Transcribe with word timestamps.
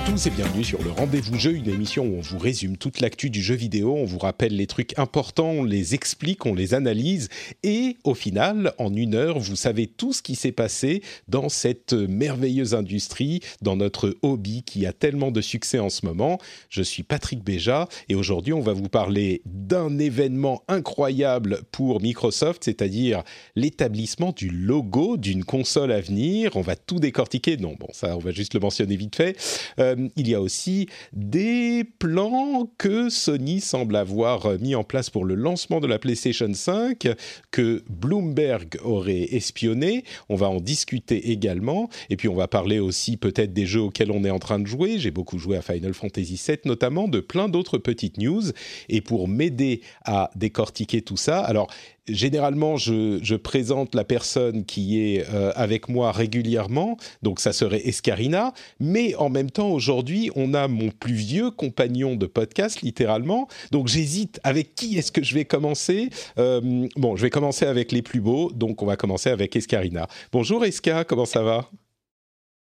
À 0.00 0.10
tous 0.10 0.26
et 0.26 0.30
bienvenue 0.30 0.64
sur 0.64 0.82
le 0.82 0.90
Rendez-vous 0.90 1.38
Jeu, 1.38 1.52
une 1.52 1.68
émission 1.68 2.04
où 2.04 2.16
on 2.16 2.20
vous 2.20 2.38
résume 2.38 2.76
toute 2.76 3.00
l'actu 3.00 3.28
du 3.28 3.42
jeu 3.42 3.54
vidéo, 3.54 3.96
on 3.96 4.04
vous 4.04 4.18
rappelle 4.18 4.56
les 4.56 4.66
trucs 4.66 4.98
importants, 4.98 5.50
on 5.50 5.64
les 5.64 5.94
explique, 5.94 6.46
on 6.46 6.54
les 6.54 6.74
analyse 6.74 7.28
et 7.62 7.96
au 8.04 8.14
final, 8.14 8.72
en 8.78 8.94
une 8.94 9.14
heure, 9.14 9.38
vous 9.38 9.56
savez 9.56 9.86
tout 9.86 10.12
ce 10.12 10.22
qui 10.22 10.36
s'est 10.36 10.52
passé 10.52 11.02
dans 11.28 11.48
cette 11.48 11.92
merveilleuse 11.92 12.74
industrie, 12.74 13.40
dans 13.62 13.76
notre 13.76 14.16
hobby 14.22 14.62
qui 14.62 14.86
a 14.86 14.92
tellement 14.92 15.32
de 15.32 15.40
succès 15.40 15.78
en 15.78 15.90
ce 15.90 16.06
moment. 16.06 16.38
Je 16.70 16.82
suis 16.82 17.02
Patrick 17.02 17.44
Béja 17.44 17.88
et 18.08 18.14
aujourd'hui, 18.14 18.52
on 18.52 18.60
va 18.60 18.72
vous 18.72 18.88
parler 18.88 19.42
d'un 19.44 19.98
événement 19.98 20.62
incroyable 20.68 21.60
pour 21.72 22.00
Microsoft, 22.00 22.64
c'est-à-dire 22.64 23.22
l'établissement 23.54 24.32
du 24.32 24.50
logo 24.50 25.16
d'une 25.16 25.44
console 25.44 25.92
à 25.92 26.00
venir. 26.00 26.56
On 26.56 26.62
va 26.62 26.76
tout 26.76 27.00
décortiquer. 27.00 27.56
Non, 27.56 27.74
bon, 27.78 27.88
ça, 27.92 28.16
on 28.16 28.20
va 28.20 28.30
juste 28.30 28.54
le 28.54 28.60
mentionner 28.60 28.96
vite 28.96 29.16
fait. 29.16 29.36
Euh, 29.78 29.89
il 30.16 30.28
y 30.28 30.34
a 30.34 30.40
aussi 30.40 30.88
des 31.12 31.84
plans 31.98 32.70
que 32.78 33.08
Sony 33.08 33.60
semble 33.60 33.96
avoir 33.96 34.58
mis 34.58 34.74
en 34.74 34.84
place 34.84 35.10
pour 35.10 35.24
le 35.24 35.34
lancement 35.34 35.80
de 35.80 35.86
la 35.86 35.98
PlayStation 35.98 36.52
5 36.52 37.08
que 37.50 37.82
Bloomberg 37.88 38.78
aurait 38.82 39.28
espionné. 39.34 40.04
On 40.28 40.36
va 40.36 40.48
en 40.48 40.60
discuter 40.60 41.30
également. 41.30 41.88
Et 42.08 42.16
puis 42.16 42.28
on 42.28 42.34
va 42.34 42.48
parler 42.48 42.78
aussi 42.78 43.16
peut-être 43.16 43.52
des 43.52 43.66
jeux 43.66 43.82
auxquels 43.82 44.10
on 44.10 44.24
est 44.24 44.30
en 44.30 44.38
train 44.38 44.58
de 44.58 44.66
jouer. 44.66 44.98
J'ai 44.98 45.10
beaucoup 45.10 45.38
joué 45.38 45.56
à 45.56 45.62
Final 45.62 45.94
Fantasy 45.94 46.40
VII 46.46 46.58
notamment, 46.64 47.08
de 47.08 47.20
plein 47.20 47.48
d'autres 47.48 47.78
petites 47.78 48.18
news. 48.18 48.42
Et 48.88 49.00
pour 49.00 49.28
m'aider 49.28 49.80
à 50.04 50.30
décortiquer 50.36 51.02
tout 51.02 51.16
ça, 51.16 51.40
alors 51.40 51.68
généralement, 52.08 52.76
je, 52.76 53.36
présente 53.36 53.94
la 53.94 54.04
personne 54.04 54.64
qui 54.64 55.00
est 55.00 55.26
euh, 55.32 55.52
avec 55.54 55.88
moi 55.88 56.12
régulièrement, 56.12 56.96
donc 57.22 57.40
ça 57.40 57.52
serait 57.52 57.80
Escarina, 57.86 58.52
mais 58.78 59.14
en 59.14 59.30
même 59.30 59.50
temps, 59.50 59.70
aujourd'hui, 59.70 60.30
on 60.36 60.54
a 60.54 60.68
mon 60.68 60.90
plus 60.90 61.14
vieux 61.14 61.50
compagnon 61.50 62.16
de 62.16 62.26
podcast, 62.26 62.82
littéralement, 62.82 63.48
donc 63.70 63.88
j'hésite 63.88 64.40
avec 64.44 64.74
qui 64.74 64.98
est-ce 64.98 65.12
que 65.12 65.22
je 65.22 65.34
vais 65.34 65.44
commencer. 65.44 66.10
Euh, 66.38 66.88
bon, 66.96 67.16
je 67.16 67.22
vais 67.22 67.30
commencer 67.30 67.66
avec 67.66 67.92
les 67.92 68.02
plus 68.02 68.20
beaux, 68.20 68.50
donc 68.52 68.82
on 68.82 68.86
va 68.86 68.96
commencer 68.96 69.30
avec 69.30 69.56
Escarina. 69.56 70.06
Bonjour 70.32 70.64
Esca, 70.64 71.04
comment 71.04 71.26
ça 71.26 71.42
va? 71.42 71.70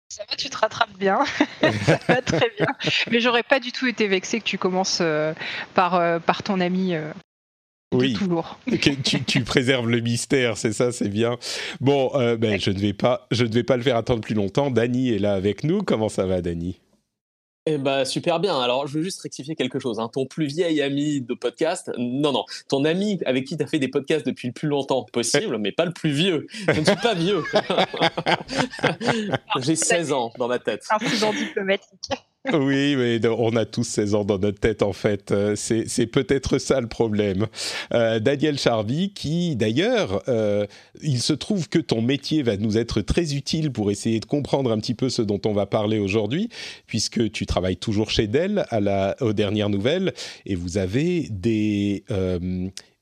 Ça 0.09 0.23
va, 0.29 0.35
tu 0.35 0.49
te 0.49 0.57
rattrapes 0.57 0.97
bien. 0.97 1.19
ça 1.61 1.99
va 2.07 2.21
très 2.21 2.51
bien. 2.57 2.67
Mais 3.09 3.21
j'aurais 3.21 3.43
pas 3.43 3.61
du 3.61 3.71
tout 3.71 3.87
été 3.87 4.07
vexé 4.07 4.39
que 4.39 4.45
tu 4.45 4.57
commences 4.57 4.99
euh, 5.01 5.33
par, 5.73 6.21
par 6.21 6.43
ton 6.43 6.59
ami 6.59 6.95
oui, 7.91 8.17
tu, 9.03 9.23
tu, 9.23 9.43
préserves 9.43 9.89
le 9.89 9.99
mystère, 9.99 10.57
c'est 10.57 10.71
ça, 10.71 10.91
c'est 10.91 11.09
bien. 11.09 11.37
Bon, 11.81 12.11
euh, 12.15 12.37
ben, 12.37 12.59
je 12.59 12.71
ne 12.71 12.79
vais 12.79 12.93
pas, 12.93 13.27
je 13.31 13.43
ne 13.43 13.51
vais 13.51 13.63
pas 13.63 13.75
le 13.75 13.83
faire 13.83 13.97
attendre 13.97 14.21
plus 14.21 14.35
longtemps. 14.35 14.71
Dany 14.71 15.09
est 15.09 15.19
là 15.19 15.33
avec 15.33 15.65
nous. 15.65 15.83
Comment 15.83 16.07
ça 16.07 16.25
va, 16.25 16.41
Dany? 16.41 16.79
Eh 17.67 17.77
ben, 17.77 18.05
super 18.05 18.39
bien. 18.39 18.59
Alors, 18.59 18.87
je 18.87 18.97
veux 18.97 19.03
juste 19.03 19.21
rectifier 19.21 19.55
quelque 19.55 19.77
chose. 19.77 19.99
Hein. 19.99 20.09
Ton 20.11 20.25
plus 20.25 20.45
vieil 20.45 20.81
ami 20.81 21.21
de 21.21 21.33
podcast, 21.33 21.91
non, 21.97 22.31
non. 22.31 22.45
Ton 22.69 22.85
ami 22.85 23.19
avec 23.25 23.45
qui 23.45 23.55
tu 23.55 23.63
as 23.63 23.67
fait 23.67 23.77
des 23.77 23.89
podcasts 23.89 24.25
depuis 24.25 24.47
le 24.47 24.53
plus 24.53 24.67
longtemps 24.67 25.03
possible, 25.03 25.57
mais 25.59 25.71
pas 25.71 25.85
le 25.85 25.91
plus 25.91 26.11
vieux. 26.11 26.47
Je 26.67 26.79
ne 26.79 26.85
suis 26.85 26.95
pas 26.95 27.13
vieux. 27.13 27.43
J'ai 29.61 29.75
16 29.75 30.11
ans 30.11 30.31
dans 30.39 30.47
ma 30.47 30.59
tête. 30.59 30.85
Incident 30.89 31.33
diplomatique. 31.33 32.11
Oui, 32.51 32.95
mais 32.95 33.19
on 33.27 33.55
a 33.55 33.65
tous 33.65 33.83
16 33.83 34.15
ans 34.15 34.25
dans 34.25 34.39
notre 34.39 34.59
tête 34.59 34.81
en 34.81 34.93
fait. 34.93 35.31
Euh, 35.31 35.55
c'est 35.55 36.07
peut-être 36.07 36.57
ça 36.57 36.81
le 36.81 36.87
problème. 36.87 37.45
Euh, 37.93 38.19
Daniel 38.19 38.57
Charvy, 38.57 39.13
qui 39.13 39.55
d'ailleurs, 39.55 40.23
euh, 40.27 40.65
il 41.03 41.21
se 41.21 41.33
trouve 41.33 41.69
que 41.69 41.77
ton 41.77 42.01
métier 42.01 42.41
va 42.41 42.57
nous 42.57 42.79
être 42.79 43.01
très 43.01 43.35
utile 43.35 43.71
pour 43.71 43.91
essayer 43.91 44.19
de 44.19 44.25
comprendre 44.25 44.71
un 44.71 44.79
petit 44.79 44.95
peu 44.95 45.09
ce 45.09 45.21
dont 45.21 45.39
on 45.45 45.53
va 45.53 45.67
parler 45.67 45.99
aujourd'hui, 45.99 46.49
puisque 46.87 47.31
tu 47.31 47.45
travailles 47.45 47.77
toujours 47.77 48.09
chez 48.09 48.25
Dell 48.25 48.65
à 48.69 48.79
la, 48.79 49.15
aux 49.21 49.33
dernières 49.33 49.69
nouvelles 49.69 50.13
et 50.47 50.55
vous 50.55 50.77
avez. 50.77 51.27
Des, 51.29 52.03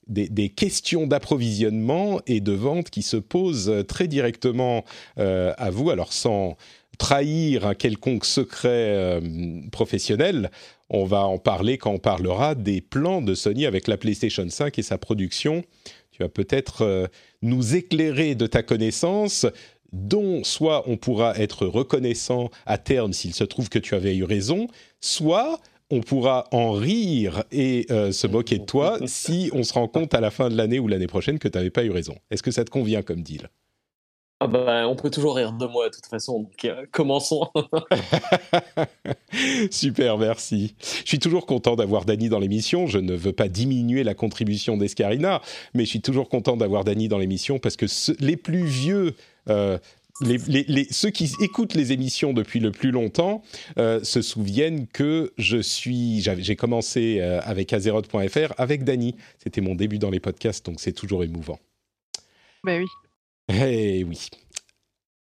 des, 0.07 0.49
questions 0.49 1.05
d'approvisionnement 1.05 2.19
et 2.25 2.41
de 2.41 2.51
vente 2.51 2.89
qui 2.89 3.03
se 3.03 3.17
posent 3.17 3.71
très 3.87 4.07
directement 4.07 4.83
à 5.17 5.69
vous, 5.69 5.89
alors 5.89 6.13
sans, 6.13 6.57
trahir 6.99 7.65
un 7.65 7.73
quelconque 7.73 8.25
secret 8.25 8.93
euh, 8.93 9.21
professionnel, 9.71 10.51
on 10.91 11.05
va 11.05 11.25
en 11.25 11.39
parler 11.39 11.79
quand 11.79 11.91
on 11.91 11.97
parlera 11.97 12.53
des 12.53 12.81
plans 12.81 13.21
de 13.21 13.33
Sony 13.33 13.65
avec 13.65 13.87
la 13.87 13.97
PlayStation 13.97 14.47
5 14.47 14.77
et 14.77 14.83
sa 14.83 14.99
production. 14.99 15.63
Tu 16.11 16.21
vas 16.21 16.29
peut-être 16.29 16.83
euh, 16.83 17.07
nous 17.41 17.75
éclairer 17.75 18.35
de 18.35 18.45
ta 18.45 18.61
connaissance 18.61 19.47
dont 19.91 20.43
soit 20.43 20.83
on 20.87 20.97
pourra 20.97 21.35
être 21.37 21.65
reconnaissant 21.65 22.51
à 22.67 22.77
terme 22.77 23.13
s'il 23.13 23.33
se 23.33 23.43
trouve 23.43 23.69
que 23.69 23.79
tu 23.79 23.95
avais 23.95 24.15
eu 24.15 24.23
raison, 24.23 24.67
soit 24.99 25.59
on 25.89 26.01
pourra 26.01 26.47
en 26.51 26.73
rire 26.73 27.43
et 27.51 27.87
euh, 27.89 28.11
se 28.11 28.27
moquer 28.27 28.59
de 28.59 28.65
toi 28.65 28.99
si 29.05 29.49
on 29.53 29.63
se 29.63 29.73
rend 29.73 29.87
compte 29.87 30.13
à 30.13 30.19
la 30.19 30.31
fin 30.31 30.49
de 30.49 30.55
l'année 30.55 30.79
ou 30.79 30.87
l'année 30.87 31.07
prochaine 31.07 31.39
que 31.39 31.47
tu 31.47 31.57
n'avais 31.57 31.71
pas 31.71 31.83
eu 31.83 31.91
raison. 31.91 32.15
Est-ce 32.29 32.43
que 32.43 32.51
ça 32.51 32.65
te 32.65 32.69
convient 32.69 33.01
comme 33.01 33.23
deal? 33.23 33.49
Ah 34.41 34.47
bah, 34.47 34.87
on 34.87 34.95
peut 34.95 35.09
toujours 35.09 35.35
rire 35.35 35.51
de 35.51 35.65
moi 35.65 35.89
de 35.89 35.93
toute 35.93 36.05
façon, 36.05 36.43
donc 36.43 36.63
euh, 36.63 36.85
commençons. 36.91 37.49
Super, 39.71 40.17
merci. 40.17 40.75
Je 40.79 41.09
suis 41.09 41.19
toujours 41.19 41.45
content 41.45 41.75
d'avoir 41.75 42.05
Dany 42.05 42.29
dans 42.29 42.39
l'émission. 42.39 42.87
Je 42.87 42.99
ne 42.99 43.13
veux 43.13 43.33
pas 43.33 43.49
diminuer 43.49 44.03
la 44.03 44.13
contribution 44.13 44.77
d'Escarina, 44.77 45.41
mais 45.73 45.83
je 45.83 45.89
suis 45.89 46.01
toujours 46.01 46.29
content 46.29 46.55
d'avoir 46.55 46.85
Dany 46.85 47.09
dans 47.09 47.17
l'émission 47.17 47.59
parce 47.59 47.75
que 47.75 47.85
les 48.23 48.37
plus 48.37 48.63
vieux, 48.63 49.13
euh, 49.49 49.77
les, 50.21 50.87
ceux 50.89 51.09
qui 51.09 51.29
écoutent 51.41 51.73
les 51.73 51.91
émissions 51.91 52.31
depuis 52.31 52.61
le 52.61 52.71
plus 52.71 52.91
longtemps 52.91 53.41
euh, 53.77 54.01
se 54.05 54.21
souviennent 54.21 54.87
que 54.87 55.33
je 55.37 55.57
suis, 55.57 56.21
j'ai 56.21 56.55
commencé 56.55 57.19
avec 57.19 57.73
Azeroth.fr 57.73 58.53
avec 58.57 58.85
Dany. 58.85 59.15
C'était 59.37 59.61
mon 59.61 59.75
début 59.75 59.99
dans 59.99 60.11
les 60.11 60.21
podcasts, 60.21 60.65
donc 60.65 60.79
c'est 60.79 60.93
toujours 60.93 61.25
émouvant. 61.25 61.59
Ben 62.63 62.79
oui. 62.79 62.87
Eh 63.49 64.03
oui. 64.03 64.29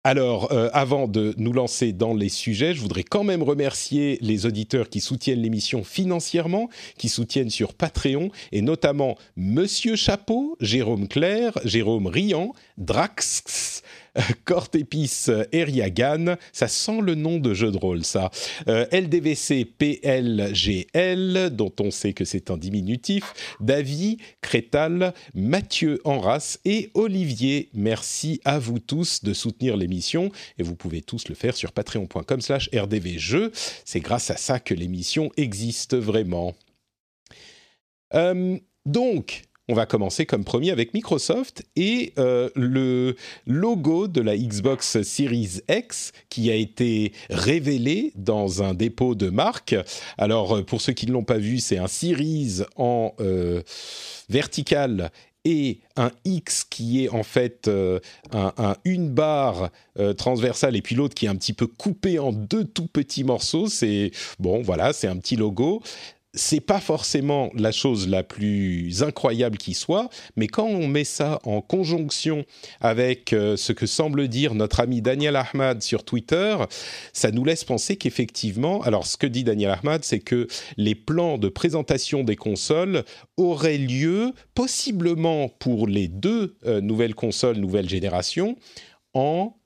Alors, 0.04 0.52
euh, 0.52 0.70
avant 0.74 1.08
de 1.08 1.34
nous 1.38 1.54
lancer 1.54 1.92
dans 1.92 2.16
les 2.16 2.30
sujets, 2.30 2.74
je 2.74 2.82
voudrais 2.82 3.04
quand 3.04 3.24
même 3.24 3.44
remercier 3.44 4.18
les 4.22 4.48
auditeurs 4.48 4.90
qui 4.90 5.00
soutiennent 5.00 5.42
l'émission 5.42 5.84
financièrement, 5.84 6.70
qui 6.98 7.08
soutiennent 7.08 7.52
sur 7.52 7.74
Patreon, 7.74 8.32
et 8.52 8.62
notamment 8.62 9.16
Monsieur 9.36 9.96
Chapeau, 9.96 10.58
Jérôme 10.60 11.08
Claire, 11.08 11.54
Jérôme 11.66 12.08
Riant, 12.08 12.54
Drax, 12.78 13.82
Cortépice 14.46 15.30
Eriagan, 15.52 16.36
ça 16.52 16.68
sent 16.68 17.02
le 17.02 17.16
nom 17.16 17.38
de 17.38 17.54
jeu 17.54 17.72
de 17.72 17.78
rôle, 17.78 18.04
ça. 18.04 18.30
Euh, 18.68 18.86
LDVC 18.92 19.66
PLGL, 19.66 21.50
dont 21.52 21.74
on 21.80 21.92
sait 21.92 22.14
que 22.14 22.26
c'est 22.26 22.52
un 22.52 22.58
diminutif. 22.58 23.34
David, 23.60 24.20
Crétal, 24.42 25.14
Mathieu 25.34 26.00
Enras 26.04 26.58
et 26.66 26.90
Olivier. 26.94 27.70
Merci 27.74 28.42
à 28.44 28.60
vous 28.60 28.80
tous 28.80 29.24
de 29.24 29.34
soutenir 29.34 29.78
l'émission 29.78 30.32
et 30.58 30.64
vous 30.64 30.76
pouvez 30.76 31.02
tous 31.02 31.28
le 31.30 31.36
faire 31.36 31.56
sur 31.56 31.72
patreon.com 31.72 32.42
slash 32.42 32.70
rdvjeux. 32.74 33.52
C'est 33.86 34.00
grâce 34.00 34.30
à 34.30 34.38
ça 34.38 34.60
que 34.60 34.74
l'émission 34.74 35.32
existe 35.38 35.96
vraiment. 35.96 36.54
Euh, 38.14 38.58
donc, 38.86 39.44
on 39.72 39.74
va 39.74 39.86
commencer 39.86 40.26
comme 40.26 40.44
premier 40.44 40.72
avec 40.72 40.94
Microsoft 40.94 41.64
et 41.78 42.12
euh, 42.18 42.50
le 42.56 43.16
logo 43.48 44.10
de 44.10 44.20
la 44.20 44.38
Xbox 44.38 45.02
Series 45.02 45.62
X 45.70 46.12
qui 46.28 46.52
a 46.52 46.56
été 46.56 47.14
révélé 47.30 48.12
dans 48.18 48.64
un 48.64 48.74
dépôt 48.74 49.16
de 49.16 49.30
marque. 49.30 49.74
Alors 50.18 50.58
euh, 50.58 50.64
pour 50.64 50.82
ceux 50.82 50.92
qui 50.92 51.08
ne 51.08 51.14
l'ont 51.14 51.24
pas 51.24 51.38
vu, 51.38 51.60
c'est 51.60 51.78
un 51.78 51.88
Series 51.88 52.64
en 52.76 53.14
euh, 53.22 53.62
vertical 54.30 55.10
et 55.46 55.80
un 55.96 56.12
X 56.26 56.66
qui 56.66 57.06
est 57.06 57.10
en 57.10 57.24
fait 57.24 57.68
un, 58.32 58.76
une 58.86 59.10
barre 59.10 59.72
transversale 60.16 60.76
et 60.76 60.84
puis 60.84 60.94
l'autre 60.94 61.16
qui 61.16 61.26
est 61.26 61.30
un 61.30 61.36
petit 61.36 61.54
peu 61.54 61.66
coupé 61.66 62.20
en 62.20 62.32
deux 62.32 62.64
tout 62.64 62.86
petits 62.86 63.24
morceaux. 63.24 63.68
C'est 63.68 64.12
bon, 64.38 64.62
voilà, 64.62 64.94
c'est 64.94 65.08
un 65.08 65.18
petit 65.18 65.38
logo 65.38 65.82
c'est 66.34 66.62
pas 66.62 66.80
forcément 66.80 67.52
la 67.56 67.72
chose 67.72 68.08
la 68.08 68.24
plus 68.24 69.04
incroyable 69.04 69.58
qui 69.58 69.74
soit, 69.74 70.10
mais 70.38 70.48
quand 70.48 70.66
on 70.66 70.88
met 70.88 71.04
ça 71.04 71.40
en 71.44 71.62
conjonction 71.62 72.46
avec 72.80 73.34
euh, 73.34 73.58
ce 73.58 73.74
que 73.74 73.86
semble 73.86 74.28
dire 74.30 74.56
notre 74.56 74.80
ami 74.80 75.02
Daniel 75.02 75.36
Ahmad 75.36 75.82
sur 75.82 76.06
Twitter, 76.06 76.58
ça 77.12 77.32
nous 77.32 77.44
laisse 77.44 77.66
penser 77.66 77.98
qu'effectivement, 77.98 78.82
alors 78.84 79.06
ce 79.06 79.18
que 79.18 79.28
dit 79.28 79.44
Daniel 79.44 79.72
Ahmad, 79.72 80.06
c'est 80.06 80.20
que 80.20 80.48
les 80.78 80.96
plans 80.96 81.38
de 81.38 81.50
présentation 81.50 82.24
des 82.24 82.38
consoles 82.38 83.04
auraient 83.36 83.78
lieu 83.78 84.32
possiblement 84.54 85.50
pour 85.50 85.88
les 85.88 86.08
deux 86.08 86.56
euh, 86.66 86.80
nouvelles 86.80 87.16
consoles 87.16 87.58
nouvelle 87.58 87.90
génération 87.90 88.56
en 89.14 89.58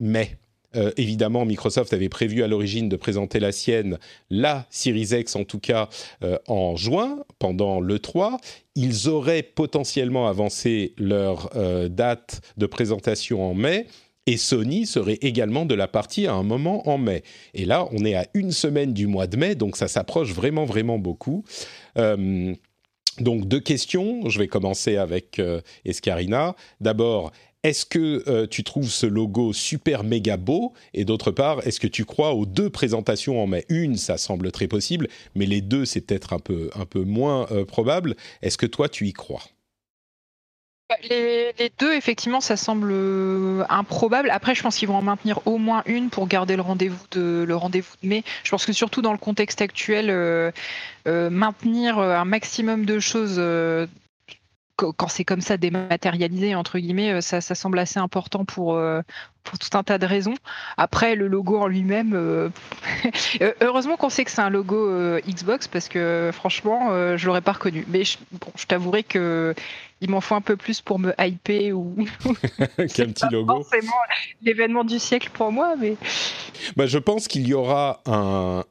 mai. 0.00 0.38
Euh, 0.76 0.92
évidemment, 0.96 1.44
Microsoft 1.44 1.92
avait 1.92 2.08
prévu 2.08 2.42
à 2.42 2.48
l'origine 2.48 2.88
de 2.88 2.96
présenter 2.96 3.40
la 3.40 3.52
sienne, 3.52 3.98
la 4.30 4.66
Series 4.70 5.10
X 5.12 5.36
en 5.36 5.44
tout 5.44 5.58
cas, 5.58 5.88
euh, 6.22 6.38
en 6.48 6.76
juin, 6.76 7.24
pendant 7.38 7.80
l'E3. 7.80 8.38
Ils 8.74 9.08
auraient 9.08 9.42
potentiellement 9.42 10.28
avancé 10.28 10.94
leur 10.98 11.50
euh, 11.56 11.88
date 11.88 12.40
de 12.56 12.66
présentation 12.66 13.48
en 13.48 13.54
mai. 13.54 13.86
Et 14.26 14.38
Sony 14.38 14.86
serait 14.86 15.18
également 15.20 15.66
de 15.66 15.74
la 15.74 15.86
partie 15.86 16.26
à 16.26 16.32
un 16.32 16.42
moment 16.42 16.88
en 16.88 16.96
mai. 16.96 17.22
Et 17.52 17.66
là, 17.66 17.86
on 17.92 18.06
est 18.06 18.14
à 18.14 18.26
une 18.32 18.52
semaine 18.52 18.94
du 18.94 19.06
mois 19.06 19.26
de 19.26 19.36
mai, 19.36 19.54
donc 19.54 19.76
ça 19.76 19.86
s'approche 19.86 20.32
vraiment, 20.32 20.64
vraiment 20.64 20.98
beaucoup. 20.98 21.44
donc 21.94 23.46
deux 23.46 23.60
questions. 23.60 24.26
Je 24.30 24.38
vais 24.38 24.48
commencer 24.48 24.96
avec 24.96 25.42
Escarina. 25.84 26.56
D'abord, 26.80 27.32
est-ce 27.64 27.86
que 27.86 28.22
euh, 28.28 28.46
tu 28.46 28.62
trouves 28.62 28.90
ce 28.90 29.06
logo 29.06 29.54
super 29.54 30.04
méga 30.04 30.36
beau? 30.36 30.74
Et 30.92 31.06
d'autre 31.06 31.30
part, 31.30 31.66
est-ce 31.66 31.80
que 31.80 31.86
tu 31.86 32.04
crois 32.04 32.34
aux 32.34 32.44
deux 32.44 32.68
présentations 32.68 33.42
en 33.42 33.46
mai? 33.46 33.64
Une, 33.70 33.96
ça 33.96 34.18
semble 34.18 34.52
très 34.52 34.68
possible, 34.68 35.08
mais 35.34 35.46
les 35.46 35.62
deux, 35.62 35.86
c'est 35.86 36.02
peut-être 36.02 36.34
un 36.34 36.38
peu, 36.38 36.70
moins 36.94 37.46
euh, 37.50 37.64
probable. 37.64 38.16
Est-ce 38.42 38.58
que 38.58 38.66
toi, 38.66 38.90
tu 38.90 39.06
y 39.08 39.14
crois? 39.14 39.42
Bah, 40.90 40.96
les, 41.08 41.54
deux, 41.78 41.94
effectivement, 41.94 42.42
ça 42.42 42.58
semble 42.58 42.90
euh, 42.92 43.64
improbable. 43.70 44.28
Après, 44.28 44.54
je 44.54 44.62
pense 44.62 44.76
qu'ils 44.76 44.88
vont 44.88 44.96
en 44.96 45.02
maintenir 45.02 45.40
au 45.46 45.56
moins 45.56 45.82
une 45.86 46.10
pour 46.10 46.28
garder 46.28 46.56
le 46.56 46.62
rendez-vous 46.62 47.06
de 47.12 47.46
le 47.48 47.56
rendez-vous 47.56 47.94
de 48.02 48.08
mai. 48.08 48.24
Je 48.42 48.50
pense 48.50 48.66
que 48.66 48.74
surtout 48.74 49.00
dans 49.00 49.12
le 49.12 49.18
contexte 49.18 49.62
actuel, 49.62 50.52
maintenir 51.06 51.98
un 51.98 52.26
maximum 52.26 52.84
de 52.84 52.98
choses 52.98 53.40
quand 54.76 55.08
c'est 55.08 55.24
comme 55.24 55.40
ça 55.40 55.56
dématérialisé 55.56 56.54
entre 56.54 56.78
guillemets, 56.78 57.12
euh, 57.12 57.20
ça, 57.20 57.40
semble 57.40 57.78
assez 57.78 57.98
important 57.98 58.44
pour 58.44 58.74
euh, 58.74 59.02
pour 59.44 59.58
tout 59.58 59.76
un 59.76 59.82
tas 59.82 59.98
de 59.98 60.06
raisons. 60.06 60.34
Après, 60.76 61.14
le 61.14 61.28
logo 61.28 61.58
en 61.58 61.66
lui-même, 61.66 62.12
euh, 62.14 62.48
heureusement 63.60 63.96
qu'on 63.96 64.08
sait 64.08 64.24
que 64.24 64.30
c'est 64.30 64.42
un 64.42 64.50
logo 64.50 65.18
Xbox 65.28 65.68
parce 65.68 65.88
que 65.88 66.30
franchement, 66.32 67.16
je 67.16 67.26
l'aurais 67.26 67.40
pas 67.40 67.52
reconnu. 67.52 67.84
Mais 67.88 68.04
je, 68.04 68.18
bon, 68.32 68.50
je 68.56 68.66
t'avouerai 68.66 69.02
que 69.02 69.54
il 70.04 70.10
m'en 70.10 70.20
faut 70.20 70.34
un 70.34 70.42
peu 70.42 70.56
plus 70.56 70.82
pour 70.82 70.98
me 70.98 71.14
hyper 71.18 71.76
ou 71.78 71.96
qu'un 72.76 73.06
petit 73.06 73.24
logo. 73.30 73.62
Forcément 73.62 73.92
l'événement 74.42 74.84
du 74.84 74.98
siècle 74.98 75.30
pour 75.32 75.50
moi, 75.50 75.76
mais. 75.80 75.96
Bah, 76.76 76.86
je 76.86 76.98
pense 76.98 77.26
qu'il 77.26 77.48
y 77.48 77.54
aura 77.54 78.02
un, 78.06 78.64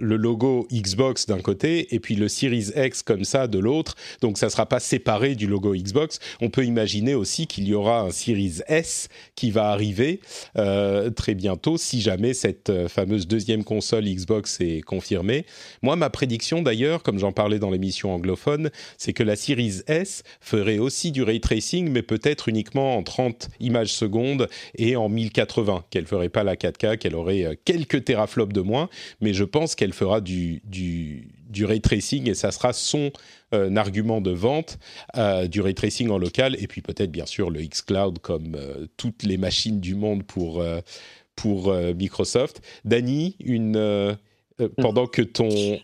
le 0.00 0.16
logo 0.16 0.66
Xbox 0.72 1.26
d'un 1.26 1.40
côté 1.40 1.94
et 1.94 2.00
puis 2.00 2.14
le 2.14 2.28
Series 2.28 2.70
X 2.76 3.02
comme 3.02 3.24
ça 3.24 3.46
de 3.46 3.58
l'autre. 3.58 3.94
Donc 4.20 4.38
ça 4.38 4.48
sera 4.48 4.66
pas 4.66 4.80
séparé 4.80 5.34
du 5.34 5.46
logo 5.46 5.74
Xbox. 5.74 6.18
On 6.40 6.50
peut 6.50 6.64
imaginer 6.64 7.14
aussi 7.14 7.46
qu'il 7.46 7.66
y 7.66 7.74
aura 7.74 8.00
un 8.00 8.10
Series 8.10 8.60
S 8.68 9.08
qui 9.34 9.50
va 9.50 9.70
arriver 9.70 10.15
euh, 10.56 11.10
très 11.10 11.34
bientôt 11.34 11.76
si 11.76 12.00
jamais 12.00 12.34
cette 12.34 12.70
euh, 12.70 12.88
fameuse 12.88 13.26
deuxième 13.26 13.64
console 13.64 14.04
Xbox 14.04 14.60
est 14.60 14.82
confirmée. 14.82 15.46
Moi, 15.82 15.96
ma 15.96 16.10
prédiction 16.10 16.62
d'ailleurs, 16.62 17.02
comme 17.02 17.18
j'en 17.18 17.32
parlais 17.32 17.58
dans 17.58 17.70
l'émission 17.70 18.14
anglophone, 18.14 18.70
c'est 18.98 19.12
que 19.12 19.22
la 19.22 19.36
Series 19.36 19.82
S 19.86 20.22
ferait 20.40 20.78
aussi 20.78 21.12
du 21.12 21.22
ray 21.22 21.40
tracing, 21.40 21.90
mais 21.90 22.02
peut-être 22.02 22.48
uniquement 22.48 22.96
en 22.96 23.02
30 23.02 23.48
images 23.60 23.92
secondes 23.92 24.48
et 24.76 24.96
en 24.96 25.08
1080, 25.08 25.84
qu'elle 25.90 26.06
ferait 26.06 26.28
pas 26.28 26.44
la 26.44 26.56
4K, 26.56 26.98
qu'elle 26.98 27.14
aurait 27.14 27.44
euh, 27.44 27.54
quelques 27.64 28.04
teraflops 28.04 28.52
de 28.52 28.60
moins, 28.60 28.88
mais 29.20 29.34
je 29.34 29.44
pense 29.44 29.74
qu'elle 29.74 29.92
fera 29.92 30.20
du, 30.20 30.62
du, 30.64 31.28
du, 31.56 31.64
ray 31.64 31.80
tracing 31.80 32.28
et 32.28 32.34
ça 32.34 32.50
sera 32.50 32.72
son 32.72 33.10
euh, 33.54 33.74
argument 33.76 34.20
de 34.20 34.30
vente 34.30 34.78
euh, 35.16 35.46
du 35.46 35.60
ray 35.60 35.74
tracing 35.74 36.10
en 36.10 36.18
local 36.18 36.56
et 36.58 36.66
puis 36.66 36.82
peut-être 36.82 37.10
bien 37.10 37.26
sûr 37.26 37.50
le 37.50 37.60
xCloud 37.60 38.18
comme 38.18 38.56
toutes 38.96 39.22
les 39.22 39.36
machines 39.36 39.80
du 39.80 39.94
monde 39.94 40.22
pour, 40.22 40.64
pour 41.34 41.72
Microsoft. 41.72 42.60
Dany, 42.84 43.36
une, 43.40 44.16
pendant 44.78 45.06
que 45.06 45.22
ton 45.22 45.78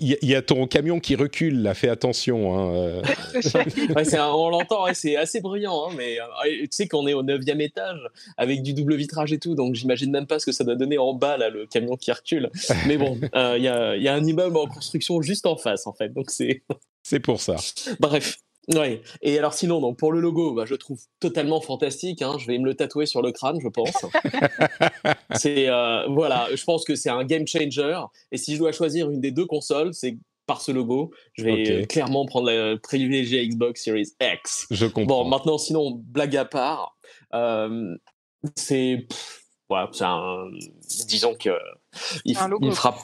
il 0.00 0.16
y, 0.22 0.34
a 0.34 0.40
ton 0.40 0.66
camion 0.66 1.00
qui 1.00 1.14
recule, 1.16 1.62
là, 1.62 1.74
fais 1.74 1.90
attention. 1.90 2.56
Hein, 2.56 2.74
euh. 2.74 3.02
on 4.32 4.48
l'entend, 4.48 4.86
c'est 4.94 5.16
assez 5.16 5.40
bruyant, 5.40 5.88
hein, 5.88 5.94
mais 5.96 6.18
euh, 6.18 6.24
tu 6.62 6.68
sais 6.70 6.88
qu'on 6.88 7.06
est 7.06 7.12
au 7.12 7.22
9 7.22 7.42
étage 7.58 8.00
avec 8.38 8.62
du 8.62 8.72
double 8.72 8.94
vitrage 8.94 9.32
et 9.32 9.38
tout, 9.38 9.54
donc 9.54 9.74
j'imagine 9.74 10.10
même 10.10 10.26
pas 10.26 10.38
ce 10.38 10.46
que 10.46 10.52
ça 10.52 10.64
doit 10.64 10.76
donner 10.76 10.96
en 10.96 11.12
bas, 11.12 11.36
là, 11.36 11.50
le 11.50 11.66
camion 11.66 11.96
qui 11.96 12.10
recule. 12.10 12.50
Mais 12.86 12.96
bon, 12.96 13.18
euh, 13.34 13.54
il 13.58 13.64
y, 13.64 13.68
a, 13.68 13.96
y, 13.96 14.08
a, 14.08 14.14
un 14.14 14.24
immeuble 14.24 14.56
en 14.56 14.66
construction 14.66 15.20
juste 15.20 15.44
en 15.44 15.56
face, 15.56 15.86
en 15.86 15.92
fait, 15.92 16.08
donc 16.08 16.30
c'est. 16.30 16.62
C'est 17.02 17.20
pour 17.20 17.40
ça. 17.40 17.56
Bref. 17.98 18.38
Oui. 18.68 19.00
Et 19.22 19.38
alors 19.38 19.54
sinon, 19.54 19.80
donc 19.80 19.98
pour 19.98 20.12
le 20.12 20.20
logo, 20.20 20.52
bah, 20.54 20.64
je 20.66 20.74
trouve 20.74 21.00
totalement 21.18 21.60
fantastique. 21.60 22.22
Hein. 22.22 22.36
Je 22.38 22.46
vais 22.46 22.58
me 22.58 22.64
le 22.64 22.74
tatouer 22.74 23.06
sur 23.06 23.22
le 23.22 23.32
crâne, 23.32 23.58
je 23.60 23.68
pense. 23.68 24.06
c'est 25.34 25.68
euh, 25.68 26.06
voilà, 26.08 26.48
je 26.54 26.62
pense 26.64 26.84
que 26.84 26.94
c'est 26.94 27.10
un 27.10 27.24
game 27.24 27.46
changer. 27.46 28.00
Et 28.32 28.36
si 28.36 28.54
je 28.54 28.58
dois 28.58 28.72
choisir 28.72 29.10
une 29.10 29.20
des 29.20 29.30
deux 29.30 29.46
consoles, 29.46 29.94
c'est 29.94 30.16
par 30.46 30.60
ce 30.60 30.72
logo. 30.72 31.12
Je 31.34 31.44
vais 31.44 31.86
clairement 31.86 32.26
prendre 32.26 32.50
la 32.50 32.76
privilégiée 32.76 33.46
Xbox 33.46 33.84
Series 33.84 34.08
X. 34.20 34.66
Je 34.70 34.86
comprends. 34.86 35.22
Bon, 35.22 35.28
maintenant, 35.28 35.58
sinon, 35.58 36.02
blague 36.04 36.36
à 36.36 36.44
part, 36.44 36.96
euh, 37.34 37.94
c'est 38.56 39.06
voilà, 39.70 39.88
c'est 39.92 40.04
un, 40.04 40.50
disons 41.06 41.34
que 41.34 41.50
il, 42.24 42.36
frappe. 42.72 42.98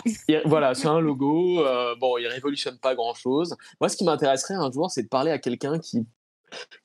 voilà, 0.44 0.74
c'est 0.74 0.88
un 0.88 1.00
logo. 1.00 1.64
Euh, 1.64 1.94
bon, 1.94 2.18
il 2.18 2.26
révolutionne 2.26 2.78
pas 2.78 2.94
grand 2.94 3.14
chose. 3.14 3.56
Moi, 3.80 3.88
ce 3.88 3.96
qui 3.96 4.04
m'intéresserait 4.04 4.54
un 4.54 4.70
jour, 4.70 4.90
c'est 4.90 5.04
de 5.04 5.08
parler 5.08 5.30
à 5.30 5.38
quelqu'un 5.38 5.78
qui 5.78 6.06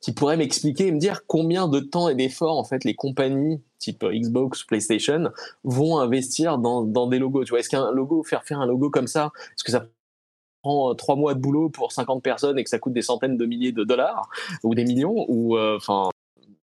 qui 0.00 0.12
pourrait 0.12 0.36
m'expliquer 0.36 0.88
et 0.88 0.92
me 0.92 0.98
dire 0.98 1.24
combien 1.26 1.68
de 1.68 1.78
temps 1.78 2.08
et 2.08 2.16
d'efforts 2.16 2.58
en 2.58 2.64
fait 2.64 2.82
les 2.82 2.96
compagnies 2.96 3.62
type 3.78 4.04
Xbox, 4.04 4.64
PlayStation 4.64 5.30
vont 5.62 5.98
investir 5.98 6.58
dans, 6.58 6.82
dans 6.82 7.06
des 7.06 7.20
logos. 7.20 7.44
Tu 7.44 7.50
vois, 7.50 7.60
est-ce 7.60 7.68
qu'un 7.68 7.92
logo 7.92 8.24
faire 8.24 8.44
faire 8.44 8.60
un 8.60 8.66
logo 8.66 8.90
comme 8.90 9.06
ça, 9.06 9.30
est-ce 9.50 9.64
que 9.64 9.70
ça 9.70 9.86
prend 10.62 10.90
euh, 10.90 10.94
trois 10.94 11.16
mois 11.16 11.34
de 11.34 11.40
boulot 11.40 11.68
pour 11.68 11.92
50 11.92 12.22
personnes 12.22 12.58
et 12.58 12.64
que 12.64 12.70
ça 12.70 12.78
coûte 12.78 12.92
des 12.92 13.02
centaines 13.02 13.36
de 13.36 13.46
milliers 13.46 13.72
de 13.72 13.84
dollars 13.84 14.28
ou 14.62 14.74
des 14.74 14.84
millions 14.84 15.24
ou 15.28 15.56
euh, 15.56 15.76
enfin 15.76 16.10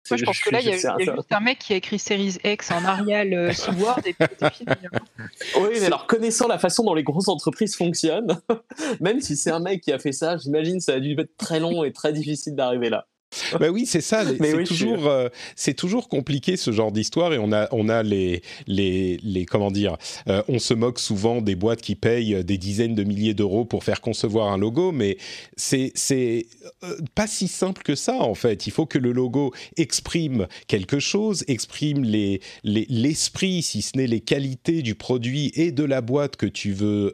moi, 0.10 0.18
je 0.18 0.26
pense 0.26 0.40
que 0.40 0.50
là, 0.50 0.60
il 0.62 0.66
y 0.66 0.70
a, 0.70 0.74
juste 0.98 1.32
un 1.32 1.40
mec 1.40 1.60
qui 1.60 1.74
a 1.74 1.76
écrit 1.76 2.00
Series 2.00 2.38
X 2.44 2.72
en 2.72 2.84
Arial 2.84 3.34
euh, 3.34 3.54
sous 3.54 3.72
Word 3.74 4.02
et 4.06 4.14
puis 4.14 4.28
fini. 4.52 4.72
Hein. 4.72 5.26
Oui, 5.60 5.70
mais 5.74 5.86
alors 5.86 6.08
connaissant 6.08 6.48
la 6.48 6.58
façon 6.58 6.84
dont 6.84 6.94
les 6.94 7.04
grosses 7.04 7.28
entreprises 7.28 7.76
fonctionnent, 7.76 8.42
même 9.00 9.22
si 9.22 9.38
c'est 9.38 9.52
un 9.52 9.60
mec 9.60 9.82
qui 9.82 9.92
a 9.92 10.00
fait 10.00 10.12
ça, 10.12 10.38
j'imagine 10.38 10.80
ça 10.80 10.94
a 10.94 11.00
dû 11.00 11.16
être 11.20 11.38
très 11.38 11.60
long 11.60 11.84
et 11.84 11.94
très 11.94 12.14
difficile 12.14 12.56
d'arriver 12.56 12.90
là. 12.90 13.08
Ben 13.60 13.70
oui, 13.70 13.86
c'est 13.86 14.02
ça. 14.02 14.24
C'est 14.26 14.64
toujours, 14.64 15.08
euh, 15.08 15.30
c'est 15.56 15.74
toujours 15.74 16.10
compliqué 16.10 16.58
ce 16.58 16.72
genre 16.72 16.92
d'histoire 16.92 17.34
et 17.34 17.38
on 17.38 17.52
a, 17.52 17.68
on 17.72 17.90
a 17.90 18.04
les, 18.04 18.42
les, 18.68 19.18
les 19.24 19.46
comment 19.46 19.72
dire, 19.72 19.98
euh, 20.28 20.44
on 20.48 20.60
se 20.60 20.74
moque 20.74 21.00
souvent 21.00 21.42
des 21.42 21.56
boîtes 21.56 21.82
qui 21.82 21.96
payent 21.96 22.44
des 22.44 22.58
dizaines 22.58 22.96
de 22.96 23.04
milliers 23.04 23.34
d'euros 23.34 23.66
pour 23.66 23.84
faire 23.84 24.02
concevoir 24.02 24.52
un 24.52 24.58
logo, 24.58 24.92
mais 24.92 25.18
c'est, 25.56 25.92
c'est 25.96 26.48
euh, 26.84 26.98
pas 27.16 27.28
si 27.28 27.48
simple 27.48 27.84
que 27.84 27.96
ça 27.96 28.16
en 28.16 28.36
fait. 28.36 28.68
Il 28.68 28.72
faut 28.72 28.86
que 28.86 28.98
le 28.98 29.12
logo 29.12 29.54
exprime 29.78 30.48
quelque 30.68 31.00
chose, 31.00 31.44
exprime 31.48 32.04
les, 32.04 32.42
l'esprit, 32.64 33.62
si 33.62 33.82
ce 33.82 33.98
n'est 33.98 34.08
les 34.08 34.22
qualités 34.22 34.82
du 34.82 34.96
produit 34.96 35.52
et 35.56 35.72
de 35.72 35.84
la 35.84 36.02
boîte 36.02 36.36
que 36.36 36.46
tu 36.46 36.72
veux 36.74 37.14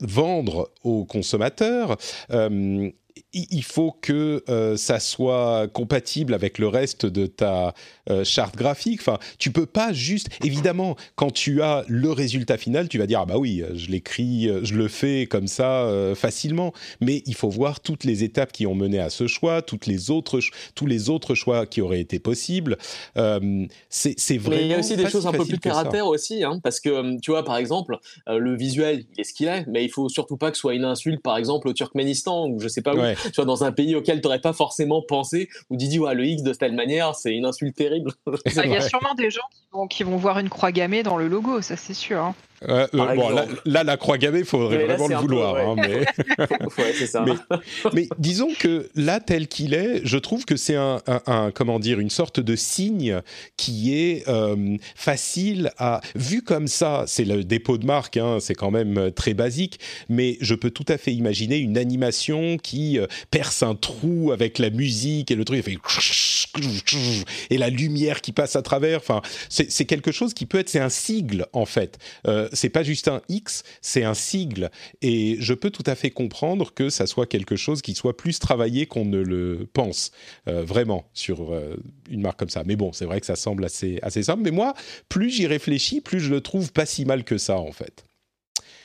vendre 0.00 0.70
aux 0.82 1.04
consommateurs 1.04 1.96
il 3.34 3.64
faut 3.64 3.96
que 4.00 4.44
euh, 4.48 4.76
ça 4.76 5.00
soit 5.00 5.66
compatible 5.72 6.34
avec 6.34 6.58
le 6.58 6.68
reste 6.68 7.06
de 7.06 7.26
ta 7.26 7.74
euh, 8.10 8.24
charte 8.24 8.56
graphique. 8.56 9.00
Enfin, 9.00 9.18
tu 9.38 9.50
peux 9.50 9.66
pas 9.66 9.92
juste. 9.92 10.28
Évidemment, 10.44 10.96
quand 11.16 11.30
tu 11.30 11.62
as 11.62 11.84
le 11.88 12.10
résultat 12.10 12.58
final, 12.58 12.88
tu 12.88 12.98
vas 12.98 13.06
dire 13.06 13.20
ah 13.20 13.26
bah 13.26 13.38
oui, 13.38 13.62
je 13.74 13.88
l'écris, 13.88 14.50
je 14.62 14.74
le 14.74 14.88
fais 14.88 15.26
comme 15.26 15.46
ça 15.46 15.84
euh, 15.84 16.14
facilement. 16.14 16.72
Mais 17.00 17.22
il 17.26 17.34
faut 17.34 17.48
voir 17.48 17.80
toutes 17.80 18.04
les 18.04 18.22
étapes 18.22 18.52
qui 18.52 18.66
ont 18.66 18.74
mené 18.74 18.98
à 18.98 19.08
ce 19.08 19.26
choix, 19.26 19.62
toutes 19.62 19.86
les 19.86 20.10
autres, 20.10 20.40
tous 20.74 20.86
les 20.86 21.08
autres 21.08 21.34
choix 21.34 21.64
qui 21.64 21.80
auraient 21.80 22.00
été 22.00 22.18
possibles. 22.18 22.76
c'est 23.14 24.38
vraiment. 24.38 24.56
Mais 24.56 24.62
il 24.62 24.68
y 24.68 24.74
a 24.74 24.78
aussi 24.78 24.96
des 24.96 25.08
choses 25.08 25.26
un 25.26 25.32
peu 25.32 25.46
plus 25.46 25.58
à 25.70 25.84
terre 25.86 26.06
aussi, 26.06 26.44
hein, 26.44 26.60
parce 26.62 26.80
que 26.80 27.18
tu 27.20 27.30
vois, 27.30 27.44
par 27.44 27.56
exemple, 27.56 27.96
le 28.26 28.54
visuel, 28.56 29.04
il 29.14 29.20
est 29.20 29.24
ce 29.24 29.32
qu'il 29.32 29.48
est, 29.48 29.64
mais 29.68 29.84
il 29.84 29.90
faut 29.90 30.08
surtout 30.10 30.36
pas 30.36 30.50
que 30.50 30.56
ce 30.56 30.62
soit 30.62 30.74
une 30.74 30.84
insulte, 30.84 31.22
par 31.22 31.38
exemple, 31.38 31.68
au 31.68 31.72
Turkménistan 31.72 32.46
ou 32.46 32.60
je 32.60 32.68
sais 32.68 32.82
pas 32.82 32.94
où. 32.94 33.00
Tu 33.24 33.36
vois, 33.36 33.44
dans 33.44 33.64
un 33.64 33.72
pays 33.72 33.94
auquel 33.94 34.20
tu 34.20 34.26
n'aurais 34.26 34.40
pas 34.40 34.52
forcément 34.52 35.02
pensé, 35.02 35.48
où 35.70 35.76
tu 35.76 35.86
dis, 35.86 35.98
ouais, 35.98 36.14
le 36.14 36.24
X 36.24 36.42
de 36.42 36.52
telle 36.52 36.74
manière, 36.74 37.14
c'est 37.14 37.34
une 37.34 37.46
insulte 37.46 37.76
terrible. 37.76 38.12
Il 38.46 38.70
y 38.70 38.76
a 38.76 38.80
sûrement 38.80 39.14
des 39.14 39.30
gens 39.30 39.42
qui 39.52 39.62
vont, 39.72 39.86
qui 39.86 40.02
vont 40.02 40.16
voir 40.16 40.38
une 40.38 40.48
croix 40.48 40.72
gammée 40.72 41.02
dans 41.02 41.16
le 41.16 41.28
logo, 41.28 41.62
ça 41.62 41.76
c'est 41.76 41.94
sûr. 41.94 42.18
Hein. 42.18 42.34
Euh, 42.68 42.86
bon, 42.92 43.30
là, 43.64 43.84
la 43.84 43.96
croix 43.96 44.18
gammée, 44.18 44.40
il 44.40 44.44
faudrait 44.44 44.84
vraiment 44.84 45.08
le 45.08 45.16
vouloir. 45.16 45.56
Hein, 45.56 45.76
mais... 45.76 47.06
ça. 47.06 47.24
mais... 47.92 48.08
disons 48.18 48.50
que 48.58 48.88
là, 48.94 49.20
tel 49.20 49.48
qu'il 49.48 49.74
est, 49.74 50.00
je 50.04 50.18
trouve 50.18 50.44
que 50.44 50.56
c'est 50.56 50.76
un, 50.76 51.00
un, 51.26 51.50
comment 51.50 51.78
dire, 51.78 51.98
une 52.00 52.10
sorte 52.10 52.40
de 52.40 52.56
signe 52.56 53.20
qui 53.56 53.94
est 53.94 54.28
euh, 54.28 54.76
facile 54.94 55.70
à. 55.78 56.00
Vu 56.14 56.42
comme 56.42 56.68
ça, 56.68 57.04
c'est 57.06 57.24
le 57.24 57.44
dépôt 57.44 57.78
de 57.78 57.86
marque, 57.86 58.16
hein, 58.16 58.38
c'est 58.40 58.54
quand 58.54 58.70
même 58.70 58.98
euh, 58.98 59.10
très 59.10 59.34
basique, 59.34 59.80
mais 60.08 60.36
je 60.40 60.54
peux 60.54 60.70
tout 60.70 60.84
à 60.88 60.98
fait 60.98 61.12
imaginer 61.12 61.58
une 61.58 61.78
animation 61.78 62.58
qui 62.58 62.98
perce 63.30 63.62
un 63.62 63.74
trou 63.74 64.32
avec 64.32 64.58
la 64.58 64.70
musique 64.70 65.30
et 65.30 65.34
le 65.34 65.44
truc 65.44 65.62
fait 65.62 65.78
et 67.50 67.58
la 67.58 67.70
lumière 67.70 68.20
qui 68.20 68.32
passe 68.32 68.56
à 68.56 68.62
travers. 68.62 68.98
Enfin, 68.98 69.22
c'est 69.48 69.84
quelque 69.84 70.12
chose 70.12 70.34
qui 70.34 70.46
peut 70.46 70.58
être, 70.58 70.68
c'est 70.68 70.80
un 70.80 70.88
sigle 70.88 71.46
en 71.52 71.66
fait 71.66 71.98
c'est 72.52 72.68
pas 72.68 72.82
juste 72.82 73.08
un 73.08 73.22
X, 73.28 73.62
c'est 73.80 74.04
un 74.04 74.14
sigle. 74.14 74.70
Et 75.00 75.36
je 75.40 75.54
peux 75.54 75.70
tout 75.70 75.82
à 75.86 75.94
fait 75.94 76.10
comprendre 76.10 76.72
que 76.72 76.90
ça 76.90 77.06
soit 77.06 77.26
quelque 77.26 77.56
chose 77.56 77.82
qui 77.82 77.94
soit 77.94 78.16
plus 78.16 78.38
travaillé 78.38 78.86
qu'on 78.86 79.04
ne 79.04 79.20
le 79.20 79.68
pense, 79.72 80.12
euh, 80.48 80.62
vraiment, 80.62 81.10
sur 81.12 81.52
euh, 81.52 81.76
une 82.10 82.20
marque 82.20 82.38
comme 82.38 82.48
ça. 82.48 82.62
Mais 82.64 82.76
bon, 82.76 82.92
c'est 82.92 83.04
vrai 83.04 83.20
que 83.20 83.26
ça 83.26 83.36
semble 83.36 83.64
assez, 83.64 83.98
assez 84.02 84.22
simple. 84.22 84.42
Mais 84.42 84.50
moi, 84.50 84.74
plus 85.08 85.30
j'y 85.30 85.46
réfléchis, 85.46 86.00
plus 86.00 86.20
je 86.20 86.30
le 86.30 86.40
trouve 86.40 86.72
pas 86.72 86.86
si 86.86 87.04
mal 87.04 87.24
que 87.24 87.38
ça, 87.38 87.58
en 87.58 87.72
fait. 87.72 88.04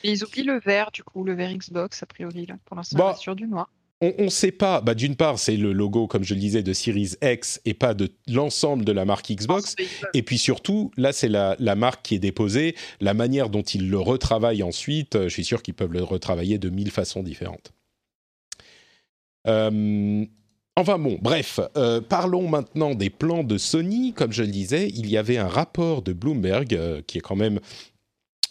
ils 0.02 0.24
oublient 0.24 0.44
le 0.44 0.60
vert, 0.60 0.90
du 0.92 1.02
coup, 1.02 1.24
le 1.24 1.34
vert 1.34 1.52
Xbox, 1.52 2.02
a 2.02 2.06
priori, 2.06 2.46
là. 2.46 2.56
Pour 2.64 2.76
l'instant, 2.76 2.98
bah, 2.98 3.16
sur 3.18 3.36
du 3.36 3.46
noir 3.46 3.70
on 4.00 4.24
ne 4.24 4.28
sait 4.28 4.52
pas. 4.52 4.80
Bah, 4.80 4.94
D'une 4.94 5.16
part, 5.16 5.38
c'est 5.38 5.56
le 5.56 5.72
logo, 5.72 6.06
comme 6.06 6.22
je 6.22 6.34
le 6.34 6.40
disais, 6.40 6.62
de 6.62 6.72
Series 6.72 7.14
X 7.22 7.60
et 7.64 7.74
pas 7.74 7.94
de 7.94 8.10
l'ensemble 8.28 8.84
de 8.84 8.92
la 8.92 9.04
marque 9.04 9.30
Xbox. 9.32 9.74
Et 10.14 10.22
puis 10.22 10.38
surtout, 10.38 10.92
là, 10.96 11.12
c'est 11.12 11.28
la, 11.28 11.56
marque 11.74 12.04
qui 12.04 12.14
est 12.14 12.20
déposée. 12.20 12.76
La 13.00 13.14
manière 13.14 13.50
dont 13.50 13.62
ils 13.62 13.90
le 13.90 13.98
retravaillent 13.98 14.62
ensuite, 14.62 15.16
euh, 15.16 15.24
je 15.24 15.34
suis 15.34 15.44
sûr 15.44 15.62
qu'ils 15.62 15.74
peuvent 15.74 15.92
le 15.92 16.02
retravailler 16.02 16.58
de 16.58 16.68
mille 16.68 16.90
façons 16.90 17.22
différentes. 17.22 17.72
Euh, 19.46 20.24
enfin 20.76 20.98
bon, 20.98 21.18
bref, 21.20 21.60
euh, 21.76 22.00
parlons 22.00 22.48
maintenant 22.48 22.94
des 22.94 23.10
plans 23.10 23.42
de 23.42 23.58
Sony. 23.58 24.12
Comme 24.12 24.32
je 24.32 24.42
le 24.42 24.48
disais, 24.48 24.88
il 24.94 25.08
y 25.08 25.16
avait 25.16 25.38
un 25.38 25.48
rapport 25.48 26.02
de 26.02 26.12
Bloomberg, 26.12 27.02
qui 27.06 27.18
est 27.18 27.22
quand 27.22 27.36
même 27.36 27.58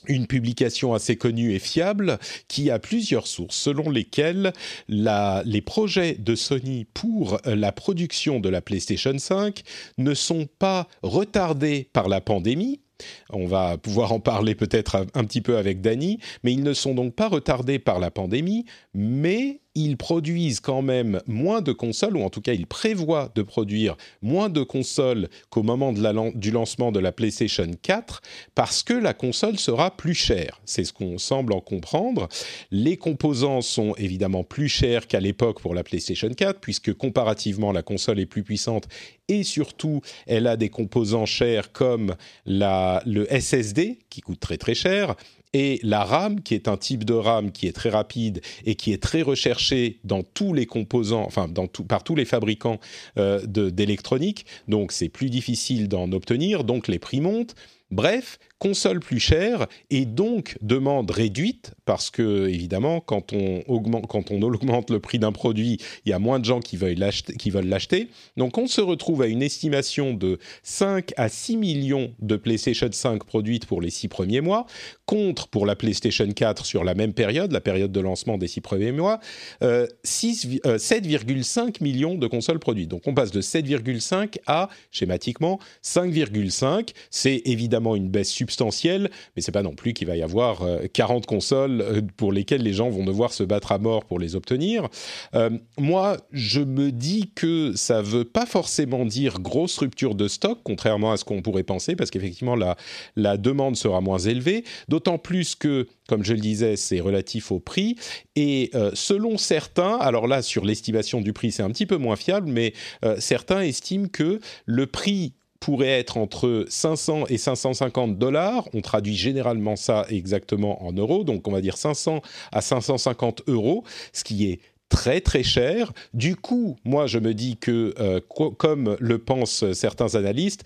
une 0.07 0.27
publication 0.27 0.93
assez 0.93 1.15
connue 1.15 1.53
et 1.53 1.59
fiable 1.59 2.19
qui 2.47 2.69
a 2.71 2.79
plusieurs 2.79 3.27
sources 3.27 3.55
selon 3.55 3.89
lesquelles 3.89 4.53
les 4.87 5.61
projets 5.61 6.15
de 6.15 6.35
Sony 6.35 6.85
pour 6.93 7.39
la 7.45 7.71
production 7.71 8.39
de 8.39 8.49
la 8.49 8.61
PlayStation 8.61 9.17
5 9.17 9.61
ne 9.97 10.13
sont 10.13 10.47
pas 10.59 10.87
retardés 11.01 11.89
par 11.93 12.07
la 12.07 12.21
pandémie, 12.21 12.81
on 13.29 13.45
va 13.45 13.77
pouvoir 13.77 14.11
en 14.11 14.19
parler 14.19 14.55
peut-être 14.55 15.05
un, 15.13 15.23
petit 15.23 15.41
peu 15.41 15.57
avec 15.57 15.81
Dany, 15.81 16.19
mais 16.43 16.53
ils 16.53 16.63
ne 16.63 16.73
sont 16.73 16.95
donc 16.95 17.13
pas 17.13 17.27
retardés 17.27 17.79
par 17.79 17.99
la 17.99 18.11
pandémie, 18.11 18.65
mais 18.93 19.61
ils 19.77 19.95
produisent 19.95 20.59
quand 20.59 20.81
même 20.81 21.21
moins 21.27 21.61
de 21.61 21.71
consoles, 21.71 22.17
ou 22.17 22.23
en 22.23 22.31
tout 22.31 22.41
cas 22.41 22.53
ils 22.53 22.65
prévoient 22.65 23.31
de 23.35 23.43
produire 23.43 23.95
moins 24.23 24.49
de 24.49 24.63
consoles 24.63 25.29
qu'au 25.51 25.61
moment 25.61 25.93
du 25.93 26.51
lancement 26.51 26.91
de 26.91 26.99
la 26.99 27.11
PlayStation 27.11 27.69
4, 27.81 28.21
parce 28.55 28.81
que 28.81 28.93
la 28.93 29.13
console 29.13 29.59
sera 29.59 29.95
plus 29.95 30.15
chère. 30.15 30.59
C'est 30.65 30.83
ce 30.83 30.93
qu'on 30.93 31.19
semble 31.19 31.53
en 31.53 31.61
comprendre. 31.61 32.27
Les 32.71 32.97
composants 32.97 33.61
sont 33.61 33.93
évidemment 33.97 34.43
plus 34.43 34.67
chers 34.67 35.05
qu'à 35.05 35.19
l'époque 35.19 35.61
pour 35.61 35.75
la 35.75 35.83
PlayStation 35.83 36.29
4, 36.29 36.59
puisque 36.59 36.93
comparativement 36.93 37.71
la 37.71 37.83
console 37.83 38.19
est 38.19 38.25
plus 38.25 38.43
puissante 38.43 38.87
et 39.27 39.43
surtout 39.43 40.01
elle 40.25 40.47
a 40.47 40.57
des 40.57 40.69
composants 40.69 41.27
chers 41.27 41.71
comme 41.71 42.15
le 42.45 43.25
SSD 43.29 43.99
qui 44.09 44.21
coûte 44.21 44.39
très 44.39 44.57
très 44.57 44.73
cher 44.73 45.15
et 45.53 45.79
la 45.83 46.03
RAM, 46.03 46.41
qui 46.41 46.53
est 46.53 46.67
un 46.67 46.77
type 46.77 47.03
de 47.03 47.13
RAM 47.13 47.51
qui 47.51 47.67
est 47.67 47.73
très 47.73 47.89
rapide 47.89 48.41
et 48.65 48.75
qui 48.75 48.91
est 48.91 49.01
très 49.01 49.21
recherché 49.21 49.99
dans 50.03 50.23
tous 50.23 50.53
les 50.53 50.65
composants, 50.65 51.23
enfin 51.25 51.47
dans 51.47 51.67
par 51.67 52.03
tous 52.03 52.15
les 52.15 52.25
fabricants 52.25 52.79
euh, 53.17 53.45
d'électronique. 53.45 54.45
Donc 54.67 54.91
c'est 54.91 55.09
plus 55.09 55.29
difficile 55.29 55.87
d'en 55.87 56.11
obtenir, 56.11 56.63
donc 56.63 56.87
les 56.87 56.99
prix 56.99 57.21
montent. 57.21 57.55
Bref, 57.89 58.37
console 58.59 58.99
plus 58.99 59.19
chère 59.19 59.67
et 59.89 60.05
donc 60.05 60.57
demande 60.61 61.11
réduite 61.11 61.71
parce 61.85 62.09
que 62.09 62.47
évidemment 62.47 63.01
quand 63.01 63.33
on 63.33 63.63
augmente, 63.67 64.07
quand 64.07 64.31
on 64.31 64.41
augmente 64.41 64.89
le 64.89 64.99
prix 64.99 65.19
d'un 65.19 65.31
produit, 65.31 65.79
il 66.05 66.09
y 66.09 66.13
a 66.13 66.19
moins 66.19 66.39
de 66.39 66.45
gens 66.45 66.59
qui 66.59 66.77
veulent 66.77 66.97
l'acheter. 66.97 68.07
Donc 68.35 68.57
on 68.57 68.67
se 68.67 68.81
retrouve 68.81 69.21
à 69.21 69.27
une 69.27 69.43
estimation 69.43 70.13
de 70.13 70.39
5 70.63 71.13
à 71.17 71.29
6 71.29 71.57
millions 71.57 72.13
de 72.19 72.35
PlayStation 72.35 72.89
5 72.91 73.23
produites 73.23 73.65
pour 73.65 73.81
les 73.81 73.89
6 73.89 74.07
premiers 74.07 74.41
mois, 74.41 74.65
contre 75.05 75.47
pour 75.47 75.65
la 75.65 75.75
PlayStation 75.75 76.27
4 76.27 76.65
sur 76.65 76.83
la 76.83 76.95
même 76.95 77.13
période, 77.13 77.51
la 77.51 77.61
période 77.61 77.91
de 77.91 77.99
lancement 77.99 78.37
des 78.37 78.47
6 78.47 78.61
premiers 78.61 78.91
mois, 78.91 79.19
euh, 79.63 79.87
7,5 80.03 80.65
euh, 80.65 81.71
millions 81.81 82.15
de 82.15 82.27
consoles 82.27 82.59
produites. 82.59 82.89
Donc 82.89 83.03
on 83.05 83.13
passe 83.13 83.31
de 83.31 83.41
7,5 83.41 84.37
à 84.47 84.69
schématiquement 84.91 85.59
5,5. 85.83 86.89
C'est 87.09 87.41
évidemment 87.45 87.95
une 87.95 88.09
baisse 88.09 88.31
substantielle, 88.47 89.09
mais 89.35 89.41
c'est 89.41 89.51
pas 89.51 89.61
non 89.61 89.75
plus 89.75 89.93
qu'il 89.93 90.07
va 90.07 90.15
y 90.15 90.23
avoir 90.23 90.63
40 90.93 91.23
euh, 91.23 91.25
consoles 91.27 91.81
euh, 91.81 92.01
pour 92.15 92.31
lesquelles 92.31 92.63
les 92.63 92.71
gens 92.71 92.89
vont 92.89 93.03
devoir 93.03 93.33
se 93.33 93.43
battre 93.43 93.73
à 93.73 93.77
mort 93.77 94.05
pour 94.05 94.19
les 94.19 94.35
obtenir. 94.35 94.87
Euh, 95.35 95.49
moi, 95.77 96.17
je 96.31 96.61
me 96.61 96.91
dis 96.91 97.31
que 97.35 97.73
ça 97.75 98.01
veut 98.01 98.23
pas 98.23 98.45
forcément 98.45 99.05
dire 99.05 99.41
grosse 99.41 99.77
rupture 99.77 100.15
de 100.15 100.29
stock, 100.29 100.59
contrairement 100.63 101.11
à 101.11 101.17
ce 101.17 101.25
qu'on 101.25 101.41
pourrait 101.41 101.63
penser, 101.63 101.97
parce 101.97 102.09
qu'effectivement 102.09 102.55
la, 102.55 102.77
la 103.17 103.35
demande 103.37 103.75
sera 103.75 103.99
moins 103.99 104.19
élevée, 104.19 104.63
d'autant 104.87 105.17
plus 105.17 105.55
que 105.55 105.87
comme 106.07 106.23
je 106.23 106.33
le 106.33 106.39
disais, 106.39 106.77
c'est 106.77 107.01
relatif 107.01 107.51
au 107.51 107.59
prix. 107.59 107.97
Et 108.37 108.71
selon 108.93 109.37
certains, 109.37 109.97
alors 109.97 110.25
là, 110.25 110.41
sur 110.41 110.63
l'estimation 110.63 111.19
du 111.19 111.33
prix, 111.33 111.51
c'est 111.51 111.63
un 111.63 111.69
petit 111.69 111.85
peu 111.85 111.97
moins 111.97 112.15
fiable, 112.15 112.49
mais 112.49 112.71
certains 113.19 113.59
estiment 113.59 114.07
que 114.07 114.39
le 114.65 114.87
prix 114.87 115.33
pourrait 115.59 115.99
être 115.99 116.17
entre 116.17 116.65
500 116.67 117.25
et 117.29 117.37
550 117.37 118.17
dollars. 118.17 118.67
On 118.73 118.81
traduit 118.81 119.15
généralement 119.15 119.75
ça 119.75 120.05
exactement 120.09 120.83
en 120.85 120.93
euros, 120.93 121.23
donc 121.23 121.47
on 121.47 121.51
va 121.51 121.61
dire 121.61 121.77
500 121.77 122.21
à 122.51 122.61
550 122.61 123.43
euros, 123.47 123.83
ce 124.13 124.23
qui 124.23 124.49
est 124.51 124.59
très 124.89 125.21
très 125.21 125.43
cher. 125.43 125.91
Du 126.13 126.35
coup, 126.35 126.77
moi 126.85 127.07
je 127.07 127.19
me 127.19 127.33
dis 127.33 127.57
que, 127.57 127.93
euh, 127.99 128.19
comme 128.57 128.95
le 128.99 129.17
pensent 129.17 129.71
certains 129.73 130.15
analystes, 130.15 130.63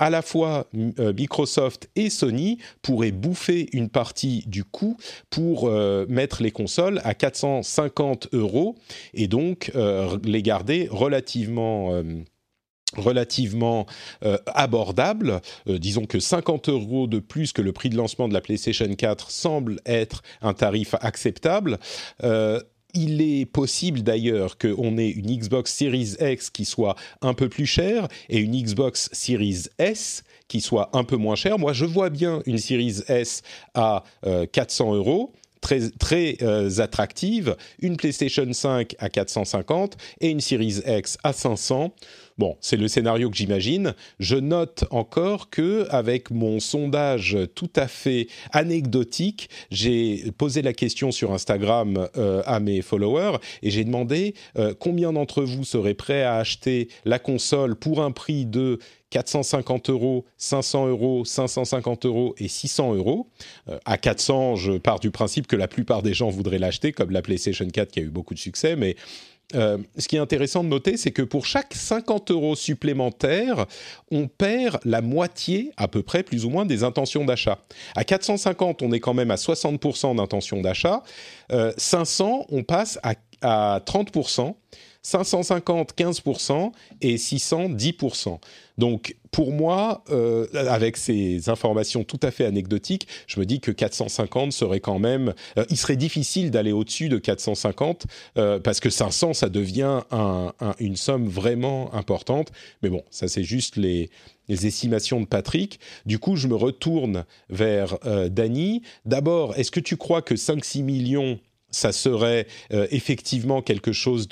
à 0.00 0.10
la 0.10 0.22
fois 0.22 0.68
euh, 1.00 1.12
Microsoft 1.12 1.90
et 1.96 2.08
Sony 2.08 2.58
pourraient 2.82 3.10
bouffer 3.10 3.68
une 3.72 3.88
partie 3.88 4.44
du 4.46 4.62
coût 4.62 4.96
pour 5.28 5.68
euh, 5.68 6.06
mettre 6.08 6.42
les 6.42 6.52
consoles 6.52 7.00
à 7.02 7.14
450 7.14 8.28
euros 8.32 8.76
et 9.12 9.26
donc 9.26 9.72
les 10.22 10.42
garder 10.42 10.88
relativement 10.90 12.00
relativement 12.96 13.86
euh, 14.24 14.38
abordable. 14.46 15.40
Euh, 15.68 15.78
disons 15.78 16.06
que 16.06 16.20
50 16.20 16.68
euros 16.68 17.06
de 17.06 17.18
plus 17.18 17.52
que 17.52 17.62
le 17.62 17.72
prix 17.72 17.90
de 17.90 17.96
lancement 17.96 18.28
de 18.28 18.34
la 18.34 18.40
PlayStation 18.40 18.92
4 18.92 19.30
semble 19.30 19.80
être 19.86 20.22
un 20.42 20.54
tarif 20.54 20.94
acceptable. 21.00 21.78
Euh, 22.24 22.60
il 22.94 23.20
est 23.20 23.44
possible 23.44 24.02
d'ailleurs 24.02 24.56
qu'on 24.56 24.96
ait 24.96 25.10
une 25.10 25.36
Xbox 25.36 25.72
Series 25.74 26.14
X 26.20 26.48
qui 26.48 26.64
soit 26.64 26.96
un 27.20 27.34
peu 27.34 27.50
plus 27.50 27.66
chère 27.66 28.08
et 28.30 28.38
une 28.38 28.60
Xbox 28.60 29.10
Series 29.12 29.64
S 29.78 30.24
qui 30.48 30.62
soit 30.62 30.88
un 30.94 31.04
peu 31.04 31.16
moins 31.16 31.36
chère. 31.36 31.58
Moi, 31.58 31.74
je 31.74 31.84
vois 31.84 32.08
bien 32.08 32.40
une 32.46 32.56
Series 32.56 33.02
S 33.08 33.42
à 33.74 34.04
400 34.52 34.94
euros 34.94 35.34
très, 35.60 35.90
très 35.90 36.38
attractive, 36.80 37.56
une 37.80 37.98
PlayStation 37.98 38.50
5 38.50 38.96
à 38.98 39.10
450 39.10 39.98
et 40.22 40.30
une 40.30 40.40
Series 40.40 40.80
X 40.86 41.18
à 41.22 41.34
500. 41.34 41.92
Bon, 42.38 42.56
c'est 42.60 42.76
le 42.76 42.86
scénario 42.86 43.30
que 43.30 43.36
j'imagine. 43.36 43.94
Je 44.20 44.36
note 44.36 44.84
encore 44.92 45.50
que 45.50 45.88
avec 45.90 46.30
mon 46.30 46.60
sondage 46.60 47.36
tout 47.56 47.70
à 47.74 47.88
fait 47.88 48.28
anecdotique, 48.52 49.50
j'ai 49.72 50.30
posé 50.38 50.62
la 50.62 50.72
question 50.72 51.10
sur 51.10 51.32
Instagram 51.32 52.08
euh, 52.16 52.42
à 52.46 52.60
mes 52.60 52.80
followers 52.80 53.38
et 53.62 53.70
j'ai 53.70 53.82
demandé 53.82 54.34
euh, 54.56 54.72
combien 54.78 55.12
d'entre 55.12 55.42
vous 55.42 55.64
seraient 55.64 55.94
prêts 55.94 56.22
à 56.22 56.36
acheter 56.36 56.88
la 57.04 57.18
console 57.18 57.74
pour 57.74 58.02
un 58.02 58.12
prix 58.12 58.46
de 58.46 58.78
450 59.10 59.90
euros, 59.90 60.24
500 60.36 60.88
euros, 60.88 61.24
550 61.24 62.06
euros 62.06 62.34
et 62.38 62.46
600 62.46 62.94
euros. 62.94 63.28
Euh, 63.68 63.78
à 63.84 63.98
400, 63.98 64.56
je 64.56 64.72
pars 64.72 65.00
du 65.00 65.10
principe 65.10 65.46
que 65.48 65.56
la 65.56 65.66
plupart 65.66 66.02
des 66.02 66.14
gens 66.14 66.28
voudraient 66.28 66.58
l'acheter, 66.58 66.92
comme 66.92 67.10
la 67.10 67.22
PlayStation 67.22 67.66
4 67.66 67.90
qui 67.90 68.00
a 68.00 68.02
eu 68.02 68.10
beaucoup 68.10 68.34
de 68.34 68.38
succès, 68.38 68.76
mais 68.76 68.96
euh, 69.54 69.78
ce 69.96 70.08
qui 70.08 70.16
est 70.16 70.20
intéressant 70.20 70.62
de 70.62 70.68
noter, 70.68 70.96
c'est 70.96 71.10
que 71.10 71.22
pour 71.22 71.46
chaque 71.46 71.74
50 71.74 72.30
euros 72.30 72.56
supplémentaires, 72.56 73.66
on 74.10 74.28
perd 74.28 74.78
la 74.84 75.00
moitié, 75.00 75.72
à 75.76 75.88
peu 75.88 76.02
près, 76.02 76.22
plus 76.22 76.44
ou 76.44 76.50
moins, 76.50 76.66
des 76.66 76.84
intentions 76.84 77.24
d'achat. 77.24 77.58
À 77.96 78.04
450, 78.04 78.82
on 78.82 78.92
est 78.92 79.00
quand 79.00 79.14
même 79.14 79.30
à 79.30 79.36
60% 79.36 80.16
d'intentions 80.16 80.60
d'achat. 80.60 81.02
500, 81.76 82.40
euh, 82.40 82.56
on 82.56 82.62
passe 82.62 82.98
à 83.02 83.14
à 83.42 83.80
30%. 83.84 84.54
550 85.08 85.94
15% 85.96 86.72
et 87.00 87.16
600 87.16 87.70
10%. 87.70 88.38
Donc 88.76 89.16
pour 89.30 89.52
moi, 89.52 90.04
euh, 90.10 90.46
avec 90.54 90.96
ces 90.96 91.48
informations 91.48 92.04
tout 92.04 92.20
à 92.22 92.30
fait 92.30 92.44
anecdotiques, 92.44 93.08
je 93.26 93.40
me 93.40 93.46
dis 93.46 93.60
que 93.60 93.70
450 93.70 94.52
serait 94.52 94.80
quand 94.80 94.98
même... 94.98 95.34
Euh, 95.56 95.64
il 95.70 95.76
serait 95.76 95.96
difficile 95.96 96.50
d'aller 96.50 96.72
au-dessus 96.72 97.08
de 97.08 97.18
450 97.18 98.06
euh, 98.36 98.58
parce 98.60 98.80
que 98.80 98.90
500, 98.90 99.34
ça 99.34 99.48
devient 99.48 100.02
une 100.78 100.96
somme 100.96 101.26
vraiment 101.26 101.94
importante. 101.94 102.52
Mais 102.82 102.90
bon, 102.90 103.02
ça 103.10 103.28
c'est 103.28 103.42
juste 103.42 103.76
les, 103.76 104.10
les 104.48 104.66
estimations 104.66 105.20
de 105.20 105.26
Patrick. 105.26 105.80
Du 106.06 106.18
coup, 106.18 106.36
je 106.36 106.48
me 106.48 106.54
retourne 106.54 107.24
vers 107.50 107.98
Dany. 108.30 108.82
D'abord, 109.04 109.58
est-ce 109.58 109.70
que 109.70 109.80
tu 109.80 109.96
crois 109.96 110.22
que 110.22 110.34
5-6 110.34 110.82
millions 110.82 111.38
ça 111.70 111.92
serait 111.92 112.46
euh, 112.72 112.86
effectivement 112.90 113.62
quelque 113.62 113.92
chose 113.92 114.28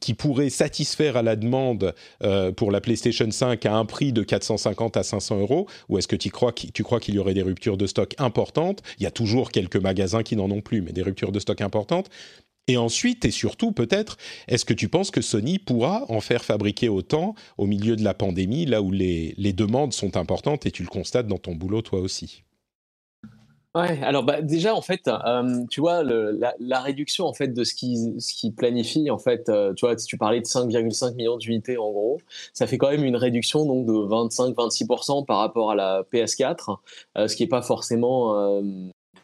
qui 0.00 0.14
pourrait 0.14 0.50
satisfaire 0.50 1.16
à 1.16 1.22
la 1.22 1.36
demande 1.36 1.94
euh, 2.22 2.52
pour 2.52 2.70
la 2.70 2.80
PlayStation 2.80 3.30
5 3.30 3.64
à 3.66 3.74
un 3.74 3.84
prix 3.84 4.12
de 4.12 4.22
450 4.22 4.96
à 4.96 5.02
500 5.02 5.38
euros 5.40 5.68
Ou 5.88 5.98
est-ce 5.98 6.08
que 6.08 6.16
tu 6.16 6.30
crois, 6.30 6.52
qu'il 6.52 7.14
y 7.14 7.18
aurait 7.18 7.34
des 7.34 7.42
ruptures 7.42 7.76
de 7.76 7.86
stock 7.86 8.14
importantes? 8.18 8.82
Il 8.98 9.04
y 9.04 9.06
a 9.06 9.10
toujours 9.10 9.50
quelques 9.50 9.76
magasins 9.76 10.22
qui 10.22 10.36
n'en 10.36 10.50
ont 10.50 10.60
plus, 10.60 10.82
mais 10.82 10.92
des 10.92 11.02
ruptures 11.02 11.32
de 11.32 11.40
stock 11.40 11.60
importantes. 11.60 12.08
Et 12.66 12.76
ensuite, 12.76 13.24
et 13.24 13.30
surtout 13.30 13.72
peut-être, 13.72 14.18
est-ce 14.46 14.66
que 14.66 14.74
tu 14.74 14.88
penses 14.88 15.10
que 15.10 15.22
Sony 15.22 15.58
pourra 15.58 16.04
en 16.10 16.20
faire 16.20 16.44
fabriquer 16.44 16.90
autant 16.90 17.34
au 17.56 17.66
milieu 17.66 17.96
de 17.96 18.04
la 18.04 18.12
pandémie, 18.12 18.66
là 18.66 18.82
où 18.82 18.90
les 18.90 19.52
demandes 19.54 19.94
sont 19.94 20.18
importantes 20.18 20.66
et 20.66 20.70
tu 20.70 20.82
le 20.82 20.88
constates 20.88 21.26
dans 21.26 21.38
ton 21.38 21.54
boulot 21.54 21.80
toi 21.80 22.00
aussi? 22.00 22.42
Ouais, 23.74 24.02
alors 24.02 24.24
bah, 24.24 24.40
déjà 24.40 24.74
en 24.74 24.80
fait, 24.80 25.08
euh, 25.08 25.64
tu 25.70 25.80
vois 25.80 26.02
la, 26.02 26.80
réduction 26.80 27.26
en 27.26 27.34
fait 27.34 27.48
de 27.48 27.64
ce 27.64 27.74
qui 27.74 28.14
ce 28.18 28.32
qui 28.32 28.50
planifie 28.50 29.10
en 29.10 29.18
fait, 29.18 29.48
euh, 29.50 29.74
tu 29.74 29.84
vois 29.84 29.96
si 29.98 30.06
tu 30.06 30.16
parlais 30.16 30.40
de 30.40 30.46
5,5 30.46 31.14
millions 31.14 31.36
d'unités 31.36 31.76
en 31.76 31.90
gros, 31.90 32.18
ça 32.54 32.66
fait 32.66 32.78
quand 32.78 32.90
même 32.90 33.04
une 33.04 33.16
réduction 33.16 33.66
donc 33.66 33.84
de 33.86 33.92
25-26% 33.92 35.26
par 35.26 35.38
rapport 35.38 35.70
à 35.70 35.74
la 35.74 36.02
PS4, 36.10 36.78
euh, 37.18 37.28
ce 37.28 37.36
qui 37.36 37.42
est 37.42 37.46
pas 37.46 37.62
forcément 37.62 38.62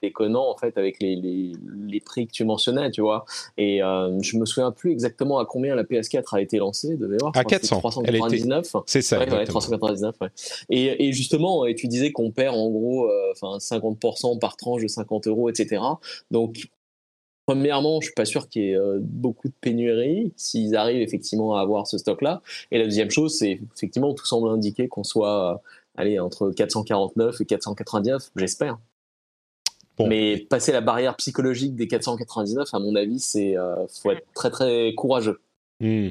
déconnant 0.05 0.49
en 0.49 0.57
fait 0.57 0.77
avec 0.79 1.01
les, 1.01 1.17
les, 1.17 1.53
les, 1.87 2.01
prix 2.01 2.27
que 2.27 2.33
tu 2.33 2.45
mentionnais, 2.45 2.91
tu 2.91 3.01
vois. 3.01 3.25
Et 3.57 3.83
euh, 3.83 4.17
je 4.23 4.37
me 4.37 4.45
souviens 4.45 4.71
plus 4.71 4.93
exactement 4.93 5.39
à 5.39 5.47
combien 5.47 5.75
la 5.75 5.85
PS4 5.85 6.37
a 6.37 6.41
été 6.41 6.59
lancée, 6.59 6.97
de 6.97 7.07
mémoire. 7.07 7.33
À 7.35 7.45
400. 7.45 7.79
399. 7.79 8.77
C'est 8.87 9.03
ça. 9.03 9.19
Ouais, 9.19 9.45
399. 9.45 10.15
Ouais. 10.21 10.29
Et, 10.71 11.09
et, 11.09 11.13
justement, 11.13 11.67
et 11.67 11.75
tu 11.75 11.89
disais 11.89 12.13
qu'on 12.13 12.31
perd 12.31 12.57
en 12.57 12.71
gros, 12.71 13.07
euh, 13.07 13.33
enfin 13.33 13.59
50% 13.59 14.39
par 14.39 14.57
tranche 14.57 14.83
de 14.83 14.89
50 14.89 15.27
euros, 15.27 15.49
etc. 15.49 15.83
Donc 16.31 16.69
Premièrement, 17.47 18.01
je 18.01 18.07
suis 18.07 18.15
pas 18.15 18.25
sûr 18.25 18.49
qu'il 18.49 18.63
y 18.63 18.71
ait 18.71 18.75
euh, 18.75 19.01
beaucoup 19.03 19.49
de 19.49 19.55
pénurie 19.61 20.33
s'ils 20.35 20.77
arrivent 20.77 21.03
effectivement 21.03 21.55
à 21.57 21.61
avoir 21.61 21.87
ce 21.87 21.99
stock-là. 21.99 22.41
Et 22.71 22.79
la 22.79 22.85
deuxième 22.85 23.11
chose, 23.11 23.37
c'est 23.37 23.61
effectivement 23.77 24.15
tout 24.15 24.25
semble 24.25 24.49
indiquer 24.49 24.89
qu'on 24.89 25.05
soit 25.05 25.61
allez 25.97 26.19
entre 26.19 26.51
449 26.51 27.41
et 27.41 27.45
499, 27.45 28.31
j'espère. 28.37 28.79
Mais 30.01 30.39
passer 30.51 30.73
la 30.73 30.81
barrière 30.81 31.17
psychologique 31.17 31.77
des 31.77 31.87
499, 31.87 32.69
à 32.73 32.79
mon 32.79 32.97
avis, 32.97 33.21
c'est 33.21 33.57
euh, 33.57 33.87
faut 34.03 34.11
être 34.11 34.27
très 34.35 34.51
très 34.51 34.93
courageux. 34.95 35.41
Hmm. 35.81 36.11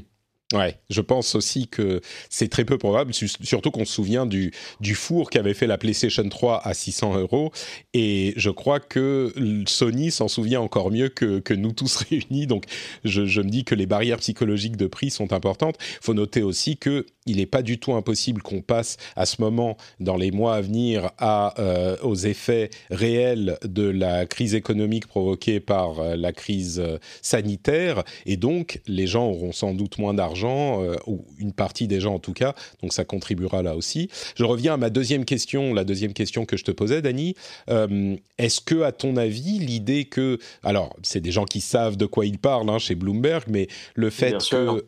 Ouais, 0.54 0.78
je 0.92 1.02
pense 1.02 1.34
aussi 1.34 1.68
que 1.68 2.00
c'est 2.30 2.48
très 2.48 2.64
peu 2.64 2.78
probable, 2.78 3.12
surtout 3.14 3.72
qu'on 3.72 3.86
se 3.86 3.94
souvient 3.94 4.28
du, 4.28 4.52
du 4.82 4.94
four 4.94 5.32
qu'avait 5.32 5.56
fait 5.56 5.66
la 5.66 5.80
PlayStation 5.80 6.28
3 6.30 6.62
à 6.64 6.74
600 6.76 7.18
euros. 7.18 7.52
Et 7.96 8.34
je 8.38 8.52
crois 8.52 8.80
que 8.80 9.34
Sony 9.68 10.12
s'en 10.12 10.28
souvient 10.28 10.62
encore 10.62 10.92
mieux 10.92 11.10
que, 11.10 11.40
que 11.40 11.56
nous 11.56 11.72
tous 11.72 11.96
réunis. 12.10 12.46
Donc 12.46 12.66
je, 13.04 13.42
me 13.42 13.50
dis 13.50 13.64
que 13.64 13.74
les 13.74 13.88
barrières 13.88 14.20
psychologiques 14.20 14.78
de 14.78 14.86
prix 14.86 15.10
sont 15.10 15.34
importantes. 15.34 15.78
Il 15.80 16.06
faut 16.06 16.14
noter 16.14 16.44
aussi 16.44 16.78
que 16.78 17.08
il 17.26 17.38
n'est 17.38 17.46
pas 17.46 17.62
du 17.62 17.80
tout 17.80 17.94
impossible 17.94 18.42
qu'on 18.42 18.62
passe 18.62 18.98
à 19.16 19.26
ce 19.26 19.42
moment, 19.42 19.78
dans 20.00 20.18
les 20.18 20.32
mois 20.32 20.56
à 20.56 20.62
venir, 20.62 21.12
à, 21.18 21.60
euh, 21.60 21.96
aux 22.02 22.16
effets 22.16 22.70
réels 22.90 23.58
de 23.64 23.88
la 23.88 24.26
crise 24.26 24.56
économique 24.56 25.08
provoquée 25.08 25.60
par 25.60 26.00
euh, 26.00 26.16
la 26.16 26.34
crise 26.34 26.80
euh, 26.80 26.98
sanitaire. 27.22 28.04
Et 28.26 28.36
donc, 28.36 28.82
les 28.88 29.08
gens 29.08 29.28
auront 29.28 29.54
sans 29.54 29.74
doute 29.74 29.98
moins 30.00 30.14
d'argent, 30.14 30.43
ou 30.44 31.26
une 31.38 31.54
partie 31.54 31.88
des 31.88 32.00
gens 32.00 32.16
en 32.16 32.20
tout 32.20 32.34
cas. 32.34 32.54
Donc, 32.82 32.94
ça 32.94 33.06
contribuera 33.06 33.64
là 33.64 33.76
aussi. 33.76 34.10
Je 34.36 34.44
reviens 34.44 34.74
à 34.74 34.78
ma 34.78 34.90
deuxième 34.90 35.26
question, 35.26 35.74
la 35.74 35.84
deuxième 35.84 36.14
question 36.14 36.46
que 36.46 36.58
je 36.58 36.64
te 36.64 36.72
posais, 36.72 37.02
Dani. 37.02 37.36
Est-ce 38.38 38.62
que, 38.62 38.82
à 38.82 38.92
ton 38.92 39.18
avis, 39.18 39.60
l'idée 39.60 40.06
que... 40.06 40.40
Alors, 40.64 40.96
c'est 41.04 41.22
des 41.22 41.32
gens 41.32 41.46
qui 41.46 41.62
savent 41.62 41.98
de 41.98 42.06
quoi 42.06 42.26
ils 42.26 42.40
parlent 42.40 42.70
hein, 42.70 42.80
chez 42.80 42.96
Bloomberg, 42.96 43.46
mais 43.48 43.68
le 43.96 44.10
fait 44.10 44.38
que 44.50 44.84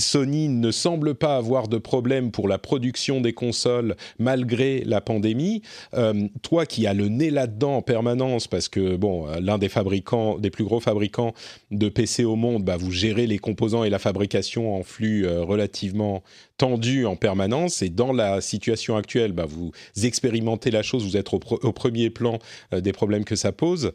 Sony 0.00 0.48
ne 0.48 0.70
semble 0.70 1.14
pas 1.14 1.36
avoir 1.36 1.68
de 1.68 1.78
problème 1.78 2.30
pour 2.30 2.48
la 2.48 2.58
production 2.58 3.20
des 3.20 3.32
consoles 3.32 3.96
malgré 4.18 4.82
la 4.84 5.00
pandémie. 5.00 5.62
Euh, 5.94 6.28
toi 6.42 6.66
qui 6.66 6.86
as 6.86 6.94
le 6.94 7.08
nez 7.08 7.30
là-dedans 7.30 7.76
en 7.76 7.82
permanence, 7.82 8.46
parce 8.46 8.68
que 8.68 8.80
euh, 8.80 9.40
l'un 9.40 9.58
des 9.58 9.68
fabricants, 9.68 10.38
des 10.38 10.50
plus 10.50 10.64
gros 10.64 10.80
fabricants 10.80 11.34
de 11.70 11.88
PC 11.88 12.24
au 12.24 12.36
monde, 12.36 12.64
bah, 12.64 12.76
vous 12.76 12.90
gérez 12.90 13.26
les 13.26 13.38
composants 13.38 13.84
et 13.84 13.90
la 13.90 13.98
fabrication 13.98 14.76
en 14.76 14.82
flux 14.82 15.26
euh, 15.26 15.42
relativement 15.42 16.22
tendu 16.56 17.06
en 17.06 17.16
permanence. 17.16 17.82
Et 17.82 17.88
dans 17.88 18.12
la 18.12 18.40
situation 18.40 18.96
actuelle, 18.96 19.32
bah, 19.32 19.46
vous 19.46 19.72
expérimentez 20.02 20.70
la 20.70 20.82
chose, 20.82 21.04
vous 21.04 21.16
êtes 21.16 21.32
au 21.32 21.72
premier 21.72 22.10
plan 22.10 22.38
des 22.72 22.92
problèmes 22.92 23.24
que 23.24 23.36
ça 23.36 23.52
pose. 23.52 23.92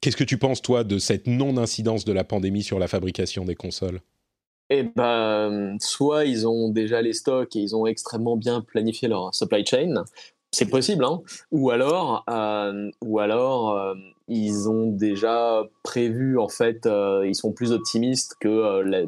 Qu'est-ce 0.00 0.16
que 0.16 0.24
tu 0.24 0.38
penses, 0.38 0.62
toi, 0.62 0.84
de 0.84 0.98
cette 0.98 1.26
non-incidence 1.26 2.04
de 2.04 2.12
la 2.12 2.24
pandémie 2.24 2.62
sur 2.62 2.78
la 2.78 2.88
fabrication 2.88 3.44
des 3.44 3.54
consoles? 3.54 4.00
Eh 4.70 4.82
ben, 4.82 5.76
soit 5.80 6.24
ils 6.24 6.46
ont 6.48 6.68
déjà 6.70 7.02
les 7.02 7.12
stocks 7.12 7.54
et 7.56 7.60
ils 7.60 7.76
ont 7.76 7.86
extrêmement 7.86 8.36
bien 8.36 8.60
planifié 8.60 9.08
leur 9.08 9.34
supply 9.34 9.64
chain, 9.64 10.04
c'est 10.52 10.66
possible, 10.66 11.04
hein. 11.04 11.20
ou 11.50 11.70
alors, 11.70 12.24
euh, 12.30 12.90
ou 13.02 13.18
alors 13.18 13.72
euh, 13.72 13.94
ils 14.28 14.68
ont 14.68 14.90
déjà 14.90 15.62
prévu, 15.82 16.38
en 16.38 16.48
fait, 16.48 16.86
euh, 16.86 17.26
ils 17.26 17.34
sont 17.34 17.52
plus 17.52 17.72
optimistes 17.72 18.36
que 18.40 19.06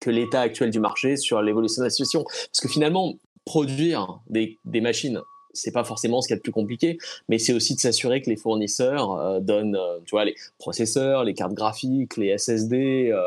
que 0.00 0.10
l'état 0.10 0.40
actuel 0.40 0.70
du 0.70 0.80
marché 0.80 1.16
sur 1.16 1.42
l'évolution 1.42 1.82
de 1.82 1.86
la 1.86 1.90
situation. 1.90 2.24
Parce 2.24 2.60
que 2.62 2.68
finalement, 2.68 3.14
produire 3.44 4.20
des, 4.28 4.56
des 4.64 4.80
machines 4.80 5.20
c'est 5.52 5.72
pas 5.72 5.84
forcément 5.84 6.20
ce 6.20 6.28
qu'il 6.28 6.34
y 6.34 6.36
a 6.36 6.38
de 6.38 6.42
plus 6.42 6.52
compliqué, 6.52 6.98
mais 7.28 7.38
c'est 7.38 7.52
aussi 7.52 7.74
de 7.74 7.80
s'assurer 7.80 8.22
que 8.22 8.30
les 8.30 8.36
fournisseurs 8.36 9.12
euh, 9.12 9.40
donnent, 9.40 9.76
euh, 9.76 9.98
tu 10.04 10.10
vois, 10.12 10.24
les 10.24 10.34
processeurs, 10.58 11.24
les 11.24 11.34
cartes 11.34 11.54
graphiques, 11.54 12.16
les 12.16 12.36
SSD, 12.36 13.10
euh, 13.12 13.20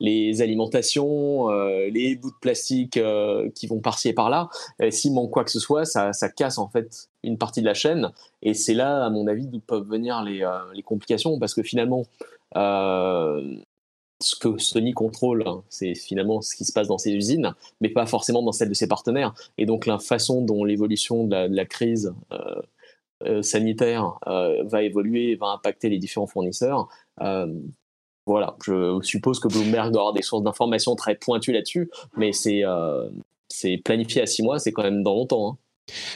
les 0.00 0.42
alimentations, 0.42 1.48
les 1.48 2.16
bouts 2.16 2.30
de 2.30 2.36
plastique 2.40 2.98
qui 3.54 3.66
vont 3.66 3.80
par-ci 3.80 4.08
et 4.08 4.12
par-là. 4.12 4.48
S'il 4.90 5.12
manque 5.12 5.30
quoi 5.30 5.44
que 5.44 5.50
ce 5.50 5.60
soit, 5.60 5.84
ça, 5.84 6.12
casse 6.36 6.58
en 6.58 6.68
fait 6.68 7.08
une 7.22 7.38
partie 7.38 7.60
de 7.60 7.66
la 7.66 7.74
chaîne, 7.74 8.10
et 8.42 8.54
c'est 8.54 8.74
là, 8.74 9.04
à 9.04 9.10
mon 9.10 9.26
avis, 9.26 9.46
d'où 9.46 9.60
peuvent 9.60 9.86
venir 9.86 10.22
les 10.22 10.82
complications, 10.82 11.38
parce 11.38 11.54
que 11.54 11.62
finalement, 11.62 12.04
ce 14.20 14.34
que 14.36 14.58
Sony 14.58 14.92
contrôle, 14.92 15.44
hein, 15.46 15.62
c'est 15.68 15.94
finalement 15.94 16.40
ce 16.40 16.56
qui 16.56 16.64
se 16.64 16.72
passe 16.72 16.88
dans 16.88 16.98
ses 16.98 17.12
usines, 17.12 17.54
mais 17.80 17.88
pas 17.88 18.06
forcément 18.06 18.42
dans 18.42 18.52
celle 18.52 18.68
de 18.68 18.74
ses 18.74 18.88
partenaires. 18.88 19.34
Et 19.58 19.66
donc 19.66 19.86
la 19.86 19.98
façon 19.98 20.42
dont 20.42 20.64
l'évolution 20.64 21.24
de, 21.24 21.36
la 21.36 21.64
crise 21.66 22.14
euh, 22.32 22.62
euh, 23.24 23.42
sanitaire 23.42 24.18
euh, 24.26 24.62
va 24.64 24.82
évoluer, 24.82 25.36
va 25.36 25.48
impacter 25.48 25.88
les 25.88 25.98
différents 25.98 26.26
fournisseurs. 26.26 26.88
voilà, 28.26 28.56
je 28.64 28.98
suppose 29.02 29.38
que 29.38 29.48
Bloomberg 29.48 29.92
doit 29.92 30.02
avoir 30.02 30.12
des 30.12 30.22
sources 30.22 30.42
d'informations 30.42 30.96
très 30.96 31.14
pointues 31.14 31.52
là-dessus, 31.52 31.90
mais 32.16 32.32
c'est 32.32 32.62
c'est 33.48 33.76
planifié 33.76 34.22
à 34.22 34.26
six 34.26 34.42
mois, 34.42 34.58
c'est 34.58 34.72
quand 34.72 34.82
même 34.82 35.04
dans 35.04 35.14
longtemps. 35.14 35.50
Hein. 35.50 35.58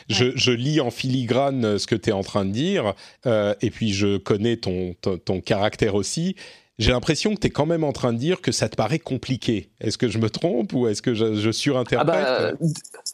Je, 0.08 0.50
lis 0.50 0.80
en 0.80 0.90
filigrane 0.90 1.78
ce 1.78 1.86
que 1.86 1.94
tu 1.94 2.10
es 2.10 2.12
en 2.12 2.22
train 2.22 2.44
de 2.44 2.50
dire, 2.50 2.94
et 3.26 3.70
puis 3.70 3.92
je 3.92 4.16
connais 4.16 4.56
ton, 4.56 4.96
ton 5.24 5.40
caractère 5.40 5.94
aussi 5.94 6.34
j'ai 6.80 6.92
l'impression 6.92 7.34
que 7.34 7.40
tu 7.40 7.46
es 7.46 7.50
quand 7.50 7.66
même 7.66 7.84
en 7.84 7.92
train 7.92 8.12
de 8.12 8.18
dire 8.18 8.40
que 8.40 8.52
ça 8.52 8.68
te 8.68 8.74
paraît 8.74 8.98
compliqué. 8.98 9.70
Est-ce 9.80 9.98
que 9.98 10.08
je 10.08 10.18
me 10.18 10.30
trompe 10.30 10.72
ou 10.72 10.88
est-ce 10.88 11.02
que 11.02 11.14
je, 11.14 11.52
surinterprète 11.52 12.08
ah 12.10 12.52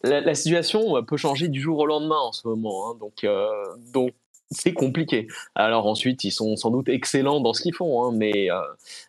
bah, 0.03 0.21
la, 0.21 0.35
situation 0.35 1.03
peut 1.05 1.17
changer 1.17 1.49
du 1.49 1.61
jour 1.61 1.79
au 1.79 1.87
lendemain 1.87 2.19
en 2.19 2.33
ce 2.33 2.47
moment. 2.47 2.91
Hein. 2.91 2.97
donc, 3.01 3.25
euh, 3.25 3.49
donc 3.93 4.13
c'est 4.51 4.73
compliqué. 4.73 5.27
Alors 5.55 5.87
ensuite, 5.87 6.23
ils 6.25 6.31
sont 6.31 6.57
sans 6.57 6.71
doute 6.71 6.89
excellents 6.89 7.41
dans 7.41 7.53
ce 7.53 7.63
qu'ils 7.63 7.75
font, 7.75 8.05
hein, 8.05 8.13
mais, 8.15 8.51
euh, 8.51 8.61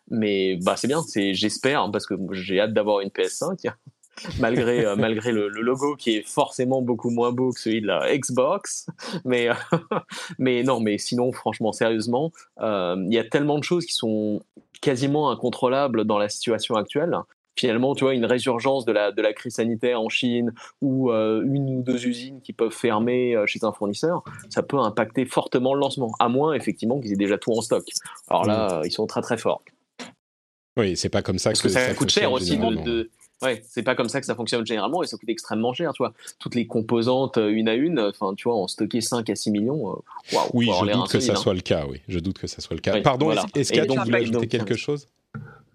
mais 0.09 0.55
bah, 0.57 0.75
c'est 0.75 0.87
bien, 0.87 1.01
j'espère, 1.13 1.83
hein, 1.83 1.91
parce 1.91 2.07
que 2.07 2.15
j'ai 2.31 2.59
hâte 2.59 2.73
d'avoir 2.73 3.01
une 3.01 3.09
PS5 3.09 3.71
malgré, 4.39 4.85
euh, 4.85 4.95
malgré 4.95 5.31
le, 5.31 5.47
logo 5.49 5.95
qui 5.95 6.17
est 6.17 6.27
forcément 6.27 6.81
beaucoup 6.81 7.09
moins 7.09 7.31
beau 7.31 7.51
que 7.51 7.59
celui 7.59 7.81
de 7.81 7.87
la 7.87 8.17
Xbox. 8.17 8.87
Mais, 9.25 9.49
mais 10.39 10.63
non, 10.63 10.79
mais 10.79 10.97
sinon, 10.97 11.31
franchement, 11.31 11.71
sérieusement, 11.71 12.31
euh, 12.61 12.95
il 13.05 13.13
y 13.13 13.19
a 13.19 13.23
tellement 13.23 13.57
de 13.57 13.63
choses 13.63 13.85
qui 13.85 13.93
sont 13.93 14.41
quasiment 14.81 15.31
incontrôlables 15.31 16.05
dans 16.05 16.17
la 16.17 16.29
situation 16.29 16.75
actuelle 16.75 17.17
finalement, 17.59 17.95
tu 17.95 18.03
vois, 18.03 18.13
une 18.13 18.25
résurgence 18.25 18.85
de 18.85 18.91
la, 18.91 19.11
de 19.11 19.19
la 19.19 19.33
crise 19.33 19.55
sanitaire 19.55 19.99
en 19.99 20.09
Chine 20.09 20.53
ou 20.83 21.09
une 21.09 21.77
ou 21.77 21.81
deux 21.81 22.05
usines 22.05 22.39
qui 22.39 22.53
peuvent 22.53 22.69
fermer 22.69 23.35
chez 23.47 23.57
un 23.63 23.71
fournisseur, 23.71 24.23
ça 24.51 24.61
peut 24.61 24.77
impacter 24.77 25.25
fortement 25.25 25.73
le 25.73 25.79
lancement, 25.79 26.11
à 26.19 26.29
moins 26.29 26.53
effectivement 26.53 26.99
qu'ils 26.99 27.13
aient 27.13 27.15
déjà 27.15 27.39
tout 27.39 27.51
en 27.53 27.61
stock. 27.61 27.83
Alors 28.27 28.45
là, 28.45 28.81
ils 28.85 28.91
sont 28.91 29.07
très 29.07 29.21
très 29.21 29.39
forts. 29.39 29.63
Oui, 30.77 30.95
c'est 30.95 31.09
pas 31.09 31.23
comme 31.23 31.39
ça 31.39 31.53
que, 31.53 31.69
ça, 31.69 31.93
coûte 31.95 32.11
cher 32.11 32.31
aussi 32.31 32.55
de, 32.55 33.09
Ouais, 33.43 33.61
c'est 33.67 33.83
pas 33.83 33.93
comme 33.93 34.09
ça 34.09 34.19
que 34.19 34.25
ça 34.25 34.33
fonctionne 34.33 34.65
généralement 34.65 35.03
et 35.03 35.07
ça 35.07 35.15
coûte 35.15 35.29
extrêmement 35.29 35.71
cher, 35.71 35.93
tu 35.93 36.01
vois. 36.01 36.13
Toutes 36.39 36.55
les 36.55 36.65
composantes 36.65 37.37
euh, 37.37 37.49
une 37.49 37.69
à 37.69 37.75
une, 37.75 37.99
enfin, 37.99 38.33
tu 38.33 38.45
vois, 38.49 38.55
en 38.55 38.67
stocker 38.67 38.99
5 38.99 39.29
à 39.29 39.35
6 39.35 39.51
millions, 39.51 39.91
euh, 39.91 40.37
oui, 40.53 40.67
je 40.67 40.91
doute 40.91 41.09
que 41.09 41.19
ça 41.19 41.33
hein. 41.33 41.35
soit 41.35 41.53
le 41.53 41.61
cas, 41.61 41.85
oui. 41.87 42.01
Je 42.07 42.17
doute 42.17 42.39
que 42.39 42.47
ça 42.47 42.61
soit 42.61 42.75
le 42.75 42.81
cas. 42.81 42.99
Pardon, 43.01 43.31
est-ce 43.53 43.71
qu'il 43.71 43.87
voulais 43.87 44.21
ajouter 44.21 44.47
quelque 44.47 44.75
chose? 44.75 45.07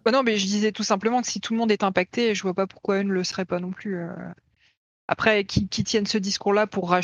Bah 0.04 0.10
Non, 0.10 0.24
mais 0.24 0.38
je 0.38 0.46
disais 0.46 0.72
tout 0.72 0.82
simplement 0.82 1.22
que 1.22 1.28
si 1.28 1.40
tout 1.40 1.52
le 1.52 1.60
monde 1.60 1.70
est 1.70 1.84
impacté, 1.84 2.34
je 2.34 2.42
vois 2.42 2.54
pas 2.54 2.66
pourquoi 2.66 2.98
une 2.98 3.08
ne 3.08 3.12
le 3.12 3.22
serait 3.22 3.44
pas 3.44 3.60
non 3.60 3.70
plus. 3.70 4.00
Euh. 4.00 4.08
Après, 5.06 5.44
qui, 5.44 5.68
qui, 5.68 5.84
tiennent 5.84 6.06
ce 6.06 6.18
discours-là 6.18 6.66
pour, 6.66 6.96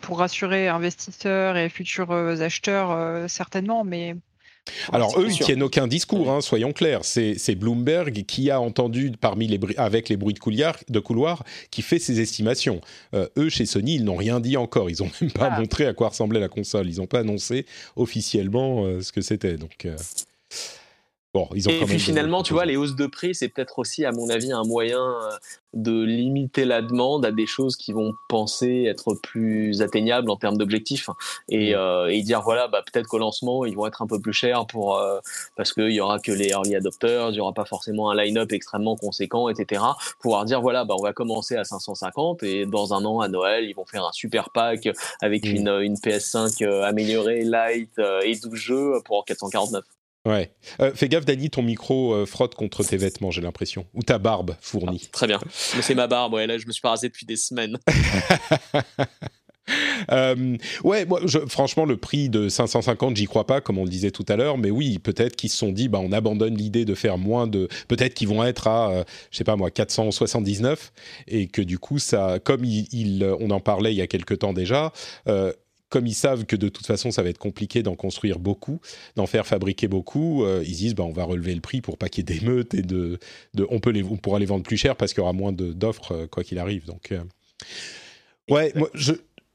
pour 0.00 0.18
rassurer 0.18 0.68
investisseurs 0.68 1.56
et 1.56 1.68
futurs 1.68 2.10
acheteurs, 2.10 3.28
certainement, 3.28 3.84
mais 3.84 4.16
alors 4.92 5.18
eux, 5.18 5.26
ils 5.28 5.38
tiennent 5.38 5.62
aucun 5.62 5.86
discours, 5.86 6.30
hein, 6.30 6.40
soyons 6.40 6.72
clairs. 6.72 7.04
C'est 7.04 7.54
Bloomberg 7.54 8.24
qui 8.24 8.50
a 8.50 8.60
entendu 8.60 9.12
parmi 9.20 9.46
les 9.48 9.58
avec 9.76 10.08
les 10.08 10.16
bruits 10.16 10.34
de 10.34 10.38
couloir, 10.38 10.76
de 10.88 11.00
couloir 11.00 11.44
qui 11.70 11.82
fait 11.82 11.98
ses 11.98 12.20
estimations. 12.20 12.80
Euh, 13.14 13.28
eux, 13.36 13.48
chez 13.48 13.66
Sony, 13.66 13.96
ils 13.96 14.04
n'ont 14.04 14.16
rien 14.16 14.40
dit 14.40 14.56
encore. 14.56 14.90
Ils 14.90 15.02
n'ont 15.02 15.10
même 15.20 15.32
pas 15.32 15.50
montré 15.50 15.86
à 15.86 15.94
quoi 15.94 16.08
ressemblait 16.08 16.40
la 16.40 16.48
console. 16.48 16.88
Ils 16.88 16.98
n'ont 16.98 17.06
pas 17.06 17.20
annoncé 17.20 17.66
officiellement 17.96 18.84
euh, 18.84 19.00
ce 19.00 19.12
que 19.12 19.20
c'était. 19.20 19.56
Donc 19.56 19.84
euh, 19.84 19.96
Bon, 21.34 21.48
ils 21.54 21.66
ont 21.66 21.72
et 21.72 21.84
puis 21.86 21.98
finalement, 21.98 22.42
tu 22.42 22.52
vois, 22.52 22.66
les 22.66 22.76
hausses 22.76 22.94
de 22.94 23.06
prix, 23.06 23.34
c'est 23.34 23.48
peut-être 23.48 23.78
aussi, 23.78 24.04
à 24.04 24.12
mon 24.12 24.28
avis, 24.28 24.52
un 24.52 24.64
moyen 24.64 25.00
euh, 25.00 25.30
de 25.72 26.02
limiter 26.02 26.66
la 26.66 26.82
demande 26.82 27.24
à 27.24 27.32
des 27.32 27.46
choses 27.46 27.76
qui 27.76 27.92
vont 27.92 28.12
penser 28.28 28.84
être 28.86 29.14
plus 29.14 29.80
atteignables 29.80 30.30
en 30.30 30.36
termes 30.36 30.58
d'objectifs 30.58 31.08
et, 31.48 31.72
mm. 31.72 31.78
euh, 31.78 32.06
et, 32.08 32.20
dire 32.20 32.42
voilà, 32.42 32.68
bah, 32.68 32.82
peut-être 32.84 33.06
qu'au 33.06 33.16
lancement, 33.16 33.64
ils 33.64 33.74
vont 33.74 33.86
être 33.86 34.02
un 34.02 34.06
peu 34.06 34.20
plus 34.20 34.34
chers 34.34 34.66
pour 34.66 34.98
euh, 34.98 35.20
parce 35.56 35.72
qu'il 35.72 35.92
y 35.92 36.00
aura 36.02 36.18
que 36.18 36.32
les 36.32 36.48
early 36.48 36.76
adopters, 36.76 37.30
il 37.30 37.36
y 37.36 37.40
aura 37.40 37.54
pas 37.54 37.64
forcément 37.64 38.10
un 38.10 38.14
line-up 38.14 38.52
extrêmement 38.52 38.96
conséquent, 38.96 39.48
etc. 39.48 39.82
Pouvoir 40.20 40.44
dire 40.44 40.60
voilà, 40.60 40.84
bah, 40.84 40.96
on 40.98 41.02
va 41.02 41.14
commencer 41.14 41.56
à 41.56 41.64
550 41.64 42.42
et 42.42 42.66
dans 42.66 42.92
un 42.92 43.06
an 43.06 43.20
à 43.20 43.28
Noël, 43.28 43.64
ils 43.64 43.74
vont 43.74 43.86
faire 43.86 44.04
un 44.04 44.12
super 44.12 44.50
pack 44.50 44.86
avec 45.22 45.46
mm. 45.46 45.56
une, 45.56 45.68
une 45.80 45.94
PS5 45.94 46.82
améliorée, 46.82 47.42
light 47.44 47.98
et 48.22 48.36
12 48.36 48.54
jeux 48.54 48.92
pour 49.06 49.24
449. 49.24 49.82
Ouais. 50.24 50.52
Euh, 50.80 50.92
fais 50.94 51.08
gaffe, 51.08 51.24
Dani, 51.24 51.50
ton 51.50 51.62
micro 51.62 52.14
euh, 52.14 52.26
frotte 52.26 52.54
contre 52.54 52.84
tes 52.84 52.96
vêtements, 52.96 53.30
j'ai 53.30 53.40
l'impression. 53.40 53.86
Ou 53.94 54.02
ta 54.02 54.18
barbe 54.18 54.56
fournie. 54.60 55.02
Ah, 55.06 55.08
très 55.12 55.26
bien. 55.26 55.40
c'est 55.50 55.94
ma 55.94 56.06
barbe, 56.06 56.34
ouais. 56.34 56.46
Là, 56.46 56.58
je 56.58 56.66
me 56.66 56.72
suis 56.72 56.80
pas 56.80 56.90
rasé 56.90 57.08
depuis 57.08 57.26
des 57.26 57.36
semaines. 57.36 57.78
Euh, 60.10 60.56
ouais, 60.82 61.06
moi, 61.06 61.20
franchement, 61.48 61.84
le 61.84 61.96
prix 61.96 62.28
de 62.28 62.48
550, 62.48 63.16
j'y 63.16 63.26
crois 63.26 63.46
pas, 63.46 63.60
comme 63.60 63.78
on 63.78 63.84
le 63.84 63.88
disait 63.88 64.10
tout 64.10 64.24
à 64.28 64.34
l'heure, 64.34 64.58
mais 64.58 64.72
oui, 64.72 64.98
peut-être 64.98 65.36
qu'ils 65.36 65.50
se 65.50 65.56
sont 65.56 65.70
dit, 65.70 65.88
bah, 65.88 66.00
on 66.02 66.10
abandonne 66.10 66.56
l'idée 66.56 66.84
de 66.84 66.96
faire 66.96 67.16
moins 67.16 67.46
de. 67.46 67.68
Peut-être 67.86 68.12
qu'ils 68.12 68.26
vont 68.26 68.42
être 68.42 68.66
à, 68.66 69.04
je 69.30 69.36
sais 69.36 69.44
pas 69.44 69.54
moi, 69.54 69.70
479, 69.70 70.92
et 71.28 71.46
que 71.46 71.62
du 71.62 71.78
coup, 71.78 72.00
ça, 72.00 72.40
comme 72.42 72.64
il, 72.64 73.24
on 73.38 73.50
en 73.50 73.60
parlait 73.60 73.94
il 73.94 73.96
y 73.96 74.02
a 74.02 74.08
quelque 74.08 74.34
temps 74.34 74.52
déjà, 74.52 74.92
comme 75.92 76.06
ils 76.06 76.14
savent 76.14 76.46
que 76.46 76.56
de 76.56 76.70
toute 76.70 76.86
façon 76.86 77.10
ça 77.10 77.22
va 77.22 77.28
être 77.28 77.38
compliqué 77.38 77.82
d'en 77.82 77.94
construire 77.94 78.38
beaucoup, 78.38 78.80
d'en 79.14 79.26
faire 79.26 79.46
fabriquer 79.46 79.88
beaucoup, 79.88 80.42
euh, 80.42 80.64
ils 80.66 80.74
disent 80.74 80.94
bah, 80.94 81.04
on 81.04 81.12
va 81.12 81.24
relever 81.24 81.54
le 81.54 81.60
prix 81.60 81.82
pour 81.82 81.98
pas 81.98 82.08
qu'il 82.08 82.28
y 82.28 82.32
ait 82.32 82.38
d'émeutes 82.38 82.72
et 82.72 82.80
de, 82.80 83.18
de, 83.52 83.66
on 83.68 83.78
peut 83.78 83.90
les, 83.90 84.02
on 84.02 84.16
pourra 84.16 84.38
les 84.38 84.46
vendre 84.46 84.64
plus 84.64 84.78
cher 84.78 84.96
parce 84.96 85.12
qu'il 85.12 85.20
y 85.20 85.22
aura 85.22 85.34
moins 85.34 85.52
d'offres 85.52 86.12
euh, 86.12 86.26
quoi 86.26 86.44
qu'il 86.44 86.58
arrive. 86.58 86.86
Donc 86.86 87.12
euh, 87.12 87.20
ouais, 88.48 88.72
moi 88.74 88.88
je, 88.94 89.12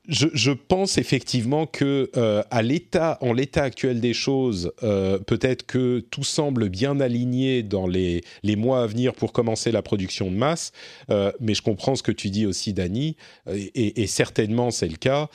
je, 0.08 0.28
je, 0.32 0.52
pense 0.52 1.00
effectivement 1.00 1.65
que 1.65 2.12
à 2.52 2.62
l'état, 2.62 3.17
en 3.21 3.34
l'état 3.34 3.63
actuel 3.63 4.00
des 4.00 4.13
choses, 4.13 4.71
peut-être 4.80 5.65
que 5.65 6.00
tout 6.00 6.23
semble 6.23 6.69
bien 6.69 7.02
aligné 7.02 7.62
dans 7.62 7.88
les, 7.88 8.23
les 8.43 8.56
mois 8.56 8.84
à 8.84 8.86
venir 8.86 9.13
pour 9.13 9.34
commencer 9.34 9.71
la 9.71 9.82
production 9.82 10.32
de 10.32 10.38
masse. 10.38 10.71
mais 11.10 11.54
je 11.54 11.62
comprends 11.62 11.95
ce 11.95 12.04
que 12.04 12.13
tu 12.13 12.30
dis 12.30 12.45
aussi, 12.45 12.71
Dani, 12.71 13.17
et, 13.52 14.02
et 14.02 14.08
certainement 14.08 14.71
c'est 14.71 14.88
le 14.88 14.95
cas 14.95 15.30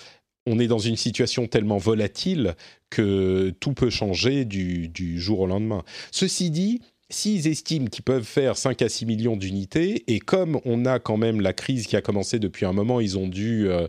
on 0.47 0.59
est 0.59 0.67
dans 0.67 0.79
une 0.79 0.97
situation 0.97 1.47
tellement 1.47 1.79
volatile 1.79 2.55
que 2.91 3.55
tout 3.61 3.73
peut 3.73 3.91
changer 3.91 4.45
du, 4.45 5.21
jour 5.21 5.41
au 5.41 5.47
lendemain. 5.47 5.83
Ceci 6.11 6.51
dit, 6.51 6.81
s'ils 7.11 7.47
estiment 7.47 7.87
qu'ils 7.87 8.05
peuvent 8.05 8.25
faire 8.25 8.57
5 8.57 8.83
à 8.83 8.89
6 8.89 9.07
millions 9.07 9.37
d'unités, 9.37 10.05
et 10.09 10.19
comme 10.19 10.61
on 10.65 10.85
a 10.85 10.99
quand 10.99 11.17
même 11.17 11.41
la 11.41 11.53
crise 11.53 11.87
qui 11.87 11.97
a 11.97 12.01
commencé 12.01 12.39
depuis 12.39 12.67
un 12.67 12.73
moment, 12.73 13.01
ils 13.01 13.19
ont 13.19 13.29
dû... 13.29 13.69
Euh, 13.69 13.89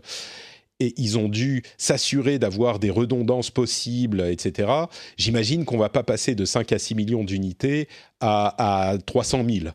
et 0.80 0.92
ils 0.96 1.18
ont 1.18 1.28
dû 1.28 1.62
s'assurer 1.78 2.38
d'avoir 2.38 2.78
des 2.78 2.90
redondances 2.90 3.50
possibles, 3.50 4.20
etc. 4.22 4.70
J'imagine 5.16 5.64
qu'on 5.64 5.78
va 5.78 5.88
pas 5.88 6.02
passer 6.02 6.34
de 6.34 6.44
5 6.44 6.72
à 6.72 6.78
6 6.78 6.94
millions 6.94 7.24
d'unités 7.24 7.88
à, 8.20 8.90
à, 8.90 8.98
300 8.98 9.44
000. 9.48 9.66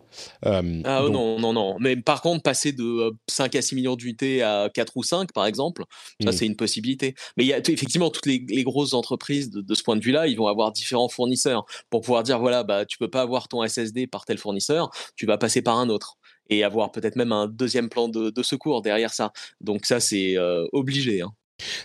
Euh, 0.45 0.81
ah 0.83 1.03
non, 1.09 1.39
non, 1.39 1.53
non. 1.53 1.77
Mais 1.79 1.95
par 1.95 2.21
contre, 2.21 2.43
passer 2.43 2.73
de 2.73 3.13
5 3.27 3.55
euh, 3.55 3.59
à 3.59 3.61
6 3.61 3.75
millions 3.75 3.95
d'unités 3.95 4.41
à 4.41 4.69
4 4.73 4.97
ou 4.97 5.03
5, 5.03 5.31
par 5.31 5.45
exemple, 5.45 5.83
ça, 6.21 6.29
hmm. 6.29 6.33
c'est 6.33 6.45
une 6.45 6.55
possibilité. 6.55 7.15
Mais 7.37 7.45
il 7.45 7.47
y 7.47 7.53
a 7.53 7.59
effectivement 7.59 8.09
toutes 8.09 8.25
les, 8.25 8.39
grosses 8.63 8.93
entreprises 8.93 9.49
de, 9.51 9.73
ce 9.73 9.83
point 9.83 9.95
de 9.95 10.03
vue-là, 10.03 10.27
ils 10.27 10.35
vont 10.35 10.47
avoir 10.47 10.71
différents 10.71 11.09
fournisseurs 11.09 11.65
pour 11.89 12.01
pouvoir 12.01 12.23
dire 12.23 12.39
voilà, 12.39 12.63
bah, 12.63 12.85
tu 12.85 12.97
peux 12.97 13.09
pas 13.09 13.21
avoir 13.21 13.47
ton 13.47 13.65
SSD 13.65 14.07
par 14.07 14.25
tel 14.25 14.37
fournisseur, 14.37 14.89
tu 15.15 15.25
vas 15.25 15.37
passer 15.37 15.61
par 15.61 15.77
un 15.77 15.89
autre 15.89 16.17
et 16.49 16.63
avoir 16.63 16.91
peut-être 16.91 17.15
même 17.15 17.31
un 17.31 17.47
deuxième 17.47 17.89
plan 17.89 18.07
de, 18.07 18.43
secours 18.43 18.81
derrière 18.81 19.13
ça. 19.13 19.31
Donc 19.61 19.85
ça, 19.85 19.99
c'est 19.99 20.37
euh, 20.37 20.65
obligé. 20.71 21.21
Hein. 21.21 21.31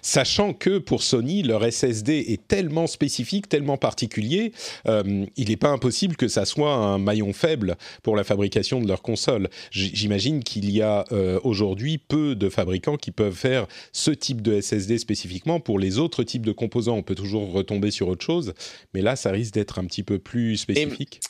Sachant 0.03 0.53
que 0.53 0.79
pour 0.79 1.03
Sony, 1.03 1.43
leur 1.43 1.65
SSD 1.71 2.27
est 2.29 2.47
tellement 2.47 2.87
spécifique, 2.87 3.49
tellement 3.49 3.77
particulier, 3.77 4.53
euh, 4.87 5.27
il 5.37 5.49
n'est 5.49 5.57
pas 5.57 5.71
impossible 5.71 6.17
que 6.17 6.29
ça 6.29 6.45
soit 6.45 6.75
un 6.75 6.99
maillon 6.99 7.33
faible 7.33 7.77
pour 8.03 8.17
la 8.17 8.25
fabrication 8.25 8.81
de 8.81 8.89
leur 8.89 9.03
console. 9.03 9.49
J'imagine 9.71 10.43
qu'il 10.43 10.71
y 10.71 10.83
a 10.83 11.05
euh, 11.13 11.41
aujourd'hui 11.43 11.99
peu 11.99 12.35
de 12.35 12.49
fabricants 12.49 12.97
qui 12.97 13.11
peuvent 13.11 13.35
faire 13.35 13.67
ce 13.93 14.11
type 14.11 14.43
de 14.43 14.61
SSD 14.61 14.99
spécifiquement. 14.99 15.61
Pour 15.61 15.79
les 15.79 15.99
autres 15.99 16.23
types 16.23 16.47
de 16.47 16.53
composants, 16.53 16.97
on 16.97 17.03
peut 17.03 17.15
toujours 17.15 17.53
retomber 17.53 17.91
sur 17.91 18.09
autre 18.09 18.25
chose, 18.25 18.55
mais 18.93 19.03
là, 19.03 19.17
ça 19.17 19.31
risque 19.31 19.55
d'être 19.55 19.79
un 19.79 19.85
petit 19.87 20.03
peu 20.03 20.19
plus 20.19 20.57
spécifique 20.57 21.21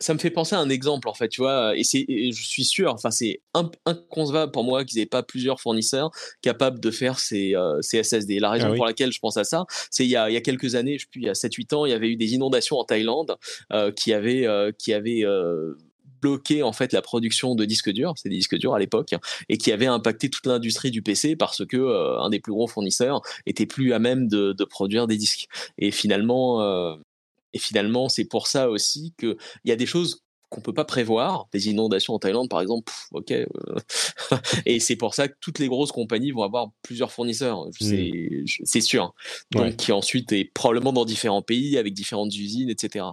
ça 0.00 0.14
me 0.14 0.18
fait 0.18 0.30
penser 0.30 0.56
à 0.56 0.58
un 0.58 0.70
exemple 0.70 1.08
en 1.08 1.14
fait, 1.14 1.28
tu 1.28 1.42
vois, 1.42 1.76
et 1.76 1.84
c'est, 1.84 2.06
je 2.08 2.42
suis 2.42 2.64
sûr, 2.64 2.92
enfin 2.92 3.10
c'est 3.10 3.42
inconcevable 3.84 4.50
pour 4.50 4.64
moi 4.64 4.84
qu'ils 4.84 4.98
n'aient 4.98 5.06
pas 5.06 5.22
plusieurs 5.22 5.60
fournisseurs 5.60 6.10
capables 6.40 6.80
de 6.80 6.90
faire 6.90 7.18
ces, 7.18 7.54
euh, 7.54 7.80
ces 7.82 8.02
SSD. 8.02 8.38
La 8.38 8.50
raison 8.50 8.70
ah 8.72 8.76
pour 8.76 8.86
laquelle 8.86 9.12
je 9.12 9.18
pense 9.18 9.36
à 9.36 9.44
ça, 9.44 9.66
c'est 9.90 10.04
il 10.04 10.10
y 10.10 10.16
a, 10.16 10.30
il 10.30 10.32
y 10.32 10.38
a 10.38 10.40
quelques 10.40 10.74
années, 10.74 10.98
je 10.98 11.04
sais 11.04 11.08
plus, 11.10 11.20
il 11.20 11.26
y 11.26 11.28
a 11.28 11.34
7-8 11.34 11.74
ans, 11.74 11.84
il 11.84 11.90
y 11.90 11.94
avait 11.94 12.08
eu 12.08 12.16
des 12.16 12.32
inondations 12.32 12.78
en 12.78 12.84
Thaïlande 12.84 13.36
euh, 13.72 13.92
qui 13.92 14.14
avaient, 14.14 14.46
euh, 14.46 14.72
qui 14.76 14.94
avaient 14.94 15.24
bloqué 16.22 16.62
en 16.62 16.72
fait 16.72 16.92
la 16.92 17.02
production 17.02 17.54
de 17.54 17.64
disques 17.64 17.90
durs, 17.90 18.14
c'est 18.16 18.28
des 18.28 18.36
disques 18.36 18.56
durs 18.56 18.74
à 18.74 18.78
l'époque, 18.78 19.14
et 19.48 19.58
qui 19.58 19.70
avaient 19.70 19.86
impacté 19.86 20.30
toute 20.30 20.46
l'industrie 20.46 20.90
du 20.90 21.02
PC 21.02 21.36
parce 21.36 21.64
que 21.66 22.18
un 22.18 22.30
des 22.30 22.40
plus 22.40 22.52
gros 22.52 22.66
fournisseurs 22.66 23.20
était 23.46 23.66
plus 23.66 23.92
à 23.92 23.98
même 23.98 24.28
de, 24.28 24.52
de 24.52 24.64
produire 24.64 25.06
des 25.06 25.16
disques. 25.16 25.46
Et 25.78 25.90
finalement, 25.90 26.96
et 27.52 27.58
finalement, 27.58 28.08
c'est 28.08 28.24
pour 28.24 28.46
ça 28.46 28.70
aussi 28.70 29.14
qu'il 29.18 29.36
y 29.64 29.72
a 29.72 29.76
des 29.76 29.86
choses 29.86 30.22
qu'on 30.50 30.60
peut 30.60 30.74
pas 30.74 30.84
prévoir, 30.84 31.48
des 31.52 31.68
inondations 31.68 32.14
en 32.14 32.18
Thaïlande 32.18 32.48
par 32.48 32.60
exemple, 32.60 32.92
ok, 33.12 33.30
euh, 33.30 33.46
et 34.66 34.80
c'est 34.80 34.96
pour 34.96 35.14
ça 35.14 35.28
que 35.28 35.34
toutes 35.40 35.60
les 35.60 35.68
grosses 35.68 35.92
compagnies 35.92 36.32
vont 36.32 36.42
avoir 36.42 36.70
plusieurs 36.82 37.12
fournisseurs, 37.12 37.66
mmh. 37.80 38.44
c'est 38.64 38.80
sûr. 38.80 39.14
Donc 39.52 39.76
qui 39.76 39.92
ensuite 39.92 40.32
est 40.32 40.44
probablement 40.44 40.92
dans 40.92 41.04
différents 41.04 41.42
pays 41.42 41.78
avec 41.78 41.94
différentes 41.94 42.34
usines, 42.34 42.68
etc. 42.68 43.06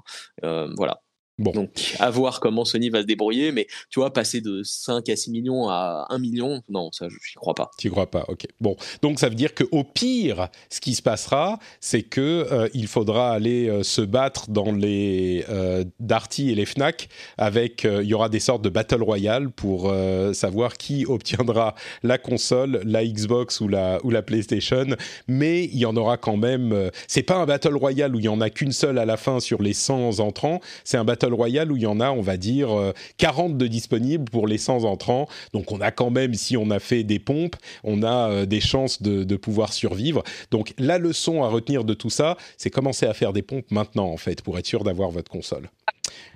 Euh, 0.44 0.74
voilà. 0.76 1.04
Bon. 1.40 1.52
Donc, 1.52 1.96
à 2.00 2.10
voir 2.10 2.40
comment 2.40 2.66
Sony 2.66 2.90
va 2.90 3.02
se 3.02 3.06
débrouiller, 3.06 3.52
mais 3.52 3.68
tu 3.90 4.00
vois, 4.00 4.12
passer 4.12 4.42
de 4.42 4.64
5 4.64 5.08
à 5.10 5.16
6 5.16 5.30
millions 5.30 5.70
à 5.70 6.08
1 6.10 6.18
million, 6.18 6.64
non, 6.68 6.92
ça, 6.92 7.08
je 7.10 7.16
n'y 7.16 7.36
crois 7.36 7.54
pas. 7.54 7.70
Tu 7.78 7.92
crois 7.92 8.10
pas, 8.10 8.26
ok. 8.28 8.48
Bon, 8.60 8.76
donc 9.04 9.20
ça 9.20 9.30
veut 9.30 9.36
dire 9.36 9.54
qu'au 9.54 9.84
pire, 9.84 10.48
ce 10.70 10.80
qui 10.80 10.96
se 10.96 11.04
passera, 11.04 11.60
c'est 11.80 12.02
que 12.02 12.48
euh, 12.52 12.70
il 12.74 12.88
faudra 12.88 13.32
aller 13.32 13.70
euh, 13.70 13.84
se 13.84 14.02
battre 14.02 14.50
dans 14.50 14.72
les 14.72 15.46
euh, 15.50 15.84
Darty 16.00 16.50
et 16.50 16.56
les 16.56 16.66
Fnac 16.66 17.10
avec, 17.38 17.84
il 17.84 18.08
y 18.08 18.14
aura 18.16 18.30
des 18.30 18.40
sortes 18.40 18.64
de 18.64 18.70
battle 18.70 19.04
royale 19.04 19.50
pour 19.52 19.94
savoir 20.34 20.78
qui 20.78 21.06
obtiendra 21.06 21.76
la 22.04 22.18
console, 22.18 22.82
la 22.84 23.06
Xbox 23.06 23.62
ou 23.62 23.68
la, 23.68 24.00
ou 24.04 24.10
la 24.10 24.22
PlayStation, 24.22 24.86
mais 25.28 25.66
il 25.66 25.78
y 25.78 25.86
en 25.86 25.96
aura 25.96 26.18
quand 26.18 26.38
même, 26.38 26.92
c'est 27.08 27.24
pas 27.24 27.36
un 27.36 27.46
battle 27.46 27.76
royale 27.76 28.16
où 28.16 28.20
il 28.20 28.26
y 28.26 28.30
en 28.30 28.42
a 28.42 28.50
qu'une 28.50 28.72
seule 28.72 28.98
à 28.98 29.06
la 29.06 29.18
fin 29.18 29.40
sur 29.40 29.62
les 29.62 29.74
100 29.74 30.20
entrants, 30.20 30.60
c'est 30.84 30.98
un 30.98 31.06
battle 31.06 31.27
Royale 31.34 31.72
où 31.72 31.78
il 31.78 31.84
y 31.84 31.88
en 31.88 32.00
a, 32.00 32.12
on 32.12 32.22
va 32.22 32.38
dire, 32.38 32.70
40 33.18 33.52
euh, 33.52 33.56
de 33.56 33.68
disponibles 33.68 34.26
pour 34.26 34.48
les 34.48 34.58
100 34.58 34.84
entrants. 34.84 35.28
Donc 35.54 35.72
on 35.72 35.82
a 35.82 35.92
quand 35.92 36.10
même, 36.10 36.34
si 36.34 36.58
on 36.58 36.70
a 36.72 36.80
fait 36.80 37.04
des 37.04 37.20
pompes, 37.20 37.56
on 37.84 38.04
a 38.04 38.30
euh, 38.30 38.46
des 38.46 38.60
chances 38.60 39.02
de, 39.02 39.38
pouvoir 39.38 39.72
survivre. 39.72 40.24
Donc 40.52 40.74
la 40.80 40.98
leçon 40.98 41.44
à 41.44 41.48
retenir 41.48 41.84
de 41.84 41.94
tout 41.94 42.10
ça, 42.10 42.38
c'est 42.58 42.70
commencer 42.70 43.06
à 43.06 43.14
faire 43.14 43.34
des 43.34 43.44
pompes 43.44 43.70
maintenant, 43.70 44.08
en 44.08 44.18
fait, 44.18 44.42
pour 44.42 44.58
être 44.58 44.66
sûr 44.66 44.84
d'avoir 44.84 45.12
votre 45.12 45.30
console. 45.30 45.70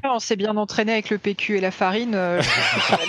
On 0.03 0.19
s'est 0.19 0.35
bien 0.35 0.57
entraîné 0.57 0.93
avec 0.93 1.09
le 1.09 1.17
PQ 1.19 1.57
et 1.57 1.61
la 1.61 1.69
farine. 1.69 2.15
Euh, 2.15 2.41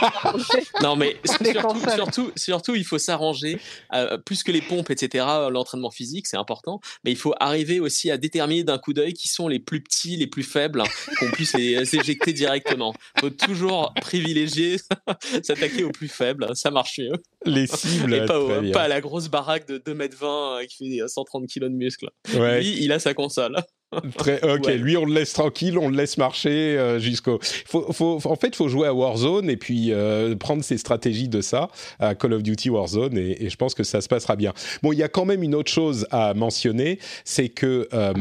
non, 0.83 0.95
mais 0.95 1.17
surtout, 1.95 2.31
surtout, 2.37 2.75
il 2.75 2.85
faut 2.85 2.99
s'arranger. 2.99 3.59
Euh, 3.95 4.19
plus 4.19 4.43
que 4.43 4.53
les 4.53 4.61
pompes, 4.61 4.91
etc., 4.91 5.25
l'entraînement 5.51 5.91
physique, 5.91 6.27
c'est 6.27 6.37
important. 6.37 6.81
Mais 7.05 7.11
il 7.11 7.17
faut 7.17 7.35
arriver 7.41 7.81
aussi 7.81 8.11
à 8.11 8.19
déterminer 8.19 8.65
d'un 8.65 8.79
coup 8.79 8.93
d'œil 8.93 9.15
qui 9.15 9.29
sont 9.29 9.49
les 9.49 9.59
plus 9.59 9.83
petits, 9.83 10.17
les 10.17 10.27
plus 10.27 10.43
faibles, 10.43 10.83
qu'on 11.19 11.31
puisse 11.31 11.55
les 11.55 11.97
éjecter 11.97 12.33
directement. 12.33 12.95
Il 13.17 13.21
faut 13.21 13.31
toujours 13.31 13.95
privilégier, 14.01 14.77
s'attaquer 15.43 15.85
aux 15.85 15.93
plus 15.93 16.09
faibles. 16.09 16.49
Ça 16.55 16.71
marche 16.71 16.99
mieux. 16.99 17.15
Les 17.47 17.67
cibles. 17.67 18.15
Et 18.15 18.27
pas, 18.27 18.83
à 18.83 18.89
la 18.89 19.01
grosse 19.01 19.29
baraque 19.29 19.67
de 19.67 19.79
2m20 19.79 20.63
euh, 20.63 20.67
qui 20.67 20.99
fait 20.99 21.09
130 21.09 21.47
kg 21.47 21.65
de 21.65 21.69
muscle. 21.69 22.11
Lui, 22.35 22.83
il 22.83 22.93
a 22.93 22.99
sa 22.99 23.15
console. 23.15 23.57
Très, 24.17 24.43
ok, 24.43 24.67
lui 24.75 24.97
on 24.97 25.05
le 25.05 25.13
laisse 25.13 25.33
tranquille, 25.33 25.79
on 25.79 25.89
le 25.89 25.97
laisse 25.97 26.17
marcher 26.17 26.79
euh, 26.79 26.99
jusqu'au. 26.99 27.39
Faut, 27.67 27.93
faut, 27.93 28.21
en 28.25 28.37
fait, 28.37 28.49
il 28.49 28.57
faut 28.57 28.69
jouer 28.69 28.87
à 28.87 28.95
Warzone 28.95 29.51
et 29.51 29.57
puis 29.57 29.93
euh, 29.93 30.35
prendre 30.37 30.65
ses 30.65 30.79
stratégies 30.79 31.29
de 31.29 31.41
ça 31.41 31.71
à 31.99 32.15
Call 32.15 32.33
of 32.33 32.43
Duty 32.43 32.71
Warzone 32.71 33.19
et, 33.19 33.45
et, 33.45 33.51
je 33.51 33.57
pense 33.57 33.75
que 33.75 33.85
ça 33.85 34.01
se 34.01 34.09
passera 34.09 34.37
bien. 34.37 34.53
Bon, 34.83 34.93
il 34.93 34.99
y 34.99 35.03
a 35.03 35.09
quand 35.09 35.25
même 35.25 35.43
une 35.43 35.55
autre 35.55 35.71
chose 35.71 36.07
à 36.11 36.33
mentionner, 36.35 36.99
c'est 37.25 37.49
que 37.49 37.89
euh, 37.93 38.13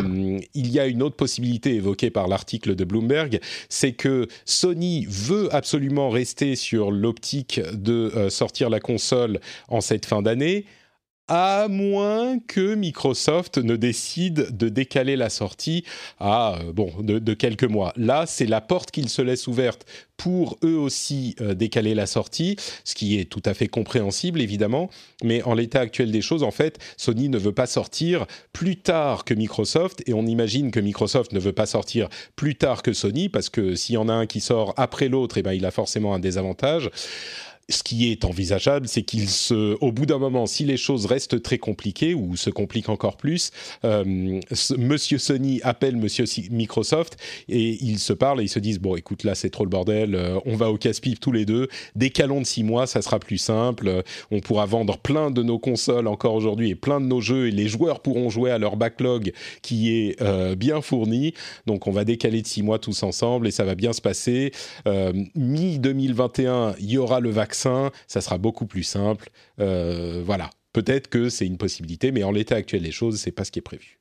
il 0.54 0.72
y 0.72 0.80
a 0.80 0.88
une 0.88 1.02
autre 1.02 1.16
possibilité 1.16 1.76
évoquée 1.76 2.10
par 2.10 2.28
l'article 2.28 2.76
de 2.76 2.84
Bloomberg, 2.84 3.40
c'est 3.70 3.94
que 3.94 4.28
Sony 4.46 5.06
veut 5.10 5.54
absolument 5.56 6.10
rester 6.10 6.56
sur 6.56 6.92
l'optique 6.92 7.62
de 7.74 8.28
sortir 8.30 8.70
la 8.70 8.80
console 8.80 9.40
en 9.70 9.82
cette 9.82 10.06
fin 10.06 10.22
d'année 10.22 10.66
à 11.34 11.70
moins 11.70 12.40
que 12.40 12.76
Microsoft 12.76 13.58
ne 13.58 13.78
décide 13.78 14.58
de 14.58 14.68
décaler 14.68 15.16
la 15.16 15.30
sortie 15.30 15.86
à 16.20 16.60
euh, 16.60 16.74
bon 16.74 16.92
de, 17.00 17.34
quelques 17.34 17.64
mois. 17.64 17.94
Là, 17.96 18.26
c'est 18.28 18.48
la 18.48 18.60
porte 18.60 18.92
qu'ils 18.92 19.08
se 19.08 19.22
laissent 19.22 19.48
ouverte 19.48 19.86
pour 20.18 20.58
eux 20.62 20.76
aussi 20.76 21.38
euh, 21.40 21.54
décaler 21.54 21.96
la 21.96 22.06
sortie, 22.06 22.58
ce 22.84 22.96
qui 22.96 23.18
est 23.18 23.24
tout 23.24 23.42
à 23.46 23.54
fait 23.54 23.70
compréhensible 23.70 24.42
évidemment. 24.42 24.90
Mais 25.24 25.42
en 25.44 25.54
l'état 25.54 25.80
actuel 25.80 26.12
des 26.12 26.22
choses, 26.22 26.44
en 26.44 26.52
fait, 26.52 26.80
Sony 26.98 27.30
ne 27.30 27.38
veut 27.38 27.54
pas 27.54 27.66
sortir 27.66 28.26
plus 28.52 28.76
tard 28.76 29.24
que 29.24 29.34
Microsoft 29.34 30.04
et 30.08 30.14
on 30.14 30.26
imagine 30.26 30.70
que 30.70 30.82
Microsoft 30.82 31.32
ne 31.32 31.40
veut 31.40 31.54
pas 31.54 31.66
sortir 31.66 32.10
plus 32.36 32.56
tard 32.56 32.84
que 32.84 32.92
Sony 32.92 33.30
parce 33.30 33.50
que 33.50 33.76
s'il 33.76 33.96
y 33.96 33.98
en 33.98 34.10
a 34.10 34.14
un 34.14 34.26
qui 34.26 34.42
sort 34.42 34.74
après 34.76 35.08
l'autre, 35.08 35.38
eh 35.38 35.44
ben 35.44 35.54
il 35.54 35.66
a 35.66 35.72
forcément 35.72 36.14
un 36.14 36.20
désavantage 36.20 36.92
ce 37.72 37.84
qui 37.84 38.12
est 38.12 38.26
envisageable, 38.26 38.88
c'est 38.88 39.04
qu'il 39.04 39.30
se, 39.30 39.78
au 39.82 39.92
bout 39.92 40.06
d'un 40.06 40.18
moment, 40.18 40.46
si 40.46 40.64
les 40.66 40.78
choses 40.78 41.06
restent 41.06 41.42
très 41.42 41.58
compliquées 41.58 42.14
ou 42.14 42.36
se 42.36 42.50
compliquent 42.50 42.90
encore 42.90 43.18
plus, 43.18 43.52
euh, 43.86 44.40
Monsieur 44.78 45.18
Sony 45.18 45.62
appelle 45.64 45.96
Monsieur 45.96 46.26
Microsoft 46.52 47.18
et 47.50 47.78
ils 47.84 48.00
se 48.00 48.14
parlent 48.14 48.42
et 48.42 48.44
ils 48.44 48.50
se 48.50 48.60
disent 48.60 48.80
bon, 48.80 48.96
écoute, 48.96 49.24
là 49.24 49.36
c'est 49.36 49.50
trop 49.50 49.64
le 49.64 49.70
bordel, 49.70 50.16
euh, 50.16 50.40
on 50.46 50.56
va 50.56 50.70
au 50.70 50.78
casse-pipe 50.78 51.20
tous 51.20 51.32
les 51.32 51.46
deux, 51.46 51.68
décalons 51.96 52.42
de 52.42 52.46
six 52.46 52.64
mois, 52.64 52.88
ça 52.88 53.02
sera 53.02 53.20
plus 53.20 53.38
simple, 53.38 53.88
euh, 53.88 54.02
on 54.32 54.40
pourra 54.40 54.66
vendre 54.66 54.98
plein 54.98 55.32
de 55.32 55.44
nos 55.44 55.60
consoles 55.60 56.08
encore 56.08 56.36
aujourd'hui 56.36 56.70
et 56.70 56.76
plein 56.76 57.00
de 57.02 57.06
nos 57.06 57.22
jeux 57.22 57.48
et 57.48 57.52
les 57.52 57.68
joueurs 57.68 58.02
pourront 58.02 58.30
jouer 58.30 58.52
à 58.52 58.58
leur 58.58 58.76
backlog 58.76 59.34
qui 59.62 59.92
est 59.92 60.22
bien 60.56 60.82
fourni, 60.82 61.34
donc 61.66 61.88
on 61.88 61.92
va 61.92 62.04
décaler 62.04 62.42
de 62.42 62.48
six 62.48 62.64
mois 62.64 62.80
tous 62.80 63.04
ensemble 63.04 63.48
et 63.48 63.52
ça 63.52 63.64
va 63.64 63.76
bien 63.76 63.94
se 63.94 64.02
passer. 64.02 64.52
Mi 65.36 65.80
2021, 65.80 66.76
il 66.80 66.92
y 66.92 66.98
aura 66.98 67.20
le 67.20 67.30
vaccin 67.30 67.61
ça 68.08 68.22
sera 68.22 68.38
beaucoup 68.38 68.66
plus 68.66 68.84
simple. 68.84 69.30
Euh, 69.60 70.22
voilà, 70.26 70.50
peut-être 70.74 71.08
que 71.08 71.30
c'est 71.30 71.46
une 71.46 71.58
possibilité, 71.58 72.12
mais 72.12 72.24
en 72.24 72.32
l'état 72.32 72.56
actuel 72.56 72.84
des 72.84 72.92
choses, 72.92 73.20
c'est 73.20 73.32
pas 73.32 73.46
ce 73.46 73.52
qui 73.52 73.60
est 73.60 73.64
prévu. 73.64 74.01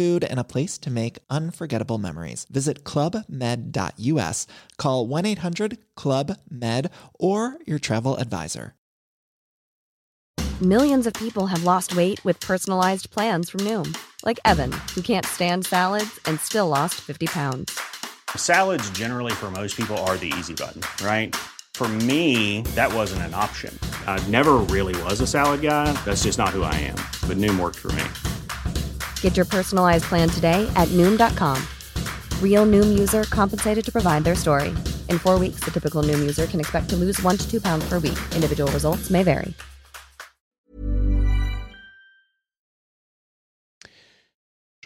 food, 0.01 0.23
and 0.23 0.39
a 0.39 0.43
place 0.43 0.77
to 0.79 0.89
make 0.89 1.19
unforgettable 1.29 1.99
memories. 1.99 2.45
Visit 2.49 2.83
clubmed.us, 2.83 4.47
call 4.77 5.07
1 5.07 5.25
800 5.25 5.77
Club 5.95 6.37
Med, 6.49 6.89
or 7.19 7.57
your 7.67 7.79
travel 7.79 8.17
advisor. 8.17 8.73
Millions 10.61 11.07
of 11.07 11.13
people 11.13 11.47
have 11.47 11.63
lost 11.63 11.95
weight 11.95 12.23
with 12.23 12.39
personalized 12.39 13.09
plans 13.09 13.49
from 13.49 13.61
Noom, 13.61 13.97
like 14.23 14.39
Evan, 14.45 14.71
who 14.93 15.01
can't 15.01 15.25
stand 15.25 15.65
salads 15.65 16.19
and 16.25 16.39
still 16.39 16.67
lost 16.67 17.01
50 17.01 17.25
pounds. 17.25 17.79
Salads, 18.35 18.87
generally, 18.91 19.33
for 19.33 19.49
most 19.49 19.75
people, 19.75 19.97
are 20.05 20.17
the 20.17 20.31
easy 20.37 20.53
button, 20.53 20.81
right? 21.03 21.35
For 21.73 21.87
me, 21.87 22.61
that 22.75 22.93
wasn't 22.93 23.23
an 23.23 23.33
option. 23.33 23.73
I 24.05 24.23
never 24.29 24.57
really 24.69 24.95
was 25.03 25.19
a 25.19 25.27
salad 25.27 25.61
guy. 25.61 25.91
That's 26.05 26.23
just 26.23 26.37
not 26.37 26.49
who 26.49 26.61
I 26.61 26.75
am. 26.75 26.97
But 27.27 27.37
Noom 27.37 27.59
worked 27.59 27.79
for 27.79 27.91
me. 27.93 28.03
Get 29.21 29.35
your 29.35 29.47
personalized 29.47 30.03
plan 30.05 30.29
today 30.29 30.69
at 30.75 30.89
noom.com. 30.89 31.57
Real 32.39 32.67
noom 32.67 32.99
user 32.99 33.23
compensated 33.23 33.83
to 33.85 33.91
provide 33.91 34.23
their 34.23 34.35
story. 34.35 34.69
In 35.09 35.17
four 35.17 35.39
weeks, 35.39 35.61
the 35.61 35.71
typical 35.71 36.03
noom 36.03 36.19
user 36.19 36.45
can 36.45 36.59
expect 36.59 36.89
to 36.89 36.95
lose 36.95 37.19
one 37.23 37.37
to 37.37 37.49
two 37.49 37.59
pounds 37.59 37.83
per 37.89 37.97
week. 37.97 38.19
Individual 38.35 38.71
results 38.71 39.09
may 39.09 39.23
vary. 39.23 39.55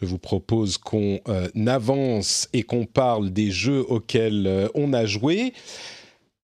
Je 0.02 0.06
vous 0.06 0.18
propose 0.18 0.78
qu'on 0.78 1.22
euh, 1.30 1.48
avance 1.68 2.50
et 2.52 2.64
qu'on 2.64 2.86
parle 2.86 3.32
des 3.32 3.50
jeux 3.50 3.86
auxquels 3.88 4.46
euh, 4.46 4.68
on 4.76 4.92
a 4.92 5.06
joué. 5.06 5.54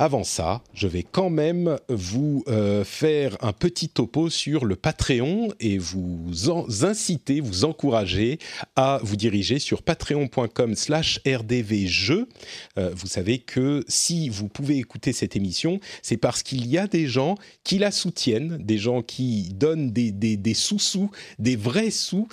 Avant 0.01 0.23
ça, 0.23 0.63
je 0.73 0.87
vais 0.87 1.03
quand 1.03 1.29
même 1.29 1.77
vous 1.87 2.43
euh, 2.47 2.83
faire 2.83 3.37
un 3.41 3.53
petit 3.53 3.87
topo 3.87 4.31
sur 4.31 4.65
le 4.65 4.75
Patreon 4.75 5.53
et 5.59 5.77
vous 5.77 6.31
inciter, 6.81 7.39
vous 7.39 7.65
encourager 7.65 8.39
à 8.75 8.99
vous 9.03 9.15
diriger 9.15 9.59
sur 9.59 9.83
patreon.com 9.83 10.73
slash 10.73 11.19
rdvjeux. 11.23 12.27
Euh, 12.79 12.89
vous 12.95 13.05
savez 13.05 13.37
que 13.37 13.85
si 13.87 14.29
vous 14.29 14.47
pouvez 14.47 14.79
écouter 14.79 15.13
cette 15.13 15.35
émission, 15.35 15.79
c'est 16.01 16.17
parce 16.17 16.41
qu'il 16.41 16.65
y 16.65 16.79
a 16.79 16.87
des 16.87 17.05
gens 17.05 17.35
qui 17.63 17.77
la 17.77 17.91
soutiennent, 17.91 18.57
des 18.57 18.79
gens 18.79 19.03
qui 19.03 19.49
donnent 19.53 19.91
des, 19.91 20.11
des 20.11 20.53
sous-sous, 20.55 21.11
des 21.37 21.55
vrais 21.55 21.91
sous 21.91 22.27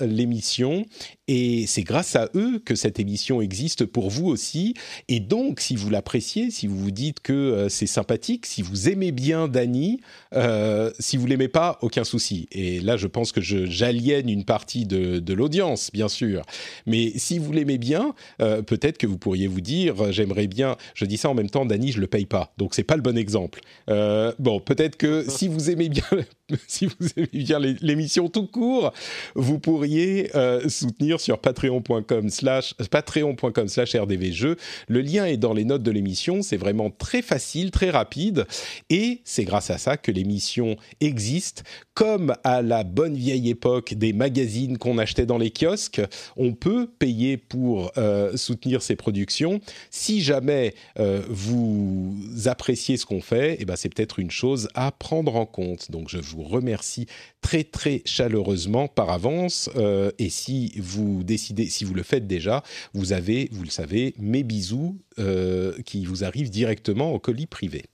l'émission 0.00 0.84
et 1.32 1.68
c'est 1.68 1.84
grâce 1.84 2.16
à 2.16 2.28
eux 2.34 2.58
que 2.58 2.74
cette 2.74 2.98
émission 2.98 3.40
existe 3.40 3.84
pour 3.84 4.10
vous 4.10 4.26
aussi. 4.26 4.74
Et 5.06 5.20
donc, 5.20 5.60
si 5.60 5.76
vous 5.76 5.88
l'appréciez, 5.88 6.50
si 6.50 6.66
vous 6.66 6.76
vous 6.76 6.90
dites 6.90 7.20
que 7.20 7.32
euh, 7.32 7.68
c'est 7.68 7.86
sympathique, 7.86 8.46
si 8.46 8.62
vous 8.62 8.88
aimez 8.88 9.12
bien 9.12 9.46
Dany, 9.46 10.00
euh, 10.34 10.90
si 10.98 11.16
vous 11.16 11.26
l'aimez 11.26 11.46
pas, 11.46 11.78
aucun 11.82 12.02
souci. 12.02 12.48
Et 12.50 12.80
là, 12.80 12.96
je 12.96 13.06
pense 13.06 13.30
que 13.30 13.40
j'aliène 13.40 14.28
une 14.28 14.44
partie 14.44 14.86
de, 14.86 15.32
l'audience, 15.32 15.92
bien 15.92 16.08
sûr. 16.08 16.42
Mais 16.86 17.12
si 17.14 17.38
vous 17.38 17.52
l'aimez 17.52 17.78
bien, 17.78 18.12
euh, 18.42 18.62
peut-être 18.62 18.98
que 18.98 19.06
vous 19.06 19.16
pourriez 19.16 19.46
vous 19.46 19.60
dire, 19.60 20.10
j'aimerais 20.10 20.48
bien. 20.48 20.76
Je 20.94 21.04
dis 21.04 21.16
ça 21.16 21.30
en 21.30 21.34
même 21.34 21.48
temps, 21.48 21.64
Dany, 21.64 21.92
je 21.92 22.00
le 22.00 22.08
paye 22.08 22.26
pas, 22.26 22.52
donc 22.58 22.74
c'est 22.74 22.82
pas 22.82 22.96
le 22.96 23.02
bon 23.02 23.16
exemple. 23.16 23.60
bon, 23.86 24.58
peut-être 24.58 24.96
que 24.96 25.24
si 25.28 25.46
vous 25.46 25.70
aimez 25.70 25.90
bien, 25.90 26.02
si 26.66 26.86
vous 26.86 27.06
aimez 27.16 27.28
bien 27.32 27.58
l'émission 27.58 28.28
tout 28.28 28.46
court, 28.46 28.92
vous 29.34 29.58
pourriez 29.58 30.30
soutenir 30.68 31.20
sur 31.20 31.38
patreon.com 31.38 32.28
slash 32.30 32.74
patreon.com 32.90 33.68
slash 33.68 33.94
rdvjeux. 33.94 34.56
Le 34.88 35.00
lien 35.00 35.26
est 35.26 35.36
dans 35.36 35.52
les 35.52 35.64
notes 35.64 35.82
de 35.82 35.90
l'émission. 35.90 36.42
C'est 36.42 36.56
vraiment 36.56 36.90
très 36.90 37.22
facile, 37.22 37.70
très 37.70 37.90
rapide. 37.90 38.46
Et 38.88 39.20
c'est 39.24 39.44
grâce 39.44 39.70
à 39.70 39.78
ça 39.78 39.96
que 39.96 40.10
l'émission 40.10 40.76
existe. 41.00 41.64
Comme 41.94 42.34
à 42.44 42.62
la 42.62 42.84
bonne 42.84 43.14
vieille 43.14 43.50
époque 43.50 43.94
des 43.94 44.12
magazines 44.12 44.78
qu'on 44.78 44.98
achetait 44.98 45.26
dans 45.26 45.38
les 45.38 45.50
kiosques, 45.50 46.00
on 46.36 46.54
peut 46.54 46.88
payer 46.98 47.36
pour 47.36 47.92
euh, 47.98 48.36
soutenir 48.36 48.82
ces 48.82 48.96
productions. 48.96 49.60
Si 49.90 50.22
jamais 50.22 50.74
euh, 50.98 51.22
vous 51.28 52.16
appréciez 52.46 52.96
ce 52.96 53.06
qu'on 53.06 53.20
fait, 53.20 53.56
eh 53.60 53.64
ben 53.64 53.76
c'est 53.76 53.92
peut-être 53.92 54.18
une 54.18 54.30
chose 54.30 54.68
à 54.74 54.92
prendre 54.92 55.36
en 55.36 55.46
compte. 55.46 55.90
Donc 55.90 56.08
je 56.08 56.18
vous 56.18 56.39
remercie 56.42 57.06
très 57.40 57.64
très 57.64 58.02
chaleureusement 58.04 58.88
par 58.88 59.10
avance. 59.10 59.70
Euh, 59.76 60.10
et 60.18 60.30
si 60.30 60.72
vous 60.78 61.22
décidez, 61.22 61.66
si 61.66 61.84
vous 61.84 61.94
le 61.94 62.02
faites 62.02 62.26
déjà, 62.26 62.62
vous 62.94 63.12
avez, 63.12 63.48
vous 63.52 63.62
le 63.62 63.70
savez, 63.70 64.14
mes 64.18 64.42
bisous 64.42 64.98
euh, 65.18 65.74
qui 65.84 66.04
vous 66.04 66.24
arrivent 66.24 66.50
directement 66.50 67.12
au 67.12 67.18
colis 67.18 67.46
privé. 67.46 67.84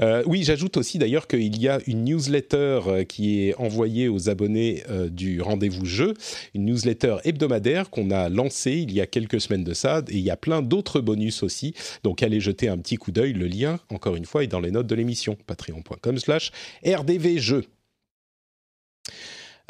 Euh, 0.00 0.22
oui, 0.26 0.42
j'ajoute 0.44 0.76
aussi 0.76 0.98
d'ailleurs 0.98 1.26
qu'il 1.26 1.60
y 1.60 1.68
a 1.68 1.78
une 1.86 2.04
newsletter 2.04 2.80
euh, 2.86 3.04
qui 3.04 3.42
est 3.42 3.54
envoyée 3.56 4.08
aux 4.08 4.30
abonnés 4.30 4.82
euh, 4.88 5.08
du 5.08 5.42
rendez-vous 5.42 5.84
jeu, 5.84 6.14
une 6.54 6.64
newsletter 6.64 7.16
hebdomadaire 7.24 7.90
qu'on 7.90 8.10
a 8.10 8.28
lancée 8.28 8.72
il 8.72 8.92
y 8.92 9.00
a 9.00 9.06
quelques 9.06 9.40
semaines 9.40 9.64
de 9.64 9.74
ça, 9.74 10.02
et 10.08 10.16
il 10.16 10.20
y 10.20 10.30
a 10.30 10.36
plein 10.36 10.62
d'autres 10.62 11.00
bonus 11.00 11.42
aussi. 11.42 11.74
Donc 12.02 12.22
allez 12.22 12.40
jeter 12.40 12.68
un 12.68 12.78
petit 12.78 12.96
coup 12.96 13.12
d'œil, 13.12 13.32
le 13.32 13.46
lien, 13.46 13.78
encore 13.90 14.16
une 14.16 14.24
fois, 14.24 14.42
est 14.42 14.48
dans 14.48 14.60
les 14.60 14.70
notes 14.70 14.86
de 14.86 14.94
l'émission, 14.94 15.36
patreon.com 15.46 16.18
slash 16.18 16.50
rdvjeux. 16.84 17.64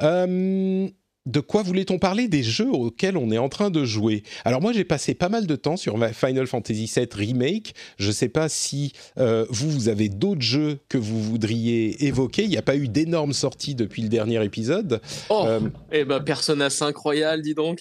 Euh, 0.03 0.88
de 1.26 1.40
quoi 1.40 1.62
voulait-on 1.62 1.98
parler 1.98 2.28
Des 2.28 2.42
jeux 2.42 2.70
auxquels 2.70 3.16
on 3.16 3.30
est 3.30 3.38
en 3.38 3.48
train 3.48 3.70
de 3.70 3.85
jouer? 3.85 4.22
Alors 4.44 4.61
moi 4.61 4.72
j'ai 4.72 4.85
passé 4.85 5.14
pas 5.14 5.28
mal 5.28 5.46
de 5.46 5.56
temps 5.56 5.76
sur 5.76 5.96
Final 6.14 6.46
Fantasy 6.46 6.90
VII 6.94 7.09
Remake. 7.12 7.74
Je 7.98 8.09
ne 8.09 8.12
sais 8.12 8.28
pas 8.28 8.48
si 8.48 8.92
euh, 9.18 9.44
vous, 9.50 9.70
vous 9.70 9.88
avez 9.88 10.09
d'autres 10.09 10.40
jeux 10.40 10.78
que 10.88 10.98
vous 10.98 11.22
voudriez 11.22 12.06
évoquer. 12.06 12.44
Il 12.44 12.50
n'y 12.50 12.56
a 12.56 12.62
pas 12.62 12.76
eu 12.76 12.88
d'énormes 12.88 13.33
sorties 13.35 13.74
depuis 13.74 14.02
le 14.02 14.09
dernier 14.09 14.42
épisode. 14.44 15.00
Oh, 15.28 15.44
euh, 15.46 15.61
eh 15.92 16.04
ben 16.04 16.20
Persona 16.20 16.70
5 16.70 16.96
Royal, 16.96 17.42
dis 17.42 17.54
donc. 17.54 17.80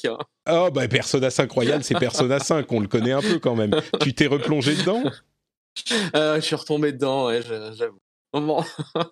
Oh 0.50 0.70
bah 0.74 0.88
Persona 0.88 1.30
5 1.30 1.50
Royal, 1.52 1.84
c'est 1.84 1.98
Persona 1.98 2.40
5, 2.40 2.70
on 2.72 2.80
le 2.80 2.88
connaît 2.88 3.14
un 3.14 3.22
peu 3.22 3.40
quand 3.40 3.56
même. 3.56 3.72
tu 4.02 4.14
t'es 4.14 4.28
replongé 4.28 4.76
dedans? 4.76 5.04
Euh, 6.16 6.36
Je 6.36 6.42
suis 6.42 6.56
retombé 6.56 6.92
dedans, 6.92 7.28
ouais, 7.28 7.42
j'avoue. 7.42 8.00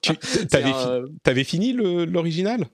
tu 0.01 0.11
avais, 1.25 1.43
fini 1.43 1.73
l'original? 1.73 2.65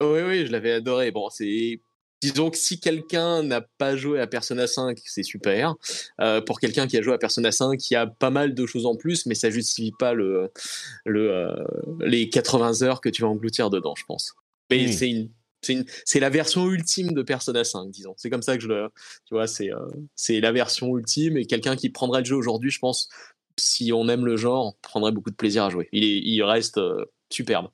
Oui, 0.00 0.20
oui, 0.22 0.46
je 0.46 0.52
l'avais 0.52 0.72
adoré. 0.72 1.10
Bon, 1.10 1.28
c'est 1.30 1.80
disons 2.20 2.50
que 2.50 2.58
si 2.58 2.78
quelqu'un 2.80 3.42
n'a 3.42 3.60
pas 3.60 3.96
joué 3.96 4.20
à 4.20 4.26
Persona 4.26 4.66
5, 4.66 4.98
c'est 5.04 5.22
super. 5.22 5.74
Euh, 6.20 6.40
pour 6.40 6.60
quelqu'un 6.60 6.86
qui 6.86 6.96
a 6.98 7.02
joué 7.02 7.14
à 7.14 7.18
Persona 7.18 7.50
5, 7.50 7.90
il 7.90 7.94
y 7.94 7.96
a 7.96 8.06
pas 8.06 8.30
mal 8.30 8.54
de 8.54 8.66
choses 8.66 8.86
en 8.86 8.96
plus, 8.96 9.26
mais 9.26 9.34
ça 9.34 9.50
justifie 9.50 9.92
pas 9.98 10.12
le, 10.12 10.50
le, 11.04 11.30
euh, 11.30 11.64
les 12.00 12.28
80 12.28 12.82
heures 12.82 13.00
que 13.00 13.08
tu 13.08 13.22
vas 13.22 13.28
engloutir 13.28 13.70
dedans, 13.70 13.94
je 13.96 14.04
pense. 14.04 14.34
Mais 14.70 14.90
c'est 14.92 15.28
c'est 16.06 16.20
la 16.20 16.30
version 16.30 16.70
ultime 16.70 17.12
de 17.12 17.20
Persona 17.20 17.64
5, 17.64 17.90
disons. 17.90 18.14
C'est 18.16 18.30
comme 18.30 18.40
ça 18.40 18.56
que 18.56 18.62
je 18.62 18.68
le, 18.68 18.88
tu 19.26 19.34
vois, 19.34 19.46
c'est, 19.46 19.70
euh, 19.70 19.86
c'est 20.14 20.40
la 20.40 20.52
version 20.52 20.96
ultime 20.96 21.36
et 21.36 21.44
quelqu'un 21.44 21.76
qui 21.76 21.90
prendrait 21.90 22.20
le 22.20 22.24
jeu 22.24 22.34
aujourd'hui, 22.34 22.70
je 22.70 22.78
pense, 22.78 23.10
si 23.58 23.92
on 23.92 24.08
aime 24.08 24.24
le 24.24 24.38
genre, 24.38 24.74
prendrait 24.80 25.12
beaucoup 25.12 25.28
de 25.28 25.36
plaisir 25.36 25.64
à 25.64 25.68
jouer. 25.68 25.90
Il, 25.92 26.02
il 26.02 26.42
reste 26.42 26.80
superbe 27.28 27.68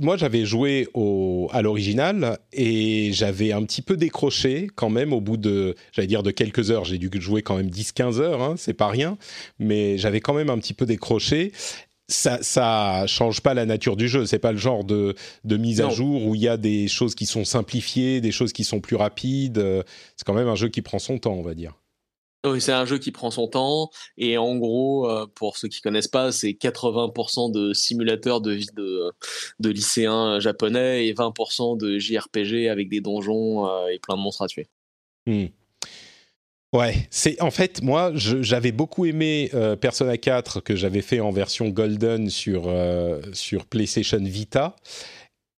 moi, 0.00 0.16
j'avais 0.16 0.44
joué 0.44 0.88
au, 0.94 1.48
à 1.52 1.62
l'original 1.62 2.38
et 2.52 3.10
j'avais 3.12 3.52
un 3.52 3.62
petit 3.64 3.82
peu 3.82 3.96
décroché 3.96 4.68
quand 4.74 4.90
même 4.90 5.12
au 5.12 5.20
bout 5.20 5.36
de, 5.36 5.74
j'allais 5.92 6.08
dire 6.08 6.22
de 6.22 6.30
quelques 6.30 6.70
heures. 6.70 6.84
J'ai 6.84 6.98
dû 6.98 7.10
jouer 7.20 7.42
quand 7.42 7.56
même 7.56 7.68
10-15 7.68 8.20
heures, 8.20 8.42
hein, 8.42 8.54
c'est 8.56 8.74
pas 8.74 8.88
rien, 8.88 9.16
mais 9.58 9.98
j'avais 9.98 10.20
quand 10.20 10.34
même 10.34 10.50
un 10.50 10.58
petit 10.58 10.74
peu 10.74 10.86
décroché. 10.86 11.52
Ça, 12.08 12.38
ça 12.42 13.06
change 13.06 13.40
pas 13.40 13.54
la 13.54 13.64
nature 13.64 13.96
du 13.96 14.08
jeu. 14.08 14.26
C'est 14.26 14.38
pas 14.38 14.52
le 14.52 14.58
genre 14.58 14.84
de, 14.84 15.14
de 15.44 15.56
mise 15.56 15.80
à 15.80 15.88
jour 15.88 16.26
où 16.26 16.34
il 16.34 16.42
y 16.42 16.48
a 16.48 16.56
des 16.58 16.88
choses 16.88 17.14
qui 17.14 17.24
sont 17.24 17.44
simplifiées, 17.44 18.20
des 18.20 18.32
choses 18.32 18.52
qui 18.52 18.64
sont 18.64 18.80
plus 18.80 18.96
rapides. 18.96 19.64
C'est 20.16 20.24
quand 20.26 20.34
même 20.34 20.48
un 20.48 20.56
jeu 20.56 20.68
qui 20.68 20.82
prend 20.82 20.98
son 20.98 21.18
temps, 21.18 21.32
on 21.32 21.42
va 21.42 21.54
dire. 21.54 21.74
Oui, 22.44 22.60
c'est 22.60 22.72
un 22.72 22.84
jeu 22.84 22.98
qui 22.98 23.12
prend 23.12 23.30
son 23.30 23.46
temps 23.46 23.90
et 24.16 24.36
en 24.36 24.56
gros, 24.56 25.08
euh, 25.08 25.26
pour 25.32 25.56
ceux 25.56 25.68
qui 25.68 25.80
connaissent 25.80 26.08
pas, 26.08 26.32
c'est 26.32 26.50
80% 26.50 27.52
de 27.52 27.72
simulateurs 27.72 28.40
de 28.40 28.50
vie 28.50 28.66
de, 28.74 29.12
de 29.60 29.70
lycéens 29.70 30.40
japonais 30.40 31.06
et 31.06 31.14
20% 31.14 31.78
de 31.78 31.98
JRPG 31.98 32.68
avec 32.68 32.88
des 32.88 33.00
donjons 33.00 33.68
euh, 33.68 33.86
et 33.88 34.00
plein 34.00 34.16
de 34.16 34.22
monstres 34.22 34.42
à 34.42 34.48
tuer. 34.48 34.66
Hmm. 35.26 35.46
Ouais, 36.72 37.06
c'est 37.10 37.40
en 37.42 37.50
fait 37.50 37.82
moi 37.82 38.10
j'avais 38.14 38.72
beaucoup 38.72 39.04
aimé 39.04 39.50
euh, 39.54 39.76
Persona 39.76 40.16
4 40.16 40.60
que 40.60 40.74
j'avais 40.74 41.02
fait 41.02 41.20
en 41.20 41.30
version 41.30 41.68
golden 41.68 42.30
sur 42.30 42.74
sur 43.34 43.66
PlayStation 43.66 44.18
Vita 44.20 44.74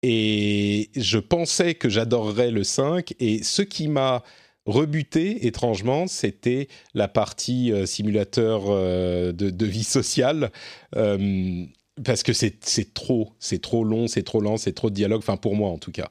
et 0.03 0.91
je 0.97 1.19
pensais 1.19 1.75
que 1.75 1.89
j'adorerais 1.89 2.51
le 2.51 2.65
5 2.65 3.15
et 3.21 3.43
ce 3.43 3.63
qui 3.63 3.89
m'a 3.89 4.25
rebuté, 4.67 5.47
étrangement, 5.47 6.07
c'était 6.07 6.69
la 6.95 7.09
partie 7.09 7.73
euh, 7.73 7.87
simulateur 7.87 8.65
euh, 8.69 9.33
de, 9.33 9.67
vie 9.67 9.85
sociale. 9.85 10.51
Euh, 10.97 11.65
parce 12.05 12.23
que 12.23 12.33
c'est 12.33 12.95
trop, 12.95 13.33
c'est 13.39 13.61
trop 13.61 13.85
long, 13.85 14.09
c'est 14.09 14.23
trop 14.23 14.41
lent, 14.41 14.57
c'est 14.57 14.73
trop 14.73 14.89
de 14.89 14.95
dialogue, 14.95 15.19
enfin 15.19 15.37
pour 15.37 15.57
moi 15.57 15.69
en 15.71 15.79
tout 15.79 15.93
cas. 15.93 16.09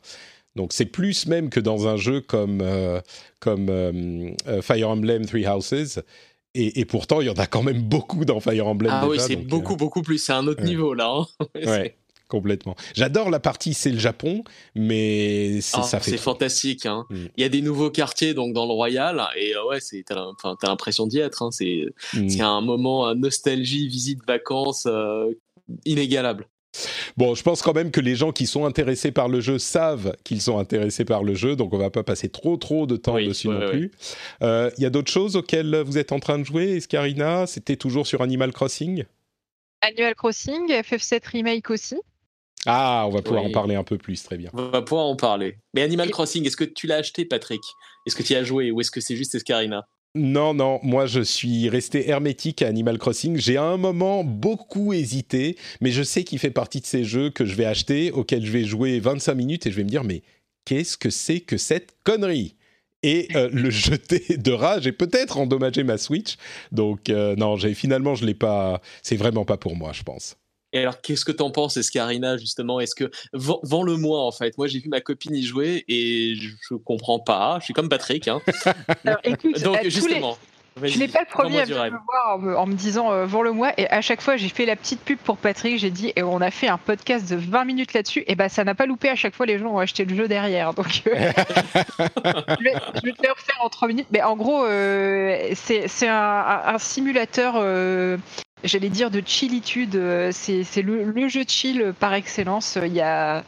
Donc 0.55 0.73
c'est 0.73 0.85
plus 0.85 1.25
même 1.25 1.49
que 1.49 1.59
dans 1.59 1.87
un 1.87 1.97
jeu 1.97 2.21
comme, 2.21 2.63
comme 3.39 4.35
Fire 4.61 4.89
Emblem 4.89 5.25
Three 5.25 5.47
Houses. 5.47 6.03
Et, 6.53 6.83
pourtant, 6.83 7.21
il 7.21 7.27
y 7.27 7.29
en 7.29 7.35
a 7.35 7.47
quand 7.47 7.63
même 7.63 7.81
beaucoup 7.81 8.25
dans 8.25 8.41
Fire 8.41 8.67
Emblem. 8.67 8.91
Ah 8.93 9.07
oui, 9.07 9.17
c'est 9.19 9.37
beaucoup, 9.37 9.77
beaucoup 9.77 10.01
plus. 10.01 10.17
C'est 10.17 10.33
un 10.33 10.45
autre 10.47 10.63
niveau 10.63 10.93
là. 10.93 11.09
Hein. 11.09 11.45
ouais 11.55 11.95
complètement. 12.31 12.75
J'adore 12.95 13.29
la 13.29 13.41
partie 13.41 13.73
c'est 13.73 13.91
le 13.91 13.99
Japon, 13.99 14.43
mais 14.73 15.59
ah, 15.73 15.83
ça 15.83 15.99
fait. 15.99 16.11
C'est 16.11 16.17
fantastique. 16.17 16.85
Hein. 16.85 17.05
Mm. 17.09 17.25
Il 17.35 17.41
y 17.41 17.45
a 17.45 17.49
des 17.49 17.61
nouveaux 17.61 17.91
quartiers 17.91 18.33
donc 18.33 18.53
dans 18.53 18.65
le 18.65 18.71
Royal 18.71 19.21
et 19.35 19.53
euh, 19.53 19.67
ouais, 19.67 19.81
c'est 19.81 20.03
t'as 20.07 20.15
l'impression 20.63 21.05
d'y 21.07 21.19
être. 21.19 21.43
Hein. 21.43 21.49
Mm. 22.13 22.29
C'est 22.29 22.41
un 22.41 22.61
moment 22.61 23.13
nostalgie, 23.13 23.87
visite, 23.89 24.25
vacances 24.25 24.87
euh, 24.87 25.29
inégalable. 25.85 26.47
Bon, 27.17 27.35
je 27.35 27.43
pense 27.43 27.61
quand 27.61 27.73
même 27.73 27.91
que 27.91 27.99
les 27.99 28.15
gens 28.15 28.31
qui 28.31 28.47
sont 28.47 28.65
intéressés 28.65 29.11
par 29.11 29.27
le 29.27 29.41
jeu 29.41 29.59
savent 29.59 30.15
qu'ils 30.23 30.41
sont 30.41 30.57
intéressés 30.57 31.03
par 31.03 31.21
le 31.21 31.33
jeu, 31.33 31.57
donc 31.57 31.73
on 31.73 31.77
va 31.77 31.89
pas 31.89 32.03
passer 32.03 32.29
trop 32.29 32.55
trop 32.55 32.85
de 32.85 32.95
temps 32.95 33.19
dessus 33.19 33.49
non 33.49 33.67
plus. 33.69 33.91
Euh, 34.41 34.71
il 34.77 34.83
y 34.83 34.85
a 34.85 34.89
d'autres 34.89 35.11
choses 35.11 35.35
auxquelles 35.35 35.75
vous 35.85 35.97
êtes 35.97 36.13
en 36.13 36.19
train 36.19 36.39
de 36.39 36.45
jouer, 36.45 36.77
Escarina? 36.77 37.45
C'était 37.45 37.75
toujours 37.75 38.07
sur 38.07 38.21
Animal 38.21 38.53
Crossing? 38.53 39.03
Animal 39.81 40.15
Crossing, 40.15 40.71
FF7 40.71 41.27
Remake 41.27 41.69
aussi. 41.69 41.97
Ah, 42.65 43.05
on 43.07 43.09
va 43.09 43.21
pouvoir 43.21 43.43
en 43.43 43.51
parler 43.51 43.75
un 43.75 43.83
peu 43.83 43.97
plus, 43.97 44.23
très 44.23 44.37
bien. 44.37 44.51
On 44.53 44.69
va 44.69 44.81
pouvoir 44.81 45.05
en 45.05 45.15
parler. 45.15 45.57
Mais 45.73 45.81
Animal 45.81 46.11
Crossing, 46.11 46.45
est-ce 46.45 46.57
que 46.57 46.63
tu 46.63 46.87
l'as 46.87 46.97
acheté, 46.97 47.25
Patrick? 47.25 47.61
Est-ce 48.05 48.15
que 48.15 48.23
tu 48.23 48.33
y 48.33 48.35
as 48.35 48.43
joué 48.43 48.71
ou 48.71 48.81
est-ce 48.81 48.91
que 48.91 49.01
c'est 49.01 49.15
juste 49.15 49.35
Escarina 49.35 49.87
non, 50.13 50.53
non, 50.53 50.81
moi 50.83 51.05
je 51.05 51.21
suis 51.21 51.69
resté 51.69 52.09
hermétique 52.09 52.61
à 52.61 52.67
Animal 52.67 52.97
Crossing. 52.97 53.37
J'ai 53.37 53.55
à 53.55 53.63
un 53.63 53.77
moment 53.77 54.25
beaucoup 54.25 54.91
hésité, 54.91 55.55
mais 55.79 55.91
je 55.91 56.03
sais 56.03 56.25
qu'il 56.25 56.37
fait 56.37 56.51
partie 56.51 56.81
de 56.81 56.85
ces 56.85 57.05
jeux 57.05 57.29
que 57.29 57.45
je 57.45 57.55
vais 57.55 57.63
acheter, 57.63 58.11
auxquels 58.11 58.45
je 58.45 58.51
vais 58.51 58.65
jouer 58.65 58.99
25 58.99 59.33
minutes 59.35 59.67
et 59.67 59.71
je 59.71 59.77
vais 59.77 59.85
me 59.85 59.89
dire, 59.89 60.03
mais 60.03 60.21
qu'est-ce 60.65 60.97
que 60.97 61.09
c'est 61.09 61.39
que 61.39 61.55
cette 61.55 61.95
connerie? 62.03 62.55
Et 63.03 63.29
euh, 63.35 63.49
le 63.53 63.69
jeter 63.69 64.37
de 64.37 64.51
rage 64.51 64.85
et 64.85 64.91
peut-être 64.91 65.37
endommager 65.37 65.83
ma 65.83 65.97
Switch. 65.97 66.35
Donc 66.73 67.09
euh, 67.09 67.37
non, 67.37 67.57
finalement 67.57 68.13
je 68.13 68.25
l'ai 68.25 68.33
pas. 68.33 68.81
C'est 69.03 69.15
vraiment 69.15 69.45
pas 69.45 69.55
pour 69.55 69.77
moi, 69.77 69.93
je 69.93 70.03
pense. 70.03 70.35
Et 70.73 70.79
alors, 70.79 71.01
qu'est-ce 71.01 71.25
que 71.25 71.31
t'en 71.31 71.51
penses, 71.51 71.77
Escarina, 71.77 72.37
justement? 72.37 72.79
Est-ce 72.79 72.95
que 72.95 73.11
vends-le-moi 73.33 74.21
en 74.21 74.31
fait 74.31 74.57
Moi, 74.57 74.67
j'ai 74.67 74.79
vu 74.79 74.89
ma 74.89 75.01
copine 75.01 75.35
y 75.35 75.43
jouer 75.43 75.83
et 75.87 76.35
je 76.35 76.75
comprends 76.75 77.19
pas. 77.19 77.57
Je 77.59 77.65
suis 77.65 77.73
comme 77.73 77.89
Patrick. 77.89 78.27
Hein. 78.27 78.41
alors, 79.05 79.19
écoute, 79.23 79.61
Donc, 79.61 79.79
justement. 79.83 80.37
Je 80.81 80.97
n'ai 80.99 81.09
pas 81.09 81.19
le 81.19 81.25
premier 81.25 81.59
à 81.59 81.65
me 81.65 81.89
voir 81.89 82.59
en 82.59 82.65
me, 82.65 82.73
disant 82.73 83.11
euh, 83.11 83.25
vends-le 83.25 83.51
moi 83.51 83.73
et 83.77 83.87
à 83.89 83.99
chaque 83.99 84.21
fois 84.21 84.37
j'ai 84.37 84.47
fait 84.47 84.65
la 84.65 84.77
petite 84.77 85.01
pub 85.01 85.19
pour 85.19 85.35
Patrick, 85.35 85.77
j'ai 85.77 85.89
dit 85.89 86.13
et 86.15 86.23
on 86.23 86.39
a 86.39 86.49
fait 86.49 86.69
un 86.69 86.77
podcast 86.77 87.29
de 87.29 87.35
20 87.35 87.65
minutes 87.65 87.93
là-dessus 87.93 88.23
et 88.25 88.35
ben 88.35 88.47
ça 88.47 88.63
n'a 88.63 88.73
pas 88.73 88.85
loupé 88.85 89.09
à 89.09 89.15
chaque 89.15 89.35
fois 89.35 89.45
les 89.45 89.59
gens 89.59 89.73
ont 89.73 89.79
acheté 89.79 90.05
le 90.05 90.15
jeu 90.15 90.29
derrière 90.29 90.73
donc 90.73 91.03
euh, 91.07 91.13
je, 91.17 92.63
vais, 92.63 93.11
te 93.11 93.21
le 93.21 93.31
refaire 93.31 93.59
en 93.59 93.67
3 93.67 93.87
minutes 93.89 94.07
mais 94.11 94.23
en 94.23 94.37
gros 94.37 94.63
euh, 94.63 95.51
c'est 95.55 96.07
un, 96.07 96.61
un, 96.65 96.77
simulateur 96.77 97.55
j'allais 98.63 98.89
dire 98.89 99.11
de 99.11 99.21
chillitude. 99.25 99.95
Euh, 99.95 100.31
c'est 100.33 100.81
le, 100.81 101.03
le, 101.03 101.27
jeu 101.27 101.43
de 101.43 101.49
chill 101.49 101.93
par 101.99 102.13
excellence. 102.13 102.77
Il 102.81 102.93
y 102.93 103.01
a, 103.01 103.43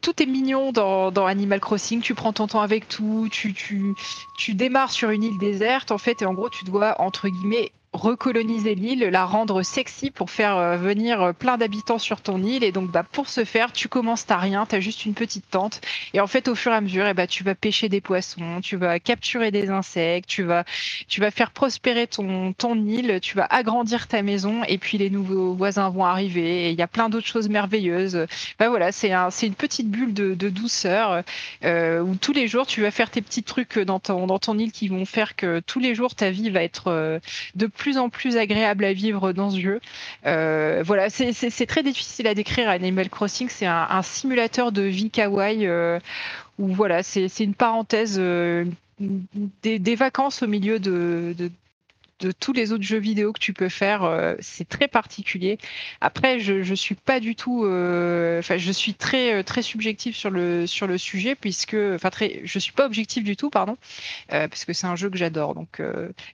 tout 0.00 0.22
est 0.22 0.26
mignon 0.26 0.72
dans, 0.72 1.10
dans, 1.10 1.26
Animal 1.26 1.60
Crossing. 1.60 2.00
Tu 2.00 2.14
prends 2.14 2.32
ton 2.32 2.46
temps 2.46 2.60
avec 2.60 2.88
tout. 2.88 3.28
Tu, 3.30 3.54
tu, 3.54 3.94
tu 4.38 4.54
démarres 4.54 4.92
sur 4.92 5.10
une 5.10 5.22
île 5.22 5.38
déserte 5.38 5.90
en 5.90 5.98
fait, 5.98 6.22
et 6.22 6.26
en 6.26 6.34
gros, 6.34 6.50
tu 6.50 6.64
dois 6.64 7.00
entre 7.00 7.28
guillemets 7.28 7.72
recoloniser 7.92 8.76
l'île, 8.76 9.00
la 9.00 9.24
rendre 9.24 9.62
sexy 9.62 10.10
pour 10.10 10.30
faire 10.30 10.56
euh, 10.56 10.76
venir 10.76 11.22
euh, 11.22 11.32
plein 11.32 11.58
d'habitants 11.58 11.98
sur 11.98 12.20
ton 12.20 12.40
île. 12.42 12.62
Et 12.62 12.70
donc, 12.70 12.90
bah, 12.90 13.02
pour 13.02 13.28
ce 13.28 13.44
faire, 13.44 13.72
tu 13.72 13.88
commences, 13.88 14.26
t'as 14.26 14.36
rien, 14.36 14.64
t'as 14.64 14.78
juste 14.78 15.06
une 15.06 15.14
petite 15.14 15.50
tente. 15.50 15.80
Et 16.14 16.20
en 16.20 16.28
fait, 16.28 16.46
au 16.46 16.54
fur 16.54 16.72
et 16.72 16.76
à 16.76 16.80
mesure, 16.80 17.06
et 17.06 17.10
eh 17.10 17.14
bah, 17.14 17.26
tu 17.26 17.42
vas 17.42 17.56
pêcher 17.56 17.88
des 17.88 18.00
poissons, 18.00 18.60
tu 18.62 18.76
vas 18.76 19.00
capturer 19.00 19.50
des 19.50 19.70
insectes, 19.70 20.28
tu 20.28 20.44
vas, 20.44 20.64
tu 21.08 21.20
vas 21.20 21.32
faire 21.32 21.50
prospérer 21.50 22.06
ton, 22.06 22.52
ton 22.52 22.76
île, 22.76 23.18
tu 23.20 23.36
vas 23.36 23.46
agrandir 23.50 24.06
ta 24.06 24.22
maison. 24.22 24.62
Et 24.68 24.78
puis, 24.78 24.96
les 24.96 25.10
nouveaux 25.10 25.54
voisins 25.54 25.90
vont 25.90 26.04
arriver. 26.04 26.68
Et 26.68 26.70
il 26.70 26.78
y 26.78 26.82
a 26.82 26.88
plein 26.88 27.08
d'autres 27.08 27.26
choses 27.26 27.48
merveilleuses. 27.48 28.26
Bah 28.60 28.68
voilà, 28.68 28.92
c'est 28.92 29.12
un, 29.12 29.30
une 29.30 29.54
petite 29.54 29.90
bulle 29.90 30.14
de, 30.14 30.34
de 30.34 30.48
douceur 30.48 31.24
euh, 31.64 32.00
où 32.00 32.14
tous 32.14 32.32
les 32.32 32.46
jours, 32.46 32.66
tu 32.68 32.82
vas 32.82 32.92
faire 32.92 33.10
tes 33.10 33.20
petits 33.20 33.42
trucs 33.42 33.78
dans 33.80 33.98
ton, 33.98 34.28
dans 34.28 34.38
ton 34.38 34.58
île 34.58 34.70
qui 34.70 34.86
vont 34.86 35.04
faire 35.04 35.34
que 35.34 35.60
tous 35.60 35.80
les 35.80 35.96
jours, 35.96 36.14
ta 36.14 36.30
vie 36.30 36.50
va 36.50 36.62
être 36.62 37.20
de 37.56 37.66
plus 37.66 37.79
en 37.98 38.08
plus 38.08 38.36
agréable 38.36 38.84
à 38.84 38.92
vivre 38.92 39.32
dans 39.32 39.50
ce 39.50 39.60
jeu. 39.60 39.80
Euh, 40.26 40.82
voilà, 40.84 41.10
c'est 41.10 41.66
très 41.66 41.82
difficile 41.82 42.26
à 42.26 42.34
décrire. 42.34 42.68
Animal 42.68 43.08
Crossing, 43.08 43.48
c'est 43.48 43.66
un, 43.66 44.02
simulateur 44.02 44.72
de 44.72 44.82
vie 44.82 45.10
kawaii 45.10 45.66
euh, 45.66 45.98
où 46.58 46.68
voilà, 46.68 47.02
c'est 47.02 47.28
une 47.40 47.54
parenthèse 47.54 48.16
euh, 48.18 48.64
des, 49.62 49.94
vacances 49.94 50.42
au 50.42 50.46
milieu 50.46 50.78
de 50.78 51.34
tous 52.38 52.52
les 52.52 52.72
autres 52.72 52.84
jeux 52.84 52.98
vidéo 52.98 53.32
que 53.32 53.40
tu 53.40 53.52
peux 53.52 53.68
faire. 53.68 54.04
Euh, 54.04 54.34
c'est 54.40 54.68
très 54.68 54.88
particulier. 54.88 55.58
Après, 56.00 56.40
je, 56.40 56.62
je 56.62 56.74
suis 56.74 56.94
pas 56.94 57.20
du 57.20 57.34
tout, 57.34 57.64
euh, 57.64 58.38
enfin, 58.40 58.56
je 58.56 58.72
suis 58.72 58.94
très 58.94 59.42
très 59.44 59.62
subjectif 59.62 60.16
sur 60.16 60.30
le 60.30 60.66
sur 60.66 60.86
le 60.86 60.98
sujet 60.98 61.34
puisque, 61.34 61.76
enfin, 61.94 62.10
très, 62.10 62.40
je 62.44 62.58
suis 62.58 62.72
pas 62.72 62.86
objectif 62.86 63.24
du 63.24 63.36
tout, 63.36 63.50
pardon, 63.50 63.76
parce 64.28 64.64
que 64.64 64.72
c'est 64.72 64.86
un 64.86 64.96
jeu 64.96 65.10
que 65.10 65.16
j'adore. 65.16 65.54
Donc, 65.54 65.80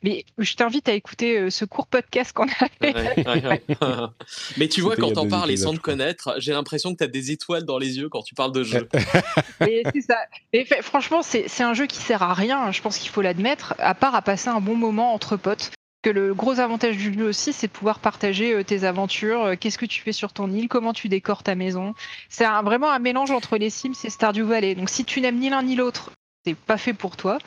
mais 0.03 0.25
je 0.39 0.55
t'invite 0.55 0.89
à 0.89 0.93
écouter 0.93 1.51
ce 1.51 1.65
court 1.65 1.87
podcast 1.87 2.33
qu'on 2.33 2.49
a 2.49 2.69
fait. 2.81 2.95
mais 4.57 4.69
tu 4.69 4.81
vois, 4.81 4.97
quand 4.97 5.17
on 5.19 5.29
parle 5.29 5.51
et 5.51 5.57
sans 5.57 5.75
te 5.75 5.81
connaître, 5.81 6.35
j'ai 6.39 6.53
l'impression 6.53 6.93
que 6.93 6.99
tu 6.99 7.05
as 7.05 7.09
des 7.09 7.31
étoiles 7.31 7.65
dans 7.65 7.79
les 7.79 7.99
yeux 7.99 8.09
quand 8.09 8.23
tu 8.23 8.35
parles 8.35 8.53
de 8.53 8.63
jeu. 8.63 8.89
c'est 9.61 10.01
ça. 10.07 10.19
Et 10.53 10.65
franchement, 10.83 11.23
c'est 11.23 11.63
un 11.63 11.75
jeu 11.75 11.87
qui 11.87 11.99
sert 11.99 12.23
à 12.23 12.35
rien. 12.35 12.73
Je 12.73 12.81
pense 12.83 12.99
qu'il 12.99 13.11
faut 13.11 13.23
l'admettre, 13.23 13.75
à 13.79 13.95
part 13.95 14.15
à 14.15 14.23
passer 14.23 14.49
un 14.49 14.61
bon 14.61 14.77
moment 14.77 15.15
entre 15.15 15.37
potes. 15.37 15.71
Que 16.07 16.11
le 16.13 16.35
gros 16.35 16.61
avantage 16.61 16.97
du 16.97 17.13
jeu 17.13 17.27
aussi, 17.27 17.53
c'est 17.53 17.67
de 17.67 17.73
pouvoir 17.73 17.99
partager 17.99 18.55
euh, 18.55 18.63
tes 18.63 18.85
aventures. 18.85 19.43
Euh, 19.43 19.55
qu'est-ce 19.59 19.77
que 19.77 19.87
tu 19.87 20.01
fais 20.03 20.13
sur 20.13 20.33
ton 20.33 20.53
île 20.53 20.69
Comment 20.69 20.93
tu 20.93 21.09
décores 21.09 21.43
ta 21.43 21.57
maison 21.57 21.95
C'est 22.29 22.45
vraiment 22.63 22.93
un 22.93 23.01
mélange 23.01 23.33
entre 23.33 23.57
les 23.57 23.71
Sims 23.71 23.91
et 24.05 24.09
Stardew 24.09 24.45
Valley. 24.45 24.77
Donc 24.77 24.89
si 24.89 25.05
tu 25.05 25.21
n'aimes 25.21 25.41
ni 25.41 25.51
l'un 25.51 25.65
ni 25.65 25.75
l'autre, 25.75 26.13
c'est 26.45 26.55
pas 26.55 26.79
fait 26.79 26.93
pour 26.93 27.17
toi. 27.17 27.39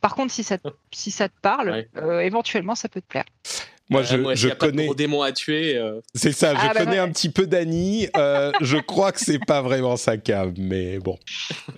Par 0.00 0.16
contre, 0.16 0.32
si 0.32 0.42
ça, 0.42 0.58
si 0.90 1.12
ça 1.12 1.28
te 1.28 1.40
parle, 1.40 1.86
euh, 1.96 2.18
éventuellement, 2.18 2.74
ça 2.74 2.88
peut 2.88 3.00
te 3.00 3.06
plaire. 3.06 3.26
Moi, 3.90 4.02
je, 4.02 4.16
je 4.34 4.48
connais. 4.50 4.86
Pas 4.86 4.92
de 4.92 4.96
démons 4.98 5.22
à 5.22 5.32
tuer. 5.32 5.76
Euh. 5.76 6.00
C'est 6.14 6.32
ça. 6.32 6.54
je 6.54 6.60
ah, 6.60 6.72
bah, 6.74 6.84
connais 6.84 6.98
un 6.98 7.10
petit 7.10 7.30
peu 7.30 7.46
Dany. 7.46 8.08
Euh, 8.16 8.52
je 8.60 8.76
crois 8.76 9.12
que 9.12 9.20
c'est 9.20 9.38
pas 9.38 9.62
vraiment 9.62 9.96
sa 9.96 10.18
cave, 10.18 10.52
mais 10.58 10.98
bon. 10.98 11.18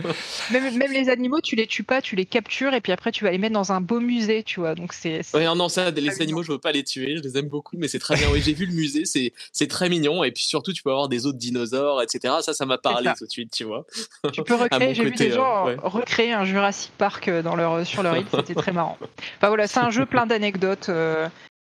Même, 0.50 0.76
même, 0.76 0.92
les 0.92 1.08
animaux, 1.08 1.40
tu 1.40 1.54
les 1.54 1.66
tues 1.66 1.84
pas, 1.84 2.02
tu 2.02 2.16
les 2.16 2.26
captures 2.26 2.74
et 2.74 2.80
puis 2.80 2.92
après 2.92 3.12
tu 3.12 3.24
vas 3.24 3.30
les 3.30 3.38
mettre 3.38 3.52
dans 3.52 3.72
un 3.72 3.80
beau 3.80 4.00
musée, 4.00 4.42
tu 4.42 4.60
vois. 4.60 4.74
Donc 4.74 4.92
c'est. 4.92 5.20
Ouais, 5.34 5.44
non, 5.44 5.68
ça, 5.68 5.90
les 5.90 6.22
animaux, 6.22 6.42
je 6.42 6.52
veux 6.52 6.58
pas 6.58 6.72
les 6.72 6.82
tuer. 6.82 7.16
Je 7.16 7.22
les 7.22 7.38
aime 7.38 7.48
beaucoup, 7.48 7.76
mais 7.78 7.88
c'est 7.88 7.98
très 7.98 8.16
bien. 8.16 8.28
Oui, 8.32 8.42
j'ai 8.44 8.52
vu 8.52 8.66
le 8.66 8.72
musée, 8.72 9.04
c'est 9.04 9.32
c'est 9.52 9.68
très 9.68 9.88
mignon 9.88 10.24
et 10.24 10.32
puis 10.32 10.44
surtout 10.44 10.72
tu 10.72 10.82
peux 10.82 10.90
avoir 10.90 11.08
des 11.08 11.26
autres 11.26 11.38
dinosaures, 11.38 12.02
etc. 12.02 12.34
Ça, 12.40 12.52
ça 12.52 12.66
m'a 12.66 12.78
parlé 12.78 13.10
tout 13.16 13.26
de 13.26 13.30
suite, 13.30 13.52
tu 13.52 13.64
vois. 13.64 13.86
Tu 14.32 14.42
peux 14.42 14.54
recréer. 14.56 14.94
J'ai 14.94 15.04
vu 15.04 15.14
des 15.14 15.30
gens 15.30 15.68
euh, 15.68 15.76
recréer 15.82 16.32
un 16.32 16.44
Jurassic 16.44 16.92
Park 16.98 17.30
dans 17.30 17.54
leur 17.54 17.86
sur 17.86 18.02
leur 18.02 18.16
île. 18.16 18.26
C'était 18.34 18.54
très 18.54 18.72
marrant. 18.72 18.98
Enfin 19.36 19.48
voilà, 19.48 19.66
c'est 19.66 19.80
un 19.80 19.90
jeu 19.90 20.06
plein 20.06 20.26
d'anecdotes 20.26 20.90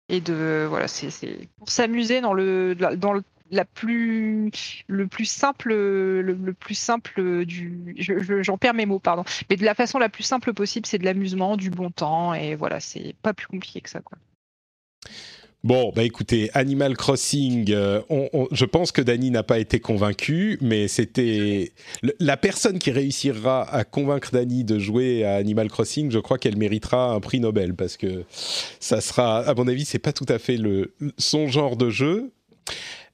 et 0.10 0.22
de 0.22 0.66
voilà 0.70 0.88
c'est 0.88 1.50
pour 1.58 1.70
s'amuser 1.70 2.22
dans 2.22 2.34
le 2.34 2.76
dans 2.76 3.14
le 3.14 3.24
la 3.52 3.66
plus 3.66 4.52
le 4.88 5.08
plus 5.08 5.26
simple 5.26 5.70
le, 5.70 6.54
plus 6.60 6.76
simple 6.76 7.46
du 7.46 7.96
j'en 8.42 8.58
perds 8.58 8.74
mes 8.74 8.86
mots 8.86 9.00
pardon. 9.00 9.24
Mais 9.50 9.56
de 9.56 9.64
la 9.64 9.76
façon 9.76 10.00
la 10.00 10.10
plus 10.10 10.24
simple 10.24 10.54
possible 10.54 10.86
c'est 10.86 10.98
de 10.98 11.06
l'amusement 11.06 11.56
du 11.56 11.70
bon 11.70 11.92
temps 11.92 12.34
et 12.34 12.56
voilà 12.56 12.80
c'est 12.80 13.16
pas 13.22 13.34
plus 13.34 13.48
compliqué 13.48 13.82
que 13.82 13.90
ça 13.90 14.02
quoi 14.02 14.18
Bon, 15.66 15.92
bah 15.96 16.04
écoutez, 16.04 16.52
Animal 16.54 16.96
Crossing, 16.96 17.72
euh, 17.72 18.00
je 18.52 18.66
pense 18.66 18.92
que 18.92 19.02
Dany 19.02 19.32
n'a 19.32 19.42
pas 19.42 19.58
été 19.58 19.80
convaincu, 19.80 20.60
mais 20.62 20.88
c'était 20.88 21.72
la 22.20 22.38
personne 22.38 22.78
qui 22.78 22.92
réussira 22.92 23.68
à 23.74 23.84
convaincre 23.84 24.30
Dany 24.32 24.64
de 24.64 24.78
jouer 24.78 25.26
à 25.26 25.38
Animal 25.38 25.70
Crossing. 25.70 26.12
Je 26.12 26.20
crois 26.20 26.38
qu'elle 26.38 26.56
méritera 26.56 27.14
un 27.14 27.20
prix 27.20 27.40
Nobel 27.40 27.74
parce 27.74 27.98
que 27.98 28.26
ça 28.80 29.02
sera, 29.02 29.40
à 29.40 29.56
mon 29.56 29.68
avis, 29.68 29.86
c'est 29.86 29.98
pas 29.98 30.14
tout 30.14 30.28
à 30.30 30.38
fait 30.38 30.58
le 30.58 30.94
son 31.18 31.48
genre 31.48 31.78
de 31.78 31.90
jeu. 31.90 32.30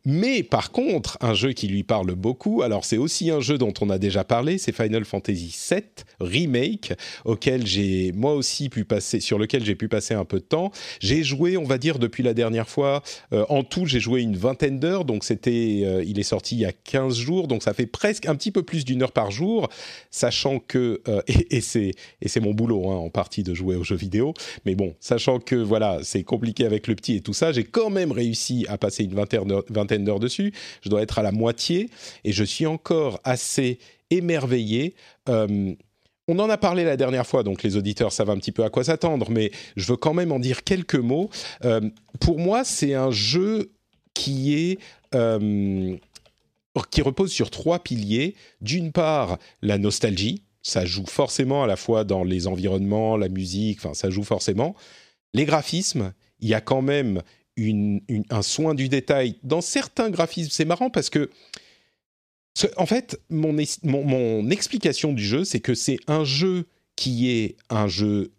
Mais 0.05 0.41
par 0.41 0.71
contre, 0.71 1.17
un 1.21 1.35
jeu 1.35 1.51
qui 1.53 1.67
lui 1.67 1.83
parle 1.83 2.15
beaucoup, 2.15 2.63
alors 2.63 2.85
c'est 2.85 2.97
aussi 2.97 3.29
un 3.29 3.39
jeu 3.39 3.59
dont 3.59 3.73
on 3.81 3.89
a 3.91 3.99
déjà 3.99 4.23
parlé, 4.23 4.57
c'est 4.57 4.71
Final 4.71 5.05
Fantasy 5.05 5.55
VII 5.69 5.83
Remake, 6.19 6.93
auquel 7.23 7.67
j'ai 7.67 8.11
moi 8.13 8.33
aussi 8.33 8.69
pu 8.69 8.83
passer, 8.83 9.19
sur 9.19 9.37
lequel 9.37 9.63
j'ai 9.63 9.75
pu 9.75 9.87
passer 9.87 10.15
un 10.15 10.25
peu 10.25 10.39
de 10.39 10.45
temps. 10.45 10.71
J'ai 10.99 11.23
joué, 11.23 11.55
on 11.55 11.65
va 11.65 11.77
dire, 11.77 11.99
depuis 11.99 12.23
la 12.23 12.33
dernière 12.33 12.67
fois, 12.67 13.03
euh, 13.31 13.45
en 13.49 13.63
tout 13.63 13.85
j'ai 13.85 13.99
joué 13.99 14.21
une 14.21 14.35
vingtaine 14.35 14.79
d'heures, 14.79 15.05
donc 15.05 15.23
c'était, 15.23 15.83
euh, 15.85 16.03
il 16.03 16.19
est 16.19 16.23
sorti 16.23 16.55
il 16.55 16.61
y 16.61 16.65
a 16.65 16.71
15 16.71 17.15
jours, 17.15 17.47
donc 17.47 17.61
ça 17.61 17.75
fait 17.75 17.85
presque 17.85 18.25
un 18.25 18.35
petit 18.35 18.51
peu 18.51 18.63
plus 18.63 18.85
d'une 18.85 19.03
heure 19.03 19.11
par 19.11 19.29
jour, 19.29 19.69
sachant 20.09 20.57
que, 20.59 21.01
euh, 21.07 21.21
et, 21.27 21.57
et 21.57 22.27
c'est 22.27 22.39
mon 22.39 22.53
boulot 22.55 22.89
hein, 22.89 22.95
en 22.95 23.09
partie 23.09 23.43
de 23.43 23.53
jouer 23.53 23.75
aux 23.75 23.83
jeux 23.83 23.95
vidéo, 23.95 24.33
mais 24.65 24.73
bon, 24.73 24.95
sachant 24.99 25.39
que 25.39 25.55
voilà, 25.55 25.99
c'est 26.01 26.23
compliqué 26.23 26.65
avec 26.65 26.87
le 26.87 26.95
petit 26.95 27.17
et 27.17 27.21
tout 27.21 27.33
ça, 27.33 27.51
j'ai 27.51 27.65
quand 27.65 27.91
même 27.91 28.11
réussi 28.11 28.65
à 28.67 28.79
passer 28.79 29.03
une 29.03 29.13
vingtaine 29.13 29.45
d'heures 29.45 29.90
dessus. 29.97 30.53
Je 30.81 30.89
dois 30.89 31.01
être 31.01 31.19
à 31.19 31.23
la 31.23 31.31
moitié 31.31 31.89
et 32.23 32.31
je 32.31 32.43
suis 32.43 32.65
encore 32.65 33.19
assez 33.23 33.79
émerveillé. 34.09 34.95
Euh, 35.29 35.73
on 36.27 36.39
en 36.39 36.49
a 36.49 36.57
parlé 36.57 36.83
la 36.83 36.97
dernière 36.97 37.27
fois, 37.27 37.43
donc 37.43 37.63
les 37.63 37.75
auditeurs 37.75 38.11
savent 38.11 38.29
un 38.29 38.37
petit 38.37 38.51
peu 38.51 38.63
à 38.63 38.69
quoi 38.69 38.83
s'attendre, 38.83 39.29
mais 39.29 39.51
je 39.75 39.87
veux 39.87 39.97
quand 39.97 40.13
même 40.13 40.31
en 40.31 40.39
dire 40.39 40.63
quelques 40.63 40.95
mots. 40.95 41.29
Euh, 41.65 41.81
pour 42.19 42.39
moi, 42.39 42.63
c'est 42.63 42.93
un 42.93 43.11
jeu 43.11 43.71
qui 44.13 44.53
est 44.55 44.79
euh, 45.15 45.97
qui 46.89 47.01
repose 47.01 47.31
sur 47.31 47.49
trois 47.49 47.79
piliers. 47.79 48.35
D'une 48.61 48.91
part, 48.91 49.37
la 49.61 49.77
nostalgie. 49.77 50.43
Ça 50.63 50.85
joue 50.85 51.07
forcément 51.07 51.63
à 51.63 51.67
la 51.67 51.75
fois 51.75 52.03
dans 52.03 52.23
les 52.23 52.45
environnements, 52.45 53.17
la 53.17 53.29
musique, 53.29 53.79
enfin 53.79 53.95
ça 53.95 54.11
joue 54.11 54.23
forcément. 54.23 54.75
Les 55.33 55.45
graphismes, 55.45 56.13
il 56.39 56.49
y 56.49 56.53
a 56.53 56.61
quand 56.61 56.83
même 56.83 57.23
un 57.57 58.41
soin 58.41 58.73
du 58.73 58.89
détail 58.89 59.35
dans 59.43 59.61
certains 59.61 60.09
graphismes. 60.09 60.49
C'est 60.51 60.65
marrant 60.65 60.89
parce 60.89 61.09
que, 61.09 61.29
en 62.77 62.85
fait, 62.85 63.19
mon, 63.29 63.55
mon, 63.83 64.49
explication 64.49 65.13
du 65.13 65.23
jeu, 65.23 65.43
c'est 65.43 65.59
que 65.59 65.73
c'est 65.73 65.99
un 66.07 66.23
jeu 66.23 66.65
qui 66.95 67.29
est 67.29 67.55
un 67.69 67.87
jeu 67.87 68.31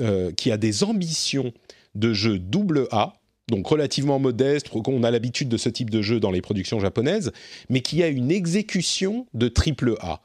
euh, 0.00 0.30
qui 0.32 0.50
a 0.50 0.56
des 0.56 0.84
ambitions 0.84 1.52
de 1.94 2.12
jeu 2.12 2.38
double 2.38 2.86
A, 2.90 3.14
donc 3.48 3.66
relativement 3.66 4.18
modeste, 4.18 4.68
on 4.72 5.02
a 5.02 5.10
l'habitude 5.10 5.48
de 5.48 5.56
ce 5.56 5.68
type 5.68 5.88
de 5.88 6.02
jeu 6.02 6.20
dans 6.20 6.30
les 6.30 6.42
productions 6.42 6.80
japonaises, 6.80 7.32
mais 7.70 7.80
qui 7.80 8.02
a 8.02 8.08
une 8.08 8.30
exécution 8.30 9.26
de 9.34 9.48
triple 9.48 9.94
A 10.00 10.20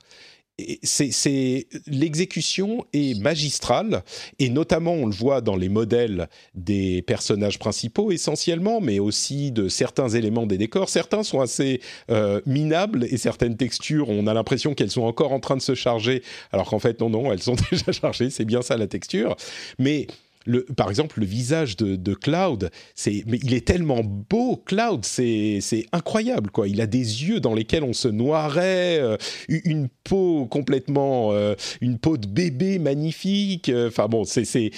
c'est 0.84 1.68
l'exécution 1.88 2.86
est 2.94 3.20
magistrale 3.20 4.04
et 4.40 4.50
notamment 4.50 4.94
on 4.94 5.06
le 5.06 5.14
voit 5.14 5.42
dans 5.42 5.56
les 5.56 5.70
modèles 5.70 6.28
des 6.56 7.02
personnages 7.02 7.60
principaux 7.60 8.12
essentiellement, 8.12 8.82
mais 8.82 9.00
aussi 9.00 9.52
de 9.52 9.68
certains 9.68 10.10
éléments 10.10 10.46
des 10.46 10.58
décors. 10.58 10.90
Certains 10.90 11.24
sont 11.24 11.42
assez 11.42 11.82
euh, 12.10 12.42
minables 12.46 13.06
et 13.06 13.18
certaines 13.18 13.58
textures, 13.58 14.10
on 14.10 14.28
a 14.28 14.34
l'impression 14.34 14.74
qu'elles 14.74 14.92
sont 14.92 15.04
encore 15.04 15.32
en 15.32 15.40
train 15.40 15.58
de 15.58 15.62
se 15.62 15.76
charger, 15.76 16.24
alors 16.52 16.70
qu'en 16.70 16.80
fait 16.80 17.00
non 17.00 17.10
non, 17.10 17.32
elles 17.32 17.42
sont 17.42 17.56
déjà 17.72 17.92
chargées. 17.92 18.30
C'est 18.30 18.46
bien 18.46 18.62
ça 18.62 18.78
la 18.78 18.88
texture, 18.88 19.36
mais 19.80 20.08
par 20.76 20.90
exemple, 20.90 21.20
le 21.20 21.26
visage 21.26 21.78
de, 21.78 22.14
Cloud, 22.14 22.70
c'est, 22.96 23.24
mais 23.28 23.40
il 23.44 23.54
est 23.54 23.66
tellement 23.66 24.02
beau, 24.04 24.58
Cloud, 24.58 25.06
c'est, 25.06 25.60
incroyable, 25.92 26.52
quoi. 26.52 26.68
Il 26.68 26.82
a 26.82 26.88
des 26.88 27.24
yeux 27.24 27.40
dans 27.40 27.54
lesquels 27.54 27.84
on 27.84 27.94
se 27.94 28.08
noirait, 28.08 29.00
euh, 29.00 29.18
une 29.50 29.88
peau 30.04 30.46
complètement, 30.46 31.32
euh, 31.32 31.56
une 31.82 31.98
peau 31.98 32.18
de 32.18 32.28
bébé 32.28 32.80
magnifique. 32.80 33.70
Euh, 33.70 33.88
enfin 33.88 34.08
bon, 34.08 34.24
c'est, 34.26 34.72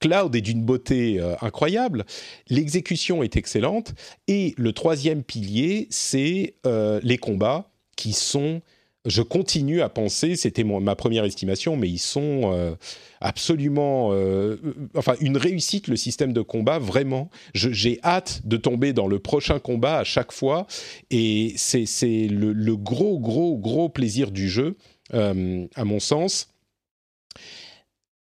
Cloud 0.00 0.36
est 0.36 0.40
d'une 0.40 0.62
beauté 0.62 1.18
incroyable. 1.40 2.04
L'exécution 2.50 3.22
est 3.22 3.36
excellente. 3.36 3.94
Et 4.28 4.54
le 4.58 4.72
troisième 4.72 5.22
pilier, 5.22 5.86
c'est 5.88 6.56
les 7.02 7.16
combats 7.16 7.70
qui 7.96 8.12
sont 8.12 8.60
je 9.04 9.20
continue 9.20 9.82
à 9.82 9.88
penser, 9.90 10.34
c'était 10.34 10.64
ma 10.64 10.96
première 10.96 11.24
estimation, 11.24 11.76
mais 11.76 11.90
ils 11.90 11.98
sont 11.98 12.52
euh, 12.54 12.74
absolument, 13.20 14.10
euh, 14.12 14.56
enfin 14.96 15.14
une 15.20 15.36
réussite 15.36 15.88
le 15.88 15.96
système 15.96 16.32
de 16.32 16.40
combat 16.40 16.78
vraiment. 16.78 17.28
J'ai 17.52 18.00
hâte 18.02 18.40
de 18.46 18.56
tomber 18.56 18.94
dans 18.94 19.06
le 19.06 19.18
prochain 19.18 19.58
combat 19.58 19.98
à 19.98 20.04
chaque 20.04 20.32
fois, 20.32 20.66
et 21.10 21.52
c'est 21.56 22.28
le, 22.28 22.76
gros 22.76 23.18
gros 23.18 23.58
gros 23.58 23.90
plaisir 23.90 24.30
du 24.30 24.48
jeu, 24.48 24.76
euh, 25.12 25.66
à 25.74 25.84
mon 25.84 26.00
sens. 26.00 26.48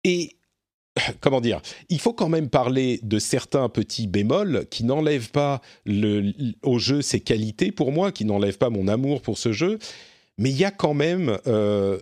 Et 0.03 0.36
comment 1.22 1.39
dire, 1.39 1.61
il 1.88 1.99
faut 2.01 2.13
quand 2.13 2.30
même 2.30 2.49
parler 2.49 2.99
de 3.03 3.20
certains 3.20 3.70
petits 3.70 4.07
bémols 4.07 4.65
qui 4.70 4.84
n'enlèvent 4.84 5.32
pas 5.32 5.61
le, 5.86 6.34
au 6.61 6.78
jeu 6.78 7.01
ses 7.01 7.22
qualités 7.22 7.72
pour 7.72 7.93
moi, 7.93 8.11
qui 8.11 8.26
n'enlèvent 8.26 8.57
pas 8.57 8.70
mon 8.70 8.89
amour 8.89 9.22
pour 9.22 9.38
ce 9.38 9.53
jeu 9.53 9.80
mais 10.38 10.50
il 10.50 10.58
y 10.58 10.66
a 10.66 10.72
quand 10.72 10.94
même 10.94 11.38
euh, 11.48 12.00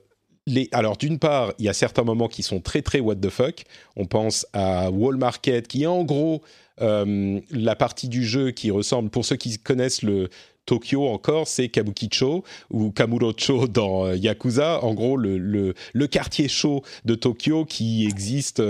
les, 0.48 0.70
alors 0.72 0.98
d'une 0.98 1.20
part, 1.20 1.54
il 1.58 1.66
y 1.66 1.70
a 1.70 1.74
certains 1.74 2.04
moments 2.04 2.28
qui 2.28 2.44
sont 2.44 2.60
très 2.60 2.82
très 2.82 3.00
what 3.00 3.16
the 3.16 3.30
fuck. 3.30 3.64
On 3.96 4.06
pense 4.06 4.46
à 4.54 4.92
Wall 4.92 5.18
Market, 5.18 5.68
qui 5.68 5.84
est 5.84 5.88
en 5.88 6.04
gros 6.04 6.42
euh, 6.82 7.40
la 7.50 7.76
partie 7.76 8.10
du 8.10 8.26
jeu 8.26 8.52
qui 8.52 8.70
ressemble, 8.72 9.10
pour 9.10 9.26
ceux 9.26 9.38
qui 9.38 9.58
connaissent 9.58 10.04
le 10.04 10.30
Tokyo 10.66 11.08
encore, 11.08 11.48
c'est 11.48 11.70
Kabukicho 11.70 12.44
ou 12.72 12.92
Kamurocho 12.92 13.68
dans 13.68 14.08
euh, 14.08 14.16
Yakuza. 14.18 14.84
En 14.84 14.94
gros, 14.94 15.16
le, 15.16 15.38
le, 15.38 16.08
quartier 16.08 16.48
chaud 16.48 16.84
de 17.06 17.16
Tokyo 17.16 17.66
qui 17.66 18.06
existe 18.06 18.62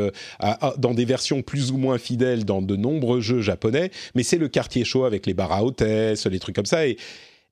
dans 0.78 0.94
des 0.94 1.06
versions 1.06 1.42
plus 1.42 1.72
ou 1.72 1.78
moins 1.78 1.98
fidèles 1.98 2.46
dans 2.46 2.62
de 2.62 2.76
nombreux 2.76 3.22
jeux 3.22 3.42
japonais, 3.42 3.92
mais 4.14 4.24
c'est 4.24 4.38
le 4.38 4.50
quartier 4.50 4.84
chaud 4.84 5.06
avec 5.06 5.26
les 5.26 5.34
bars 5.34 5.52
à 5.52 5.64
hôtesse, 5.64 6.26
les 6.26 6.40
trucs 6.40 6.56
comme 6.56 6.66
ça. 6.66 6.86
Et, 6.86 6.98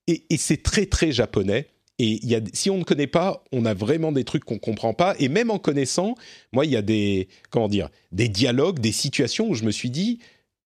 et 0.08 0.38
c'est 0.38 0.62
très 0.62 0.86
très 0.86 1.12
japonais 1.12 1.68
et 2.00 2.26
y 2.26 2.36
a, 2.36 2.42
si 2.54 2.70
on 2.70 2.78
ne 2.78 2.84
connaît 2.84 3.08
pas, 3.08 3.44
on 3.52 3.66
a 3.66 3.74
vraiment 3.74 4.12
des 4.12 4.24
trucs 4.24 4.44
qu'on 4.44 4.58
comprend 4.58 4.94
pas. 4.94 5.16
Et 5.20 5.30
même 5.30 5.52
en 5.52 5.60
connaissant, 5.60 6.16
moi, 6.52 6.66
il 6.66 6.72
y 6.72 6.76
a 6.76 6.82
des, 6.82 7.28
comment 7.50 7.68
dire, 7.68 7.90
des 8.12 8.30
dialogues, 8.30 8.80
des 8.80 8.92
situations 8.92 9.50
où 9.50 9.54
je 9.54 9.64
me 9.64 9.72
suis 9.72 9.90
dit, 9.90 10.20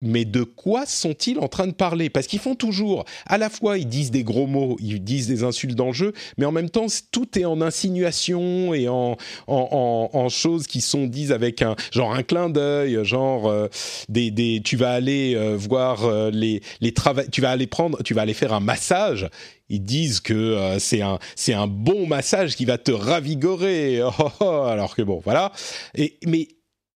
mais 0.07 0.25
de 0.25 0.43
quoi 0.43 0.87
sont-ils 0.87 1.39
en 1.39 1.49
train 1.49 1.67
de 1.67 1.73
parler? 1.73 2.11
Parce 2.11 2.27
qu'ils 2.27 2.39
font 2.39 2.55
toujours, 2.55 3.05
à 3.27 3.39
la 3.39 3.51
fois 3.51 3.79
ils 3.79 3.89
disent 3.89 4.11
des 4.11 4.25
gros 4.25 4.47
mots, 4.47 4.77
ils 4.81 5.03
disent 5.03 5.27
des 5.27 5.45
insultes 5.45 5.75
dans 5.75 5.89
le 5.89 5.93
jeu, 5.93 6.13
mais 6.39 6.47
en 6.47 6.53
même 6.53 6.71
temps 6.71 6.87
tout 7.11 7.39
est 7.39 7.45
en 7.45 7.61
insinuation 7.61 8.75
et 8.75 8.89
en, 8.89 9.17
en, 9.47 10.29
choses 10.29 10.67
qui 10.67 10.81
sont 10.81 11.07
dites 11.07 11.31
avec 11.31 11.63
un 11.63 11.77
genre 11.93 12.13
un 12.15 12.23
clin 12.23 12.51
d'œil, 12.51 13.05
genre 13.05 13.49
euh, 13.49 13.69
des, 14.09 14.31
des, 14.31 14.61
tu 14.65 14.77
vas 14.77 14.93
aller 14.93 15.35
euh, 15.35 15.57
voir 15.57 16.05
euh, 16.05 16.31
les 16.31 16.61
les 16.81 16.93
tu 17.31 17.41
vas 17.41 17.51
aller 17.51 17.67
prendre, 17.67 18.03
tu 18.03 18.15
vas 18.15 18.23
aller 18.23 18.35
faire 18.35 18.53
un 18.53 18.61
massage. 18.61 19.29
Ils 19.69 19.83
disent 19.83 20.21
que 20.21 20.77
c'est 20.79 21.03
un 21.03 21.19
c'est 21.35 21.53
un 21.53 21.67
bon 21.67 22.07
massage 22.07 22.55
qui 22.55 22.65
va 22.65 22.79
te 22.79 22.93
ravigorer. 22.93 24.01
Oh, 24.07 24.13
oh, 24.19 24.31
oh. 24.41 24.63
alors 24.69 24.95
que 24.95 25.03
bon, 25.03 25.21
voilà. 25.25 25.53
Et 25.97 26.19
mais 26.25 26.49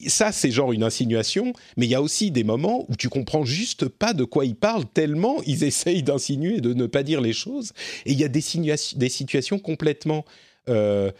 ça, 0.06 0.30
c'est 0.30 0.50
genre 0.50 0.72
une 0.72 0.84
insinuation, 0.84 1.52
mais 1.76 1.86
il 1.86 1.90
y 1.90 1.94
a 1.94 2.02
aussi 2.02 2.30
des 2.30 2.44
moments 2.44 2.86
où 2.88 2.94
tu 2.94 3.08
comprends 3.08 3.44
juste 3.44 3.88
pas 3.88 4.12
de 4.12 4.24
quoi 4.24 4.44
ils 4.44 4.54
parlent 4.54 4.86
tellement 4.86 5.42
ils 5.46 5.64
essayent 5.64 6.04
d'insinuer, 6.04 6.60
de 6.60 6.72
ne 6.72 6.86
pas 6.86 7.02
dire 7.02 7.20
les 7.20 7.32
choses. 7.32 7.72
Et 8.06 8.12
il 8.12 8.20
y 8.20 8.24
a 8.24 8.28
des, 8.28 8.40
situations 8.40 9.58
complètement 9.58 10.24
euh, 10.68 11.10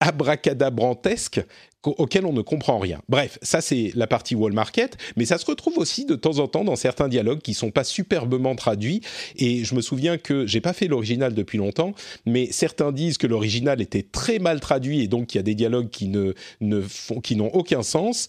abracadabrantesques 0.00 1.42
auquel 1.84 2.26
on 2.26 2.32
ne 2.32 2.42
comprend 2.42 2.78
rien. 2.78 3.00
Bref, 3.08 3.38
ça 3.42 3.60
c'est 3.60 3.92
la 3.94 4.06
partie 4.06 4.34
wall 4.34 4.52
market, 4.52 4.96
mais 5.16 5.24
ça 5.24 5.38
se 5.38 5.46
retrouve 5.46 5.78
aussi 5.78 6.04
de 6.04 6.14
temps 6.14 6.38
en 6.38 6.48
temps 6.48 6.64
dans 6.64 6.76
certains 6.76 7.08
dialogues 7.08 7.40
qui 7.40 7.54
sont 7.54 7.70
pas 7.70 7.84
superbement 7.84 8.54
traduits. 8.54 9.00
Et 9.36 9.64
je 9.64 9.74
me 9.74 9.80
souviens 9.80 10.18
que 10.18 10.46
j'ai 10.46 10.60
pas 10.60 10.72
fait 10.72 10.86
l'original 10.86 11.34
depuis 11.34 11.58
longtemps, 11.58 11.92
mais 12.26 12.50
certains 12.52 12.92
disent 12.92 13.18
que 13.18 13.26
l'original 13.26 13.80
était 13.80 14.02
très 14.02 14.38
mal 14.38 14.60
traduit 14.60 15.02
et 15.02 15.08
donc 15.08 15.34
il 15.34 15.38
y 15.38 15.40
a 15.40 15.44
des 15.44 15.54
dialogues 15.54 15.90
qui 15.90 16.08
ne, 16.08 16.34
ne 16.60 16.80
font, 16.80 17.20
qui 17.20 17.36
n'ont 17.36 17.50
aucun 17.52 17.82
sens 17.82 18.28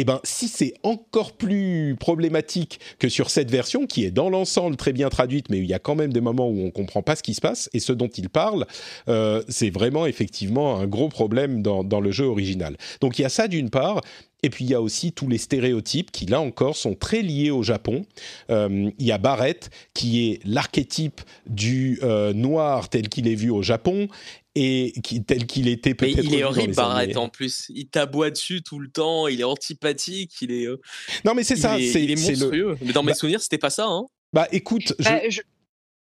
eh 0.00 0.04
ben, 0.04 0.20
si 0.22 0.46
c'est 0.46 0.74
encore 0.84 1.32
plus 1.32 1.96
problématique 1.98 2.78
que 3.00 3.08
sur 3.08 3.30
cette 3.30 3.50
version, 3.50 3.86
qui 3.86 4.04
est 4.04 4.12
dans 4.12 4.30
l'ensemble 4.30 4.76
très 4.76 4.92
bien 4.92 5.08
traduite, 5.08 5.50
mais 5.50 5.58
il 5.58 5.66
y 5.66 5.74
a 5.74 5.80
quand 5.80 5.96
même 5.96 6.12
des 6.12 6.20
moments 6.20 6.48
où 6.48 6.60
on 6.60 6.70
comprend 6.70 7.02
pas 7.02 7.16
ce 7.16 7.22
qui 7.24 7.34
se 7.34 7.40
passe 7.40 7.68
et 7.72 7.80
ce 7.80 7.92
dont 7.92 8.06
il 8.06 8.28
parle, 8.28 8.64
euh, 9.08 9.42
c'est 9.48 9.70
vraiment 9.70 10.06
effectivement 10.06 10.76
un 10.76 10.86
gros 10.86 11.08
problème 11.08 11.62
dans, 11.62 11.82
dans 11.82 12.00
le 12.00 12.12
jeu 12.12 12.26
original. 12.26 12.76
Donc 13.00 13.18
il 13.18 13.22
y 13.22 13.24
a 13.24 13.28
ça 13.28 13.48
d'une 13.48 13.70
part. 13.70 14.00
Et 14.44 14.50
puis 14.50 14.64
il 14.64 14.70
y 14.70 14.74
a 14.74 14.80
aussi 14.80 15.10
tous 15.10 15.28
les 15.28 15.36
stéréotypes 15.36 16.12
qui, 16.12 16.26
là 16.26 16.40
encore, 16.40 16.76
sont 16.76 16.94
très 16.94 17.22
liés 17.22 17.50
au 17.50 17.64
Japon. 17.64 18.04
Euh, 18.50 18.88
il 18.96 19.04
y 19.04 19.10
a 19.10 19.18
Barrett, 19.18 19.68
qui 19.94 20.30
est 20.30 20.40
l'archétype 20.44 21.20
du 21.46 21.98
euh, 22.04 22.32
noir 22.32 22.88
tel 22.88 23.08
qu'il 23.08 23.26
est 23.26 23.34
vu 23.34 23.50
au 23.50 23.62
Japon, 23.62 24.06
et 24.58 24.92
qui, 25.02 25.22
tel 25.24 25.46
qu'il 25.46 25.68
était 25.68 25.94
peut-être. 25.94 26.24
Il 26.24 26.34
est 26.34 26.42
horrible, 26.42 26.74
Barrett, 26.74 27.16
en 27.16 27.28
plus. 27.28 27.66
Il 27.68 27.88
t'aboie 27.88 28.30
dessus 28.30 28.62
tout 28.62 28.80
le 28.80 28.88
temps, 28.88 29.28
il 29.28 29.40
est 29.40 29.44
antipathique, 29.44 30.32
il 30.40 30.50
est. 30.50 30.66
Euh, 30.66 30.80
non, 31.24 31.34
mais 31.34 31.44
c'est 31.44 31.56
ça, 31.56 31.76
c'est. 31.76 32.02
Il 32.02 32.10
est 32.10 32.28
monstrueux. 32.28 32.76
Mais 32.82 32.92
dans 32.92 33.02
mes 33.02 33.12
bah 33.12 33.14
souvenirs, 33.14 33.40
c'était 33.40 33.58
pas 33.58 33.70
ça, 33.70 33.86
hein. 33.86 34.06
Bah 34.32 34.48
écoute, 34.52 34.94
bah, 34.98 35.20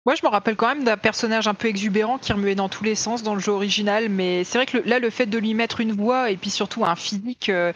Moi, 0.06 0.16
je 0.16 0.24
me 0.24 0.30
rappelle 0.30 0.56
quand 0.56 0.68
même 0.68 0.84
d'un 0.84 0.98
personnage 0.98 1.48
un 1.48 1.54
peu 1.54 1.68
exubérant 1.68 2.18
qui 2.18 2.32
remuait 2.32 2.56
dans 2.56 2.70
tous 2.70 2.84
les 2.84 2.96
sens 2.96 3.24
dans 3.24 3.34
le 3.34 3.42
jeu 3.42 3.52
original, 3.52 4.10
mais 4.10 4.44
c'est 4.44 4.60
vrai 4.60 4.66
que 4.68 4.78
là, 4.78 5.00
le 5.00 5.10
fait 5.10 5.26
de 5.26 5.38
lui 5.38 5.54
mettre 5.54 5.82
une 5.82 5.92
voix 5.92 6.30
et 6.30 6.38
puis 6.38 6.52
surtout 6.52 6.86
un 6.86 6.96
physique, 6.96 7.50
euh, 7.50 7.74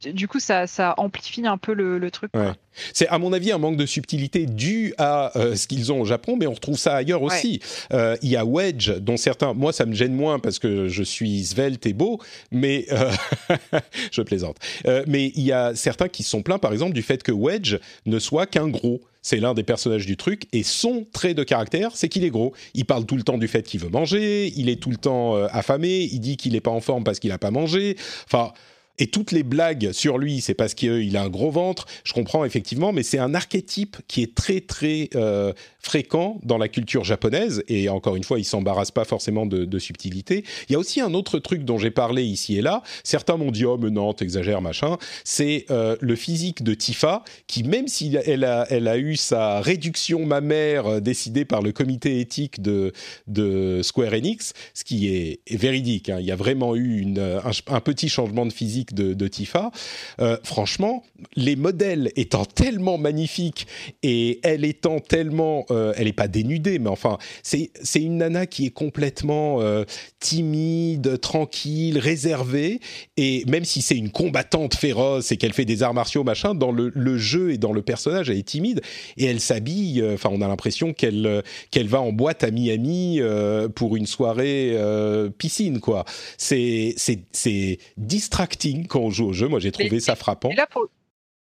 du 0.00 0.28
coup, 0.28 0.40
ça, 0.40 0.66
amplifie 0.96 1.46
un 1.46 1.58
peu 1.58 1.74
le, 1.74 2.10
truc. 2.10 2.32
C'est 2.92 3.08
à 3.08 3.18
mon 3.18 3.32
avis 3.32 3.52
un 3.52 3.58
manque 3.58 3.76
de 3.76 3.86
subtilité 3.86 4.46
dû 4.46 4.94
à 4.98 5.36
euh, 5.36 5.54
ce 5.54 5.66
qu'ils 5.66 5.92
ont 5.92 6.00
au 6.00 6.04
Japon, 6.04 6.36
mais 6.38 6.46
on 6.46 6.54
retrouve 6.54 6.78
ça 6.78 6.94
ailleurs 6.94 7.22
aussi. 7.22 7.60
Euh, 7.92 8.16
il 8.22 8.30
y 8.30 8.36
a 8.36 8.44
Wedge, 8.44 8.90
dont 8.90 9.16
certains, 9.16 9.54
moi 9.54 9.72
ça 9.72 9.86
me 9.86 9.94
gêne 9.94 10.14
moins 10.14 10.38
parce 10.38 10.58
que 10.58 10.88
je 10.88 11.02
suis 11.02 11.44
svelte 11.44 11.86
et 11.86 11.92
beau, 11.92 12.20
mais 12.50 12.86
euh, 12.90 13.10
je 14.12 14.22
plaisante. 14.22 14.56
mais 15.06 15.32
il 15.34 15.42
y 15.42 15.52
a 15.52 15.74
certains 15.74 16.08
qui 16.08 16.22
sont 16.22 16.42
plaints, 16.42 16.58
par 16.58 16.72
exemple, 16.72 16.92
du 16.92 17.02
fait 17.02 17.22
que 17.22 17.32
Wedge 17.32 17.76
ne 18.06 18.18
soit 18.18 18.46
qu'un 18.46 18.68
gros. 18.68 19.00
C'est 19.22 19.36
l'un 19.36 19.52
des 19.52 19.64
personnages 19.64 20.06
du 20.06 20.16
truc 20.16 20.46
et 20.52 20.62
son 20.62 21.06
trait 21.12 21.34
de 21.34 21.42
caractère, 21.42 21.90
c'est 21.94 22.08
qu'il 22.08 22.24
est 22.24 22.30
gros. 22.30 22.54
Il 22.72 22.86
parle 22.86 23.04
tout 23.04 23.16
le 23.16 23.22
temps 23.22 23.36
du 23.36 23.48
fait 23.48 23.62
qu'il 23.62 23.78
veut 23.80 23.90
manger, 23.90 24.50
il 24.56 24.70
est 24.70 24.80
tout 24.80 24.90
le 24.90 24.96
temps 24.96 25.34
affamé, 25.44 26.08
il 26.10 26.20
dit 26.20 26.38
qu'il 26.38 26.52
n'est 26.52 26.62
pas 26.62 26.70
en 26.70 26.80
forme 26.80 27.04
parce 27.04 27.18
qu'il 27.18 27.28
n'a 27.28 27.36
pas 27.36 27.50
mangé. 27.50 27.96
Enfin 28.24 28.54
et 29.00 29.06
toutes 29.06 29.32
les 29.32 29.42
blagues 29.42 29.92
sur 29.92 30.18
lui, 30.18 30.42
c'est 30.42 30.54
parce 30.54 30.74
qu'il 30.74 31.16
a 31.16 31.22
un 31.22 31.30
gros 31.30 31.50
ventre. 31.50 31.86
Je 32.04 32.12
comprends 32.12 32.44
effectivement, 32.44 32.92
mais 32.92 33.02
c'est 33.02 33.18
un 33.18 33.34
archétype 33.34 33.96
qui 34.06 34.22
est 34.22 34.34
très 34.34 34.60
très 34.60 35.08
euh, 35.14 35.54
fréquent 35.78 36.38
dans 36.42 36.58
la 36.58 36.68
culture 36.68 37.02
japonaise. 37.02 37.64
Et 37.66 37.88
encore 37.88 38.14
une 38.14 38.24
fois, 38.24 38.38
il 38.38 38.44
s'embarrasse 38.44 38.90
pas 38.90 39.06
forcément 39.06 39.46
de, 39.46 39.78
subtilité. 39.78 40.44
Il 40.68 40.72
y 40.72 40.76
a 40.76 40.78
aussi 40.78 41.00
un 41.00 41.14
autre 41.14 41.38
truc 41.38 41.64
dont 41.64 41.78
j'ai 41.78 41.90
parlé 41.90 42.22
ici 42.22 42.58
et 42.58 42.60
là. 42.60 42.82
Certains 43.02 43.38
m'ont 43.38 43.50
dit 43.50 43.64
oh 43.64 43.78
mais 43.78 43.88
non, 43.88 44.12
t'exagères 44.12 44.60
machin. 44.60 44.98
C'est 45.24 45.64
euh, 45.70 45.96
le 46.00 46.14
physique 46.14 46.62
de 46.62 46.74
Tifa 46.74 47.24
qui, 47.46 47.62
même 47.62 47.88
si 47.88 48.14
elle 48.26 48.44
a, 48.44 48.66
elle 48.68 48.86
a 48.86 48.98
eu 48.98 49.16
sa 49.16 49.62
réduction 49.62 50.26
mammaire 50.26 50.86
euh, 50.86 51.00
décidée 51.00 51.46
par 51.46 51.62
le 51.62 51.72
comité 51.72 52.20
éthique 52.20 52.60
de, 52.60 52.92
de 53.26 53.80
Square 53.82 54.12
Enix, 54.12 54.52
ce 54.74 54.84
qui 54.84 55.08
est, 55.08 55.40
véridique. 55.50 56.10
Hein. 56.10 56.18
Il 56.20 56.26
y 56.26 56.32
a 56.32 56.36
vraiment 56.36 56.76
eu 56.76 57.06
un 57.16 57.80
petit 57.80 58.10
changement 58.10 58.44
de 58.44 58.52
physique 58.52 58.89
de, 58.92 59.28
Tifa. 59.28 59.70
Euh, 60.20 60.36
franchement, 60.42 61.04
les 61.36 61.56
modèles 61.56 62.10
étant 62.16 62.44
tellement 62.44 62.98
magnifiques 62.98 63.66
et 64.02 64.40
elle 64.42 64.64
étant 64.64 64.98
tellement, 64.98 65.66
euh, 65.70 65.92
elle 65.96 66.06
n'est 66.06 66.12
pas 66.12 66.28
dénudée, 66.28 66.78
mais 66.78 66.88
enfin, 66.88 67.18
c'est 67.42 67.70
une 67.94 68.18
nana 68.18 68.46
qui 68.46 68.66
est 68.66 68.70
complètement 68.70 69.60
euh, 69.60 69.84
timide, 70.18 71.20
tranquille, 71.20 71.98
réservée. 71.98 72.80
Et 73.16 73.44
même 73.46 73.64
si 73.64 73.82
c'est 73.82 73.96
une 73.96 74.10
combattante 74.10 74.74
féroce 74.74 75.32
et 75.32 75.36
qu'elle 75.36 75.52
fait 75.52 75.64
des 75.64 75.82
arts 75.82 75.94
martiaux 75.94 76.24
machin, 76.24 76.54
dans 76.54 76.72
le, 76.72 76.90
jeu 77.18 77.52
et 77.52 77.58
dans 77.58 77.72
le 77.72 77.82
personnage, 77.82 78.30
elle 78.30 78.38
est 78.38 78.42
timide 78.42 78.80
et 79.16 79.26
elle 79.26 79.40
s'habille. 79.40 80.02
Enfin, 80.14 80.30
on 80.32 80.40
a 80.40 80.48
l'impression 80.48 80.92
qu'elle 80.92 81.42
va 81.74 82.00
en 82.00 82.12
boîte 82.12 82.44
à 82.44 82.50
Miami 82.50 83.20
pour 83.74 83.96
une 83.96 84.06
soirée 84.06 84.76
piscine, 85.38 85.80
quoi. 85.80 86.04
C'est 86.38 86.94
distracting 87.96 88.79
quand 88.86 89.00
on 89.00 89.10
joue 89.10 89.26
au 89.26 89.32
jeu. 89.32 89.48
Moi, 89.48 89.60
j'ai 89.60 89.72
trouvé 89.72 90.00
ça 90.00 90.16
frappant. 90.16 90.50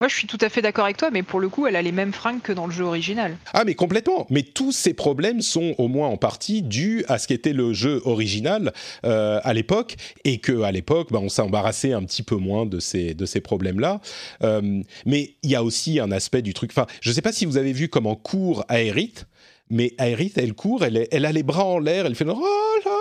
Moi, 0.01 0.09
je 0.09 0.16
suis 0.16 0.27
tout 0.27 0.39
à 0.41 0.49
fait 0.49 0.61
d'accord 0.61 0.85
avec 0.85 0.97
toi, 0.97 1.11
mais 1.12 1.22
pour 1.22 1.39
le 1.39 1.49
coup, 1.49 1.68
elle 1.68 1.77
a 1.77 1.83
les 1.83 1.93
mêmes 1.93 2.12
fringues 2.12 2.43
que 2.43 2.53
dans 2.53 2.66
le 2.66 2.72
jeu 2.72 2.83
original. 2.85 3.39
Ah, 3.53 3.62
mais 3.64 3.75
complètement. 3.75 4.27
Mais 4.29 4.43
tous 4.43 4.72
ces 4.72 4.93
problèmes 4.93 5.41
sont 5.41 5.75
au 5.79 5.87
moins 5.87 6.09
en 6.09 6.16
partie 6.16 6.62
dus 6.62 7.05
à 7.07 7.18
ce 7.18 7.29
qu'était 7.29 7.53
le 7.53 7.72
jeu 7.72 8.03
original 8.05 8.72
euh, 9.07 9.41
à 9.45 9.55
l'époque, 9.55 9.95
et 10.25 10.39
que 10.39 10.62
à 10.62 10.72
l'époque, 10.72 11.09
bah, 11.12 11.20
on 11.22 11.29
s'est 11.29 11.43
embarrassé 11.43 11.93
un 11.93 12.03
petit 12.03 12.25
peu 12.25 12.35
moins 12.35 12.66
de 12.66 12.81
ces 12.81 13.14
de 13.14 13.25
ces 13.25 13.41
problèmes-là. 13.41 14.01
Euh, 14.43 14.83
mais 15.07 15.37
il 15.43 15.51
y 15.51 15.55
a 15.55 15.62
aussi 15.62 16.01
un 16.01 16.11
aspect 16.11 16.43
du 16.43 16.55
truc. 16.55 16.72
Enfin, 16.72 16.87
je 17.01 17.11
ne 17.11 17.14
sais 17.14 17.22
pas 17.22 17.33
si 17.33 17.47
vous 17.47 17.57
avez 17.57 17.72
vu 17.72 17.89
comment 17.89 18.16
court 18.16 18.64
Aerith 18.68 19.27
mais 19.70 19.95
Aerith, 19.99 20.37
elle 20.37 20.53
court, 20.53 20.85
elle, 20.85 21.09
elle 21.11 21.25
a 21.25 21.33
les 21.33 21.43
bras 21.43 21.64
en 21.64 21.79
l'air, 21.79 22.05
elle 22.05 22.14
fait 22.14 22.27
oh 22.29 22.47
là 22.85 22.94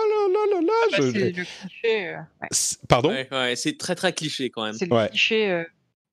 Ah 0.84 0.98
bah, 0.98 1.10
c'est 1.12 1.18
le 1.18 1.30
cliché. 1.30 2.08
Euh, 2.08 2.46
pardon? 2.88 3.10
Ouais, 3.10 3.54
C'est 3.56 3.78
très 3.78 3.94
très 3.94 4.12
cliché 4.12 4.50
quand 4.50 4.64
même. 4.64 4.74
C'est 4.74 4.86
le 4.86 5.08
cliché. 5.08 5.50
Euh, 5.50 5.64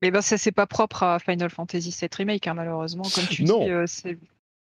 mais 0.02 0.10
ben, 0.12 0.22
ça, 0.22 0.38
c'est 0.38 0.52
pas 0.52 0.66
propre 0.66 1.04
à 1.04 1.20
Final 1.20 1.50
Fantasy 1.50 1.96
VII 2.00 2.10
Remake, 2.18 2.48
hein, 2.48 2.54
malheureusement. 2.56 3.04
Comme 3.14 3.28
tu 3.28 3.44
non. 3.44 3.66
dis, 3.66 3.72
euh, 3.72 3.86
c'est 3.88 4.18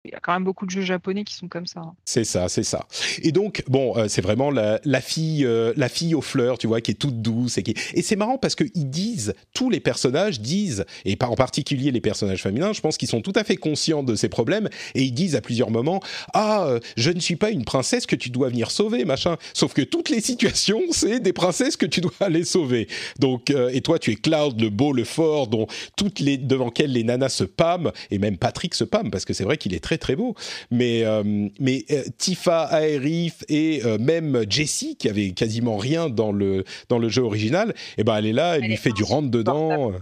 il 0.07 0.13
y 0.13 0.15
a 0.15 0.21
quand 0.21 0.33
même 0.33 0.45
beaucoup 0.45 0.67
de 0.67 0.71
jeux 0.71 0.83
japonais 0.83 1.25
qui 1.25 1.35
sont 1.35 1.49
comme 1.49 1.67
ça. 1.67 1.81
Hein. 1.81 1.95
C'est 2.05 2.25
ça, 2.25 2.49
c'est 2.49 2.63
ça. 2.63 2.87
Et 3.23 3.33
donc, 3.33 3.63
bon, 3.69 3.97
euh, 3.97 4.07
c'est 4.09 4.23
vraiment 4.23 4.51
la, 4.51 4.79
fille, 5.01 5.45
euh, 5.45 5.73
la 5.77 5.89
fille 5.89 6.15
aux 6.15 6.21
fleurs, 6.21 6.59
tu 6.59 6.67
vois, 6.67 6.81
qui 6.81 6.93
est 6.93 6.95
toute 6.95 7.23
douce 7.23 7.59
et 7.59 7.63
qui. 7.63 7.75
Et 7.95 8.03
c'est 8.03 8.17
marrant 8.17 8.39
parce 8.39 8.55
qu'ils 8.55 8.91
disent, 8.91 9.35
tous 9.53 9.71
les 9.71 9.81
personnages 9.81 10.41
disent, 10.41 10.85
et 11.05 11.17
en 11.21 11.35
particulier 11.35 11.91
les 11.91 12.01
personnages 12.01 12.43
féminins, 12.43 12.73
je 12.73 12.81
pense 12.81 12.97
qu'ils 12.97 13.09
sont 13.09 13.21
tout 13.21 13.33
à 13.35 13.45
fait 13.45 13.57
conscients 13.57 14.03
de 14.03 14.15
ces 14.15 14.29
problèmes 14.29 14.69
et 14.95 15.03
ils 15.03 15.13
disent 15.13 15.35
à 15.35 15.41
plusieurs 15.41 15.71
moments, 15.71 16.01
ah, 16.35 16.67
euh, 16.67 16.81
je 16.97 17.11
ne 17.11 17.21
suis 17.21 17.37
pas 17.37 17.51
une 17.51 17.65
princesse 17.65 18.07
que 18.07 18.17
tu 18.17 18.31
dois 18.31 18.49
venir 18.49 18.71
sauver, 18.71 19.05
machin. 19.05 19.37
Sauf 19.55 19.73
que 19.75 19.83
toutes 19.83 20.09
les 20.09 20.21
situations, 20.21 20.81
c'est 20.91 21.21
des 21.21 21.33
princesses 21.33 21.77
que 21.77 21.87
tu 21.87 22.01
dois 22.01 22.13
aller 22.21 22.45
sauver. 22.45 22.89
Donc, 23.19 23.51
et 23.51 23.81
toi, 23.81 23.99
tu 23.99 24.13
es 24.13 24.17
Cloud, 24.17 24.61
le 24.61 24.71
beau, 24.71 24.93
le 24.93 25.05
fort, 25.05 25.49
dont 25.49 25.67
toutes 25.97 26.21
les 26.21 26.37
devant 26.37 26.67
lesquelles 26.67 26.93
les 26.93 27.05
nanas 27.05 27.31
se 27.31 27.45
pâment 27.45 27.93
et 28.11 28.19
même 28.19 28.37
Patrick 28.37 28.75
se 28.75 28.85
pâme 28.85 29.11
parce 29.11 29.25
que 29.25 29.33
c'est 29.33 29.45
vrai 29.45 29.57
qu'il 29.57 29.75
est 29.75 29.81
très 29.81 29.96
très 29.99 30.17
beau. 30.17 30.35
Mais, 30.71 31.05
euh, 31.05 31.23
mais 31.59 31.85
euh, 31.91 32.05
Tifa, 32.19 32.69
Aerith 32.73 33.45
et 33.49 33.83
euh, 33.85 33.99
même 33.99 34.45
Jessie, 34.49 34.97
qui 34.97 35.09
avait 35.09 35.31
quasiment 35.31 35.77
rien 35.77 36.09
dans 36.09 36.33
le, 36.33 36.65
dans 36.89 36.99
le 36.99 37.09
jeu 37.09 37.23
original, 37.23 37.71
et 37.71 37.75
eh 37.99 38.05
ben 38.05 38.17
elle 38.17 38.27
est 38.27 38.33
là, 38.33 38.57
elle, 38.57 38.63
lui 38.63 38.77
fait 38.77 38.93
du 38.93 39.03
rentre 39.03 39.31
dedans. 39.31 39.93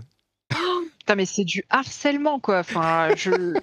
Putain, 0.98 1.16
mais 1.16 1.26
c'est 1.26 1.44
du 1.44 1.64
harcèlement, 1.68 2.40
quoi. 2.40 2.60
Enfin, 2.60 3.10
je... 3.14 3.58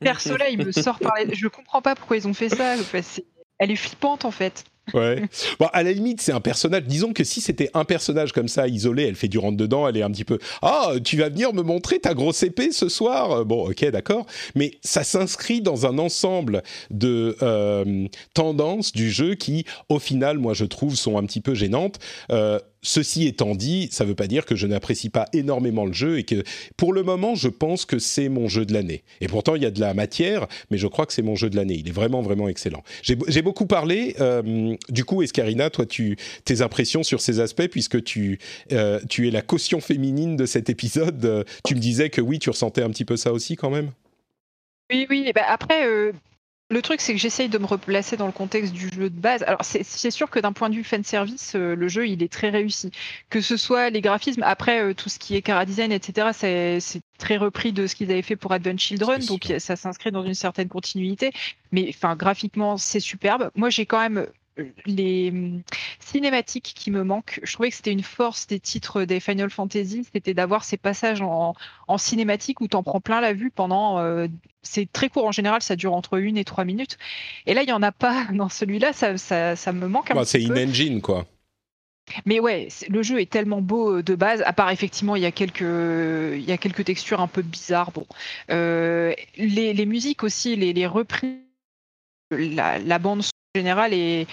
Père 0.00 0.20
Soleil 0.22 0.56
me 0.56 0.72
sort 0.72 0.98
par 0.98 1.12
les... 1.16 1.34
Je 1.34 1.46
comprends 1.48 1.82
pas 1.82 1.94
pourquoi 1.94 2.16
ils 2.16 2.26
ont 2.26 2.32
fait 2.32 2.48
ça. 2.48 2.76
Elle 3.58 3.70
est 3.70 3.76
flippante, 3.76 4.24
en 4.24 4.30
fait. 4.30 4.64
Ouais. 4.94 5.22
Bon, 5.58 5.66
à 5.72 5.82
la 5.82 5.92
limite, 5.92 6.20
c'est 6.20 6.32
un 6.32 6.40
personnage. 6.40 6.84
Disons 6.84 7.12
que 7.12 7.24
si 7.24 7.40
c'était 7.40 7.70
un 7.74 7.84
personnage 7.84 8.32
comme 8.32 8.48
ça, 8.48 8.68
isolé, 8.68 9.04
elle 9.04 9.14
fait 9.14 9.28
du 9.28 9.38
rentre 9.38 9.56
dedans, 9.56 9.88
elle 9.88 9.96
est 9.96 10.02
un 10.02 10.10
petit 10.10 10.24
peu. 10.24 10.38
Ah, 10.62 10.92
tu 11.04 11.16
vas 11.16 11.28
venir 11.28 11.52
me 11.52 11.62
montrer 11.62 11.98
ta 11.98 12.14
grosse 12.14 12.42
épée 12.42 12.72
ce 12.72 12.88
soir? 12.88 13.44
Bon, 13.44 13.68
ok, 13.68 13.84
d'accord. 13.90 14.26
Mais 14.54 14.72
ça 14.82 15.04
s'inscrit 15.04 15.60
dans 15.60 15.86
un 15.86 15.98
ensemble 15.98 16.62
de 16.90 17.36
euh, 17.42 18.06
tendances 18.34 18.92
du 18.92 19.10
jeu 19.10 19.34
qui, 19.34 19.64
au 19.88 19.98
final, 19.98 20.38
moi, 20.38 20.54
je 20.54 20.64
trouve, 20.64 20.94
sont 20.94 21.18
un 21.18 21.24
petit 21.24 21.40
peu 21.40 21.54
gênantes. 21.54 21.98
Euh, 22.30 22.58
Ceci 22.82 23.26
étant 23.26 23.54
dit, 23.54 23.88
ça 23.90 24.04
ne 24.04 24.10
veut 24.10 24.14
pas 24.14 24.28
dire 24.28 24.46
que 24.46 24.54
je 24.54 24.66
n'apprécie 24.66 25.08
pas 25.08 25.26
énormément 25.32 25.84
le 25.84 25.92
jeu 25.92 26.18
et 26.18 26.24
que 26.24 26.44
pour 26.76 26.92
le 26.92 27.02
moment, 27.02 27.34
je 27.34 27.48
pense 27.48 27.84
que 27.84 27.98
c'est 27.98 28.28
mon 28.28 28.48
jeu 28.48 28.64
de 28.64 28.72
l'année. 28.72 29.02
Et 29.20 29.26
pourtant, 29.26 29.56
il 29.56 29.62
y 29.62 29.66
a 29.66 29.70
de 29.70 29.80
la 29.80 29.94
matière, 29.94 30.46
mais 30.70 30.78
je 30.78 30.86
crois 30.86 31.04
que 31.04 31.12
c'est 31.12 31.22
mon 31.22 31.34
jeu 31.34 31.50
de 31.50 31.56
l'année. 31.56 31.74
Il 31.74 31.88
est 31.88 31.92
vraiment, 31.92 32.22
vraiment 32.22 32.48
excellent. 32.48 32.84
J'ai 33.02 33.42
beaucoup 33.42 33.66
parlé. 33.66 34.14
Euh, 34.20 34.76
du 34.88 35.04
coup, 35.04 35.22
Escarina, 35.22 35.70
toi, 35.70 35.86
tu, 35.86 36.16
tes 36.44 36.62
impressions 36.62 37.02
sur 37.02 37.20
ces 37.20 37.40
aspects, 37.40 37.66
puisque 37.66 38.02
tu, 38.04 38.38
euh, 38.72 39.00
tu 39.08 39.26
es 39.26 39.30
la 39.30 39.42
caution 39.42 39.80
féminine 39.80 40.36
de 40.36 40.46
cet 40.46 40.70
épisode, 40.70 41.24
euh, 41.24 41.44
tu 41.64 41.74
me 41.74 41.80
disais 41.80 42.10
que 42.10 42.20
oui, 42.20 42.38
tu 42.38 42.50
ressentais 42.50 42.82
un 42.82 42.90
petit 42.90 43.04
peu 43.04 43.16
ça 43.16 43.32
aussi 43.32 43.56
quand 43.56 43.70
même? 43.70 43.90
Oui, 44.90 45.06
oui. 45.10 45.32
Bah 45.34 45.42
après, 45.48 45.84
le 46.70 46.82
truc, 46.82 47.00
c'est 47.00 47.14
que 47.14 47.18
j'essaye 47.18 47.48
de 47.48 47.56
me 47.56 47.64
replacer 47.64 48.16
dans 48.16 48.26
le 48.26 48.32
contexte 48.32 48.74
du 48.74 48.90
jeu 48.90 49.08
de 49.08 49.18
base. 49.18 49.42
Alors, 49.44 49.62
c'est 49.62 50.10
sûr 50.10 50.28
que 50.28 50.38
d'un 50.38 50.52
point 50.52 50.68
de 50.68 50.74
vue 50.74 50.84
fan 50.84 51.02
service, 51.02 51.54
euh, 51.54 51.74
le 51.74 51.88
jeu, 51.88 52.06
il 52.06 52.22
est 52.22 52.30
très 52.30 52.50
réussi. 52.50 52.90
Que 53.30 53.40
ce 53.40 53.56
soit 53.56 53.88
les 53.88 54.02
graphismes, 54.02 54.42
après, 54.42 54.82
euh, 54.82 54.94
tout 54.94 55.08
ce 55.08 55.18
qui 55.18 55.34
est 55.34 55.40
cara 55.42 55.64
design, 55.64 55.92
etc., 55.92 56.28
c'est 56.78 57.00
très 57.18 57.38
repris 57.38 57.72
de 57.72 57.86
ce 57.86 57.94
qu'ils 57.94 58.10
avaient 58.10 58.22
fait 58.22 58.36
pour 58.36 58.52
Advent 58.52 58.78
Children, 58.78 59.24
donc 59.24 59.52
ça 59.58 59.76
s'inscrit 59.76 60.12
dans 60.12 60.24
une 60.24 60.34
certaine 60.34 60.68
continuité. 60.68 61.32
Mais 61.72 61.86
enfin, 61.88 62.16
graphiquement, 62.16 62.76
c'est 62.76 63.00
superbe. 63.00 63.50
Moi, 63.54 63.70
j'ai 63.70 63.86
quand 63.86 64.00
même 64.00 64.26
les 64.86 65.30
hum, 65.30 65.62
cinématiques 66.00 66.72
qui 66.74 66.90
me 66.90 67.04
manquent. 67.04 67.40
Je 67.42 67.52
trouvais 67.52 67.70
que 67.70 67.76
c'était 67.76 67.92
une 67.92 68.02
force 68.02 68.46
des 68.46 68.60
titres 68.60 69.04
des 69.04 69.20
Final 69.20 69.50
Fantasy, 69.50 70.06
c'était 70.12 70.34
d'avoir 70.34 70.64
ces 70.64 70.76
passages 70.76 71.20
en, 71.22 71.54
cinématique 71.96 72.60
où 72.60 72.68
tu 72.68 72.76
en 72.76 72.82
prends 72.82 73.00
plein 73.00 73.20
la 73.20 73.32
vue 73.32 73.50
pendant. 73.50 73.98
Euh, 73.98 74.26
c'est 74.62 74.90
très 74.90 75.08
court 75.08 75.26
en 75.26 75.32
général, 75.32 75.62
ça 75.62 75.76
dure 75.76 75.94
entre 75.94 76.18
une 76.18 76.36
et 76.36 76.44
trois 76.44 76.64
minutes. 76.64 76.98
Et 77.46 77.54
là, 77.54 77.62
il 77.62 77.66
n'y 77.66 77.72
en 77.72 77.82
a 77.82 77.92
pas 77.92 78.26
dans 78.32 78.48
celui-là, 78.48 78.92
ça, 78.92 79.16
ça, 79.18 79.72
me 79.72 79.86
manque 79.86 80.10
un 80.10 80.14
bah, 80.14 80.20
peu. 80.20 80.26
C'est 80.26 80.44
in-engine, 80.44 81.00
quoi. 81.00 81.26
Mais 82.24 82.40
ouais, 82.40 82.68
le 82.88 83.02
jeu 83.02 83.20
est 83.20 83.30
tellement 83.30 83.60
beau 83.60 83.98
euh, 83.98 84.02
de 84.02 84.14
base, 84.14 84.42
à 84.46 84.54
part 84.54 84.70
effectivement, 84.70 85.14
il 85.14 85.22
y 85.22 85.26
a 85.26 85.30
quelques, 85.32 85.60
il 85.60 86.44
y 86.44 86.52
a 86.52 86.56
quelques 86.56 86.84
textures 86.84 87.20
un 87.20 87.26
peu 87.26 87.42
bizarres. 87.42 87.92
Bon, 87.92 88.06
euh, 88.50 89.14
les, 89.36 89.86
musiques 89.86 90.24
aussi, 90.24 90.56
les, 90.56 90.72
les 90.72 90.86
reprises, 90.86 91.36
la, 92.30 92.78
la 92.78 92.98
bande 92.98 93.22
générale 93.54 93.92
est, 93.92 94.26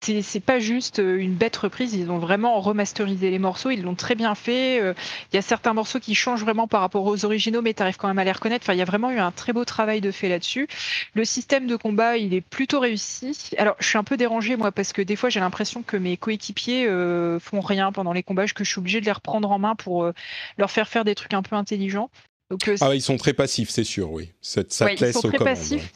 c'est 0.00 0.40
pas 0.40 0.60
juste 0.60 1.00
euh, 1.00 1.16
une 1.18 1.34
bête 1.34 1.56
reprise, 1.56 1.94
ils 1.94 2.10
ont 2.10 2.18
vraiment 2.18 2.60
remasterisé 2.60 3.30
les 3.30 3.38
morceaux, 3.38 3.70
ils 3.70 3.82
l'ont 3.82 3.94
très 3.94 4.14
bien 4.14 4.34
fait. 4.34 4.80
Euh, 4.80 4.94
il 5.32 5.36
y 5.36 5.38
a 5.38 5.42
certains 5.42 5.74
morceaux 5.74 5.98
qui 5.98 6.14
changent 6.14 6.42
vraiment 6.42 6.68
par 6.68 6.80
rapport 6.80 7.04
aux 7.04 7.24
originaux, 7.24 7.62
mais 7.62 7.74
tu 7.74 7.82
arrives 7.82 7.96
quand 7.96 8.08
même 8.08 8.18
à 8.18 8.24
les 8.24 8.32
reconnaître. 8.32 8.64
Enfin, 8.64 8.74
il 8.74 8.78
y 8.78 8.82
a 8.82 8.86
vraiment 8.86 9.10
eu 9.10 9.18
un 9.18 9.32
très 9.32 9.52
beau 9.52 9.64
travail 9.64 10.00
de 10.00 10.10
fait 10.10 10.28
là-dessus. 10.28 10.68
Le 11.14 11.24
système 11.24 11.66
de 11.66 11.76
combat, 11.76 12.16
il 12.16 12.32
est 12.32 12.40
plutôt 12.40 12.80
réussi. 12.80 13.36
Alors, 13.58 13.74
je 13.80 13.88
suis 13.88 13.98
un 13.98 14.04
peu 14.04 14.16
dérangée, 14.16 14.56
moi, 14.56 14.72
parce 14.72 14.92
que 14.92 15.02
des 15.02 15.16
fois, 15.16 15.30
j'ai 15.30 15.40
l'impression 15.40 15.82
que 15.82 15.96
mes 15.96 16.16
coéquipiers 16.16 16.86
euh, 16.86 17.40
font 17.40 17.60
rien 17.60 17.92
pendant 17.92 18.12
les 18.12 18.22
combats, 18.22 18.46
que 18.46 18.64
je 18.64 18.70
suis 18.70 18.78
obligée 18.78 19.00
de 19.00 19.06
les 19.06 19.12
reprendre 19.12 19.50
en 19.50 19.58
main 19.58 19.74
pour 19.74 20.10
leur 20.56 20.70
faire 20.70 20.88
faire 20.88 21.04
des 21.04 21.14
trucs 21.14 21.34
un 21.34 21.42
peu 21.42 21.56
intelligents. 21.56 22.08
Donc, 22.50 22.70
ah, 22.80 22.94
ils 22.94 23.02
sont 23.02 23.18
très 23.18 23.34
passifs, 23.34 23.68
c'est 23.68 23.84
sûr, 23.84 24.10
oui. 24.10 24.32
Ça, 24.40 24.62
ça 24.68 24.86
te 24.86 25.04
laisse 25.04 25.16
ils 25.16 25.20
sont 25.20 25.28
très 25.28 25.38
passifs. 25.38 25.92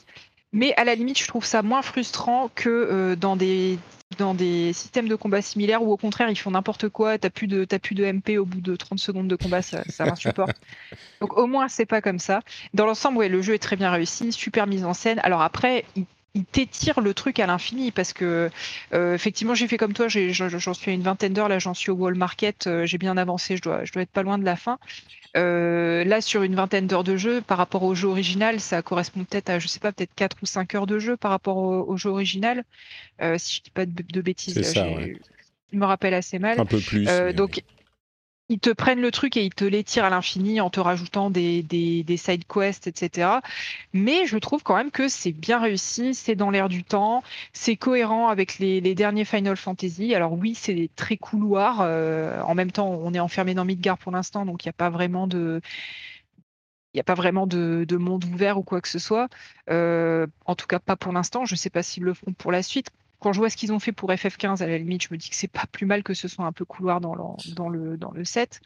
Mais 0.52 0.74
à 0.76 0.84
la 0.84 0.94
limite, 0.94 1.18
je 1.18 1.26
trouve 1.26 1.44
ça 1.44 1.62
moins 1.62 1.82
frustrant 1.82 2.50
que 2.54 2.68
euh, 2.68 3.16
dans 3.16 3.36
des 3.36 3.78
dans 4.18 4.34
des 4.34 4.74
systèmes 4.74 5.08
de 5.08 5.14
combat 5.14 5.40
similaires 5.40 5.82
où 5.82 5.90
au 5.90 5.96
contraire 5.96 6.28
ils 6.28 6.36
font 6.36 6.50
n'importe 6.50 6.90
quoi, 6.90 7.16
t'as 7.16 7.30
plus 7.30 7.46
de 7.46 7.64
plus 7.78 7.94
de 7.94 8.04
MP 8.04 8.36
au 8.38 8.44
bout 8.44 8.60
de 8.60 8.76
30 8.76 8.98
secondes 8.98 9.28
de 9.28 9.36
combat, 9.36 9.62
ça, 9.62 9.82
ça 9.88 10.04
m'insupporte. 10.04 10.56
Donc 11.22 11.38
au 11.38 11.46
moins 11.46 11.68
c'est 11.68 11.86
pas 11.86 12.02
comme 12.02 12.18
ça. 12.18 12.40
Dans 12.74 12.84
l'ensemble, 12.84 13.16
ouais, 13.16 13.30
le 13.30 13.40
jeu 13.40 13.54
est 13.54 13.58
très 13.58 13.76
bien 13.76 13.90
réussi, 13.90 14.30
super 14.30 14.66
mise 14.66 14.84
en 14.84 14.92
scène. 14.92 15.18
Alors 15.22 15.40
après, 15.40 15.86
il 15.96 16.04
il 16.34 16.44
t'étire 16.44 17.00
le 17.00 17.12
truc 17.12 17.38
à 17.40 17.46
l'infini 17.46 17.90
parce 17.90 18.12
que 18.12 18.50
euh, 18.94 19.14
effectivement 19.14 19.54
j'ai 19.54 19.68
fait 19.68 19.76
comme 19.76 19.92
toi 19.92 20.08
j'en 20.08 20.74
suis 20.74 20.90
à 20.90 20.94
une 20.94 21.02
vingtaine 21.02 21.34
d'heures 21.34 21.48
là 21.48 21.58
j'en 21.58 21.74
suis 21.74 21.90
au 21.90 21.94
wall 21.94 22.14
market 22.14 22.66
euh, 22.66 22.86
j'ai 22.86 22.98
bien 22.98 23.16
avancé 23.16 23.56
je 23.56 23.62
dois 23.62 23.84
je 23.84 23.92
dois 23.92 24.02
être 24.02 24.10
pas 24.10 24.22
loin 24.22 24.38
de 24.38 24.44
la 24.44 24.56
fin. 24.56 24.78
Euh, 25.34 26.04
là 26.04 26.20
sur 26.20 26.42
une 26.42 26.54
vingtaine 26.54 26.86
d'heures 26.86 27.04
de 27.04 27.16
jeu 27.16 27.40
par 27.40 27.58
rapport 27.58 27.82
au 27.82 27.94
jeu 27.94 28.08
original 28.08 28.60
ça 28.60 28.82
correspond 28.82 29.24
peut-être 29.24 29.50
à 29.50 29.58
je 29.58 29.68
sais 29.68 29.80
pas 29.80 29.92
peut-être 29.92 30.14
4 30.14 30.36
ou 30.42 30.46
5 30.46 30.74
heures 30.74 30.86
de 30.86 30.98
jeu 30.98 31.16
par 31.16 31.30
rapport 31.30 31.56
au, 31.56 31.96
jeu 31.96 32.10
original. 32.10 32.64
Si 33.38 33.56
je 33.56 33.62
dis 33.62 33.70
pas 33.70 33.86
de, 33.86 34.20
bêtises 34.20 34.74
je 34.74 35.78
me 35.78 35.86
rappelle 35.86 36.12
assez 36.12 36.38
mal. 36.38 36.60
Un 36.60 36.66
peu 36.66 36.80
plus 36.80 37.06
donc 37.34 37.62
ils 38.48 38.60
te 38.60 38.70
prennent 38.70 39.00
le 39.00 39.10
truc 39.10 39.36
et 39.36 39.44
ils 39.44 39.54
te 39.54 39.64
l'étirent 39.64 40.04
à 40.04 40.10
l'infini 40.10 40.60
en 40.60 40.70
te 40.70 40.80
rajoutant 40.80 41.30
des, 41.30 41.62
des, 41.62 42.16
side 42.16 42.44
quests, 42.46 42.86
etc. 42.86 43.38
Mais 43.92 44.26
je 44.26 44.36
trouve 44.38 44.62
quand 44.62 44.76
même 44.76 44.90
que 44.90 45.08
c'est 45.08 45.32
bien 45.32 45.58
réussi, 45.60 46.14
c'est 46.14 46.34
dans 46.34 46.50
l'air 46.50 46.68
du 46.68 46.84
temps, 46.84 47.22
c'est 47.52 47.76
cohérent 47.76 48.28
avec 48.28 48.58
les, 48.58 48.80
derniers 48.94 49.24
Final 49.24 49.56
Fantasy. 49.56 50.14
Alors 50.14 50.34
oui, 50.34 50.54
c'est 50.54 50.90
très 50.96 51.16
couloirs. 51.16 51.80
Euh, 51.80 52.42
en 52.42 52.54
même 52.54 52.70
temps, 52.70 52.88
on 52.88 53.14
est 53.14 53.20
enfermé 53.20 53.54
dans 53.54 53.64
Midgard 53.64 53.98
pour 53.98 54.12
l'instant, 54.12 54.44
donc 54.44 54.64
il 54.64 54.68
n'y 54.68 54.70
a 54.70 54.74
pas 54.74 54.90
vraiment 54.90 55.26
de 55.26 55.60
il 56.94 56.98
n'y 56.98 57.00
a 57.00 57.04
pas 57.04 57.14
vraiment 57.14 57.46
de, 57.46 57.96
monde 57.96 58.24
ouvert 58.26 58.58
ou 58.58 58.62
quoi 58.62 58.80
que 58.82 58.88
ce 58.88 58.98
soit. 58.98 59.28
Euh, 59.70 60.26
en 60.44 60.54
tout 60.54 60.66
cas, 60.66 60.78
pas 60.78 60.96
pour 60.96 61.12
l'instant. 61.12 61.46
Je 61.46 61.54
ne 61.54 61.58
sais 61.58 61.70
pas 61.70 61.82
s'ils 61.82 62.02
le 62.02 62.12
feront 62.12 62.34
pour 62.34 62.52
la 62.52 62.62
suite 62.62 62.90
quand 63.22 63.32
je 63.32 63.38
vois 63.38 63.50
ce 63.50 63.56
qu'ils 63.56 63.72
ont 63.72 63.78
fait 63.78 63.92
pour 63.92 64.10
FF15, 64.10 64.62
à 64.62 64.66
la 64.66 64.78
limite, 64.78 65.04
je 65.04 65.08
me 65.12 65.16
dis 65.16 65.30
que 65.30 65.36
c'est 65.36 65.50
pas 65.50 65.64
plus 65.70 65.86
mal 65.86 66.02
que 66.02 66.12
ce 66.12 66.26
soit 66.26 66.44
un 66.44 66.52
peu 66.52 66.64
couloir 66.64 67.00
dans 67.00 67.14
le, 67.14 67.54
dans 67.54 67.68
le, 67.68 67.96
dans 67.96 68.10
le 68.10 68.24
set. 68.24 68.60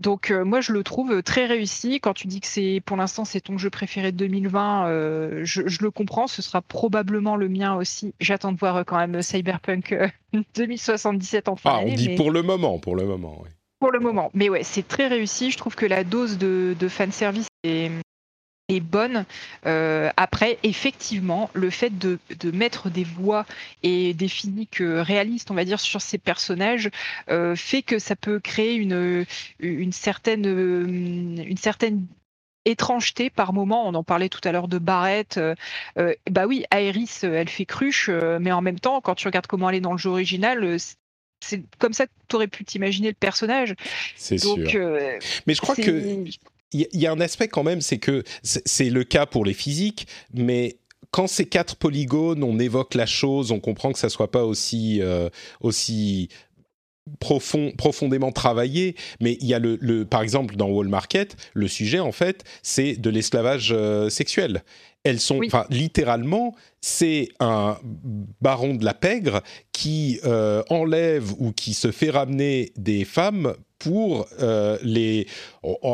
Donc 0.00 0.30
euh, 0.30 0.44
moi 0.44 0.60
je 0.60 0.72
le 0.72 0.82
trouve 0.82 1.22
très 1.22 1.46
réussi. 1.46 2.00
Quand 2.00 2.12
tu 2.12 2.26
dis 2.26 2.40
que 2.40 2.46
c'est 2.46 2.82
pour 2.84 2.96
l'instant 2.96 3.24
c'est 3.24 3.40
ton 3.40 3.56
jeu 3.56 3.70
préféré 3.70 4.12
de 4.12 4.16
2020, 4.16 4.88
euh, 4.88 5.40
je, 5.44 5.62
le 5.62 5.90
comprends. 5.90 6.26
Ce 6.26 6.42
sera 6.42 6.60
probablement 6.60 7.36
le 7.36 7.48
mien 7.48 7.76
aussi. 7.76 8.12
J'attends 8.20 8.52
de 8.52 8.58
voir 8.58 8.76
euh, 8.76 8.84
quand 8.84 8.98
même 8.98 9.22
Cyberpunk 9.22 9.96
2077 10.56 11.48
en 11.48 11.56
fin 11.56 11.70
ah, 11.74 11.80
On 11.84 11.94
dit 11.94 12.10
pour 12.10 12.30
le 12.30 12.42
moment, 12.42 12.78
pour 12.78 12.96
le 12.96 13.06
moment. 13.06 13.38
Oui. 13.42 13.48
Pour 13.78 13.92
le 13.92 14.00
moment, 14.00 14.30
mais 14.32 14.48
ouais, 14.48 14.62
c'est 14.62 14.88
très 14.88 15.06
réussi. 15.06 15.50
Je 15.50 15.58
trouve 15.58 15.76
que 15.76 15.84
la 15.84 16.02
dose 16.02 16.38
de, 16.38 16.74
de 16.78 16.88
fanservice 16.88 17.46
est, 17.62 17.90
est 18.68 18.80
bonne. 18.80 19.24
Euh, 19.66 20.10
après, 20.16 20.58
effectivement, 20.62 21.50
le 21.54 21.70
fait 21.70 21.96
de, 21.98 22.18
mettre 22.52 22.90
des 22.90 23.04
voix 23.04 23.46
et 23.82 24.14
des 24.14 24.28
physiques 24.28 24.80
euh, 24.80 25.02
réalistes, 25.02 25.50
on 25.50 25.54
va 25.54 25.64
dire, 25.64 25.80
sur 25.80 26.00
ces 26.00 26.18
personnages, 26.18 26.90
euh, 27.30 27.54
fait 27.54 27.82
que 27.82 27.98
ça 27.98 28.16
peut 28.16 28.40
créer 28.40 28.74
une, 28.74 29.24
une 29.60 29.92
certaine, 29.92 30.46
une 30.46 31.56
certaine 31.56 32.06
étrangeté 32.64 33.30
par 33.30 33.52
moment. 33.52 33.86
On 33.88 33.94
en 33.94 34.02
parlait 34.02 34.28
tout 34.28 34.40
à 34.44 34.52
l'heure 34.52 34.68
de 34.68 34.78
Barrett. 34.78 35.38
bah 36.30 36.46
oui, 36.46 36.64
Aeris, 36.72 37.20
elle 37.22 37.48
fait 37.48 37.66
cruche, 37.66 38.10
mais 38.40 38.50
en 38.50 38.62
même 38.62 38.80
temps, 38.80 39.00
quand 39.00 39.14
tu 39.14 39.28
regardes 39.28 39.46
comment 39.46 39.70
elle 39.70 39.76
est 39.76 39.80
dans 39.80 39.92
le 39.92 39.98
jeu 39.98 40.10
original, 40.10 40.76
c'est 41.40 41.62
comme 41.78 41.92
ça 41.92 42.06
que 42.06 42.12
tu 42.28 42.34
aurais 42.34 42.48
pu 42.48 42.64
t'imaginer 42.64 43.08
le 43.08 43.14
personnage. 43.14 43.76
C'est 44.16 44.38
sûr. 44.38 44.56
mais 45.46 45.54
je 45.54 45.60
crois 45.60 45.76
que 45.76 46.24
il 46.72 46.88
y, 46.92 47.06
a 47.06 47.12
un 47.12 47.20
aspect 47.20 47.48
quand 47.48 47.62
même, 47.62 47.80
c'est 47.80 47.98
que 47.98 48.24
c'est 48.42 48.90
le 48.90 49.04
cas 49.04 49.26
pour 49.26 49.44
les 49.44 49.54
physiques, 49.54 50.06
mais 50.34 50.78
quand 51.10 51.26
c'est 51.26 51.46
quatre 51.46 51.76
polygones, 51.76 52.42
on 52.42 52.58
évoque 52.58 52.94
la 52.94 53.06
chose, 53.06 53.52
on 53.52 53.60
comprend 53.60 53.92
que 53.92 53.98
ça 53.98 54.08
soit 54.08 54.30
pas 54.30 54.44
aussi 54.44 55.00
euh, 55.00 55.30
aussi 55.60 56.28
profond, 57.20 57.72
profondément 57.76 58.32
travaillé, 58.32 58.96
mais 59.20 59.38
il 59.40 59.46
y 59.46 59.54
a 59.54 59.58
le, 59.58 60.04
par 60.04 60.22
exemple 60.22 60.56
dans 60.56 60.68
Wall 60.68 60.88
Market, 60.88 61.36
le 61.54 61.68
sujet 61.68 62.00
en 62.00 62.12
fait, 62.12 62.44
c'est 62.62 62.96
de 62.96 63.10
l'esclavage 63.10 63.72
euh, 63.72 64.10
sexuel. 64.10 64.62
Elles 65.06 65.20
sont, 65.20 65.40
littéralement, 65.70 66.52
c'est 66.80 67.28
un 67.38 67.78
baron 68.40 68.74
de 68.74 68.84
la 68.84 68.92
pègre 68.92 69.40
qui 69.70 70.18
euh, 70.24 70.64
enlève 70.68 71.32
ou 71.38 71.52
qui 71.52 71.74
se 71.74 71.92
fait 71.92 72.10
ramener 72.10 72.72
des 72.76 73.04
femmes 73.04 73.54
pour 73.78 74.26
euh, 74.40 74.76
les. 74.82 75.28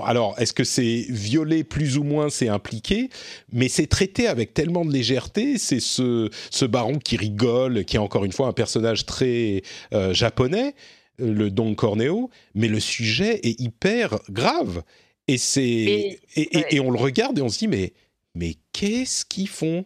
Alors, 0.06 0.34
est-ce 0.38 0.54
que 0.54 0.64
c'est 0.64 1.04
violé 1.10 1.62
plus 1.62 1.98
ou 1.98 2.04
moins, 2.04 2.30
c'est 2.30 2.48
impliqué, 2.48 3.10
mais 3.52 3.68
c'est 3.68 3.86
traité 3.86 4.28
avec 4.28 4.54
tellement 4.54 4.86
de 4.86 4.92
légèreté. 4.92 5.58
C'est 5.58 5.80
ce, 5.80 6.30
ce 6.50 6.64
baron 6.64 6.98
qui 6.98 7.18
rigole, 7.18 7.84
qui 7.84 7.96
est 7.96 8.00
encore 8.00 8.24
une 8.24 8.32
fois 8.32 8.46
un 8.46 8.54
personnage 8.54 9.04
très 9.04 9.60
euh, 9.92 10.14
japonais, 10.14 10.74
le 11.18 11.50
Don 11.50 11.74
Corneo, 11.74 12.30
mais 12.54 12.68
le 12.68 12.80
sujet 12.80 13.40
est 13.42 13.60
hyper 13.60 14.20
grave. 14.30 14.82
Et, 15.28 15.38
c'est, 15.38 16.18
et, 16.34 16.80
on 16.80 16.90
le 16.90 16.98
regarde 16.98 17.38
et 17.38 17.42
on 17.42 17.48
se 17.48 17.58
dit, 17.58 17.68
mais, 17.68 17.92
mais 18.34 18.56
qu'est-ce 18.72 19.24
qu'ils 19.24 19.48
font? 19.48 19.84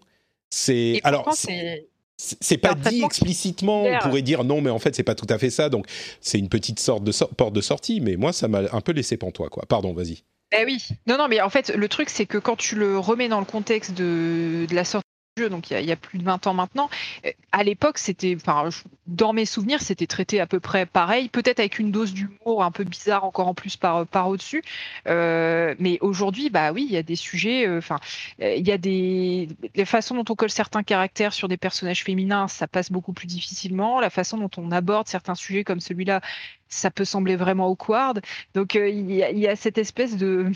C'est. 0.50 1.00
Alors. 1.04 1.32
C'est 2.18 2.56
pas 2.56 2.74
dit 2.74 3.02
explicitement, 3.04 3.84
on 3.84 3.98
pourrait 3.98 4.22
dire 4.22 4.42
non, 4.42 4.62
mais 4.62 4.70
en 4.70 4.78
fait, 4.78 4.94
c'est 4.94 5.02
pas 5.02 5.14
tout 5.14 5.26
à 5.28 5.38
fait 5.38 5.50
ça. 5.50 5.68
Donc, 5.68 5.86
c'est 6.22 6.38
une 6.38 6.48
petite 6.48 6.80
sorte 6.80 7.04
de 7.04 7.12
porte 7.34 7.52
de 7.52 7.60
sortie, 7.60 8.00
mais 8.00 8.16
moi, 8.16 8.32
ça 8.32 8.48
m'a 8.48 8.62
un 8.72 8.80
peu 8.80 8.92
laissé 8.92 9.18
pantois, 9.18 9.50
quoi. 9.50 9.64
Pardon, 9.68 9.92
vas-y. 9.92 10.22
Eh 10.52 10.64
oui. 10.64 10.78
Non, 11.06 11.18
non, 11.18 11.28
mais 11.28 11.40
en 11.40 11.50
fait, 11.50 11.68
le 11.70 11.88
truc, 11.88 12.08
c'est 12.08 12.26
que 12.26 12.38
quand 12.38 12.56
tu 12.56 12.76
le 12.76 12.98
remets 12.98 13.28
dans 13.28 13.40
le 13.40 13.46
contexte 13.46 13.92
de, 13.92 14.66
la 14.70 14.84
sortie 14.84 15.05
donc 15.44 15.70
il 15.70 15.84
y, 15.84 15.92
a, 15.92 15.96
plus 15.96 16.18
de 16.18 16.24
20 16.24 16.46
ans 16.46 16.54
maintenant. 16.54 16.88
Euh, 17.26 17.30
à 17.52 17.62
l'époque, 17.62 17.98
c'était, 17.98 18.34
enfin, 18.36 18.70
dans 19.06 19.34
mes 19.34 19.44
souvenirs, 19.44 19.82
c'était 19.82 20.06
traité 20.06 20.40
à 20.40 20.46
peu 20.46 20.60
près 20.60 20.86
pareil, 20.86 21.28
peut-être 21.28 21.60
avec 21.60 21.78
une 21.78 21.90
dose 21.90 22.14
d'humour 22.14 22.64
un 22.64 22.70
peu 22.70 22.84
bizarre 22.84 23.24
encore 23.24 23.46
en 23.46 23.54
plus 23.54 23.76
par, 23.76 24.06
par 24.06 24.28
au-dessus. 24.28 24.62
Euh, 25.06 25.74
mais 25.78 25.98
aujourd'hui, 26.00 26.48
bah 26.48 26.72
oui, 26.72 26.86
il 26.88 26.92
y 26.92 26.96
a 26.96 27.02
des 27.02 27.16
sujets, 27.16 27.66
euh, 27.68 27.78
enfin, 27.78 27.98
il 28.38 28.66
y 28.66 28.72
a 28.72 28.78
des, 28.78 29.48
les 29.74 29.84
façons 29.84 30.14
dont 30.14 30.24
on 30.30 30.34
colle 30.34 30.50
certains 30.50 30.82
caractères 30.82 31.34
sur 31.34 31.48
des 31.48 31.58
personnages 31.58 32.02
féminins, 32.02 32.48
ça 32.48 32.66
passe 32.66 32.90
beaucoup 32.90 33.12
plus 33.12 33.26
difficilement. 33.26 34.00
La 34.00 34.10
façon 34.10 34.38
dont 34.38 34.50
on 34.56 34.72
aborde 34.72 35.06
certains 35.06 35.34
sujets 35.34 35.64
comme 35.64 35.80
celui-là, 35.80 36.22
ça 36.68 36.90
peut 36.90 37.04
sembler 37.04 37.36
vraiment 37.36 37.68
awkward. 37.68 38.22
Donc 38.54 38.74
il 38.74 39.10
y, 39.12 39.48
a 39.48 39.56
cette 39.56 39.78
espèce 39.78 40.16
de 40.16 40.50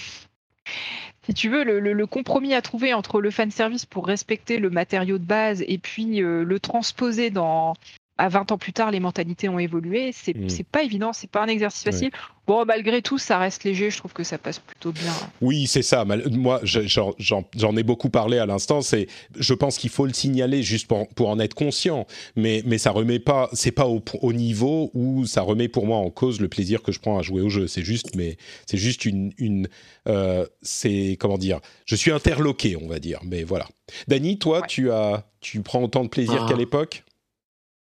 si 1.23 1.35
tu 1.35 1.49
veux, 1.49 1.65
le, 1.65 2.07
compromis 2.07 2.55
à 2.55 2.63
trouver 2.63 2.95
entre 2.95 3.21
le 3.21 3.31
fan 3.31 3.51
service 3.51 3.87
pour 3.87 4.07
respecter 4.07 4.59
le 4.59 4.71
matériau 4.71 5.19
de 5.19 5.25
base 5.25 5.63
et 5.67 5.79
puis 5.79 6.23
euh, 6.23 6.45
le 6.45 6.61
transposer 6.61 7.31
dans, 7.31 7.75
à 8.21 8.29
20 8.29 8.53
ans 8.53 8.59
plus 8.59 8.75
tard, 8.75 8.91
les 8.91 9.01
mentalités 9.01 9.49
ont 9.49 9.59
évolué. 9.59 10.11
C'est 10.12 10.37
n'est 10.37 10.47
mm. 10.47 10.64
pas 10.71 10.83
évident, 10.83 11.14
c'est 11.14 11.31
pas 11.31 11.43
un 11.43 11.47
exercice 11.47 11.83
facile. 11.83 12.11
Bon, 12.47 12.66
malgré 12.66 13.01
tout, 13.01 13.16
ça 13.16 13.39
reste 13.39 13.64
léger. 13.64 13.91
Je 13.91 13.97
trouve 13.97 14.12
que 14.12 14.25
ça 14.25 14.37
passe 14.37 14.59
plutôt 14.59 14.93
bien. 14.93 15.12
Oui, 15.41 15.66
c'est 15.66 15.83
ça. 15.83 16.05
Moi, 16.05 16.61
j'en 16.64 17.77
ai 17.77 17.83
beaucoup 17.83 18.11
parlé 18.11 18.39
à 18.39 18.45
l'instant. 18.45 18.83
C'est, 18.83 19.07
je 19.39 19.55
pense 19.55 19.79
qu'il 19.79 19.89
faut 19.89 20.05
le 20.05 20.12
signaler 20.12 20.62
juste 20.62 20.87
pour, 20.87 21.09
pour, 21.09 21.31
en 21.31 21.39
être 21.39 21.55
conscient. 21.55 22.07
Mais, 22.37 22.62
mais 22.66 22.77
ça 22.77 22.91
remet 22.91 23.21
pas, 23.21 23.49
c'est 23.55 23.71
pas 23.71 23.87
au, 23.87 24.03
au, 24.21 24.33
niveau 24.35 24.91
où 24.93 25.25
ça 25.25 25.41
remet 25.41 25.68
pour 25.68 25.87
moi 25.87 25.97
en 25.97 26.11
cause 26.11 26.41
le 26.41 26.49
plaisir 26.49 26.83
que 26.83 26.93
je 26.93 27.01
prends 27.01 27.18
à 27.18 27.23
jouer 27.23 27.41
au 27.41 27.49
jeu. 27.49 27.68
C'est 27.68 27.85
juste, 27.85 28.14
mais 28.16 28.37
c'est 28.66 28.79
juste 28.79 29.07
une, 29.07 29.33
une 29.39 29.66
euh, 30.09 30.45
c'est 30.61 31.16
comment 31.18 31.39
dire. 31.39 31.61
Je 31.87 31.97
suis 31.97 32.12
interloqué, 32.12 32.77
on 32.77 32.87
va 32.87 32.99
dire. 32.99 33.21
Mais 33.25 33.45
voilà. 33.45 33.66
Dany, 34.09 34.39
toi, 34.39 34.61
tu 34.68 34.91
as, 34.91 35.25
tu 35.41 35.62
prends 35.62 35.83
autant 35.83 36.05
de 36.05 36.09
plaisir 36.09 36.45
qu'à 36.47 36.55
ah. 36.55 36.59
l'époque? 36.59 37.05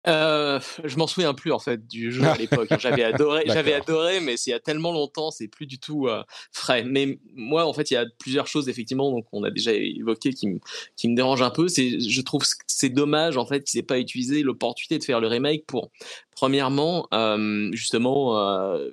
Euh, 0.06 0.60
je 0.84 0.96
m'en 0.96 1.06
souviens 1.06 1.34
plus 1.34 1.52
en 1.52 1.58
fait 1.58 1.86
du 1.86 2.12
jeu 2.12 2.24
à 2.24 2.36
l'époque. 2.38 2.68
J'avais 2.78 3.04
adoré, 3.04 3.44
j'avais 3.46 3.74
adoré, 3.74 4.20
mais 4.20 4.36
c'est 4.36 4.50
il 4.50 4.52
y 4.52 4.56
a 4.56 4.60
tellement 4.60 4.92
longtemps, 4.92 5.30
c'est 5.30 5.48
plus 5.48 5.66
du 5.66 5.78
tout 5.78 6.08
euh, 6.08 6.22
frais. 6.52 6.84
Mais 6.84 7.18
moi, 7.34 7.64
en 7.64 7.72
fait, 7.72 7.90
il 7.90 7.94
y 7.94 7.96
a 7.96 8.06
plusieurs 8.18 8.46
choses 8.46 8.68
effectivement, 8.68 9.10
donc 9.10 9.26
on 9.32 9.42
a 9.44 9.50
déjà 9.50 9.72
évoqué 9.72 10.32
qui 10.32 10.48
me 10.48 10.58
qui 10.96 11.08
me 11.08 11.16
dérangent 11.16 11.42
un 11.42 11.50
peu. 11.50 11.68
C'est, 11.68 12.00
je 12.00 12.20
trouve 12.20 12.42
que 12.42 12.48
c'est 12.66 12.90
dommage 12.90 13.36
en 13.36 13.46
fait 13.46 13.62
qu'ils 13.64 13.78
n'aient 13.78 13.86
pas 13.86 13.98
utilisé 13.98 14.42
l'opportunité 14.42 14.98
de 14.98 15.04
faire 15.04 15.20
le 15.20 15.28
remake 15.28 15.64
pour, 15.66 15.90
premièrement, 16.32 17.08
euh, 17.14 17.70
justement. 17.72 18.38
Euh, 18.38 18.90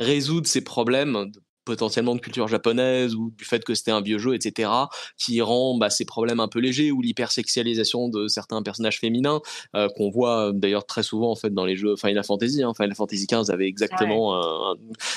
résoudre 0.00 0.46
ces 0.46 0.62
problèmes 0.62 1.30
potentiellement 1.68 2.14
de 2.14 2.20
culture 2.20 2.48
japonaise 2.48 3.14
ou 3.14 3.30
du 3.36 3.44
fait 3.44 3.62
que 3.62 3.74
c'était 3.74 3.90
un 3.90 4.00
vieux 4.00 4.16
jeu, 4.16 4.34
etc., 4.34 4.70
qui 5.18 5.42
rend 5.42 5.76
bah, 5.76 5.90
ces 5.90 6.06
problèmes 6.06 6.40
un 6.40 6.48
peu 6.48 6.60
légers 6.60 6.90
ou 6.90 7.02
l'hypersexualisation 7.02 8.08
de 8.08 8.26
certains 8.26 8.62
personnages 8.62 8.98
féminins 8.98 9.42
euh, 9.76 9.88
qu'on 9.94 10.08
voit 10.08 10.48
euh, 10.48 10.52
d'ailleurs 10.52 10.86
très 10.86 11.02
souvent 11.02 11.30
en 11.30 11.36
fait 11.36 11.52
dans 11.52 11.66
les 11.66 11.76
jeux 11.76 11.94
Final 11.96 12.24
Fantasy. 12.24 12.62
Hein. 12.62 12.72
Final 12.74 12.94
Fantasy 12.94 13.26
XV 13.26 13.52
avait 13.52 13.68
exactement 13.68 14.34
un... 14.34 14.76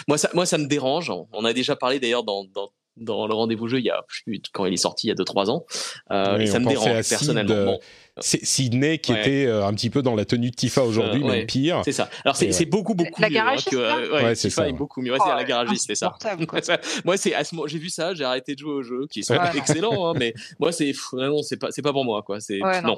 moi 0.10 0.18
ça 0.18 0.30
moi 0.34 0.45
ça 0.45 0.58
me 0.58 0.68
dérange. 0.68 1.12
On 1.32 1.45
a 1.45 1.54
déjà 1.54 1.78
parlé 1.78 2.02
d'ailleurs 2.02 2.26
dans, 2.26 2.43
dans 2.43 2.72
dans 2.97 3.28
le 3.28 3.34
rendez-vous 3.34 3.68
jeu 3.68 3.80
il 3.80 3.86
y 3.86 3.89
a 3.89 4.04
quand 4.54 4.66
il 4.66 4.74
est 4.74 4.78
sorti 4.78 5.08
il 5.08 5.10
y 5.10 5.14
a 5.14 5.16
2-3 5.16 5.49
ans 5.49 5.66
euh, 6.12 6.39
et 6.39 6.47
ça 6.47 6.60
me 6.60 6.68
dérange 6.68 7.08
personnellement 7.08 7.80
Sydney 8.22 8.99
qui 8.99 9.11
était 9.13 9.45
euh, 9.45 9.65
un 9.65 9.74
petit 9.74 9.89
peu 9.89 10.01
dans 10.01 10.15
la 10.15 10.26
tenue 10.26 10.51
de 10.51 10.55
Tifa 10.55 10.84
aujourd'hui, 10.84 11.24
même 11.24 11.45
pire. 11.45 11.82
C'est 11.86 11.91
ça. 11.91 12.09
Alors 12.24 12.36
c'est 12.36 12.65
beaucoup 12.65 12.93
beaucoup 12.93 13.22
la 13.22 13.30
mieux 13.30 13.38
hein, 13.39 13.55
que 13.69 13.76
euh, 13.76 14.24
ouais, 14.24 14.36
Tifa 14.36 14.69
est 14.69 14.74
beaucoup 14.74 15.01
mieux. 15.01 15.11
Ouais, 15.11 15.19
c'est 15.24 15.30
la 15.30 15.41
oh, 15.41 15.47
garagiste, 15.47 15.86
c'est 15.88 15.95
ça. 15.95 16.15
moi 17.05 17.17
c'est 17.17 17.34
j'ai 17.67 17.78
vu 17.78 17.89
ça, 17.89 18.13
j'ai 18.13 18.24
arrêté 18.24 18.55
de 18.55 18.59
jouer 18.59 18.74
au 18.74 18.84
jeu 18.84 19.07
qui 19.09 19.24
sont 19.24 19.36
excellents, 19.55 20.09
hein, 20.09 20.13
mais 20.17 20.34
moi 20.59 20.72
c'est 20.72 20.91
vraiment 21.11 21.41
c'est 21.41 21.57
pas 21.57 21.72
c'est 21.72 21.82
pas 21.82 21.91
pour 21.93 22.05
moi 22.05 22.22
quoi. 22.22 22.39
C'est 22.39 22.59
non. 22.84 22.95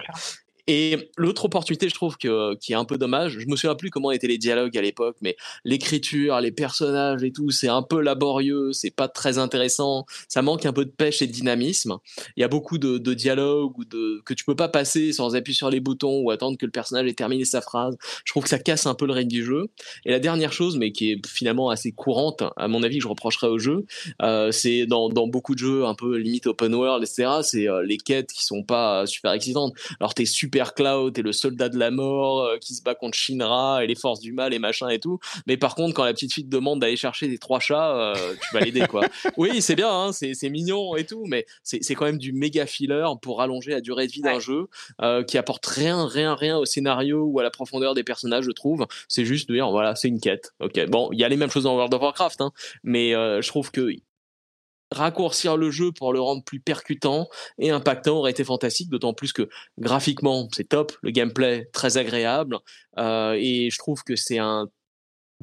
Et 0.68 1.12
l'autre 1.18 1.46
opportunité, 1.46 1.90
je 1.90 1.94
trouve 1.94 2.18
que 2.18 2.56
qui 2.56 2.72
est 2.72 2.76
un 2.76 2.86
peu 2.86 2.98
dommage. 2.98 3.40
Je 3.40 3.48
me 3.48 3.56
souviens 3.56 3.76
plus 3.76 3.90
comment 3.90 4.12
étaient 4.12 4.28
les 4.28 4.38
dialogues 4.38 4.78
à 4.78 4.82
l'époque, 4.82 5.18
mais 5.22 5.36
l'écriture, 5.66 6.40
les 6.40 6.52
personnages 6.52 7.24
et 7.24 7.32
tout, 7.32 7.52
c'est 7.52 7.68
un 7.68 7.82
peu 7.82 8.00
laborieux, 8.00 8.72
c'est 8.72 8.96
pas 8.96 9.10
très 9.10 9.38
intéressant. 9.38 10.06
Ça 10.30 10.42
manque 10.42 10.66
un 10.66 10.72
peu 10.72 10.86
de 10.86 10.92
pêche 10.92 11.22
et 11.22 11.28
de 11.28 11.34
dynamisme. 11.34 11.98
Il 12.38 12.42
y 12.42 12.44
a 12.44 12.48
beaucoup 12.48 12.78
de, 12.78 12.98
de 12.98 13.14
dialogues 13.14 13.78
ou 13.78 13.84
de 13.84 14.22
que 14.26 14.34
tu 14.34 14.46
peux 14.46 14.56
pas 14.56 14.70
passer 14.70 15.12
sans 15.12 15.36
appuyer 15.36 15.56
sur 15.56 15.70
les 15.70 15.82
boutons 15.82 16.22
ou 16.22 16.32
attendre 16.32 16.58
que 16.58 16.66
le 16.66 16.72
personnage 16.72 17.08
ait 17.08 17.14
terminé 17.14 17.44
sa 17.44 17.60
phrase. 17.60 17.98
Je 18.24 18.32
trouve 18.32 18.44
que 18.44 18.50
ça 18.50 18.60
casse 18.60 18.86
un 18.86 18.96
peu 18.96 19.06
le 19.06 19.14
rythme 19.14 19.32
du 19.32 19.44
jeu. 19.44 19.68
Et 20.06 20.12
la 20.12 20.20
dernière 20.20 20.54
chose, 20.54 20.78
mais 20.78 20.94
qui 20.94 21.12
est 21.12 21.28
finalement 21.28 21.70
assez 21.70 21.92
courante, 21.92 22.44
à 22.56 22.68
mon 22.70 22.84
avis, 22.84 22.98
que 22.98 23.04
je 23.04 23.08
reprocherais 23.10 23.48
au 23.48 23.60
jeu, 23.60 23.86
euh, 24.22 24.52
c'est 24.52 24.86
dans, 24.86 25.10
dans 25.10 25.28
beaucoup 25.28 25.56
de 25.56 25.60
jeux 25.60 25.86
un 25.86 25.96
peu 25.96 26.16
limite 26.16 26.48
open 26.48 26.74
world, 26.74 27.04
etc. 27.04 27.42
C'est 27.44 27.68
euh, 27.68 27.84
les 27.84 27.98
quêtes 27.98 28.32
qui 28.32 28.46
sont 28.46 28.64
pas 28.64 29.06
super 29.06 29.34
excitantes. 29.34 29.74
Alors 30.00 30.14
t'es 30.14 30.26
super 30.26 30.53
Super 30.54 30.76
Cloud 30.76 31.18
et 31.18 31.24
le 31.24 31.32
soldat 31.32 31.68
de 31.68 31.80
la 31.80 31.90
mort 31.90 32.42
euh, 32.42 32.58
qui 32.60 32.76
se 32.76 32.84
bat 32.84 32.94
contre 32.94 33.18
Shinra 33.18 33.84
et 33.84 33.88
les 33.88 33.96
forces 33.96 34.20
du 34.20 34.34
mal 34.34 34.54
et 34.54 34.60
machin 34.60 34.88
et 34.90 35.00
tout. 35.00 35.18
Mais 35.48 35.58
par 35.58 35.74
contre, 35.74 35.96
quand 35.96 36.04
la 36.04 36.14
petite 36.14 36.32
fille 36.32 36.46
te 36.46 36.52
demande 36.52 36.80
d'aller 36.80 36.96
chercher 36.96 37.28
des 37.28 37.40
trois 37.40 37.60
chats, 37.60 37.98
euh, 37.98 38.36
tu 38.36 38.54
vas 38.54 38.60
l'aider 38.60 38.86
quoi. 38.88 39.02
oui, 39.38 39.64
c'est 39.64 39.76
bien, 39.76 39.90
hein, 39.90 40.12
c'est 40.12 40.50
mignon 40.52 40.96
et 40.96 41.08
tout, 41.08 41.24
mais 41.26 41.48
c'est 41.64 41.96
quand 41.96 42.06
même 42.06 42.20
du 42.20 42.34
méga 42.34 42.68
filler 42.68 43.04
pour 43.24 43.40
rallonger 43.40 43.72
la 43.72 43.82
durée 43.82 44.06
de 44.06 44.12
vie 44.12 44.22
d'un 44.22 44.40
jeu 44.40 44.68
euh, 45.02 45.24
qui 45.24 45.40
apporte 45.40 45.66
rien, 45.66 46.06
rien, 46.06 46.36
rien 46.36 46.60
au 46.60 46.66
scénario 46.66 47.24
ou 47.24 47.40
à 47.40 47.44
la 47.44 47.50
profondeur 47.50 47.96
des 47.96 48.04
personnages, 48.04 48.46
je 48.46 48.52
trouve. 48.52 48.86
C'est 49.08 49.26
juste 49.26 49.50
de 49.50 49.56
dire 49.56 49.72
voilà, 49.72 49.96
c'est 49.96 50.08
une 50.08 50.20
quête. 50.20 50.54
Ok, 50.60 50.80
bon, 50.86 51.10
il 51.14 51.20
y 51.20 51.24
a 51.24 51.30
les 51.30 51.38
mêmes 51.38 51.50
choses 51.50 51.64
dans 51.64 51.74
World 51.74 51.96
of 51.96 52.02
Warcraft, 52.02 52.42
hein, 52.42 52.52
mais 52.84 53.14
je 53.14 53.48
trouve 53.48 53.72
que 53.72 53.90
raccourcir 54.94 55.58
le 55.58 55.72
jeu 55.72 55.92
pour 55.92 56.14
le 56.14 56.22
rendre 56.22 56.44
plus 56.44 56.60
percutant 56.60 57.28
et 57.58 57.72
impactant 57.72 58.18
aurait 58.18 58.32
été 58.32 58.44
fantastique, 58.44 58.90
d'autant 58.90 59.14
plus 59.14 59.34
que 59.34 59.50
graphiquement 59.80 60.48
c'est 60.54 60.70
top, 60.70 60.94
le 61.02 61.12
gameplay 61.12 61.70
très 61.74 61.98
agréable, 61.98 62.60
euh, 62.98 63.36
et 63.38 63.70
je 63.70 63.78
trouve 63.78 64.04
que 64.04 64.16
c'est 64.16 64.38
un 64.38 64.68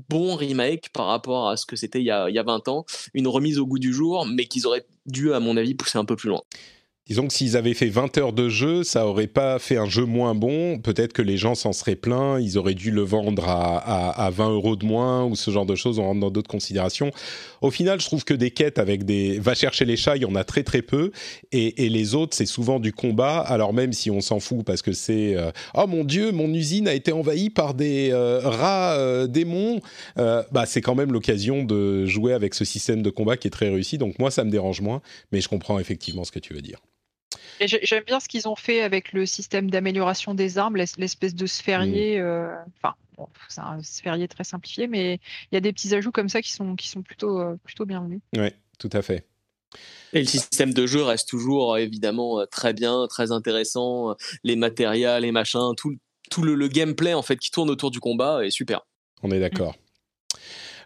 bon 0.09 0.35
remake 0.35 0.91
par 0.93 1.07
rapport 1.07 1.49
à 1.49 1.57
ce 1.57 1.67
que 1.67 1.77
c'était 1.77 2.01
il, 2.01 2.07
y 2.07 2.11
a 2.11 2.43
20 2.43 2.69
ans, 2.69 2.85
une 3.15 3.29
remise 3.29 3.59
au 3.59 3.67
goût 3.67 3.79
du 3.79 3.93
jour, 3.93 4.27
mais 4.27 4.47
qu'ils 4.47 4.67
auraient 4.67 4.87
dû, 5.07 5.33
à 5.35 5.41
mon 5.41 5.57
avis, 5.57 5.75
pousser 5.75 5.99
un 5.99 6.05
peu 6.05 6.17
plus 6.17 6.29
loin. 6.29 6.43
Disons 7.11 7.27
que 7.27 7.33
s'ils 7.33 7.57
avaient 7.57 7.75
fait 7.75 7.89
20 7.89 8.19
heures 8.19 8.33
de 8.33 8.49
jeu, 8.49 8.85
ça 8.85 9.05
aurait 9.05 9.27
pas 9.27 9.59
fait 9.59 9.77
un 9.77 9.87
jeu 9.87 10.05
moins 10.05 10.37
bon. 10.37 10.79
Peut-être 10.79 11.13
que 11.13 11.23
les 11.23 11.37
gens 11.37 11.57
s'en 11.57 11.73
seraient 11.73 11.97
plaints. 11.97 12.39
Ils 12.39 12.57
auraient 12.57 12.75
dû 12.75 12.93
le 12.93 13.03
vendre 13.03 13.49
à, 13.49 14.11
à, 14.11 14.31
20 14.31 14.51
euros 14.51 14.77
de 14.77 14.87
moins 14.87 15.25
ou 15.25 15.35
ce 15.35 15.51
genre 15.51 15.67
de 15.67 15.75
choses. 15.75 15.99
On 15.99 16.05
rentre 16.05 16.21
dans 16.21 16.31
d'autres 16.31 16.49
considérations. 16.49 17.11
Au 17.63 17.73
final, 17.73 18.01
je 18.01 18.07
trouve 18.07 18.23
que 18.23 18.33
des 18.33 18.53
quêtes 18.53 18.79
avec 18.79 19.03
des 19.05 19.41
va 19.41 19.55
chercher 19.55 19.87
les 19.87 19.97
chats, 19.97 20.15
il 20.15 20.23
y 20.23 20.25
en 20.25 20.37
a 20.37 20.45
très 20.45 20.63
très 20.63 20.83
peu. 20.83 21.11
Et, 21.51 21.89
les 21.89 22.15
autres, 22.15 22.37
c'est 22.37 22.47
souvent 22.47 22.79
du 22.79 22.93
combat. 22.93 23.41
Alors 23.41 23.73
même 23.73 23.93
si 23.93 24.09
on 24.13 24.21
s'en 24.21 24.39
fout 24.39 24.65
parce 24.65 24.81
que 24.81 24.93
c'est 24.93 25.35
euh, 25.35 25.51
oh 25.75 25.89
mon 25.89 26.05
dieu, 26.05 26.31
mon 26.31 26.55
usine 26.55 26.87
a 26.87 26.95
été 26.95 27.11
envahie 27.11 27.51
par 27.51 27.75
des 27.75 28.11
euh, 28.13 28.39
rats 28.45 28.95
euh, 28.95 29.27
démons. 29.27 29.81
bah 30.17 30.65
c'est 30.65 30.81
quand 30.81 30.95
même 30.95 31.11
l'occasion 31.13 31.65
de 31.65 32.07
jouer 32.07 32.35
avec 32.35 32.55
ce 32.55 32.65
système 32.65 33.03
de 33.03 33.11
combat 33.11 33.37
qui 33.37 33.49
est 33.49 33.51
très 33.51 33.69
réussi. 33.69 33.99
Donc 33.99 34.21
moi, 34.21 34.31
ça 34.31 34.45
me 34.45 34.51
dérange 34.53 34.81
moins. 34.81 35.03
Mais 35.33 35.41
je 35.41 35.49
comprends 35.49 35.81
effectivement 35.81 36.23
ce 36.23 36.31
que 36.31 36.39
tu 36.39 36.55
veux 36.55 36.63
dire. 36.63 36.79
J'aime 37.61 38.05
bien 38.05 38.21
ce 38.21 38.29
qu'ils 38.29 38.49
ont 38.49 38.57
fait 38.57 38.83
avec 38.83 39.13
le 39.13 39.27
système 39.27 39.71
d'amélioration 39.71 40.35
des 40.35 40.59
armes, 40.59 40.77
l'espèce 40.77 41.35
de 41.35 41.47
sphérié. 41.47 42.19
Euh, 42.19 42.55
enfin, 42.83 42.95
c'est 43.49 43.61
un 43.61 43.83
sphérié 43.83 44.29
très 44.29 44.45
simplifié, 44.45 44.87
mais 44.87 45.21
il 45.51 45.55
y 45.55 45.59
a 45.59 45.61
des 45.61 45.73
petits 45.73 45.95
ajouts 45.95 46.13
comme 46.13 46.29
ça 46.29 46.41
qui 46.43 46.53
sont, 46.53 46.75
qui 46.77 46.89
sont 46.89 47.03
plutôt, 47.03 47.41
euh, 47.41 47.57
plutôt 47.65 47.85
bienvenus. 47.85 48.21
Oui, 48.37 48.49
tout 48.79 48.91
à 48.93 49.03
fait. 49.03 49.27
Et 50.13 50.21
le 50.21 50.27
système 50.27 50.73
de 50.73 50.87
jeu 50.87 51.03
reste 51.03 51.29
toujours 51.29 51.79
évidemment 51.79 52.45
très 52.51 52.73
bien, 52.73 53.07
très 53.09 53.31
intéressant. 53.31 54.17
Les 54.43 54.57
matériels, 54.57 55.23
les 55.23 55.31
machins, 55.31 55.75
tout, 55.77 55.97
tout 56.31 56.43
le, 56.43 56.69
gameplay 56.69 57.15
en 57.15 57.23
fait 57.23 57.37
qui 57.37 57.51
tourne 57.51 57.71
autour 57.71 57.91
du 57.91 58.01
combat 58.01 58.45
est 58.45 58.51
super. 58.51 58.81
On 59.23 59.31
est 59.31 59.41
d'accord. 59.41 59.77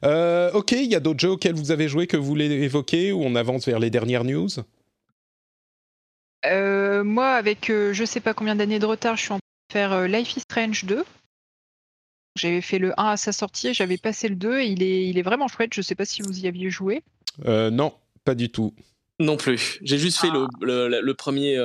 Euh, 0.05 0.51
ok, 0.53 0.73
il 0.73 0.91
y 0.91 0.95
a 0.95 1.01
d'autres 1.01 1.21
jeux 1.21 1.31
auxquels 1.31 1.55
vous 1.55 1.71
avez 1.71 1.89
joué 1.89 2.07
que 2.07 2.17
vous 2.17 2.27
voulez 2.27 2.51
évoquer 2.51 3.13
ou 3.13 3.23
on 3.23 3.35
avance 3.37 3.67
vers 3.67 3.79
les 3.79 3.91
dernières 3.91 4.25
news? 4.25 4.49
Euh, 6.47 7.05
moi, 7.05 7.33
avec 7.33 7.71
euh, 7.71 7.93
je 7.93 8.05
sais 8.05 8.21
pas 8.21 8.35
combien 8.35 8.57
d'années 8.57 8.79
de 8.79 8.87
retard, 8.87 9.17
je 9.17 9.23
suis 9.23 9.33
en 9.33 9.39
train 9.39 9.69
de 9.69 9.73
faire 9.73 9.93
euh, 9.93 10.07
Life 10.07 10.37
is 10.37 10.41
Strange 10.41 10.85
2. 10.85 11.05
J'avais 12.37 12.61
fait 12.61 12.79
le 12.79 12.93
1 12.99 13.05
à 13.11 13.17
sa 13.17 13.33
sortie, 13.33 13.75
j'avais 13.75 13.97
passé 13.97 14.29
le 14.29 14.35
2 14.35 14.59
et 14.59 14.67
il 14.67 14.83
est, 14.83 15.07
il 15.07 15.19
est 15.19 15.23
vraiment 15.23 15.49
chouette. 15.49 15.73
Je 15.73 15.83
sais 15.83 15.95
pas 15.95 16.05
si 16.05 16.23
vous 16.23 16.41
y 16.41 16.47
aviez 16.49 16.71
joué. 16.71 17.03
non, 17.47 17.95
pas 18.25 18.35
du 18.35 18.51
tout. 18.51 18.75
Non 19.21 19.37
plus. 19.37 19.79
J'ai 19.83 19.99
juste 19.99 20.19
fait 20.19 20.31
le, 20.31 20.47
ah. 20.63 21.01
le, 21.01 21.15
premier 21.15 21.57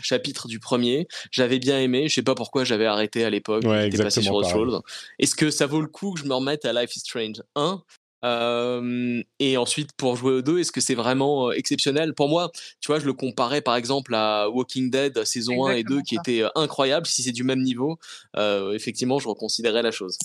chapitre 0.00 0.48
du 0.48 0.58
premier. 0.58 1.06
J'avais 1.30 1.58
bien 1.58 1.78
aimé. 1.78 2.08
Je 2.08 2.14
sais 2.14 2.22
pas 2.22 2.34
pourquoi 2.34 2.64
j'avais 2.64 2.86
arrêté 2.86 3.24
à 3.24 3.30
l'époque. 3.30 3.64
Ouais, 3.64 3.90
J'étais 3.90 4.02
passé 4.02 4.22
sur 4.22 4.34
autre 4.34 4.48
chose. 4.48 4.80
Est-ce 5.18 5.34
que 5.34 5.50
ça 5.50 5.66
vaut 5.66 5.82
le 5.82 5.88
coup 5.88 6.14
que 6.14 6.20
je 6.20 6.24
me 6.24 6.32
remette 6.32 6.64
à 6.64 6.72
Life 6.72 6.96
is 6.96 7.00
Strange 7.00 7.42
1 7.54 7.82
et 8.24 9.56
ensuite, 9.56 9.90
pour 9.96 10.16
jouer 10.16 10.32
aux 10.32 10.42
deux, 10.42 10.58
est-ce 10.58 10.72
que 10.72 10.80
c'est 10.80 10.94
vraiment 10.94 11.52
exceptionnel? 11.52 12.14
Pour 12.14 12.28
moi, 12.28 12.50
tu 12.80 12.88
vois, 12.88 12.98
je 12.98 13.06
le 13.06 13.12
comparais 13.12 13.60
par 13.60 13.76
exemple 13.76 14.14
à 14.14 14.48
Walking 14.48 14.90
Dead 14.90 15.24
saison 15.24 15.66
1 15.66 15.72
et 15.72 15.84
2 15.84 16.02
qui 16.02 16.16
était 16.16 16.44
incroyable. 16.54 17.06
Si 17.06 17.22
c'est 17.22 17.32
du 17.32 17.44
même 17.44 17.62
niveau, 17.62 17.98
effectivement, 18.36 19.18
je 19.18 19.28
reconsidérais 19.28 19.82
la 19.82 19.90
chose. 19.90 20.18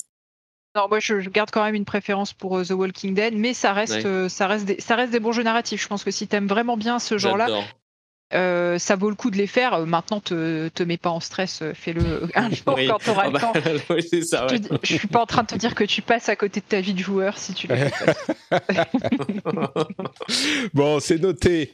Non, 0.76 0.88
moi 0.90 1.00
je, 1.00 1.16
garde 1.30 1.50
quand 1.50 1.64
même 1.64 1.74
une 1.74 1.86
préférence 1.86 2.34
pour 2.34 2.62
The 2.64 2.72
Walking 2.72 3.16
Dead, 3.16 3.34
mais 3.34 3.54
ça 3.54 3.74
reste, 3.74 4.28
ça, 4.28 4.48
reste 4.48 4.66
des, 4.66 4.80
ça 4.80 4.96
reste 4.96 5.12
des 5.12 5.20
bons 5.20 5.32
jeux 5.32 5.44
narratifs. 5.44 5.82
Je 5.82 5.88
pense 5.88 6.04
que 6.04 6.12
si 6.12 6.28
tu 6.28 6.36
aimes 6.36 6.48
vraiment 6.48 6.78
bien 6.78 7.00
ce 7.00 7.18
genre-là, 7.18 7.48
euh, 8.34 8.78
ça 8.78 8.98
vaut 8.98 9.10
le 9.10 9.16
coup 9.16 9.32
de 9.32 9.38
les 9.38 9.48
faire. 9.48 9.86
Maintenant, 9.86 10.20
te, 10.20 10.68
te 10.68 10.84
mets 10.84 10.98
pas 10.98 11.12
en 11.12 11.22
stress, 11.22 11.62
euh, 11.62 11.72
fais-le 11.74 12.28
un 12.36 12.50
jour 12.50 12.66
quand 12.88 12.98
tu 12.98 13.10
auras 13.10 13.30
le 13.30 13.36
ah 13.36 13.40
bah, 13.40 13.40
temps. 13.40 13.54
je, 13.90 14.74
ne 14.74 14.98
suis 14.98 15.08
pas 15.08 15.22
en 15.22 15.26
train 15.26 15.44
de 15.44 15.48
te 15.48 15.56
dire 15.56 15.76
que 15.76 15.86
tu 15.86 16.02
passes 16.02 16.28
à 16.28 16.36
côté 16.36 16.60
de 16.60 16.66
ta 16.66 16.82
vie 16.82 16.94
de 16.94 17.00
joueur 17.00 17.38
si 17.38 17.54
tu 17.54 17.68
le 17.68 17.78
fais. 17.78 18.06
bon, 20.74 21.00
c'est 21.00 21.22
noté. 21.22 21.72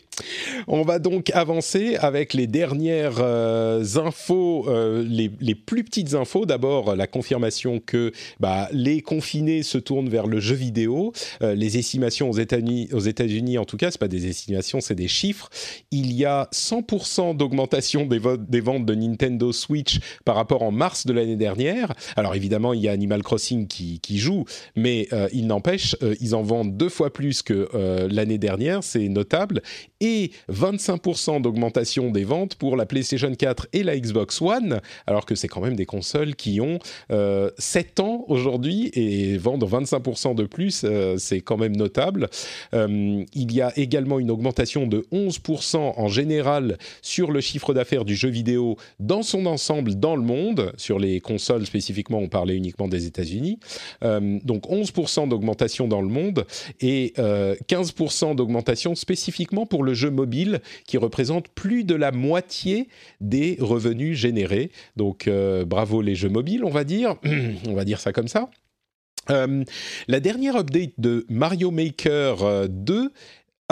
On 0.67 0.83
va 0.83 0.99
donc 0.99 1.31
avancer 1.31 1.95
avec 1.95 2.33
les 2.33 2.45
dernières 2.45 3.17
euh, 3.17 3.83
infos, 3.95 4.67
les, 4.69 5.31
les, 5.39 5.55
plus 5.55 5.83
petites 5.83 6.13
infos. 6.13 6.45
D'abord, 6.45 6.95
la 6.95 7.07
confirmation 7.07 7.79
que 7.79 8.11
bah, 8.39 8.67
les 8.71 9.01
confinés 9.01 9.63
se 9.63 9.79
tournent 9.79 10.09
vers 10.09 10.27
le 10.27 10.39
jeu 10.39 10.55
vidéo. 10.55 11.13
les 11.41 11.79
estimations 11.79 12.29
aux 12.29 12.37
États-Unis, 12.37 12.89
aux 12.93 12.99
États-Unis 12.99 13.57
en 13.57 13.65
tout 13.65 13.77
cas, 13.77 13.89
c'est 13.89 13.99
pas 13.99 14.07
des 14.07 14.27
estimations, 14.27 14.81
c'est 14.81 14.93
des 14.93 15.07
chiffres. 15.07 15.49
Il 15.89 16.13
y 16.13 16.25
a 16.25 16.42
100% 16.51 17.37
d'augmentation 17.37 18.05
des, 18.05 18.19
ventes 18.19 18.85
de 18.85 18.95
Nintendo 18.95 19.51
Switch 19.51 19.99
par 20.25 20.35
rapport 20.35 20.63
en 20.63 20.71
mars 20.71 21.05
de 21.05 21.13
l'année 21.13 21.35
dernière. 21.35 21.93
Alors 22.15 22.35
évidemment, 22.35 22.73
il 22.73 22.81
y 22.81 22.87
a 22.87 22.91
Animal 22.91 23.23
Crossing 23.23 23.67
qui, 23.67 24.17
joue, 24.17 24.45
mais 24.75 25.07
euh, 25.13 25.27
il 25.33 25.47
n'empêche, 25.47 25.95
euh, 26.03 26.15
ils 26.21 26.35
en 26.35 26.43
vendent 26.43 26.77
deux 26.77 26.89
fois 26.89 27.11
plus 27.11 27.41
que 27.41 27.69
euh, 27.73 28.07
l'année 28.11 28.37
dernière, 28.37 28.83
c'est 28.83 29.07
notable. 29.09 29.61
Et 29.99 30.31
25% 30.51 31.41
d'augmentation 31.41 32.11
des 32.11 32.23
ventes 32.23 32.55
pour 32.55 32.75
la 32.75 32.85
PlayStation 32.85 33.33
4 33.33 33.67
et 33.73 33.83
la 33.83 33.97
Xbox 33.97 34.41
One, 34.41 34.81
alors 35.07 35.25
que 35.25 35.35
c'est 35.35 35.47
quand 35.47 35.61
même 35.61 35.75
des 35.75 35.85
consoles 35.85 36.35
qui 36.35 36.59
ont 36.59 36.79
7 37.57 37.99
ans 38.01 38.25
aujourd'hui 38.27 38.91
et 38.93 39.37
vendent 39.37 39.63
25% 39.63 40.35
de 40.35 40.43
plus, 40.43 40.85
c'est 41.17 41.41
quand 41.41 41.57
même 41.57 41.75
notable. 41.75 42.29
il 42.73 43.53
y 43.53 43.61
a 43.61 43.71
également 43.77 44.19
une 44.19 44.29
augmentation 44.29 44.87
de 44.87 45.05
11% 45.13 45.77
en 45.77 46.07
général 46.07 46.32
sur 47.01 47.31
le 47.31 47.41
chiffre 47.41 47.73
d'affaires 47.73 48.05
du 48.05 48.15
jeu 48.15 48.29
vidéo 48.29 48.77
dans 48.99 49.23
son 49.23 49.45
ensemble 49.45 49.95
dans 49.95 50.15
le 50.15 50.21
monde. 50.21 50.71
Sur 50.77 50.99
les 50.99 51.19
consoles 51.19 51.65
spécifiquement, 51.65 52.19
on 52.19 52.29
parlait 52.29 52.55
uniquement 52.55 52.87
des 52.87 53.05
États-Unis. 53.05 53.59
Euh, 54.03 54.39
donc 54.43 54.67
11% 54.67 55.27
d'augmentation 55.29 55.87
dans 55.87 56.01
le 56.01 56.07
monde 56.07 56.45
et 56.81 57.13
15% 57.17 58.31
euh, 58.31 58.33
d'augmentation 58.33 58.95
spécifiquement 58.95 59.65
pour 59.65 59.83
le 59.83 59.93
jeu 59.93 60.09
mobile 60.09 60.61
qui 60.85 60.97
représente 60.97 61.49
plus 61.49 61.83
de 61.83 61.95
la 61.95 62.11
moitié 62.11 62.87
des 63.21 63.57
revenus 63.59 64.17
générés. 64.17 64.71
Donc 64.95 65.27
euh, 65.27 65.65
bravo 65.65 66.01
les 66.01 66.15
jeux 66.15 66.29
mobiles, 66.29 66.63
on 66.63 66.69
va 66.69 66.83
dire. 66.83 67.15
on 67.67 67.73
va 67.73 67.85
dire 67.85 67.99
ça 67.99 68.11
comme 68.13 68.27
ça. 68.27 68.49
la 69.29 70.19
dernière 70.19 70.57
update 70.57 70.93
de 70.97 71.25
Mario 71.29 71.71
Maker 71.71 72.67
2 72.69 73.11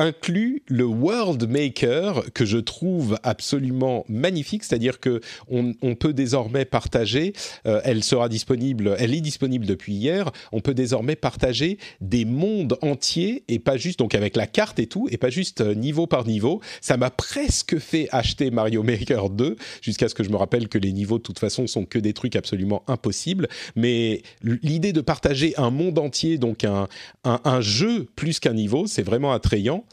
inclut 0.01 0.63
le 0.65 0.85
World 0.85 1.47
Maker 1.47 2.23
que 2.33 2.43
je 2.43 2.57
trouve 2.57 3.19
absolument 3.21 4.03
magnifique, 4.09 4.63
c'est-à-dire 4.63 4.99
que 4.99 5.21
on, 5.47 5.73
peut 5.95 6.13
désormais 6.13 6.65
partager, 6.65 7.33
euh, 7.67 7.81
elle 7.83 8.03
sera 8.03 8.27
disponible, 8.27 8.95
elle 8.97 9.13
est 9.13 9.21
disponible 9.21 9.65
depuis 9.65 9.93
hier, 9.93 10.31
on 10.51 10.59
peut 10.59 10.73
désormais 10.73 11.15
partager 11.15 11.77
des 11.99 12.25
mondes 12.25 12.77
entiers 12.81 13.43
et 13.47 13.59
pas 13.59 13.77
juste 13.77 13.99
donc 13.99 14.15
avec 14.15 14.35
la 14.35 14.47
carte 14.47 14.79
et 14.79 14.87
tout 14.87 15.07
et 15.11 15.17
pas 15.17 15.29
juste 15.29 15.61
euh, 15.61 15.75
niveau 15.75 16.07
par 16.07 16.25
niveau. 16.25 16.61
Ça 16.81 16.97
m'a 16.97 17.11
presque 17.11 17.77
fait 17.77 18.07
acheter 18.11 18.49
Mario 18.49 18.81
Maker 18.81 19.29
2 19.29 19.55
jusqu'à 19.81 20.09
ce 20.09 20.15
que 20.15 20.23
je 20.23 20.29
me 20.29 20.37
rappelle 20.37 20.67
que 20.67 20.79
les 20.79 20.93
niveaux 20.93 21.19
de 21.19 21.23
toute 21.23 21.39
façon 21.39 21.67
sont 21.67 21.85
que 21.85 21.99
des 21.99 22.13
trucs 22.13 22.35
absolument 22.35 22.83
impossibles, 22.87 23.47
mais 23.75 24.23
l'idée 24.41 24.93
de 24.93 25.01
partager 25.01 25.53
un 25.57 25.69
monde 25.69 25.99
entier 25.99 26.39
donc 26.39 26.63
un, 26.63 26.87
un 27.23 27.61
jeu 27.61 28.07
plus 28.15 28.39
qu'un 28.39 28.53
niveau, 28.53 28.87
c'est 28.87 29.03
vraiment 29.03 29.31
attrayant. 29.31 29.85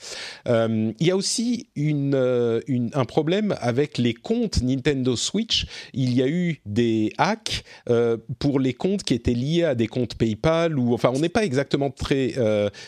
Euh, 0.47 0.93
il 0.99 1.07
y 1.07 1.11
a 1.11 1.17
aussi 1.17 1.69
euh, 1.79 2.61
un 2.93 3.05
problème 3.05 3.55
avec 3.61 3.99
les 3.99 4.15
comptes 4.15 4.63
Nintendo 4.63 5.17
Switch. 5.17 5.67
Il 5.95 6.15
y 6.15 6.23
a 6.23 6.29
eu 6.29 6.61
des 6.67 7.13
hacks 7.19 7.65
euh, 7.89 8.17
pour 8.39 8.61
les 8.61 8.75
comptes 8.75 9.03
qui 9.03 9.15
étaient 9.15 9.35
liés 9.35 9.65
à 9.65 9.75
des 9.75 9.87
comptes 9.87 10.15
PayPal 10.15 10.79
ou 10.79 10.95
enfin 10.95 11.11
on 11.15 11.19
n'est 11.19 11.29
pas 11.29 11.45
exactement 11.45 11.91
très 11.91 12.35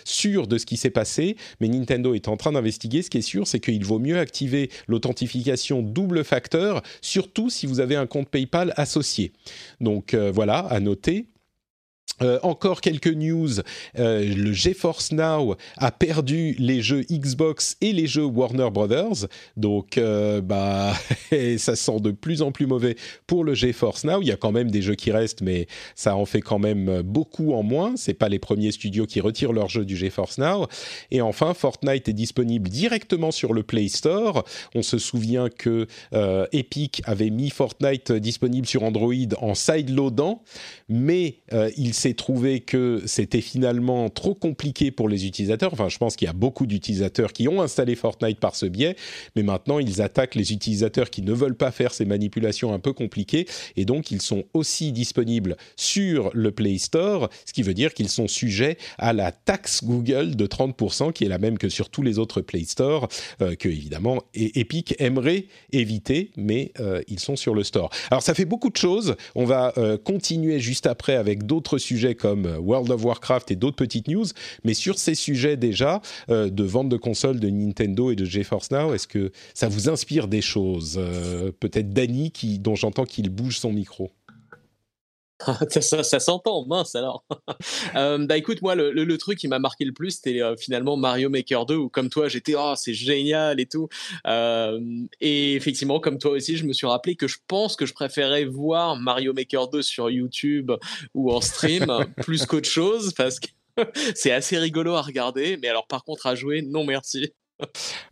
sûr 0.05 0.47
de 0.47 0.59
ce 0.59 0.67
qui 0.67 0.77
s'est 0.77 0.91
passé, 0.91 1.37
mais 1.61 1.69
Nintendo 1.69 2.15
est 2.15 2.29
en 2.29 2.37
train 2.37 2.53
d'investiguer. 2.53 3.03
Ce 3.03 3.11
qui 3.11 3.19
est 3.19 3.23
sûr, 3.23 3.47
c'est 3.47 3.61
qu'il 3.61 3.85
vaut 3.85 3.99
mieux 3.99 4.19
activer 4.19 4.71
l'authentification 4.87 5.83
double 5.83 6.25
facteur, 6.25 6.83
surtout 7.01 7.51
si 7.51 7.67
vous 7.67 7.81
avez 7.81 7.97
un 7.97 8.07
compte 8.07 8.29
PayPal 8.29 8.73
associé. 8.77 9.33
Donc 9.81 10.15
voilà, 10.15 10.59
à 10.59 10.81
noter. 10.81 11.27
Euh, 12.23 12.39
encore 12.43 12.81
quelques 12.81 13.07
news. 13.07 13.61
Euh, 13.99 14.35
le 14.35 14.53
GeForce 14.53 15.13
Now 15.13 15.57
a 15.79 15.91
perdu 15.91 16.55
les 16.59 16.83
jeux 16.83 17.03
Xbox 17.11 17.77
et 17.81 17.93
les 17.93 18.07
jeux 18.07 18.25
Warner 18.25 18.69
Brothers. 18.71 19.27
Donc, 19.57 19.97
euh, 19.97 20.43
bah, 20.43 20.93
ça 21.59 21.77
sent 21.77 22.01
de 22.01 22.11
plus 22.11 22.43
en 22.43 22.53
plus 22.53 22.67
mauvais 22.67 22.97
pour 23.27 23.43
le 23.43 23.55
GeForce 23.55 24.05
Now. 24.05 24.21
Il 24.21 24.29
y 24.29 24.33
a 24.33 24.37
quand 24.37 24.53
même 24.53 24.71
des 24.71 24.83
jeux 24.83 24.97
qui 24.97 25.11
restent, 25.11 25.41
mais 25.41 25.67
ça 25.95 26.15
en 26.15 26.27
fait 26.27 26.43
quand 26.43 26.59
même 26.59 27.01
beaucoup 27.03 27.55
en 27.55 27.63
moins. 27.63 27.95
C'est 27.97 28.15
pas 28.15 28.29
les 28.29 28.39
premiers 28.39 28.73
studios 28.73 29.07
qui 29.07 29.21
retirent 29.21 29.53
leurs 29.53 29.71
jeux 29.71 29.87
du 29.87 29.97
GeForce 29.97 30.39
Now. 30.39 30.67
Et 31.11 31.23
enfin, 31.23 31.55
Fortnite 31.55 32.09
est 32.09 32.15
disponible 32.15 32.69
directement 32.69 33.31
sur 33.31 33.55
le 33.55 33.63
Play 33.63 33.89
Store. 33.89 34.45
On 34.75 34.83
se 34.83 34.99
souvient 34.99 35.49
que 35.49 35.87
Epic 36.53 37.03
avait 37.05 37.31
mis 37.31 37.51
Fortnite 37.51 38.13
disponible 38.13 38.67
sur 38.67 38.83
Android 38.83 39.15
en 39.39 39.55
sideloadant, 39.55 40.43
mais 40.89 41.39
il 41.77 41.95
s'est 41.95 42.10
trouvé 42.15 42.61
que 42.61 43.03
c'était 43.07 43.41
finalement 43.41 44.09
trop 44.09 44.35
compliqué 44.35 44.91
pour 44.91 45.09
les 45.09 45.27
utilisateurs. 45.27 45.73
Enfin, 45.73 45.89
je 45.89 45.99
pense 45.99 46.17
qu'il 46.17 46.27
y 46.27 46.29
a 46.29 46.35
beaucoup 46.35 46.67
d'utilisateurs 46.67 47.33
qui 47.33 47.49
ont 47.49 47.63
installé 47.63 47.95
Fortnite 47.95 48.39
par 48.39 48.57
ce 48.57 48.67
biais, 48.67 48.97
mais 49.37 49.43
maintenant 49.43 49.79
ils 49.79 50.03
attaquent 50.03 50.35
les 50.35 50.53
utilisateurs 50.53 51.11
qui 51.11 51.23
ne 51.23 51.33
veulent 51.33 51.57
pas 51.57 51.71
faire 51.71 51.93
ces 51.93 52.05
manipulations 52.05 52.73
un 52.73 52.79
peu 52.79 52.93
compliquées, 52.93 53.47
et 53.77 53.85
donc 53.85 54.11
ils 54.11 54.23
sont 54.23 54.45
aussi 54.55 54.93
disponibles 54.93 55.57
sur 55.77 56.31
le 56.35 56.51
Play 56.51 56.79
Store, 56.79 57.29
ce 57.47 57.53
qui 57.53 57.63
veut 57.63 57.75
dire 57.75 57.95
qu'ils 57.95 58.09
sont 58.09 58.29
sujets 58.29 58.77
à 58.99 59.13
la 59.13 59.33
taxe 59.33 59.85
Google 59.85 60.37
de 60.37 60.47
30%, 60.47 61.13
qui 61.13 61.25
est 61.25 61.29
la 61.29 61.39
même 61.39 61.59
que 61.59 61.69
sur 61.69 61.91
tous 61.91 62.03
les 62.03 62.19
autres 62.19 62.41
Play 62.41 62.65
Store, 62.65 63.09
euh, 63.43 63.55
que 63.55 63.69
évidemment 63.69 64.23
Epic 64.35 64.95
aimerait 64.99 65.47
éviter, 65.73 66.31
mais 66.37 66.73
euh, 66.81 67.03
ils 67.09 67.21
sont 67.21 67.37
sur 67.37 67.55
le 67.55 67.65
store. 67.65 67.91
Alors 68.11 68.23
ça 68.23 68.35
fait 68.35 68.45
beaucoup 68.45 68.71
de 68.71 68.77
choses. 68.77 69.17
On 69.35 69.45
va 69.45 69.73
euh, 69.79 69.97
continuer 69.97 70.61
juste 70.61 70.87
après 70.87 71.17
avec 71.17 71.45
d'autres 71.45 71.79
sujets 71.79 72.00
comme 72.09 72.47
euh, 72.47 72.59
World 72.59 72.91
of 72.91 73.05
Warcraft 73.05 73.51
et 73.51 73.57
d'autres 73.57 73.77
petites 73.77 74.09
news, 74.09 74.27
mais 74.65 74.75
sur 74.75 74.99
ces 74.99 75.15
sujets 75.15 75.57
déjà 75.57 76.01
euh, 76.31 76.49
de 76.51 76.65
vente 76.65 76.89
de 76.89 76.97
consoles 76.97 77.41
de 77.41 77.49
Nintendo 77.49 78.11
et 78.11 78.17
de 78.17 78.25
GeForce 78.25 78.71
Now, 78.71 78.95
est-ce 78.95 79.07
que 79.07 79.33
ça 79.55 79.69
vous 79.69 79.89
inspire 79.89 80.29
des 80.29 80.43
choses 80.43 80.97
euh, 80.99 81.53
Peut-être 81.61 81.93
Danny, 81.93 82.31
qui, 82.31 82.59
dont 82.59 82.75
j'entends 82.75 83.05
qu'il 83.05 83.29
bouge 83.31 83.59
son 83.59 83.73
micro? 83.73 84.11
ça, 85.81 86.03
ça, 86.03 86.21
s'entend, 86.21 86.67
mince 86.67 86.95
alors. 86.95 87.25
bah 87.95 88.37
écoute, 88.37 88.63
moi, 88.63 88.75
le, 88.75 89.19
truc 89.19 89.39
qui 89.39 89.49
m'a 89.49 89.59
marqué 89.59 89.85
le 89.85 89.93
plus, 89.93 90.13
c'était 90.13 90.41
finalement 90.59 90.97
Mario 90.97 91.29
Maker 91.29 91.67
2, 91.67 91.77
où 91.77 91.89
comme 91.89 92.09
toi, 92.09 92.29
j'étais, 92.29 92.55
oh, 92.57 92.75
c'est 92.77 92.95
génial 92.95 93.61
et 93.61 93.67
tout. 93.67 93.89
et 94.27 95.55
effectivement, 95.55 96.01
comme 96.01 96.19
toi 96.19 96.33
aussi, 96.33 96.57
je 96.57 96.65
me 96.65 96.73
suis 96.73 96.87
rappelé 96.87 97.17
que 97.17 97.29
je 97.29 97.39
pense 97.47 97.77
que 97.77 97.87
je 97.87 97.95
préférais 97.95 98.45
voir 98.45 98.97
Mario 98.97 99.33
Maker 99.33 99.69
2 99.69 99.83
sur 99.83 100.11
YouTube 100.11 100.73
ou 101.15 101.33
en 101.33 101.41
stream 101.41 101.87
plus 102.23 102.47
qu'autre 102.47 102.69
chose, 102.69 103.13
parce 103.15 103.41
que 103.41 103.49
c'est 104.15 104.33
assez 104.33 104.59
rigolo 104.59 104.95
à 104.95 105.03
regarder, 105.03 105.57
mais 105.61 105.69
alors 105.69 105.87
par 105.87 106.05
contre 106.05 106.27
à 106.27 106.35
jouer, 106.35 106.63
non 106.63 106.85
merci. 106.85 107.33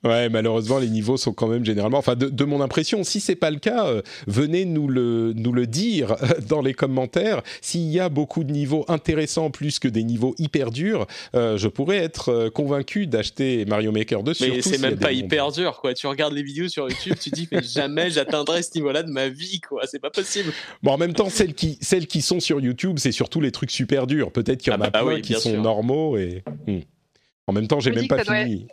Ouais, 0.04 0.28
malheureusement, 0.28 0.78
les 0.78 0.88
niveaux 0.88 1.16
sont 1.16 1.32
quand 1.32 1.48
même 1.48 1.64
généralement. 1.64 1.98
Enfin, 1.98 2.14
de, 2.14 2.44
mon 2.44 2.60
impression, 2.60 3.04
si 3.04 3.20
c'est 3.20 3.36
pas 3.36 3.50
le 3.50 3.58
cas, 3.58 3.86
euh, 3.86 4.02
venez 4.26 4.64
nous 4.64 4.88
le, 4.88 5.32
nous 5.34 5.52
le 5.52 5.66
dire 5.66 6.16
dans 6.48 6.60
les 6.60 6.74
commentaires. 6.74 7.42
S'il 7.60 7.90
y 7.90 8.00
a 8.00 8.08
beaucoup 8.08 8.44
de 8.44 8.52
niveaux 8.52 8.84
intéressants 8.88 9.50
plus 9.50 9.78
que 9.78 9.88
des 9.88 10.04
niveaux 10.04 10.34
hyper 10.38 10.70
durs, 10.70 11.06
euh, 11.34 11.56
je 11.58 11.68
pourrais 11.68 11.98
être 11.98 12.30
euh, 12.30 12.50
convaincu 12.50 13.06
d'acheter 13.06 13.64
Mario 13.64 13.92
Maker 13.92 14.22
2. 14.22 14.32
Mais 14.40 14.62
c'est 14.62 14.78
même 14.78 14.98
pas 14.98 15.12
hyper 15.12 15.50
dur, 15.52 15.80
quoi. 15.80 15.94
Tu 15.94 16.06
regardes 16.06 16.34
les 16.34 16.42
vidéos 16.42 16.68
sur 16.68 16.88
YouTube, 16.88 17.16
tu 17.20 17.30
dis, 17.30 17.48
mais 17.50 17.62
jamais 17.62 18.10
j'atteindrai 18.10 18.62
ce 18.62 18.70
niveau-là 18.74 19.02
de 19.02 19.10
ma 19.10 19.28
vie, 19.28 19.60
quoi. 19.60 19.82
C'est 19.86 20.00
pas 20.00 20.10
possible. 20.10 20.52
Bon, 20.82 20.92
en 20.92 20.98
même 20.98 21.14
temps, 21.14 21.30
celles 21.30 21.54
qui, 21.54 21.78
celles 21.80 22.06
qui 22.06 22.22
sont 22.22 22.40
sur 22.40 22.60
YouTube, 22.60 22.98
c'est 22.98 23.12
surtout 23.12 23.40
les 23.40 23.50
trucs 23.50 23.70
super 23.70 24.06
durs. 24.06 24.30
Peut-être 24.30 24.60
qu'il 24.60 24.72
y 24.72 24.76
en 24.76 24.80
ah 24.80 24.86
a 24.86 25.04
bah, 25.04 25.20
qui 25.20 25.34
sont 25.34 25.60
normaux 25.60 26.16
et. 26.16 26.42
Hmm. 26.66 26.80
En 27.48 27.54
même 27.54 27.66
temps, 27.66 27.80
j'ai 27.80 27.90
même 27.92 28.06
pas 28.06 28.22
fini. 28.22 28.68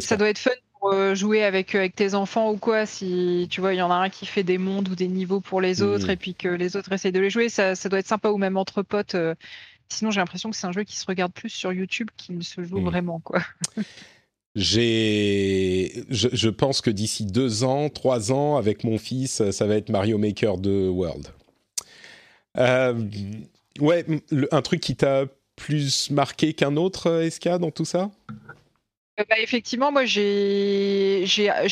Ça 0.00 0.16
doit 0.16 0.28
être 0.28 0.38
fun 0.38 0.50
pour 0.78 0.92
euh, 0.92 1.14
jouer 1.14 1.42
avec, 1.42 1.74
euh, 1.74 1.78
avec 1.78 1.94
tes 1.94 2.14
enfants 2.14 2.50
ou 2.50 2.56
quoi. 2.56 2.86
Si 2.86 3.46
tu 3.50 3.60
vois, 3.60 3.74
il 3.74 3.78
y 3.78 3.82
en 3.82 3.90
a 3.90 3.94
un 3.94 4.08
qui 4.08 4.26
fait 4.26 4.42
des 4.42 4.58
mondes 4.58 4.88
ou 4.88 4.94
des 4.94 5.08
niveaux 5.08 5.40
pour 5.40 5.60
les 5.60 5.82
autres 5.82 6.08
mm. 6.08 6.10
et 6.10 6.16
puis 6.16 6.34
que 6.34 6.48
les 6.48 6.76
autres 6.76 6.92
essayent 6.92 7.12
de 7.12 7.20
les 7.20 7.30
jouer, 7.30 7.48
ça, 7.48 7.74
doit 7.74 7.98
être 7.98 8.06
sympa 8.06 8.30
ou 8.30 8.38
même 8.38 8.56
entre 8.56 8.82
potes. 8.82 9.14
Euh. 9.14 9.34
Sinon, 9.88 10.10
j'ai 10.10 10.20
l'impression 10.20 10.50
que 10.50 10.56
c'est 10.56 10.66
un 10.66 10.72
jeu 10.72 10.82
qui 10.82 10.96
se 10.96 11.06
regarde 11.06 11.32
plus 11.32 11.50
sur 11.50 11.72
YouTube 11.72 12.08
qu'il 12.16 12.36
ne 12.36 12.42
se 12.42 12.62
joue 12.64 12.80
mm. 12.80 12.84
vraiment, 12.84 13.20
quoi. 13.20 13.40
J'ai, 14.56 16.06
je, 16.08 16.48
pense 16.48 16.80
que 16.80 16.88
d'ici 16.88 17.26
deux 17.26 17.62
ans, 17.62 17.90
trois 17.90 18.32
ans, 18.32 18.56
avec 18.56 18.84
mon 18.84 18.96
fils, 18.96 19.50
ça 19.50 19.66
va 19.66 19.76
être 19.76 19.90
Mario 19.90 20.16
Maker 20.16 20.56
2 20.56 20.88
World. 20.88 21.26
ouais, 22.56 24.06
un 24.50 24.62
truc 24.62 24.80
qui 24.80 24.96
t'a 24.96 25.26
plus 25.56 26.10
marqué 26.10 26.54
qu'un 26.54 26.76
autre, 26.76 27.22
Eska, 27.22 27.58
dans 27.58 27.70
tout 27.70 27.84
ça? 27.84 28.10
Bah, 29.16 29.38
effectivement, 29.38 29.92
moi 29.92 30.04
j'ai 30.04 31.24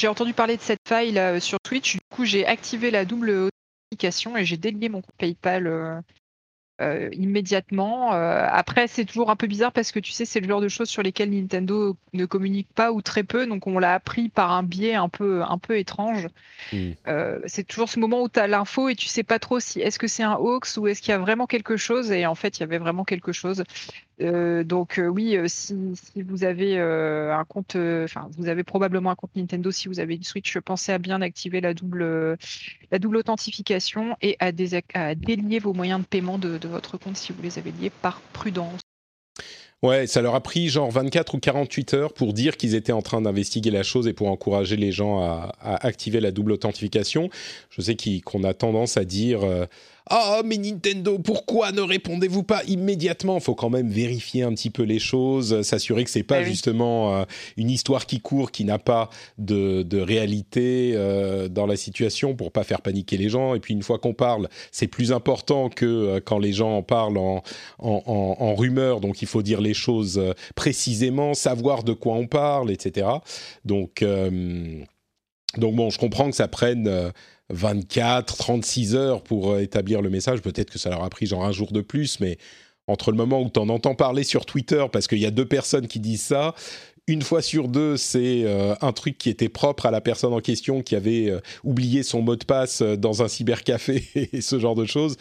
entendu 0.09 0.33
parler 0.33 0.57
de 0.57 0.63
cette 0.63 0.87
faille 0.87 1.21
sur 1.41 1.59
Twitch. 1.63 1.95
Du 1.95 2.01
coup, 2.11 2.25
j'ai 2.25 2.47
activé 2.47 2.91
la 2.91 3.05
double 3.05 3.31
authentification 3.31 4.37
et 4.37 4.45
j'ai 4.45 4.57
délié 4.57 4.89
mon 4.89 5.03
compte 5.03 5.15
PayPal 5.19 6.03
euh, 6.81 7.09
immédiatement. 7.13 8.15
Euh, 8.15 8.49
après, 8.51 8.89
c'est 8.89 9.05
toujours 9.05 9.31
un 9.31 9.37
peu 9.37 9.47
bizarre 9.47 9.71
parce 9.71 9.93
que 9.93 10.01
tu 10.01 10.11
sais, 10.11 10.25
c'est 10.25 10.41
le 10.41 10.49
genre 10.49 10.61
de 10.61 10.67
choses 10.67 10.89
sur 10.89 11.05
lesquelles 11.05 11.31
Nintendo 11.31 11.97
ne 12.15 12.25
communique 12.27 12.67
pas 12.75 12.91
ou 12.91 13.01
très 13.01 13.23
peu, 13.23 13.47
donc 13.47 13.69
on 13.69 13.79
l'a 13.79 13.95
appris 13.95 14.29
par 14.29 14.51
un 14.51 14.65
biais 14.65 14.95
un 14.95 15.09
peu, 15.09 15.43
un 15.45 15.59
peu 15.59 15.79
étrange. 15.79 16.27
Hmm. 16.73 16.91
Euh, 17.07 17.39
c'est 17.47 17.63
toujours 17.63 17.89
ce 17.89 18.01
moment 18.01 18.23
où 18.23 18.29
tu 18.29 18.41
as 18.41 18.49
l'info 18.49 18.89
et 18.89 18.97
tu 18.97 19.07
sais 19.07 19.23
pas 19.23 19.39
trop 19.39 19.61
si 19.61 19.81
est-ce 19.83 20.01
que 20.01 20.09
c'est 20.09 20.25
un 20.25 20.35
hoax 20.35 20.77
ou 20.77 20.89
est-ce 20.89 21.01
qu'il 21.01 21.13
y 21.13 21.15
a 21.15 21.19
vraiment 21.19 21.47
quelque 21.47 21.77
chose? 21.77 22.11
Et 22.11 22.27
en 22.27 22.35
fait, 22.35 22.59
il 22.59 22.63
y 22.63 22.65
avait 22.65 22.79
vraiment 22.79 23.05
quelque 23.05 23.31
chose. 23.31 23.63
Euh, 24.21 24.63
donc 24.63 24.99
euh, 24.99 25.09
oui, 25.09 25.37
euh, 25.37 25.47
si, 25.49 25.75
vous 26.23 26.45
avez 26.45 26.79
un 26.79 27.45
compte, 27.45 27.77
enfin 27.77 28.29
vous 28.37 28.49
avez 28.49 28.63
probablement 28.63 29.11
un 29.11 29.15
compte 29.15 29.35
Nintendo 29.35 29.71
si 29.71 29.89
vous 29.89 30.01
avez 30.01 30.15
une 30.15 30.23
Switch, 30.23 30.59
pensez 30.59 30.93
à 30.93 30.99
bien 30.99 31.21
activer 31.21 31.61
la 31.61 31.75
double, 31.75 32.37
la 32.91 32.99
double 32.99 33.17
authentification 33.17 34.17
et 34.23 34.37
à, 34.39 34.53
délier 34.53 35.59
vos 35.59 35.73
moyens 35.73 36.01
de 36.01 36.07
paiement 36.07 36.39
de, 36.39 36.59
votre 36.69 36.99
compte 36.99 37.17
si 37.17 37.33
vous 37.33 37.43
les 37.43 37.59
avez 37.59 37.73
liés 37.73 37.91
par 37.91 38.21
prudence. 38.33 38.81
Ouais, 39.83 40.07
ça 40.07 40.23
leur 40.23 40.35
a 40.35 40.41
pris 40.41 40.71
genre 40.71 40.91
24 40.91 41.35
ou 41.35 41.39
48 41.39 41.95
heures 41.95 42.15
pour 42.15 42.33
dire 42.33 42.57
qu'ils 42.57 42.75
étaient 42.75 42.93
en 42.93 43.03
train 43.03 43.21
d'investiguer 43.21 43.71
la 43.71 43.83
chose 43.83 44.09
et 44.09 44.15
pour 44.15 44.29
encourager 44.29 44.77
les 44.77 44.93
gens 44.93 45.21
à, 45.21 45.53
activer 45.61 46.21
la 46.21 46.31
double 46.31 46.53
authentification. 46.53 47.29
Je 47.69 47.83
sais 47.83 47.97
qu'on 48.25 48.45
a 48.45 48.55
tendance 48.55 48.97
à 48.97 49.05
dire 49.05 49.41
ah, 50.11 50.43
mais 50.45 50.59
Nintendo, 50.59 51.19
pourquoi 51.19 51.73
ne 51.73 51.81
répondez-vous 51.81 52.43
pas 52.43 52.63
immédiatement? 52.65 53.41
Faut 53.41 53.55
quand 53.55 53.71
même 53.71 53.89
vérifier 53.89 54.43
un 54.43 54.53
petit 54.53 54.69
peu 54.69 54.83
les 54.83 54.99
choses, 54.99 55.63
s'assurer 55.63 56.05
que 56.05 56.11
c'est 56.11 56.23
pas 56.23 56.39
ah 56.39 56.45
justement 56.45 57.17
euh, 57.17 57.25
une 57.57 57.71
histoire 57.71 58.05
qui 58.05 58.21
court, 58.21 58.51
qui 58.51 58.67
n'a 58.67 58.79
pas 58.79 59.09
de, 59.39 59.83
de 59.83 59.99
réalité 59.99 60.93
euh, 60.95 61.49
dans 61.49 61.65
la 61.67 61.77
situation 61.77 62.37
pour 62.37 62.53
pas 62.53 62.65
faire 62.65 62.83
paniquer 62.83 63.17
les 63.17 63.31
gens. 63.31 63.55
Et 63.55 63.61
puis 63.61 63.73
une 63.73 63.83
fois 63.83 63.99
qu'on 63.99 64.13
parle, 64.13 64.51
c'est 64.73 64.89
plus 64.89 65.11
important 65.11 65.71
que 65.71 65.87
euh, 65.87 66.21
quand 66.23 66.39
les 66.39 66.53
gens 66.53 66.77
en 66.77 66.83
parlent 66.83 67.17
en, 67.17 67.43
en, 67.79 68.03
en, 68.05 68.37
en, 68.39 68.55
rumeur. 68.55 69.01
Donc 69.01 69.23
il 69.23 69.29
faut 69.29 69.43
dire 69.43 69.63
les 69.63 69.75
choses 69.75 70.21
précisément, 70.55 71.33
savoir 71.33 71.83
de 71.83 71.95
quoi 71.95 72.15
on 72.15 72.27
parle, 72.27 72.71
etc. 72.71 73.07
Donc 73.65 74.05
donc 75.57 75.77
bon, 75.77 75.89
je 75.89 75.99
comprends 75.99 76.29
que 76.29 76.37
ça 76.37 76.49
prenne 76.49 77.13
24, 77.51 78.37
36 78.37 78.95
heures 78.95 79.23
pour 79.23 79.53
euh, 79.53 79.61
établir 79.61 80.03
le 80.03 80.11
message. 80.11 80.41
Peut-être 80.41 80.71
que 80.71 80.79
ça 80.79 80.91
leur 80.91 81.03
a 81.03 81.11
pris 81.11 81.27
genre 81.27 81.45
un 81.45 81.53
jour 81.53 81.73
de 81.73 81.81
plus, 81.81 82.21
mais 82.21 82.39
entre 82.87 83.11
le 83.11 83.17
moment 83.17 83.41
où 83.41 83.51
tu 83.51 83.59
en 83.61 83.69
entends 83.69 83.95
parler 83.95 84.25
sur 84.25 84.47
Twitter, 84.47 84.85
parce 84.93 85.07
qu'il 85.07 85.19
y 85.19 85.27
a 85.27 85.31
deux 85.31 85.47
personnes 85.47 85.87
qui 85.87 86.01
disent 86.01 86.23
ça, 86.23 86.55
une 87.07 87.23
fois 87.23 87.43
sur 87.43 87.69
deux, 87.69 87.97
c'est 87.97 88.45
euh, 88.45 88.75
un 88.81 88.93
truc 88.93 89.19
qui 89.19 89.29
était 89.29 89.51
propre 89.51 89.87
à 89.87 89.91
la 89.91 90.01
personne 90.01 90.33
en 90.33 90.41
question 90.41 90.83
qui 90.83 90.97
avait 90.97 91.31
euh, 91.31 91.41
oublié 91.63 92.03
son 92.03 92.23
mot 92.23 92.37
de 92.37 92.45
passe 92.45 92.83
dans 92.83 93.23
un 93.23 93.29
cybercafé 93.29 94.05
et 94.33 94.41
ce 94.41 94.59
genre 94.59 94.75
de 94.75 94.87
choses. 94.87 95.17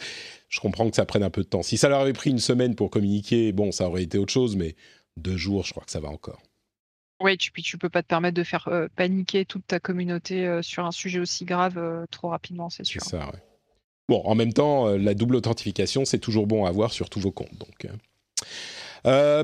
Je 0.48 0.60
comprends 0.60 0.88
que 0.88 0.96
ça 0.96 1.04
prenne 1.04 1.22
un 1.22 1.30
peu 1.30 1.42
de 1.42 1.48
temps. 1.48 1.62
Si 1.62 1.76
ça 1.76 1.88
leur 1.88 2.00
avait 2.00 2.12
pris 2.12 2.30
une 2.30 2.38
semaine 2.38 2.74
pour 2.74 2.90
communiquer, 2.90 3.52
bon, 3.52 3.72
ça 3.72 3.88
aurait 3.88 4.04
été 4.04 4.18
autre 4.18 4.32
chose, 4.32 4.56
mais 4.56 4.76
deux 5.16 5.36
jours, 5.36 5.64
je 5.64 5.72
crois 5.72 5.84
que 5.84 5.90
ça 5.90 6.00
va 6.00 6.08
encore. 6.08 6.40
Oui, 7.20 7.38
tu, 7.38 7.52
tu 7.52 7.78
peux 7.78 7.88
pas 7.88 8.02
te 8.02 8.08
permettre 8.08 8.36
de 8.36 8.42
faire 8.42 8.68
euh, 8.68 8.88
paniquer 8.96 9.44
toute 9.44 9.66
ta 9.66 9.78
communauté 9.78 10.46
euh, 10.46 10.62
sur 10.62 10.84
un 10.84 10.90
sujet 10.90 11.20
aussi 11.20 11.44
grave 11.44 11.78
euh, 11.78 12.04
trop 12.10 12.28
rapidement, 12.28 12.70
c'est 12.70 12.84
sûr. 12.84 13.02
C'est 13.02 13.10
ça, 13.10 13.26
ouais. 13.26 13.42
Bon, 14.08 14.20
en 14.24 14.34
même 14.34 14.52
temps, 14.52 14.88
la 14.88 15.14
double 15.14 15.36
authentification, 15.36 16.04
c'est 16.04 16.18
toujours 16.18 16.46
bon 16.46 16.66
à 16.66 16.68
avoir 16.68 16.92
sur 16.92 17.08
tous 17.08 17.20
vos 17.20 17.30
comptes. 17.30 17.56
Donc, 17.58 17.88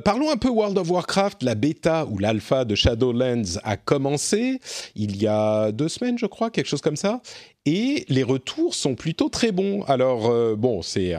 parlons 0.05 0.31
un 0.31 0.37
peu 0.37 0.51
World 0.51 0.77
of 0.77 0.91
Warcraft. 0.91 1.43
La 1.43 1.55
bêta 1.55 2.05
ou 2.05 2.19
l'alpha 2.19 2.67
de 2.67 2.75
Shadowlands 2.75 3.59
a 3.65 3.79
commencé 3.79 4.61
il 4.95 5.17
y 5.17 5.27
a 5.27 5.73
deux 5.73 5.89
semaines, 5.89 6.19
je 6.19 6.27
crois, 6.27 6.51
quelque 6.51 6.67
chose 6.67 6.83
comme 6.83 6.97
ça 6.97 7.23
et 7.67 8.05
les 8.09 8.23
retours 8.23 8.75
sont 8.75 8.95
plutôt 8.95 9.29
très 9.29 9.53
bons. 9.53 9.83
Alors 9.83 10.31
euh, 10.31 10.57
bon, 10.57 10.81
c'est 10.81 11.15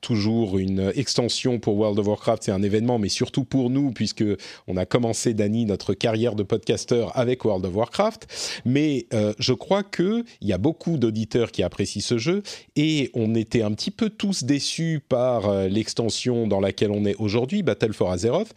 toujours 0.00 0.58
une 0.58 0.92
extension 0.96 1.58
pour 1.58 1.76
World 1.76 1.98
of 1.98 2.08
Warcraft, 2.08 2.42
c'est 2.44 2.52
un 2.52 2.62
événement, 2.62 2.98
mais 2.98 3.08
surtout 3.08 3.44
pour 3.44 3.70
nous 3.70 3.92
puisque 3.92 4.24
on 4.66 4.76
a 4.76 4.84
commencé 4.84 5.32
Dany 5.32 5.64
notre 5.64 5.94
carrière 5.94 6.34
de 6.34 6.42
podcasteur 6.42 7.16
avec 7.16 7.44
World 7.44 7.64
of 7.66 7.74
Warcraft. 7.74 8.26
Mais 8.64 9.06
euh, 9.14 9.32
je 9.38 9.52
crois 9.52 9.84
que 9.84 10.24
il 10.40 10.48
y 10.48 10.52
a 10.52 10.58
beaucoup 10.58 10.98
d'auditeurs 10.98 11.52
qui 11.52 11.62
apprécient 11.62 12.02
ce 12.02 12.18
jeu 12.18 12.42
et 12.74 13.10
on 13.14 13.34
était 13.34 13.62
un 13.62 13.72
petit 13.72 13.92
peu 13.92 14.10
tous 14.10 14.44
déçus 14.44 15.00
par 15.08 15.48
euh, 15.48 15.68
l'extension 15.68 16.46
dans 16.46 16.60
laquelle 16.60 16.90
on 16.90 17.04
est 17.04 17.16
aujourd'hui, 17.16 17.62
Battle 17.62 17.92
for 17.92 18.10
Azeroth. 18.10 18.54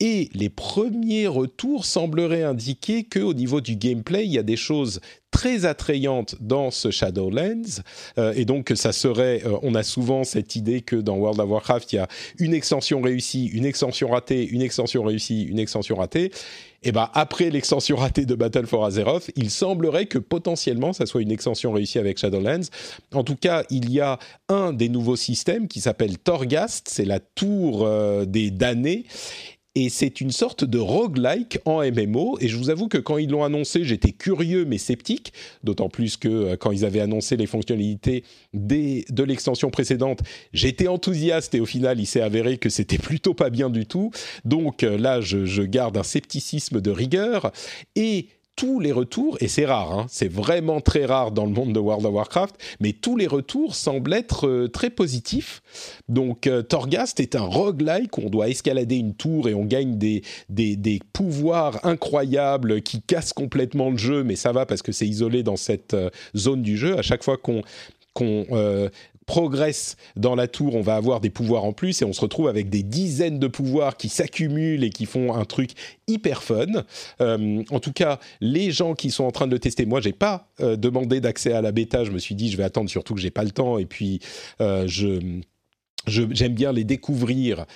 Et 0.00 0.30
les 0.32 0.48
premiers 0.48 1.26
retours 1.26 1.84
sembleraient 1.84 2.42
indiquer 2.42 3.04
que 3.04 3.20
au 3.20 3.34
niveau 3.34 3.60
du 3.60 3.76
gameplay, 3.76 4.24
il 4.24 4.32
y 4.32 4.38
a 4.38 4.42
des 4.42 4.56
choses 4.56 5.00
très 5.30 5.64
attrayante 5.64 6.36
dans 6.40 6.70
ce 6.70 6.90
Shadowlands. 6.90 7.82
Euh, 8.18 8.32
et 8.36 8.44
donc 8.44 8.72
ça 8.74 8.92
serait 8.92 9.42
euh, 9.44 9.56
on 9.62 9.74
a 9.74 9.82
souvent 9.82 10.24
cette 10.24 10.56
idée 10.56 10.80
que 10.80 10.96
dans 10.96 11.16
World 11.16 11.40
of 11.40 11.48
Warcraft 11.48 11.92
il 11.92 11.96
y 11.96 11.98
a 11.98 12.08
une 12.38 12.54
extension 12.54 13.00
réussie 13.00 13.46
une 13.46 13.64
extension 13.64 14.08
ratée 14.08 14.46
une 14.46 14.62
extension 14.62 15.02
réussie 15.02 15.44
une 15.44 15.58
extension 15.58 15.96
ratée. 15.96 16.32
Et 16.82 16.88
eh 16.88 16.92
ben 16.92 17.10
après 17.12 17.50
l'extension 17.50 17.96
ratée 17.96 18.24
de 18.24 18.34
Battle 18.34 18.66
for 18.66 18.86
Azeroth, 18.86 19.30
il 19.36 19.50
semblerait 19.50 20.06
que 20.06 20.16
potentiellement 20.16 20.94
ça 20.94 21.04
soit 21.04 21.20
une 21.20 21.30
extension 21.30 21.72
réussie 21.72 21.98
avec 21.98 22.16
Shadowlands. 22.16 22.70
En 23.12 23.22
tout 23.22 23.36
cas, 23.36 23.64
il 23.68 23.90
y 23.90 24.00
a 24.00 24.18
un 24.48 24.72
des 24.72 24.88
nouveaux 24.88 25.16
systèmes 25.16 25.68
qui 25.68 25.82
s'appelle 25.82 26.16
Torghast, 26.16 26.88
c'est 26.88 27.04
la 27.04 27.20
tour 27.20 27.82
euh, 27.84 28.24
des 28.24 28.50
damnés 28.50 29.04
et 29.76 29.88
c'est 29.88 30.20
une 30.20 30.32
sorte 30.32 30.64
de 30.64 30.78
roguelike 30.78 31.58
en 31.64 31.82
MMO. 31.82 32.38
Et 32.40 32.48
je 32.48 32.56
vous 32.56 32.70
avoue 32.70 32.88
que 32.88 32.98
quand 32.98 33.18
ils 33.18 33.30
l'ont 33.30 33.44
annoncé, 33.44 33.84
j'étais 33.84 34.12
curieux 34.12 34.64
mais 34.64 34.78
sceptique, 34.78 35.32
d'autant 35.62 35.88
plus 35.88 36.16
que 36.16 36.28
euh, 36.28 36.56
quand 36.56 36.72
ils 36.72 36.84
avaient 36.84 37.00
annoncé 37.00 37.36
les 37.36 37.46
fonctionnalités 37.46 38.24
de 38.52 39.22
l'extension 39.22 39.70
précédente, 39.70 40.20
j'étais 40.52 40.88
enthousiaste 40.88 41.54
et 41.54 41.60
au 41.60 41.66
final, 41.66 42.00
il 42.00 42.06
s'est 42.06 42.20
avéré 42.20 42.58
que 42.58 42.68
c'était 42.68 42.98
plutôt 42.98 43.34
pas 43.34 43.50
bien 43.50 43.70
du 43.70 43.86
tout. 43.86 44.10
Donc 44.44 44.82
euh, 44.82 44.98
là, 44.98 45.20
je, 45.20 45.44
je 45.44 45.62
garde 45.62 45.96
un 45.96 46.02
scepticisme 46.02 46.80
de 46.80 46.90
rigueur. 46.90 47.52
Et 47.94 48.26
tous 48.56 48.80
les 48.80 48.92
retours, 48.92 49.38
et 49.40 49.48
c'est 49.48 49.64
rare, 49.64 49.92
hein, 49.92 50.06
c'est 50.08 50.30
vraiment 50.30 50.80
très 50.80 51.06
rare 51.06 51.32
dans 51.32 51.46
le 51.46 51.52
monde 51.52 51.72
de 51.72 51.80
World 51.80 52.04
of 52.04 52.12
Warcraft, 52.12 52.56
mais 52.80 52.92
tous 52.92 53.16
les 53.16 53.26
retours 53.26 53.74
semblent 53.74 54.12
être 54.12 54.46
euh, 54.46 54.68
très 54.68 54.90
positifs. 54.90 55.62
Donc 56.08 56.46
euh, 56.46 56.62
Torghast 56.62 57.20
est 57.20 57.36
un 57.36 57.42
roguelike 57.42 58.18
on 58.18 58.28
doit 58.28 58.48
escalader 58.48 58.96
une 58.96 59.14
tour 59.14 59.48
et 59.48 59.54
on 59.54 59.64
gagne 59.64 59.96
des, 59.96 60.22
des, 60.48 61.00
pouvoirs 61.12 61.84
incroyables 61.84 62.82
qui 62.82 63.00
cassent 63.00 63.32
complètement 63.32 63.90
le 63.90 63.96
jeu, 63.96 64.24
mais 64.24 64.36
ça 64.36 64.52
va 64.52 64.66
parce 64.66 64.82
que 64.82 64.92
c'est 64.92 65.06
isolé 65.06 65.42
dans 65.42 65.56
cette 65.56 65.94
euh, 65.94 66.10
zone 66.36 66.62
du 66.62 66.76
jeu. 66.76 66.98
À 66.98 67.02
chaque 67.02 67.24
fois 67.24 67.36
qu'on 67.36 67.62
qu'on 68.12 68.44
progresse 69.30 69.94
dans 70.16 70.34
la 70.34 70.48
tour, 70.48 70.74
on 70.74 70.80
va 70.80 70.96
avoir 70.96 71.20
des 71.20 71.30
pouvoirs 71.30 71.62
en 71.62 71.72
plus 71.72 72.02
et 72.02 72.04
on 72.04 72.12
se 72.12 72.20
retrouve 72.20 72.48
avec 72.48 72.68
des 72.68 72.82
dizaines 72.82 73.38
de 73.38 73.46
pouvoirs 73.46 73.96
qui 73.96 74.08
s'accumulent 74.08 74.82
et 74.82 74.90
qui 74.90 75.06
font 75.06 75.32
un 75.32 75.44
truc 75.44 75.70
hyper 76.08 76.42
fun. 76.42 76.66
Euh, 77.20 77.62
en 77.70 77.78
tout 77.78 77.92
cas, 77.92 78.18
les 78.40 78.72
gens 78.72 78.94
qui 78.94 79.12
sont 79.12 79.22
en 79.22 79.30
train 79.30 79.46
de 79.46 79.52
le 79.52 79.60
tester, 79.60 79.86
moi 79.86 80.00
j'ai 80.00 80.12
pas 80.12 80.48
euh, 80.58 80.74
demandé 80.74 81.20
d'accès 81.20 81.52
à 81.52 81.62
la 81.62 81.70
bêta, 81.70 82.02
je 82.02 82.10
me 82.10 82.18
suis 82.18 82.34
dit 82.34 82.50
je 82.50 82.56
vais 82.56 82.64
attendre 82.64 82.90
surtout 82.90 83.14
que 83.14 83.20
j'ai 83.20 83.30
pas 83.30 83.44
le 83.44 83.52
temps 83.52 83.78
et 83.78 83.86
puis 83.86 84.18
euh, 84.60 84.88
je 84.88 85.20
j'aime 86.08 86.54
bien 86.54 86.72
les 86.72 86.82
découvrir 86.82 87.66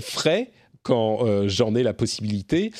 frais 0.00 0.52
quand 0.82 1.48
j'en 1.48 1.74
ai 1.74 1.82
la 1.82 1.92
possibilité 1.92 2.70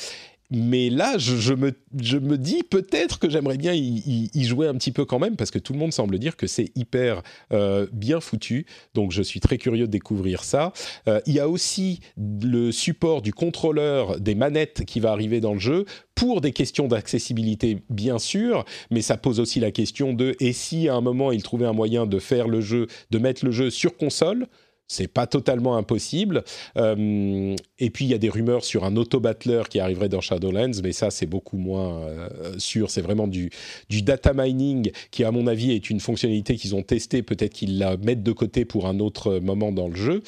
mais 0.51 0.89
là, 0.89 1.17
je, 1.17 1.53
me, 1.53 2.37
dis 2.37 2.63
peut-être 2.63 3.19
que 3.19 3.29
j'aimerais 3.29 3.57
bien 3.57 3.73
y, 3.73 4.43
jouer 4.43 4.67
un 4.67 4.75
petit 4.75 4.91
peu 4.91 5.05
quand 5.05 5.19
même, 5.19 5.35
parce 5.35 5.51
que 5.51 5.59
tout 5.59 5.73
le 5.73 5.79
monde 5.79 5.93
semble 5.93 6.19
dire 6.19 6.35
que 6.37 6.47
c'est 6.47 6.69
hyper 6.75 7.23
euh, 7.51 7.87
bien 7.91 8.19
foutu. 8.19 8.65
Donc 8.93 9.11
je 9.11 9.21
suis 9.21 9.39
très 9.39 9.57
curieux 9.57 9.87
de 9.87 9.91
découvrir 9.91 10.43
ça. 10.43 10.73
Euh, 11.07 11.21
il 11.25 11.33
y 11.33 11.39
a 11.39 11.49
aussi 11.49 12.01
le 12.17 12.71
support 12.71 13.21
du 13.21 13.33
contrôleur 13.33 14.19
des 14.19 14.35
manettes 14.35 14.85
qui 14.85 14.99
va 14.99 15.11
arriver 15.11 15.39
dans 15.39 15.53
le 15.53 15.59
jeu 15.59 15.85
pour 16.15 16.41
des 16.41 16.51
questions 16.51 16.87
d'accessibilité, 16.87 17.79
bien 17.89 18.19
sûr, 18.19 18.65
mais 18.91 19.01
ça 19.01 19.17
pose 19.17 19.39
aussi 19.39 19.59
la 19.59 19.71
question 19.71 20.13
de 20.13 20.35
et 20.39 20.53
si 20.53 20.87
à 20.87 20.95
un 20.95 21.01
moment 21.01 21.31
ils 21.31 21.43
trouvaient 21.43 21.65
un 21.65 21.73
moyen 21.73 22.05
de 22.05 22.19
faire 22.19 22.47
le 22.47 22.61
jeu, 22.61 22.87
de 23.09 23.17
mettre 23.17 23.43
le 23.45 23.51
jeu 23.51 23.69
sur 23.69 23.97
console 23.97 24.47
c'est 24.87 25.07
pas 25.07 25.27
totalement 25.27 25.77
impossible. 25.77 26.43
Euh, 26.77 27.55
et 27.79 27.89
puis 27.89 28.05
il 28.05 28.11
y 28.11 28.13
a 28.13 28.17
des 28.17 28.29
rumeurs 28.29 28.63
sur 28.63 28.83
un 28.83 28.95
auto-battler 28.95 29.63
qui 29.69 29.79
arriverait 29.79 30.09
dans 30.09 30.21
Shadowlands, 30.21 30.81
mais 30.83 30.91
ça 30.91 31.09
c'est 31.11 31.25
beaucoup 31.25 31.57
moins 31.57 32.01
euh, 32.01 32.29
sûr. 32.57 32.89
C'est 32.89 33.01
vraiment 33.01 33.27
du, 33.27 33.49
du 33.89 34.01
data 34.01 34.33
mining 34.33 34.91
qui, 35.11 35.23
à 35.23 35.31
mon 35.31 35.47
avis, 35.47 35.71
est 35.71 35.89
une 35.89 35.99
fonctionnalité 35.99 36.55
qu'ils 36.55 36.75
ont 36.75 36.83
testée. 36.83 37.23
Peut-être 37.23 37.53
qu'ils 37.53 37.77
la 37.77 37.97
mettent 37.97 38.23
de 38.23 38.31
côté 38.31 38.65
pour 38.65 38.87
un 38.87 38.99
autre 38.99 39.39
moment 39.39 39.71
dans 39.71 39.87
le 39.87 39.95
jeu. 39.95 40.21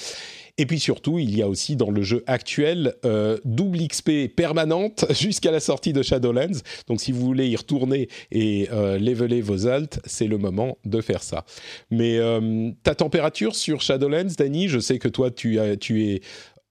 Et 0.58 0.66
puis 0.66 0.80
surtout, 0.80 1.20
il 1.20 1.36
y 1.36 1.42
a 1.42 1.50
aussi 1.50 1.76
dans 1.76 1.92
le 1.92 2.02
jeu 2.02 2.24
actuel 2.28 2.94
euh, 3.04 3.38
double 3.44 3.86
XP 3.88 4.34
permanente 4.34 5.06
jusqu'à 5.14 5.52
la 5.52 5.60
sortie 5.60 5.92
de 5.92 6.02
Shadowlands. 6.02 6.60
Donc 6.88 7.02
si 7.02 7.12
vous 7.12 7.22
voulez 7.22 7.48
y 7.48 7.56
retourner 7.56 8.08
et 8.32 8.70
euh, 8.72 8.98
leveler 8.98 9.42
vos 9.42 9.68
alts, 9.68 10.00
c'est 10.06 10.28
le 10.28 10.38
moment 10.38 10.78
de 10.86 11.02
faire 11.02 11.24
ça. 11.24 11.46
Mais 11.92 12.18
euh, 12.18 12.72
ta 12.84 12.96
température 12.96 13.54
sur 13.56 13.82
Shadowlands, 13.82 14.36
Danny, 14.38 14.70
je 14.70 14.80
sais 14.80 14.98
que 14.98 15.10
toi 15.10 15.30
tu, 15.30 15.58
es 15.58 16.22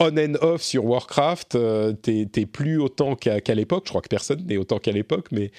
on 0.00 0.16
and 0.16 0.34
off 0.40 0.62
sur 0.62 0.86
Warcraft. 0.86 1.58
t'es, 2.02 2.46
plus 2.46 2.80
autant 2.80 3.16
qu'à 3.16 3.54
l'époque. 3.54 3.84
Je 3.84 3.90
crois 3.90 4.02
que 4.02 4.08
personne 4.08 4.44
n'est 4.46 4.56
autant 4.56 4.78
qu'à 4.78 4.92
l'époque, 4.92 5.26
mais 5.30 5.50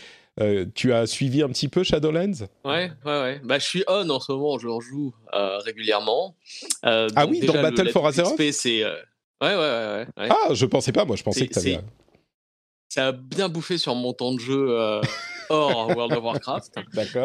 tu 0.74 0.94
as 0.94 1.08
suivi 1.08 1.42
un 1.42 1.50
petit 1.50 1.68
peu 1.68 1.84
Shadowlands? 1.84 2.48
Ouais, 2.64 2.92
ouais, 3.06 3.22
ouais. 3.22 3.42
Bah, 3.44 3.60
je 3.60 3.66
suis 3.66 3.84
on 3.88 4.10
en 4.10 4.20
ce 4.20 4.32
moment, 4.32 4.58
je 4.58 4.68
joue 4.68 5.14
régulièrement. 5.66 6.36
ah 6.84 7.26
oui, 7.28 7.42
dans 7.42 7.54
Battle 7.54 7.90
for 7.90 8.08
Azeroth? 8.08 8.38
Ouais, 9.42 9.50
ouais, 9.50 9.56
ouais, 9.56 10.06
ouais, 10.18 10.30
Ah, 10.30 10.54
je 10.54 10.66
pensais 10.66 10.92
pas, 10.94 11.04
moi 11.06 11.16
je 11.18 11.24
pensais 11.24 11.46
que 11.48 11.54
t'avais. 11.54 11.80
Ça 12.96 13.08
a 13.08 13.12
bien 13.12 13.50
bouffé 13.50 13.78
sur 13.78 13.94
mon 13.94 14.14
temps 14.14 14.34
de 14.34 14.40
jeu 14.40 14.68
euh, 14.70 15.02
hors 15.50 15.90
World 15.98 16.14
of 16.14 16.24
Warcraft. 16.24 16.76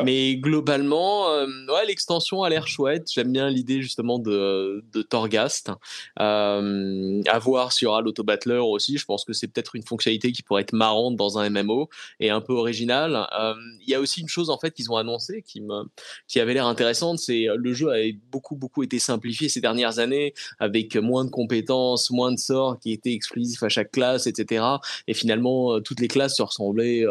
Mais 0.04 0.34
globalement, 0.34 1.30
euh, 1.30 1.46
ouais, 1.68 1.86
l'extension 1.86 2.42
a 2.42 2.50
l'air 2.50 2.66
chouette. 2.66 3.08
J'aime 3.14 3.30
bien 3.30 3.48
l'idée 3.48 3.80
justement 3.80 4.18
de, 4.18 4.84
de 4.92 5.02
Torghast. 5.02 5.70
Euh, 6.18 7.22
à 7.28 7.38
voir 7.38 7.70
s'il 7.72 7.86
y 7.86 7.88
aura 7.88 8.02
aussi. 8.02 8.98
Je 8.98 9.04
pense 9.04 9.24
que 9.24 9.32
c'est 9.32 9.46
peut-être 9.46 9.76
une 9.76 9.84
fonctionnalité 9.84 10.32
qui 10.32 10.42
pourrait 10.42 10.62
être 10.62 10.72
marrante 10.72 11.14
dans 11.14 11.38
un 11.38 11.48
MMO 11.48 11.88
et 12.18 12.30
un 12.30 12.40
peu 12.40 12.52
originale. 12.52 13.28
Il 13.80 13.88
y 13.88 13.94
a 13.94 14.00
aussi 14.00 14.22
une 14.22 14.28
chose 14.28 14.50
en 14.50 14.58
fait 14.58 14.72
qu'ils 14.72 14.90
ont 14.90 14.96
annoncé 14.96 15.42
qui 15.46 15.60
me 15.60 15.84
qui 16.26 16.40
avait 16.40 16.54
l'air 16.54 16.66
intéressante, 16.66 17.20
c'est 17.20 17.46
le 17.54 17.72
jeu 17.74 17.90
a 17.92 17.98
beaucoup 18.32 18.56
beaucoup 18.56 18.82
été 18.82 18.98
simplifié 18.98 19.48
ces 19.48 19.60
dernières 19.60 20.00
années 20.00 20.34
avec 20.58 20.96
moins 20.96 21.24
de 21.24 21.30
compétences, 21.30 22.10
moins 22.10 22.32
de 22.32 22.38
sorts 22.38 22.80
qui 22.80 22.90
étaient 22.90 23.12
exclusifs 23.12 23.62
à 23.62 23.68
chaque 23.68 23.92
classe, 23.92 24.26
etc. 24.26 24.64
Et 25.06 25.14
finalement, 25.14 25.59
toutes 25.84 26.00
les 26.00 26.08
classes 26.08 26.36
se 26.36 26.42
ressemblaient 26.42 27.04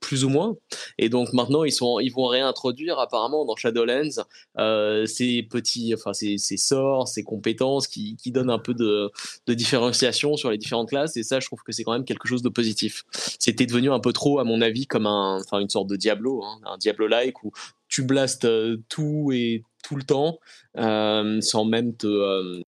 plus 0.00 0.24
ou 0.24 0.28
moins. 0.28 0.56
Et 0.98 1.08
donc 1.08 1.32
maintenant, 1.32 1.64
ils, 1.64 1.72
sont, 1.72 1.98
ils 2.00 2.12
vont 2.12 2.26
réintroduire 2.26 2.98
apparemment 2.98 3.44
dans 3.44 3.56
Shadowlands 3.56 4.22
euh, 4.58 5.06
ces 5.06 5.42
petits, 5.42 5.92
enfin 5.94 6.12
ces, 6.12 6.38
ces, 6.38 6.56
sorts, 6.56 7.08
ces 7.08 7.22
compétences 7.22 7.86
qui, 7.86 8.16
qui 8.16 8.32
donnent 8.32 8.50
un 8.50 8.58
peu 8.58 8.74
de, 8.74 9.10
de, 9.46 9.54
différenciation 9.54 10.36
sur 10.36 10.50
les 10.50 10.58
différentes 10.58 10.88
classes. 10.88 11.16
Et 11.16 11.22
ça, 11.22 11.40
je 11.40 11.46
trouve 11.46 11.62
que 11.62 11.72
c'est 11.72 11.84
quand 11.84 11.92
même 11.92 12.04
quelque 12.04 12.28
chose 12.28 12.42
de 12.42 12.48
positif. 12.48 13.04
C'était 13.38 13.66
devenu 13.66 13.90
un 13.90 14.00
peu 14.00 14.12
trop, 14.12 14.38
à 14.38 14.44
mon 14.44 14.60
avis, 14.60 14.86
comme 14.86 15.06
un, 15.06 15.40
enfin 15.40 15.58
une 15.60 15.70
sorte 15.70 15.88
de 15.88 15.96
Diablo, 15.96 16.42
hein, 16.44 16.60
un 16.64 16.78
Diablo-like 16.78 17.42
où 17.44 17.52
tu 17.88 18.02
blastes 18.02 18.44
euh, 18.44 18.78
tout 18.88 19.30
et 19.32 19.62
tout 19.82 19.96
le 19.96 20.02
temps 20.02 20.38
euh, 20.76 21.40
sans 21.40 21.64
même 21.64 21.96
te 21.96 22.06
euh, 22.06 22.62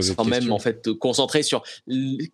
sans 0.00 0.24
même 0.24 0.50
en 0.52 0.58
fait 0.58 0.82
te 0.82 0.90
concentrer 0.90 1.42
sur 1.42 1.62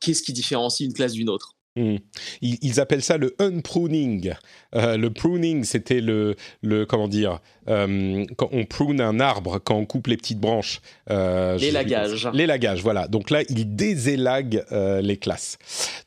qu'est-ce 0.00 0.22
qui 0.22 0.32
différencie 0.32 0.86
une 0.86 0.94
classe 0.94 1.12
d'une 1.12 1.28
autre. 1.28 1.56
Hmm. 1.74 1.96
Ils, 2.42 2.80
appellent 2.80 3.02
ça 3.02 3.16
le 3.16 3.34
unpruning. 3.38 4.34
Euh, 4.74 4.98
le 4.98 5.10
pruning, 5.10 5.64
c'était 5.64 6.02
le, 6.02 6.36
le, 6.60 6.84
comment 6.84 7.08
dire, 7.08 7.40
euh, 7.68 8.26
quand 8.36 8.50
on 8.52 8.64
prune 8.66 9.00
un 9.00 9.20
arbre, 9.20 9.58
quand 9.58 9.76
on 9.76 9.86
coupe 9.86 10.08
les 10.08 10.18
petites 10.18 10.38
branches. 10.38 10.82
Euh, 11.10 11.56
L'élagage. 11.56 12.28
L'élagage, 12.34 12.82
voilà. 12.82 13.08
Donc 13.08 13.30
là, 13.30 13.42
ils 13.48 13.74
désélaguent 13.74 14.64
euh, 14.70 15.00
les 15.00 15.16
classes. 15.16 15.56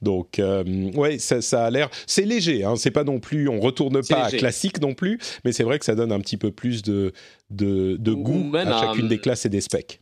Donc, 0.03 0.39
ouais, 0.39 1.17
ça, 1.17 1.41
ça, 1.41 1.65
a 1.65 1.69
l'air. 1.71 1.89
C'est 2.05 2.25
léger, 2.25 2.63
hein, 2.63 2.75
c'est 2.75 2.91
pas 2.91 3.03
non 3.03 3.19
plus. 3.19 3.49
On 3.49 3.59
retourne 3.59 4.01
pas 4.07 4.25
à 4.25 4.31
classique 4.31 4.79
non 4.81 4.93
plus, 4.93 5.19
mais 5.45 5.51
c'est 5.51 5.63
vrai 5.63 5.79
que 5.79 5.85
ça 5.85 5.95
donne 5.95 6.11
un 6.11 6.19
petit 6.19 6.37
peu 6.37 6.51
plus 6.51 6.83
de, 6.83 7.11
de, 7.49 7.97
de 7.97 8.13
goût 8.13 8.55
à 8.55 8.81
chacune 8.81 9.07
des 9.07 9.17
classes 9.17 9.47
et 9.47 9.49
des 9.49 9.61
specs 9.61 9.99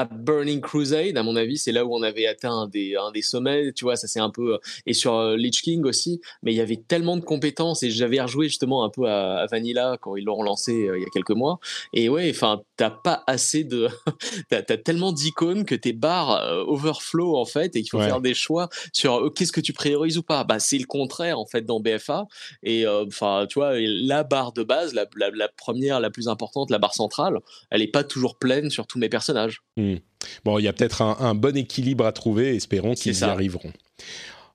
à 0.00 0.06
Burning 0.06 0.62
Crusade, 0.62 1.18
à 1.18 1.22
mon 1.22 1.36
avis, 1.36 1.58
c'est 1.58 1.72
là 1.72 1.84
où 1.84 1.94
on 1.94 2.02
avait 2.02 2.26
atteint 2.26 2.52
un 2.52 2.68
des, 2.68 2.96
un 2.96 3.10
des 3.10 3.20
sommets, 3.20 3.72
tu 3.74 3.84
vois, 3.84 3.96
ça 3.96 4.08
c'est 4.08 4.20
un 4.20 4.30
peu, 4.30 4.58
et 4.86 4.94
sur 4.94 5.14
euh, 5.14 5.36
Lich 5.36 5.60
King 5.60 5.84
aussi, 5.84 6.22
mais 6.42 6.52
il 6.52 6.56
y 6.56 6.62
avait 6.62 6.82
tellement 6.88 7.18
de 7.18 7.22
compétences, 7.22 7.82
et 7.82 7.90
j'avais 7.90 8.18
rejoué 8.18 8.48
justement 8.48 8.82
un 8.82 8.88
peu 8.88 9.10
à, 9.10 9.46
Vanilla 9.50 9.98
quand 10.00 10.16
ils 10.16 10.24
l'ont 10.24 10.36
relancé 10.36 10.88
euh, 10.88 10.98
il 10.98 11.02
y 11.02 11.04
a 11.04 11.10
quelques 11.12 11.32
mois, 11.32 11.60
et 11.92 12.08
ouais, 12.08 12.30
enfin, 12.30 12.62
t'as 12.76 12.88
pas 12.88 13.22
assez 13.26 13.62
de, 13.62 13.88
t'as 14.48 14.62
as 14.66 14.76
tellement 14.78 15.12
d'icônes 15.12 15.66
que 15.66 15.74
tes 15.74 15.92
barres 15.92 16.30
euh, 16.30 16.64
overflow 16.66 17.36
en 17.36 17.44
fait, 17.44 17.76
et 17.76 17.82
qu'il 17.82 17.90
faut 17.90 18.00
faire 18.00 18.22
des 18.22 18.34
choix 18.34 18.70
sur 18.94 19.30
qu'est-ce 19.34 19.52
que 19.52 19.60
tu 19.60 19.74
priorises 19.74 20.16
ou 20.16 20.22
pas, 20.22 20.44
bah 20.44 20.60
c'est 20.60 20.78
le 20.78 20.86
contraire 20.86 21.38
en 21.38 21.46
fait 21.46 21.66
dans 21.66 21.80
BFA, 21.80 22.26
et 22.62 22.86
enfin, 22.86 23.46
tu 23.50 23.58
vois, 23.58 23.74
la 23.78 24.24
barre 24.24 24.52
de 24.52 24.62
base, 24.62 24.94
la, 24.94 25.06
la, 25.14 25.48
première, 25.48 26.00
la 26.00 26.08
plus 26.08 26.28
importante, 26.28 26.70
la 26.70 26.78
barre 26.78 26.94
centrale, 26.94 27.38
elle 27.70 27.82
est 27.82 27.86
pas 27.86 28.02
toujours 28.02 28.38
pleine 28.38 28.70
sur 28.70 28.86
tous 28.86 28.98
mes 28.98 29.10
personnages. 29.10 29.60
Hmm. 29.94 29.98
Bon, 30.44 30.58
il 30.58 30.64
y 30.64 30.68
a 30.68 30.72
peut-être 30.72 31.02
un, 31.02 31.34
bon 31.34 31.56
équilibre 31.56 32.04
à 32.06 32.12
trouver, 32.12 32.54
espérons 32.54 32.94
qu'ils 32.94 33.20
y 33.20 33.24
arriveront. 33.24 33.72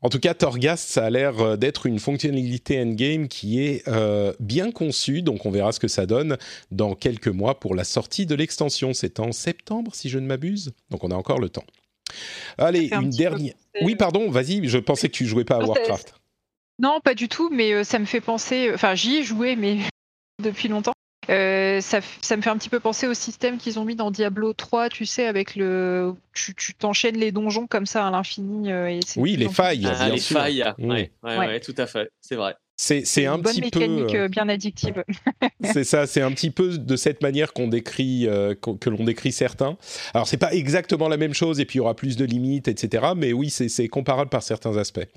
En 0.01 0.09
tout 0.09 0.19
cas, 0.19 0.36
Torghast, 0.36 0.88
ça 0.88 1.05
a 1.05 1.09
l'air 1.09 1.39
euh, 1.39 1.57
d'être 1.57 1.88
une 1.88 1.97
fonctionnalité 1.97 2.79
endgame 2.79 3.27
qui 3.27 3.63
est 3.63 3.88
euh, 3.88 4.33
bien 4.39 4.71
conçue, 4.71 5.23
donc 5.23 5.47
on 5.47 5.51
verra 5.51 5.71
ce 5.71 5.79
que 5.79 5.88
ça 5.88 6.05
donne 6.05 6.38
dans 6.69 6.93
quelques 6.93 7.29
mois 7.29 7.59
pour 7.59 7.73
la 7.73 7.83
sortie 7.83 8.27
de 8.27 8.36
l'extension. 8.36 8.93
C'est 8.93 9.19
en 9.19 9.31
septembre, 9.31 9.95
si 9.95 10.09
je 10.09 10.19
ne 10.19 10.27
m'abuse, 10.27 10.73
donc 10.91 11.03
on 11.03 11.09
a 11.09 11.15
encore 11.15 11.39
le 11.39 11.49
temps. 11.49 11.65
Allez, 12.59 12.89
une 12.93 13.09
dernière. 13.09 13.55
Oui, 13.81 13.95
pardon, 13.95 14.29
vas-y, 14.29 14.67
je 14.67 14.77
pensais 14.77 15.09
que 15.09 15.15
tu 15.15 15.25
jouais 15.25 15.43
pas 15.43 15.55
à 15.55 15.65
Warcraft. 15.65 16.13
Non, 16.77 16.99
pas 17.03 17.15
du 17.15 17.27
tout, 17.27 17.49
mais 17.51 17.73
euh, 17.73 17.83
ça 17.83 17.99
me 17.99 18.05
fait 18.05 18.21
penser. 18.21 18.69
Enfin, 18.73 18.95
j'y 18.95 19.17
ai 19.17 19.23
joué, 19.23 19.55
mais 19.55 19.77
depuis 20.43 20.67
longtemps. 20.67 20.93
Euh, 21.30 21.82
ça, 21.82 21.99
ça, 22.21 22.38
me 22.38 22.41
fait 22.41 22.49
un 22.49 22.57
petit 22.57 22.69
peu 22.69 22.80
penser 22.80 23.07
au 23.07 23.13
système 23.13 23.57
qu'ils 23.57 23.80
ont 23.80 23.86
mis 23.86 23.95
dans 23.95 24.11
Diablo 24.11 24.53
3, 24.53 24.89
tu 24.89 25.05
sais, 25.05 25.26
avec 25.26 25.55
le. 25.55 26.13
Tu 26.34 26.73
t'enchaînes 26.73 27.17
les 27.17 27.32
donjons 27.32 27.67
comme 27.67 27.86
ça 27.86 28.07
à 28.07 28.11
l'infini. 28.11 28.71
Euh, 28.71 28.99
oui, 29.15 29.36
les 29.36 29.49
failles. 29.49 29.88
Ah, 29.99 30.09
les 30.09 30.19
failles, 30.19 30.65
oui, 30.78 31.09
ouais, 31.23 31.59
tout 31.59 31.76
à 31.78 31.88
fait, 31.88 32.11
c'est 32.21 32.36
vrai. 32.36 32.55
C'est 32.78 33.26
un 33.26 33.39
petit 33.39 33.61
peu. 33.61 33.80
mécanique 33.80 34.15
euh, 34.15 34.28
bien 34.28 34.49
addictive. 34.49 35.03
c'est 35.63 35.86
ça, 35.86 36.07
c'est 36.07 36.21
un 36.21 36.32
petit 36.32 36.51
peu 36.51 36.78
de 36.78 36.95
cette 36.95 37.21
manière 37.21 37.53
qu'on 37.53 37.67
décrit, 37.67 38.28
euh, 38.28 38.53
que 38.53 38.89
l'on 38.89 39.05
décrit 39.05 39.32
certains. 39.32 39.78
Alors, 40.13 40.28
c'est 40.28 40.38
pas 40.38 40.53
exactement 40.53 41.07
la 41.07 41.17
même 41.17 41.34
chose, 41.34 41.59
et 41.59 41.65
puis 41.65 41.78
il 41.78 41.78
y 41.78 41.82
aura 41.82 41.95
plus 41.95 42.17
de 42.17 42.26
limites, 42.26 42.67
etc. 42.67 43.07
Mais 43.15 43.32
oui, 43.32 43.49
c'est 43.49 43.88
comparable 43.88 44.30
par 44.30 44.43
certains 44.43 44.76
aspects. 44.78 45.07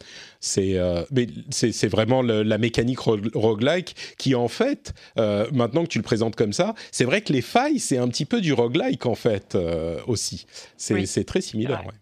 C'est 0.41 0.79
euh, 0.79 1.03
c'est 1.51 1.89
vraiment 1.89 2.23
la 2.23 2.59
mécanique 2.59 3.01
roguelike 3.01 3.97
qui, 4.19 4.35
en 4.35 4.49
fait, 4.49 4.95
maintenant 5.17 5.83
que 5.83 5.89
tu 5.89 5.99
le 5.99 6.05
présentes 6.05 6.37
comme 6.37 6.53
ça, 6.53 6.75
c'est 6.93 7.05
vrai 7.05 7.23
que 7.23 7.33
les 7.33 7.43
failles, 7.43 7.81
c'est 7.81 7.99
un 7.99 8.09
petit 8.09 8.25
peu 8.25 8.41
du 8.41 8.53
roguelike, 8.53 9.07
en 9.07 9.15
fait, 9.15 9.59
aussi. 10.07 10.47
C'est 10.77 11.25
très 11.25 11.41
similaire, 11.41 11.85
ouais. 11.87 11.95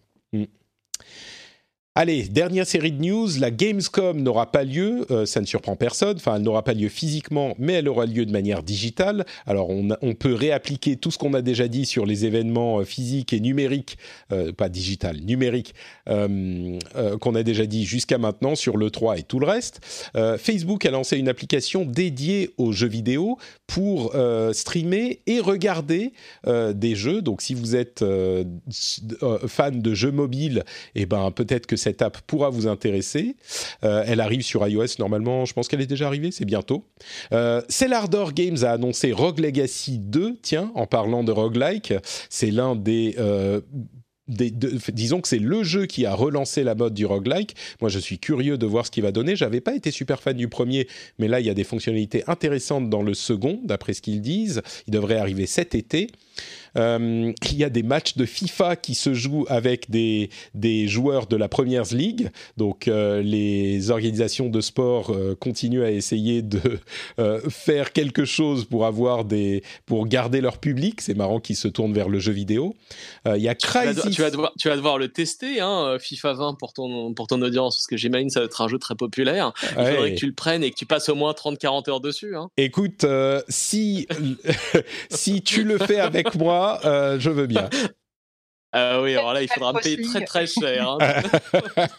Allez, 1.99 2.25
dernière 2.25 2.67
série 2.67 2.91
de 2.91 3.03
news, 3.03 3.27
la 3.39 3.49
Gamescom 3.49 4.21
n'aura 4.21 4.51
pas 4.51 4.63
lieu, 4.63 5.07
euh, 5.09 5.25
ça 5.25 5.41
ne 5.41 5.47
surprend 5.47 5.75
personne, 5.75 6.17
enfin 6.17 6.35
elle 6.35 6.43
n'aura 6.43 6.63
pas 6.63 6.75
lieu 6.75 6.89
physiquement, 6.89 7.55
mais 7.57 7.73
elle 7.73 7.89
aura 7.89 8.05
lieu 8.05 8.23
de 8.23 8.31
manière 8.31 8.61
digitale. 8.61 9.25
Alors 9.47 9.71
on, 9.71 10.13
peut 10.13 10.35
réappliquer 10.35 10.97
tout 10.97 11.09
ce 11.09 11.17
qu'on 11.17 11.33
a 11.33 11.41
déjà 11.41 11.67
dit 11.67 11.87
sur 11.87 12.05
les 12.05 12.25
événements 12.25 12.81
euh, 12.81 12.83
physiques 12.83 13.33
et 13.33 13.39
numériques, 13.39 13.97
euh, 14.31 14.51
pas 14.51 14.69
digital, 14.69 15.17
numériques, 15.21 15.73
qu'on 16.05 17.33
a 17.33 17.41
déjà 17.41 17.65
dit 17.65 17.83
jusqu'à 17.83 18.19
maintenant 18.19 18.53
sur 18.53 18.77
l'E3 18.77 19.17
et 19.17 19.23
tout 19.23 19.39
le 19.39 19.47
reste. 19.47 19.81
Facebook 20.37 20.85
a 20.85 20.91
lancé 20.91 21.17
une 21.17 21.27
application 21.27 21.83
dédiée 21.83 22.51
aux 22.57 22.71
jeux 22.71 22.87
vidéo 22.87 23.37
pour 23.65 24.15
streamer 24.53 25.21
et 25.25 25.39
regarder 25.39 26.13
des 26.45 26.95
jeux. 26.95 27.21
Donc 27.21 27.41
si 27.41 27.53
vous 27.53 27.75
êtes 27.75 28.03
fan 29.47 29.81
de 29.81 29.93
jeux 29.93 30.11
mobiles, 30.11 30.63
eh 30.95 31.05
ben 31.05 31.31
peut-être 31.31 31.65
que 31.67 31.75
cette 31.87 32.01
app 32.01 32.19
pourra 32.27 32.49
vous 32.49 32.67
intéresser. 32.67 33.37
Euh, 33.85 34.03
elle 34.05 34.19
arrive 34.19 34.41
sur 34.41 34.67
iOS 34.67 34.99
normalement, 34.99 35.45
je 35.45 35.53
pense 35.53 35.69
qu'elle 35.69 35.79
est 35.79 35.87
déjà 35.87 36.07
arrivée, 36.07 36.31
c'est 36.31 36.45
bientôt. 36.45 36.83
Euh, 37.31 37.61
Cellardor 37.69 38.33
Games 38.33 38.57
a 38.63 38.71
annoncé 38.71 39.13
Rogue 39.13 39.39
Legacy 39.39 39.97
2, 39.99 40.37
tiens, 40.41 40.71
en 40.75 40.85
parlant 40.85 41.23
de 41.23 41.31
roguelike, 41.31 41.93
c'est 42.29 42.51
l'un 42.51 42.75
des 42.75 43.15
euh, 43.17 43.61
disons 44.27 45.21
que 45.21 45.29
c'est 45.29 45.39
le 45.39 45.63
jeu 45.63 45.85
qui 45.85 46.05
a 46.05 46.13
relancé 46.13 46.65
la 46.65 46.75
mode 46.75 46.93
du 46.93 47.05
roguelike. 47.05 47.55
Moi, 47.79 47.89
je 47.89 47.97
suis 47.97 48.19
curieux 48.19 48.57
de 48.57 48.65
voir 48.65 48.85
ce 48.85 48.91
qu'il 48.91 49.03
va 49.03 49.13
donner. 49.13 49.37
J'avais 49.37 49.61
pas 49.61 49.73
été 49.73 49.89
super 49.89 50.21
fan 50.21 50.35
du 50.35 50.49
premier, 50.49 50.89
mais 51.17 51.29
là, 51.29 51.39
il 51.39 51.45
y 51.45 51.49
a 51.49 51.53
des 51.53 51.63
fonctionnalités 51.63 52.25
intéressantes 52.27 52.89
dans 52.89 53.03
le 53.03 53.13
second, 53.13 53.61
d'après 53.63 53.93
ce 53.93 54.01
qu'ils 54.01 54.19
disent. 54.19 54.61
Il 54.85 54.91
devrait 54.91 55.15
arriver 55.15 55.45
cet 55.45 55.75
été. 55.75 56.09
Euh, 56.77 57.33
il 57.51 57.57
y 57.57 57.63
a 57.63 57.69
des 57.69 57.83
matchs 57.83 58.15
de 58.15 58.25
FIFA 58.25 58.75
qui 58.75 58.95
se 58.95 59.13
jouent 59.13 59.45
avec 59.49 59.89
des, 59.89 60.29
des 60.53 60.87
joueurs 60.87 61.27
de 61.27 61.35
la 61.35 61.47
Première 61.47 61.83
League. 61.91 62.29
Donc 62.57 62.87
euh, 62.87 63.21
les 63.21 63.91
organisations 63.91 64.49
de 64.49 64.61
sport 64.61 65.11
euh, 65.11 65.35
continuent 65.35 65.83
à 65.83 65.91
essayer 65.91 66.41
de 66.41 66.59
faire 67.49 67.93
quelque 67.93 68.25
chose 68.25 68.65
pour 68.65 68.85
avoir 68.85 69.25
des 69.25 69.63
pour 69.85 70.07
garder 70.07 70.41
leur 70.41 70.57
public. 70.57 71.01
C'est 71.01 71.15
marrant 71.15 71.39
qu'ils 71.39 71.55
se 71.55 71.67
tournent 71.67 71.93
vers 71.93 72.09
le 72.09 72.19
jeu 72.19 72.31
vidéo. 72.31 72.75
il 73.25 73.41
y 73.41 73.47
a 73.47 73.55
Crysis. 73.55 74.11
Tu 74.11 74.21
vas, 74.21 74.31
devoir, 74.31 74.53
tu 74.57 74.69
vas 74.69 74.75
devoir 74.75 74.97
le 74.97 75.07
tester, 75.07 75.59
hein, 75.59 75.97
FIFA 75.99 76.33
20 76.33 76.53
pour 76.55 76.73
ton 76.73 77.13
pour 77.13 77.27
ton 77.27 77.41
audience, 77.41 77.75
parce 77.75 77.87
que 77.87 77.97
j'imagine 77.97 78.29
ça 78.29 78.41
va 78.41 78.45
être 78.45 78.61
un 78.61 78.67
jeu 78.67 78.77
très 78.77 78.95
populaire. 78.95 79.53
Il 79.63 79.85
faudrait 79.85 80.13
que 80.13 80.19
tu 80.19 80.27
le 80.27 80.33
prennes 80.33 80.63
et 80.63 80.71
que 80.71 80.75
tu 80.75 80.85
passes 80.85 81.09
au 81.09 81.15
moins 81.15 81.31
30-40 81.31 81.89
heures 81.89 82.01
dessus. 82.01 82.35
Hein. 82.35 82.49
Écoute, 82.57 83.05
si 83.49 84.07
si 85.09 85.41
tu 85.41 85.63
le 85.63 85.77
fais 85.77 85.99
avec 85.99 86.26
moi 86.35 86.79
euh, 86.85 87.19
je 87.19 87.29
veux 87.29 87.47
bien. 87.47 87.69
Euh, 88.75 89.01
oui, 89.01 89.15
alors 89.15 89.33
là, 89.33 89.41
il 89.41 89.47
faudra 89.47 89.73
payer 89.73 90.01
très 90.01 90.25
très 90.25 90.45
cher. 90.45 90.89
Hein. 90.89 90.97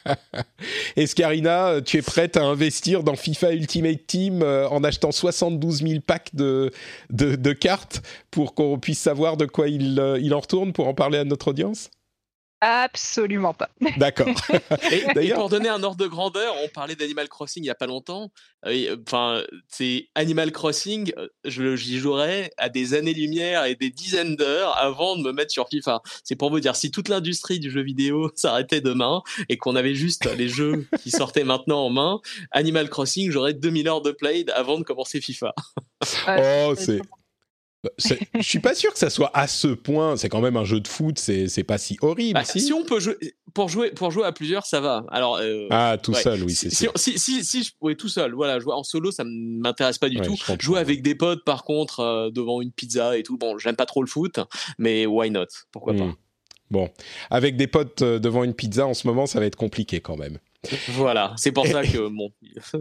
Est-ce 0.97 1.15
qu'Arina, 1.15 1.81
tu 1.81 1.97
es 1.97 2.03
prête 2.03 2.37
à 2.37 2.43
investir 2.43 3.03
dans 3.03 3.17
FIFA 3.17 3.53
Ultimate 3.55 4.07
Team 4.07 4.43
euh, 4.43 4.69
en 4.69 4.85
achetant 4.85 5.11
72 5.11 5.83
000 5.83 6.01
packs 6.07 6.35
de, 6.35 6.71
de, 7.11 7.53
cartes 7.53 8.03
pour 8.31 8.55
qu'on 8.55 8.79
puisse 8.79 9.01
savoir 9.01 9.39
de 9.39 9.47
quoi 9.47 9.69
il, 9.69 10.01
il 10.21 10.35
en 10.35 10.41
retourne 10.41 10.73
pour 10.73 10.87
en 10.89 10.95
parler 10.95 11.19
à 11.19 11.25
notre 11.25 11.49
audience? 11.49 11.91
Absolument 12.61 13.55
pas. 13.55 13.71
D'accord. 13.99 14.29
et, 14.91 15.33
pour 15.33 15.49
donner 15.49 15.69
un 15.69 15.83
ordre 15.83 15.97
de 15.97 16.09
grandeur, 16.09 16.55
on 16.65 16.69
parlait 16.69 16.97
d'Animal 16.97 17.29
Crossing 17.29 17.63
il 17.63 17.67
n'y 17.67 17.71
a 17.71 17.77
pas 17.77 17.87
longtemps. 17.87 18.33
Euh, 18.67 18.97
enfin, 19.07 19.45
c'est 19.69 20.09
Animal 20.17 20.51
Crossing, 20.51 21.13
euh, 21.19 21.77
j'y 21.77 21.99
jouerais 21.99 22.51
à 22.57 22.69
des 22.69 22.95
années-lumière 22.95 23.65
et 23.65 23.77
des 23.77 23.91
dizaines 23.91 24.35
d'heures 24.35 24.77
avant 24.77 25.17
de 25.17 25.23
me 25.23 25.33
mettre 25.33 25.53
sur 25.53 25.69
FIFA. 25.69 26.03
C'est 26.25 26.35
pour 26.35 26.51
vous 26.51 26.59
dire, 26.59 26.75
si 26.75 26.91
toute 26.91 27.09
l'industrie 27.09 27.61
du 27.61 27.71
jeu 27.71 27.83
vidéo 27.83 28.31
s'arrêtait 28.35 28.81
demain 28.81 29.23
et 29.49 29.57
qu'on 29.57 29.77
avait 29.77 29.95
juste 29.95 30.29
les 30.37 30.49
jeux 30.49 30.89
qui 31.01 31.13
sortaient 31.13 31.45
maintenant 31.45 31.85
en 31.85 31.91
main, 31.91 32.21
Animal 32.51 32.91
Crossing, 32.91 33.31
j'aurais 33.31 33.55
2000 33.55 33.89
heures 33.89 34.03
de 34.03 34.11
play 34.11 34.45
avant 34.53 34.79
de 34.79 34.85
commencer 34.85 35.21
FIFA. 35.21 35.55
oh, 36.29 36.75
c'est 36.77 37.01
je 37.99 38.43
suis 38.43 38.59
pas 38.59 38.75
sûr 38.75 38.93
que 38.93 38.99
ça 38.99 39.11
soit 39.11 39.31
à 39.35 39.47
ce 39.47 39.69
point. 39.69 40.17
C'est 40.17 40.29
quand 40.29 40.41
même 40.41 40.57
un 40.57 40.65
jeu 40.65 40.81
de 40.81 40.89
foot, 40.89 41.19
c'est 41.19 41.65
pas 41.65 41.79
si 41.79 41.97
horrible. 42.03 42.35
Bah, 42.35 42.45
si. 42.45 42.73
on 42.73 42.85
peut 42.85 42.99
jouer 42.99 43.17
pour 43.55 43.69
jouer 43.69 43.91
pour 43.91 44.11
jouer 44.11 44.25
à 44.25 44.33
plusieurs, 44.33 44.67
ça 44.67 44.81
va. 44.81 45.05
Alors 45.11 45.37
euh, 45.37 45.69
ah 45.71 45.97
tout 46.03 46.15
seul, 46.15 46.43
oui, 46.43 46.55
c'est 46.55 46.71
si, 46.71 46.89
si, 46.97 47.19
si, 47.19 47.45
si, 47.45 47.63
je 47.63 47.73
pouvais 47.79 47.95
tout 47.95 48.09
seul, 48.09 48.33
voilà, 48.33 48.59
jouer 48.59 48.73
en 48.73 48.83
solo, 48.83 49.11
ça 49.11 49.25
m'intéresse 49.25 49.99
pas 49.99 50.09
du 50.09 50.21
tout. 50.21 50.37
Jouer 50.61 50.81
avec 50.81 51.03
des 51.03 51.15
potes, 51.15 51.45
par 51.45 51.65
contre, 51.65 52.01
euh, 52.01 52.31
devant 52.31 52.61
une 52.61 52.73
pizza 52.73 53.17
et 53.17 53.23
tout. 53.23 53.39
Bon, 53.39 53.59
j'aime 53.59 53.77
pas 53.77 53.87
trop 53.87 54.03
le 54.03 54.09
foot, 54.09 54.41
mais 54.79 55.07
why 55.07 55.31
not? 55.31 55.47
Pourquoi 55.71 55.95
pas? 55.95 56.05
Hmm. 56.05 56.15
Bon, 56.71 56.91
avec 57.31 57.57
des 57.57 57.67
potes 57.67 58.03
euh, 58.03 58.19
devant 58.19 58.45
une 58.45 58.55
pizza 58.55 58.87
en 58.87 58.95
ce 58.95 59.07
moment, 59.07 59.27
ça 59.27 59.41
va 59.41 59.47
être 59.47 59.57
compliqué 59.57 60.01
quand 60.01 60.17
même. 60.17 60.39
Voilà, 60.89 61.35
c'est 61.37 61.53
pour 61.53 61.67
ça 61.67 61.83
que 61.83 62.09
bon, 62.09 62.31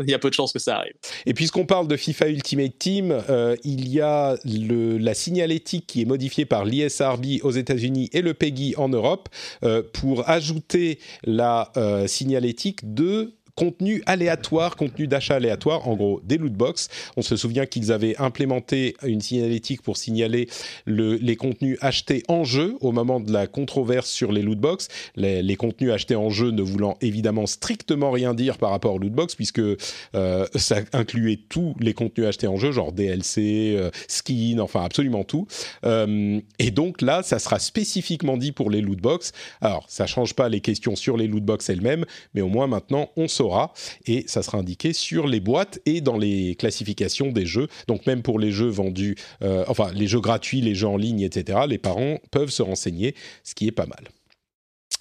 il 0.02 0.10
y 0.10 0.14
a 0.14 0.20
peu 0.20 0.30
de 0.30 0.34
chances 0.34 0.52
que 0.52 0.60
ça 0.60 0.78
arrive. 0.78 0.94
Et 1.26 1.34
puisqu'on 1.34 1.66
parle 1.66 1.88
de 1.88 1.95
FIFA 1.95 2.30
Ultimate 2.30 2.78
Team, 2.80 3.12
euh, 3.30 3.56
il 3.64 3.88
y 3.88 4.02
a 4.02 4.36
le, 4.45 4.98
la 4.98 5.14
signalétique 5.14 5.86
qui 5.86 6.02
est 6.02 6.06
modifiée 6.06 6.45
par 6.45 6.66
l'ISRB 6.66 7.26
aux 7.44 7.52
États-Unis 7.52 8.10
et 8.14 8.22
le 8.22 8.34
PEGI 8.34 8.76
en 8.78 8.90
Europe 8.90 9.30
euh, 9.64 9.84
pour 9.94 10.28
ajouter 10.28 10.99
la 11.24 11.72
euh, 11.78 12.08
signalétique 12.08 12.94
de 12.94 13.36
contenu 13.58 14.04
aléatoire, 14.06 14.76
contenu 14.76 15.08
d'achat 15.08 15.36
aléatoire, 15.36 15.88
en 15.88 15.96
gros 15.96 16.22
des 16.24 16.38
loot 16.38 16.54
box. 16.54 16.90
On 17.18 17.24
se 17.24 17.36
souvient 17.36 17.66
qu'ils 17.66 17.92
avaient 17.92 18.16
implémenté 18.18 18.96
une 19.04 19.20
signalétique 19.20 19.82
pour 19.82 19.98
signaler 19.98 20.48
les 20.86 21.36
contenus 21.36 21.78
achetés 21.82 22.24
en 22.28 22.44
jeu 22.44 22.78
au 22.82 22.92
moment 22.92 23.20
de 23.20 23.34
la 23.34 23.48
controverse 23.48 24.10
sur 24.10 24.32
les 24.32 24.44
loot 24.44 24.60
box. 24.60 24.88
Les, 25.16 25.56
contenus 25.58 25.92
achetés 25.92 26.16
en 26.16 26.30
jeu 26.30 26.52
ne 26.52 26.62
voulant 26.62 26.98
évidemment 27.02 27.48
strictement 27.48 28.12
rien 28.12 28.36
dire 28.36 28.60
par 28.60 28.70
rapport 28.70 28.94
aux 28.94 29.00
loot 29.00 29.12
box 29.12 29.34
puisque 29.34 29.60
euh, 29.60 30.46
ça 30.54 30.78
incluait 30.94 31.40
tous 31.50 31.74
les 31.80 31.96
contenus 31.96 32.28
achetés 32.28 32.46
en 32.46 32.58
jeu, 32.58 32.72
genre 32.72 32.92
DLC, 32.92 33.74
euh, 33.76 33.90
skin, 34.08 34.60
enfin 34.60 34.84
absolument 34.84 35.24
tout. 35.24 35.48
Euh, 35.84 36.40
et 36.60 36.70
donc 36.70 37.02
là, 37.02 37.24
ça 37.24 37.40
sera 37.40 37.58
spécifiquement 37.58 38.38
dit 38.38 38.52
pour 38.52 38.70
les 38.70 38.82
loot 38.82 39.02
box. 39.02 39.32
Alors, 39.62 39.86
ça 39.88 40.06
change 40.06 40.36
pas 40.36 40.48
les 40.48 40.62
questions 40.62 40.96
sur 40.96 41.18
les 41.18 41.26
loot 41.28 41.44
box 41.44 41.72
elles-mêmes, 41.72 42.06
mais 42.36 42.42
au 42.42 42.50
moins 42.50 42.68
maintenant 42.68 43.10
on 43.18 43.28
saura 43.28 43.47
et 44.06 44.26
ça 44.28 44.44
sera 44.44 44.57
indiqué 44.57 44.94
sur 44.94 45.28
les 45.28 45.40
boîtes 45.40 45.80
et 45.86 46.02
dans 46.02 46.18
les 46.18 46.56
classifications 46.56 47.32
des 47.32 47.45
jeux. 47.45 47.68
Donc 47.88 48.06
même 48.06 48.22
pour 48.22 48.40
les 48.40 48.52
jeux 48.52 48.69
vendus, 48.69 49.15
euh, 49.41 49.64
enfin 49.68 49.91
les 49.94 50.07
jeux 50.07 50.22
gratuits, 50.22 50.61
les 50.61 50.76
jeux 50.76 50.88
en 50.88 50.98
ligne, 50.98 51.22
etc., 51.22 51.60
les 51.68 51.78
parents 51.78 52.18
peuvent 52.32 52.49
se 52.49 52.61
renseigner, 52.61 53.15
ce 53.44 53.56
qui 53.56 53.68
est 53.68 53.72
pas 53.72 53.86
mal. 53.86 54.07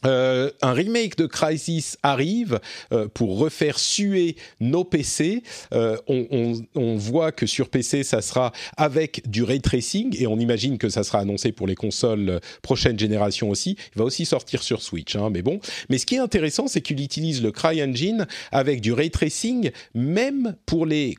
Euh, 0.07 0.51
un 0.63 0.73
remake 0.73 1.17
de 1.17 1.27
Crisis 1.27 1.99
arrive 2.03 2.61
euh, 2.93 3.09
pour 3.09 3.39
refaire 3.39 3.79
suer 3.79 4.37
nos 4.61 4.85
PC. 4.85 5.43
Euh, 5.75 5.97
on, 6.07 6.97
voit 6.97 7.33
que 7.33 7.47
sur 7.47 7.69
PC, 7.69 8.05
ça 8.05 8.23
sera 8.23 8.53
avec 8.77 9.29
du 9.29 9.43
ray 9.43 9.61
tracing 9.61 10.17
et 10.19 10.27
on 10.27 10.39
imagine 10.39 10.79
que 10.79 10.89
ça 10.89 11.03
sera 11.03 11.21
annoncé 11.21 11.53
pour 11.53 11.67
les 11.67 11.75
consoles 11.75 12.41
prochaine 12.63 12.99
génération 12.99 13.51
aussi. 13.51 13.77
Il 13.95 13.99
va 13.99 14.05
aussi 14.05 14.25
sortir 14.25 14.63
sur 14.63 14.83
Switch, 14.83 15.17
hein, 15.17 15.31
mais 15.31 15.43
bon. 15.43 15.61
Mais 15.89 15.99
ce 15.99 16.07
qui 16.07 16.15
est 16.15 16.21
intéressant, 16.21 16.69
c'est 16.69 16.81
qu'il 16.81 17.01
utilise 17.03 17.43
le 17.43 17.53
CryEngine 17.53 18.27
avec 18.53 18.81
du 18.81 18.93
ray 18.93 19.11
tracing, 19.11 19.71
même 19.95 20.57
pour 20.67 20.87
les 20.87 21.17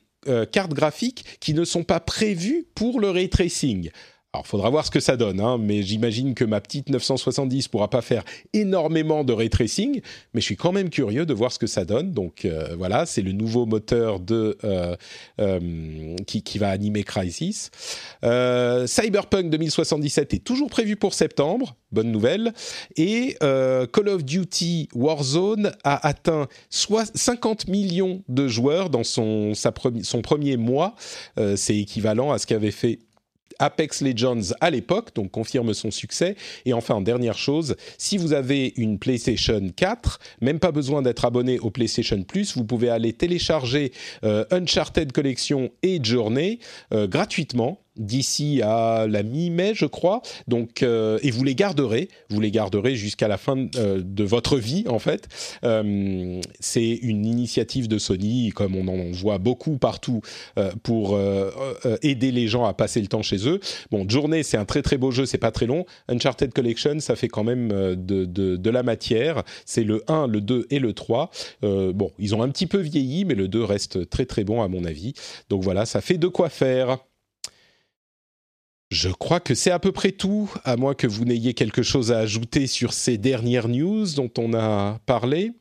cartes 0.51 0.73
graphiques 0.73 1.23
qui 1.39 1.53
ne 1.53 1.63
sont 1.63 1.83
pas 1.83 2.01
prévues 2.01 2.65
pour 2.75 2.99
le 2.99 3.09
ray 3.09 3.29
tracing. 3.29 3.91
Alors, 4.37 4.45
faudra 4.45 4.69
voir 4.69 4.85
ce 4.85 4.91
que 4.91 4.99
ça 4.99 5.17
donne, 5.17 5.39
hein, 5.39 5.57
mais 5.59 5.81
j'imagine 5.81 6.35
que 6.35 6.45
ma 6.45 6.61
petite 6.61 6.89
970 6.89 7.69
pourra 7.69 7.89
pas 7.89 8.03
faire 8.03 8.23
énormément 8.53 9.23
de 9.23 9.33
ray 9.33 9.49
tracing, 9.49 9.99
mais 10.35 10.41
je 10.41 10.45
suis 10.45 10.55
quand 10.55 10.71
même 10.71 10.91
curieux 10.91 11.25
de 11.25 11.33
voir 11.33 11.51
ce 11.51 11.57
que 11.57 11.65
ça 11.65 11.85
donne. 11.85 12.11
Donc 12.11 12.45
euh, 12.45 12.75
voilà, 12.77 13.07
c'est 13.07 13.23
le 13.23 13.31
nouveau 13.31 13.65
moteur 13.65 14.19
euh, 14.29 14.95
euh, 15.41 16.15
qui, 16.27 16.57
va 16.59 16.69
animer 16.69 17.03
Crysis. 17.03 17.71
Cyberpunk 18.21 19.49
2077 19.49 20.35
est 20.35 20.43
toujours 20.43 20.69
prévu 20.69 20.97
pour 20.97 21.15
septembre, 21.15 21.75
bonne 21.91 22.11
nouvelle. 22.11 22.53
Et 22.95 23.37
Call 23.39 24.07
of 24.07 24.23
Duty 24.23 24.89
Warzone 24.93 25.71
a 25.83 26.07
atteint 26.07 26.47
soit 26.69 27.09
50 27.17 27.69
millions 27.69 28.21
de 28.29 28.47
joueurs 28.47 28.91
dans 28.91 29.03
son 29.03 29.53
premier 30.21 30.57
mois. 30.57 30.93
c'est 31.55 31.77
équivalent 31.77 32.31
à 32.31 32.37
ce 32.37 32.45
qu'avait 32.45 32.69
fait 32.69 32.99
Apex 33.59 34.01
Legends 34.01 34.53
à 34.61 34.69
l'époque, 34.69 35.15
donc 35.15 35.31
confirme 35.31 35.73
son 35.73 35.91
succès. 35.91 36.35
Et 36.65 36.73
enfin, 36.73 37.01
dernière 37.01 37.37
chose, 37.37 37.75
si 37.97 38.17
vous 38.17 38.33
avez 38.33 38.73
une 38.77 38.99
PlayStation 38.99 39.61
4, 39.75 40.19
même 40.41 40.59
pas 40.59 40.71
besoin 40.71 41.01
d'être 41.01 41.25
abonné 41.25 41.59
au 41.59 41.69
PlayStation 41.69 42.21
Plus, 42.23 42.55
vous 42.55 42.65
pouvez 42.65 42.89
aller 42.89 43.13
télécharger 43.13 43.91
euh, 44.23 44.45
Uncharted 44.51 45.11
Collection 45.11 45.71
et 45.83 45.99
Journey 46.03 46.59
euh, 46.93 47.07
gratuitement 47.07 47.79
d'ici 47.97 48.61
à 48.63 49.07
la 49.07 49.23
mi-mai, 49.23 49.73
je 49.75 49.85
crois. 49.85 50.21
Donc, 50.47 50.83
euh, 50.83 51.19
et 51.23 51.31
vous 51.31 51.43
les 51.43 51.55
garderez, 51.55 52.09
vous 52.29 52.39
les 52.39 52.51
garderez 52.51 52.95
jusqu'à 52.95 53.27
la 53.27 53.37
fin 53.37 53.67
euh, 53.75 54.01
de 54.03 54.23
votre 54.23 54.57
vie, 54.57 54.85
en 54.87 54.99
fait. 54.99 55.27
Euh, 55.63 56.39
c'est 56.59 56.89
une 57.01 57.25
initiative 57.25 57.87
de 57.87 57.97
Sony, 57.97 58.51
comme 58.55 58.75
on 58.75 58.87
en 58.87 59.11
voit 59.11 59.37
beaucoup 59.37 59.77
partout, 59.77 60.21
pour 60.83 61.19
aider 62.01 62.31
les 62.31 62.47
gens 62.47 62.65
à 62.65 62.73
passer 62.73 63.01
le 63.01 63.07
temps 63.07 63.21
chez 63.21 63.47
eux. 63.47 63.59
Bon, 63.91 64.07
Journée, 64.07 64.43
c'est 64.43 64.57
un 64.57 64.65
très 64.65 64.81
très 64.81 64.97
beau 64.97 65.11
jeu, 65.11 65.25
c'est 65.25 65.37
pas 65.37 65.51
très 65.51 65.65
long. 65.65 65.85
Uncharted 66.07 66.53
Collection, 66.53 66.99
ça 66.99 67.15
fait 67.15 67.27
quand 67.27 67.43
même 67.43 67.69
de, 67.69 68.25
de, 68.25 68.55
de 68.55 68.69
la 68.69 68.83
matière. 68.83 69.43
C'est 69.65 69.83
le 69.83 70.03
1, 70.07 70.27
le 70.27 70.41
2 70.41 70.67
et 70.69 70.79
le 70.79 70.93
3. 70.93 71.31
bon, 71.61 72.11
ils 72.19 72.35
ont 72.35 72.41
un 72.41 72.49
petit 72.49 72.67
peu 72.67 72.79
vieilli, 72.79 73.25
mais 73.25 73.35
le 73.35 73.47
2 73.47 73.63
reste 73.63 74.09
très 74.09 74.25
très 74.25 74.43
bon 74.43 74.61
à 74.61 74.67
mon 74.67 74.83
avis. 74.85 75.13
Donc 75.49 75.63
voilà, 75.63 75.85
ça 75.85 76.01
fait 76.01 76.17
de 76.17 76.27
quoi 76.27 76.49
faire. 76.49 76.97
Je 78.89 79.09
crois 79.09 79.41
que 79.41 79.53
c'est 79.53 79.71
à 79.71 79.79
peu 79.79 79.91
près 79.91 80.11
tout, 80.11 80.51
à 80.63 80.77
moins 80.77 80.93
que 80.93 81.07
vous 81.07 81.25
n'ayez 81.25 81.53
quelque 81.53 81.83
chose 81.83 82.11
à 82.11 82.19
ajouter 82.19 82.67
sur 82.67 82.93
ces 82.93 83.17
dernières 83.17 83.67
news 83.67 84.05
dont 84.15 84.31
on 84.37 84.53
a 84.53 84.99
parlé. 85.05 85.51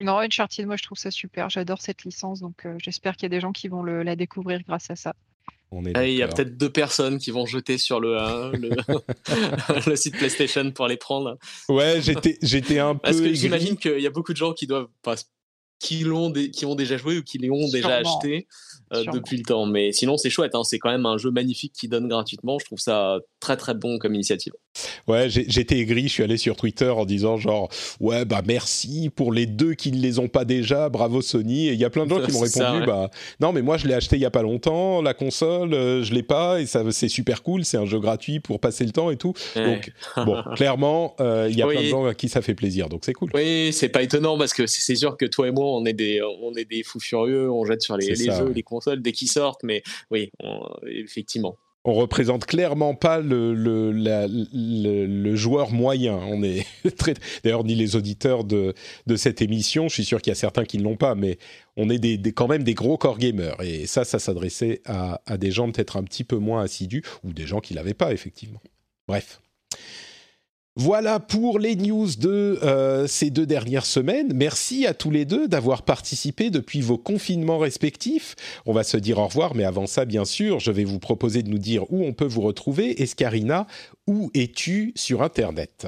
Non, 0.00 0.18
Uncharted, 0.18 0.66
moi 0.66 0.76
je 0.76 0.82
trouve 0.82 0.98
ça 0.98 1.10
super, 1.10 1.48
j'adore 1.48 1.80
cette 1.80 2.04
licence, 2.04 2.40
donc 2.40 2.66
euh, 2.66 2.76
j'espère 2.78 3.16
qu'il 3.16 3.24
y 3.24 3.26
a 3.26 3.30
des 3.30 3.40
gens 3.40 3.52
qui 3.52 3.68
vont 3.68 3.82
la 3.82 4.16
découvrir 4.16 4.62
grâce 4.62 4.90
à 4.90 4.96
ça. 4.96 5.14
il 5.72 6.10
y 6.10 6.22
a 6.22 6.28
peut-être 6.28 6.58
deux 6.58 6.70
personnes 6.70 7.18
qui 7.18 7.30
vont 7.30 7.46
jeter 7.46 7.78
sur 7.78 8.00
le, 8.00 8.52
le, 9.86 9.96
site 9.96 10.18
PlayStation 10.18 10.70
pour 10.72 10.88
les 10.88 10.98
prendre. 10.98 11.38
Ouais, 11.68 12.02
j'étais, 12.02 12.36
j'étais 12.42 12.78
un 12.78 12.94
peu. 12.94 13.00
Parce 13.04 13.20
que 13.20 13.32
j'imagine 13.32 13.78
qu'il 13.78 14.00
y 14.00 14.06
a 14.06 14.10
beaucoup 14.10 14.32
de 14.32 14.38
gens 14.38 14.52
qui 14.52 14.66
doivent, 14.66 14.88
qui 15.78 16.00
l'ont, 16.00 16.32
qui 16.32 16.64
ont 16.64 16.74
déjà 16.74 16.96
joué 16.96 17.18
ou 17.18 17.22
qui 17.22 17.38
l'ont 17.38 17.68
déjà 17.68 17.96
acheté 17.96 18.46
euh, 18.92 19.04
depuis 19.12 19.36
le 19.36 19.42
temps. 19.42 19.66
Mais 19.66 19.92
sinon, 19.92 20.16
c'est 20.16 20.30
chouette. 20.30 20.54
Hein. 20.54 20.64
C'est 20.64 20.78
quand 20.78 20.90
même 20.90 21.06
un 21.06 21.18
jeu 21.18 21.30
magnifique 21.30 21.72
qui 21.72 21.88
donne 21.88 22.08
gratuitement. 22.08 22.58
Je 22.58 22.64
trouve 22.66 22.78
ça 22.78 23.18
très 23.40 23.56
très 23.56 23.74
bon 23.74 23.98
comme 23.98 24.14
initiative. 24.14 24.52
Ouais, 25.08 25.28
j'étais 25.28 25.78
aigri. 25.78 26.02
Je 26.02 26.12
suis 26.12 26.22
allé 26.22 26.36
sur 26.36 26.56
Twitter 26.56 26.88
en 26.88 27.04
disant 27.04 27.36
genre 27.36 27.68
ouais 28.00 28.24
bah 28.24 28.42
merci 28.46 29.10
pour 29.14 29.32
les 29.32 29.46
deux 29.46 29.74
qui 29.74 29.92
ne 29.92 29.98
les 29.98 30.18
ont 30.18 30.28
pas 30.28 30.44
déjà. 30.44 30.88
Bravo 30.88 31.22
Sony. 31.22 31.68
Et 31.68 31.72
il 31.72 31.80
y 31.80 31.84
a 31.84 31.90
plein 31.90 32.04
de 32.04 32.10
gens 32.10 32.20
qui 32.20 32.32
m'ont 32.32 32.40
répondu 32.40 32.86
bah 32.86 33.10
non 33.40 33.52
mais 33.52 33.62
moi 33.62 33.76
je 33.76 33.86
l'ai 33.86 33.94
acheté 33.94 34.16
il 34.16 34.22
y 34.22 34.26
a 34.26 34.30
pas 34.30 34.42
longtemps 34.42 35.02
la 35.02 35.14
console, 35.14 35.74
euh, 35.74 36.02
je 36.02 36.12
l'ai 36.12 36.22
pas 36.22 36.60
et 36.60 36.66
ça 36.66 36.82
c'est 36.90 37.08
super 37.08 37.42
cool. 37.42 37.64
C'est 37.64 37.76
un 37.76 37.86
jeu 37.86 37.98
gratuit 37.98 38.40
pour 38.40 38.60
passer 38.60 38.84
le 38.84 38.92
temps 38.92 39.10
et 39.10 39.16
tout. 39.16 39.34
Donc 39.54 39.92
bon 40.16 40.42
clairement 40.56 41.14
euh, 41.20 41.48
il 41.50 41.56
y 41.56 41.62
a 41.62 41.66
plein 41.66 41.82
de 41.82 41.86
gens 41.86 42.06
à 42.06 42.14
qui 42.14 42.28
ça 42.28 42.42
fait 42.42 42.54
plaisir. 42.54 42.88
Donc 42.88 43.04
c'est 43.04 43.12
cool. 43.12 43.30
Oui, 43.34 43.72
c'est 43.72 43.88
pas 43.88 44.02
étonnant 44.02 44.38
parce 44.38 44.52
que 44.52 44.66
c'est 44.66 44.94
sûr 44.94 45.16
que 45.16 45.26
toi 45.26 45.48
et 45.48 45.50
moi 45.50 45.66
on 45.66 45.84
est 45.84 45.92
des 45.92 46.22
on 46.42 46.54
est 46.54 46.64
des 46.64 46.82
fous 46.82 47.00
furieux. 47.00 47.50
On 47.50 47.64
jette 47.64 47.82
sur 47.82 47.96
les, 47.96 48.08
les 48.08 48.26
jeux, 48.26 48.52
les 48.54 48.62
consoles 48.62 49.02
dès 49.02 49.12
qu'ils 49.12 49.30
sortent. 49.30 49.62
Mais 49.62 49.82
oui, 50.10 50.30
effectivement 50.86 51.56
on 51.86 51.94
représente 51.94 52.44
clairement 52.46 52.94
pas 52.94 53.20
le, 53.20 53.94
joueur 55.36 55.70
moyen. 55.70 56.16
On 56.16 56.42
est 56.42 56.66
d'ailleurs 57.44 57.64
ni 57.64 57.76
les 57.76 57.94
auditeurs 57.94 58.44
de, 58.44 58.74
cette 59.14 59.40
émission. 59.40 59.88
Je 59.88 59.94
suis 59.94 60.04
sûr 60.04 60.20
qu'il 60.20 60.32
y 60.32 60.36
a 60.36 60.36
certains 60.36 60.64
qui 60.64 60.78
ne 60.78 60.82
l'ont 60.82 60.96
pas, 60.96 61.14
mais 61.14 61.38
on 61.76 61.88
est 61.88 62.32
quand 62.32 62.48
même 62.48 62.64
des 62.64 62.74
gros 62.74 62.98
core 62.98 63.18
gamers. 63.18 63.56
Et 63.62 63.86
ça, 63.86 64.04
ça 64.04 64.18
s'adressait 64.18 64.82
à, 64.84 65.22
à 65.26 65.38
des 65.38 65.52
gens 65.52 65.70
peut-être 65.70 65.96
un 65.96 66.02
petit 66.02 66.24
peu 66.24 66.36
moins 66.36 66.62
assidus 66.62 67.04
ou 67.22 67.32
des 67.32 67.46
gens 67.46 67.60
qui 67.60 67.72
l'avaient 67.72 67.94
pas 67.94 68.12
effectivement. 68.12 68.60
Bref. 69.06 69.40
Voilà 70.78 71.20
pour 71.20 71.58
les 71.58 71.74
news 71.74 72.06
de 72.18 72.58
euh, 72.62 73.06
ces 73.06 73.30
deux 73.30 73.46
dernières 73.46 73.86
semaines. 73.86 74.34
Merci 74.34 74.86
à 74.86 74.92
tous 74.92 75.10
les 75.10 75.24
deux 75.24 75.48
d'avoir 75.48 75.84
participé 75.84 76.50
depuis 76.50 76.82
vos 76.82 76.98
confinements 76.98 77.58
respectifs. 77.58 78.36
On 78.66 78.74
va 78.74 78.84
se 78.84 78.98
dire 78.98 79.16
au 79.16 79.26
revoir, 79.26 79.54
mais 79.54 79.64
avant 79.64 79.86
ça, 79.86 80.04
bien 80.04 80.26
sûr, 80.26 80.60
je 80.60 80.70
vais 80.70 80.84
vous 80.84 80.98
proposer 80.98 81.42
de 81.42 81.48
nous 81.48 81.56
dire 81.56 81.90
où 81.90 82.04
on 82.04 82.12
peut 82.12 82.26
vous 82.26 82.42
retrouver. 82.42 83.02
Escarina, 83.02 83.66
où 84.06 84.30
es-tu 84.34 84.92
sur 84.96 85.22
Internet? 85.22 85.86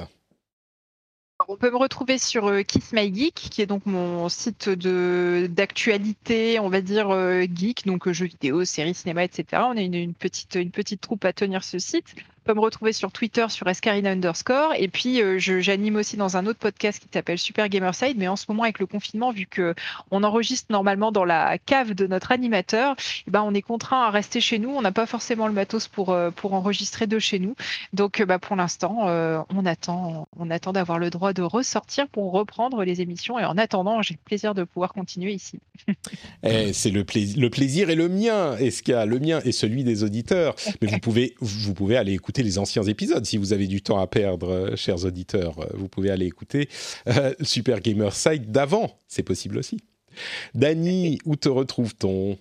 On 1.47 1.55
peut 1.55 1.69
me 1.69 1.77
retrouver 1.77 2.17
sur 2.17 2.47
euh, 2.47 2.63
Kiss 2.63 2.91
My 2.91 3.13
Geek, 3.13 3.35
qui 3.35 3.61
est 3.61 3.67
donc 3.67 3.85
mon 3.85 4.27
site 4.27 4.69
de 4.69 5.47
d'actualité, 5.51 6.59
on 6.59 6.69
va 6.69 6.81
dire 6.81 7.11
euh, 7.11 7.43
geek, 7.43 7.85
donc 7.85 8.11
jeux 8.11 8.25
vidéo, 8.25 8.65
séries, 8.65 8.95
cinéma, 8.95 9.23
etc. 9.23 9.61
On 9.67 9.77
est 9.77 9.85
une 9.85 10.15
petite 10.15 10.99
troupe 10.99 11.25
à 11.25 11.31
tenir 11.31 11.63
ce 11.63 11.77
site 11.77 12.15
peut 12.49 12.55
me 12.55 12.61
retrouver 12.61 12.93
sur 12.93 13.11
Twitter 13.11 13.45
sur 13.49 13.67
Escarina 13.67 14.09
underscore. 14.09 14.73
Et 14.75 14.87
puis, 14.87 15.21
euh, 15.21 15.37
j'anime 15.37 15.97
aussi 15.97 16.17
dans 16.17 16.35
un 16.35 16.47
autre 16.47 16.57
podcast 16.57 16.99
qui 16.99 17.07
s'appelle 17.13 17.37
Super 17.37 17.69
Gamerside. 17.69 18.17
Mais 18.17 18.27
en 18.27 18.35
ce 18.35 18.45
moment, 18.49 18.63
avec 18.63 18.79
le 18.79 18.87
confinement, 18.87 19.31
vu 19.31 19.45
que 19.45 19.75
on 20.09 20.23
enregistre 20.23 20.71
normalement 20.71 21.11
dans 21.11 21.25
la 21.25 21.59
cave 21.59 21.93
de 21.93 22.07
notre 22.07 22.31
animateur, 22.31 22.95
eh 23.27 23.29
ben, 23.29 23.43
on 23.45 23.53
est 23.53 23.61
contraint 23.61 24.01
à 24.01 24.09
rester 24.09 24.41
chez 24.41 24.57
nous. 24.57 24.71
On 24.71 24.81
n'a 24.81 24.91
pas 24.91 25.05
forcément 25.05 25.45
le 25.45 25.53
matos 25.53 25.87
pour, 25.87 26.09
euh, 26.09 26.31
pour 26.31 26.55
enregistrer 26.55 27.05
de 27.05 27.19
chez 27.19 27.37
nous. 27.37 27.53
Donc, 27.93 28.19
euh, 28.19 28.25
bah, 28.25 28.39
pour 28.39 28.55
l'instant, 28.55 29.01
on 29.01 29.65
attend, 29.67 30.27
on 30.35 30.49
attend 30.49 30.73
d'avoir 30.73 30.97
le 30.97 31.11
droit 31.11 31.33
de 31.33 31.43
ressortir 31.43 32.07
pour 32.07 32.31
reprendre 32.31 32.83
les 32.83 33.01
émissions. 33.01 33.37
Et 33.37 33.45
en 33.45 33.59
attendant, 33.59 34.01
j'ai 34.01 34.15
le 34.15 34.25
plaisir 34.25 34.55
de 34.55 34.63
pouvoir 34.63 34.91
continuer 34.93 35.33
ici. 35.33 35.59
Eh, 36.43 36.71
c'est 36.71 36.89
le, 36.89 37.05
le 37.37 37.49
plaisir 37.49 37.89
et 37.89 37.95
le 37.95 38.07
mien, 38.07 38.55
a 38.55 39.05
le 39.05 39.19
mien 39.19 39.41
et 39.43 39.51
celui 39.51 39.83
des 39.83 40.03
auditeurs. 40.03 40.55
Mais 40.81 40.87
vous 40.87 40.99
pouvez, 41.01 41.35
vous 41.41 41.73
pouvez 41.73 41.97
aller 41.97 42.13
écouter 42.13 42.38
les 42.43 42.57
anciens 42.57 42.83
épisodes. 42.83 43.25
Si 43.25 43.37
vous 43.37 43.53
avez 43.53 43.67
du 43.67 43.81
temps 43.81 43.99
à 43.99 44.07
perdre, 44.07 44.49
euh, 44.49 44.75
chers 44.75 45.05
auditeurs, 45.05 45.59
euh, 45.59 45.67
vous 45.73 45.87
pouvez 45.87 46.09
aller 46.09 46.25
écouter 46.25 46.69
euh, 47.07 47.33
Super 47.41 47.79
Gamer 47.79 48.13
Site 48.13 48.51
d'avant. 48.51 48.97
C'est 49.07 49.23
possible 49.23 49.57
aussi. 49.57 49.79
Dany, 50.53 51.19
où 51.25 51.35
te 51.35 51.49
retrouve-t-on? 51.49 52.37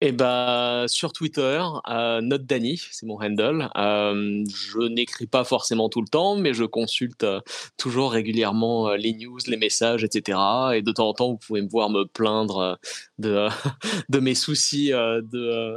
Eh 0.00 0.12
ben, 0.12 0.86
sur 0.88 1.12
Twitter, 1.12 1.62
euh, 1.88 2.20
Note 2.20 2.44
Danny, 2.44 2.82
c'est 2.90 3.06
mon 3.06 3.18
handle. 3.22 3.70
Euh, 3.76 4.44
je 4.46 4.88
n'écris 4.88 5.26
pas 5.26 5.44
forcément 5.44 5.88
tout 5.88 6.02
le 6.02 6.08
temps, 6.08 6.36
mais 6.36 6.52
je 6.52 6.64
consulte 6.64 7.22
euh, 7.22 7.40
toujours 7.76 8.12
régulièrement 8.12 8.88
euh, 8.88 8.96
les 8.96 9.14
news, 9.14 9.38
les 9.46 9.56
messages, 9.56 10.02
etc. 10.02 10.38
Et 10.74 10.82
de 10.82 10.92
temps 10.92 11.08
en 11.08 11.14
temps, 11.14 11.30
vous 11.30 11.38
pouvez 11.38 11.62
me 11.62 11.68
voir 11.68 11.90
me 11.90 12.04
plaindre 12.04 12.78
de, 13.18 13.46
de 14.08 14.18
mes 14.18 14.34
soucis 14.34 14.88
de, 14.90 15.76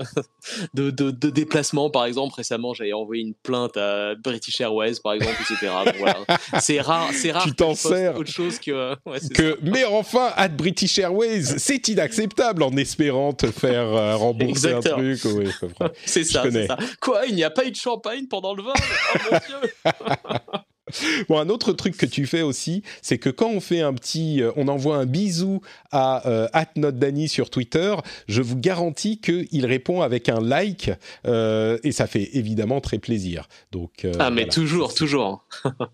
de, 0.73 0.89
de, 0.89 1.11
de, 1.11 1.29
déplacement. 1.29 1.89
Par 1.91 2.05
exemple, 2.05 2.33
récemment, 2.35 2.73
j'avais 2.73 2.93
envoyé 2.93 3.21
une 3.21 3.35
plainte 3.35 3.77
à 3.77 4.15
British 4.15 4.59
Airways, 4.59 4.95
par 5.03 5.13
exemple, 5.13 5.37
etc. 5.41 5.71
voilà. 5.99 6.17
C'est 6.59 6.81
rare, 6.81 7.09
c'est 7.13 7.31
rare. 7.33 7.43
Tu 7.43 7.53
t'en 7.53 7.75
sers. 7.75 8.17
Autre 8.17 8.31
chose 8.31 8.57
que. 8.59 8.95
Ouais, 9.05 9.19
que 9.33 9.59
mais 9.61 9.85
enfin, 9.85 10.31
à 10.35 10.47
British 10.47 10.97
Airways, 10.97 11.43
c'est 11.43 11.87
inacceptable 11.87 12.63
en 12.63 12.75
espérant 12.75 13.31
te 13.33 13.51
faire 13.51 14.16
rembourser 14.17 14.73
un 14.73 14.79
truc. 14.81 15.19
c'est 16.05 16.23
ça, 16.23 16.43
ça, 16.51 16.77
Quoi 17.01 17.25
Il 17.27 17.35
n'y 17.35 17.43
a 17.43 17.49
pas 17.49 17.65
eu 17.65 17.71
de 17.71 17.75
champagne 17.75 18.27
pendant 18.27 18.53
le 18.53 18.63
vol? 18.63 18.73
Oh 18.75 19.17
mon 19.31 19.39
Dieu 19.39 19.71
Bon, 21.27 21.37
un 21.37 21.49
autre 21.49 21.73
truc 21.73 21.97
que 21.97 22.05
tu 22.05 22.25
fais 22.25 22.41
aussi, 22.41 22.83
c'est 23.01 23.17
que 23.17 23.29
quand 23.29 23.49
on 23.49 23.59
fait 23.59 23.81
un 23.81 23.93
petit, 23.93 24.41
euh, 24.41 24.51
on 24.55 24.67
envoie 24.67 24.97
un 24.97 25.05
bisou 25.05 25.61
à 25.91 26.27
euh, 26.27 26.47
@notdani 26.75 27.27
sur 27.27 27.49
Twitter, 27.49 27.95
je 28.27 28.41
vous 28.41 28.57
garantis 28.57 29.19
qu'il 29.19 29.65
répond 29.65 30.01
avec 30.01 30.29
un 30.29 30.39
like 30.39 30.91
euh, 31.25 31.77
et 31.83 31.91
ça 31.91 32.07
fait 32.07 32.29
évidemment 32.37 32.81
très 32.81 32.99
plaisir. 32.99 33.47
Donc 33.71 34.05
euh, 34.05 34.13
ah 34.19 34.31
mais 34.31 34.47
toujours, 34.47 34.93
toujours. 34.93 35.45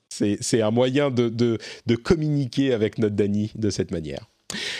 c'est 0.10 0.62
un 0.62 0.72
moyen 0.72 1.10
de, 1.10 1.30
de, 1.30 1.58
de 1.86 1.95
communiquer 1.95 2.74
avec 2.74 3.00
notre 3.00 3.16
Dany 3.16 3.52
de 3.56 3.70
cette 3.70 3.91
manière. 3.91 4.28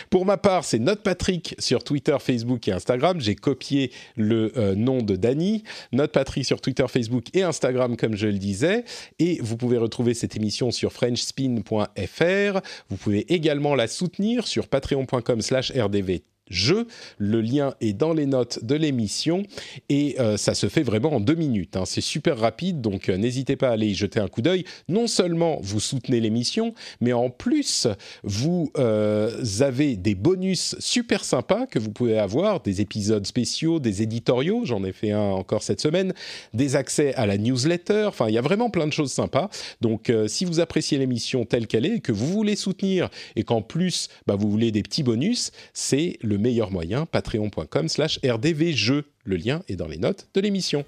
Pour 0.10 0.26
ma 0.26 0.38
part, 0.38 0.64
c'est 0.64 0.80
Note 0.80 1.02
Patrick 1.04 1.56
sur 1.60 1.84
Twitter, 1.84 2.16
Facebook 2.20 2.68
et 2.68 2.72
Instagram. 2.72 3.20
J'ai 3.20 3.36
copié 3.36 3.92
le 4.16 4.52
euh, 4.58 4.76
nom 4.76 5.02
de 5.02 5.16
Dany. 5.16 5.64
Note 5.92 6.12
Patrick 6.12 6.46
sur 6.46 6.62
Twitter, 6.62 6.86
Facebook 6.88 7.26
et 7.34 7.44
Instagram, 7.44 7.98
comme 7.98 8.16
je 8.16 8.28
le 8.28 8.38
disais. 8.38 8.86
Et 9.20 9.40
vous 9.42 9.58
pouvez 9.58 9.78
retrouver 9.78 10.14
cette 10.14 10.36
émission 10.36 10.72
sur 10.72 10.92
frenchspin.fr. 10.92 12.60
Vous 12.90 12.98
pouvez 12.98 13.34
également 13.34 13.76
la 13.76 13.88
soutenir 13.88 14.48
sur 14.48 14.68
patreon.com/rdv 14.68 16.33
jeu. 16.50 16.88
Le 17.18 17.42
lien 17.42 17.74
est 17.82 17.94
dans 17.94 18.14
les 18.14 18.26
notes 18.26 18.64
de 18.64 18.76
l'émission 18.76 19.44
et 19.90 20.16
euh, 20.20 20.38
ça 20.38 20.54
se 20.54 20.68
fait 20.68 20.84
vraiment 20.84 21.14
en 21.14 21.20
deux 21.20 21.36
minutes. 21.36 21.76
Hein. 21.76 21.86
C'est 21.86 22.02
super 22.02 22.38
rapide, 22.38 22.82
donc 22.82 23.10
euh, 23.10 23.18
n'hésitez 23.18 23.56
pas 23.56 23.70
à 23.70 23.72
aller 23.74 23.88
y 23.88 23.96
jeter 23.96 24.20
un 24.20 24.28
coup 24.28 24.42
d'œil. 24.42 24.66
Non 24.88 25.08
seulement 25.08 25.60
vous 25.62 25.80
soutenez 25.80 26.20
l'émission, 26.20 26.74
mais 27.02 27.14
en 27.14 27.30
plus 27.30 27.88
vous 28.24 28.72
euh, 28.78 29.44
avez 29.60 29.96
des 29.96 30.16
bonus 30.16 30.76
super 30.80 31.24
sympas 31.24 31.66
que 31.66 31.80
vous 31.80 31.92
pouvez 31.92 32.18
avoir, 32.18 32.62
des 32.62 32.82
épisodes 32.82 33.26
spéciaux, 33.26 33.80
des 33.80 34.02
éditoriaux, 34.02 34.62
j'en 34.66 34.84
ai 34.84 34.92
fait 34.92 35.12
un 35.12 35.20
encore 35.20 35.64
cette 35.64 35.82
semaine, 35.82 36.14
des 36.54 36.76
accès 36.76 37.14
à 37.16 37.26
la 37.26 37.38
newsletter. 37.38 38.06
Enfin, 38.08 38.28
il 38.28 38.34
y 38.34 38.38
a 38.38 38.42
vraiment 38.42 38.70
plein 38.70 38.88
de 38.88 38.94
choses 38.94 39.12
sympas. 39.12 39.50
Donc, 39.82 40.12
si 40.28 40.46
vous 40.46 40.60
appréciez 40.60 40.98
l'émission 40.98 41.46
telle 41.46 41.68
qu'elle 41.68 41.86
est, 41.86 42.00
que 42.00 42.12
vous 42.12 42.28
voulez 42.28 42.56
soutenir 42.56 43.10
et 43.36 43.44
qu'en 43.44 43.62
plus 43.62 44.10
bah, 44.28 44.36
vous 44.36 44.50
voulez 44.50 44.72
des 44.72 44.84
petits 44.84 45.04
bonus, 45.04 45.52
c'est 45.74 46.18
le 46.34 46.40
meilleur 46.40 46.72
moyen, 46.72 47.06
patreon.com 47.06 47.88
slash 47.88 48.20
rdvjeux. 48.26 49.06
Le 49.24 49.36
lien 49.36 49.62
est 49.68 49.76
dans 49.76 49.88
les 49.88 49.98
notes 49.98 50.28
de 50.34 50.42
l'émission. 50.42 50.84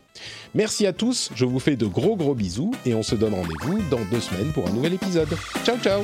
Merci 0.55 0.88
à 0.88 0.93
tous, 0.93 1.30
je 1.35 1.45
vous 1.45 1.59
fais 1.59 1.76
de 1.76 1.85
gros 1.85 2.15
gros 2.15 2.34
bisous 2.34 2.73
et 2.85 2.95
on 2.95 3.03
se 3.03 3.15
donne 3.15 3.35
rendez-vous 3.35 3.80
dans 3.91 4.03
deux 4.11 4.19
semaines 4.19 4.51
pour 4.53 4.67
un 4.67 4.72
nouvel 4.72 4.95
épisode. 4.95 5.30
Ciao 5.63 5.77
ciao 5.77 6.03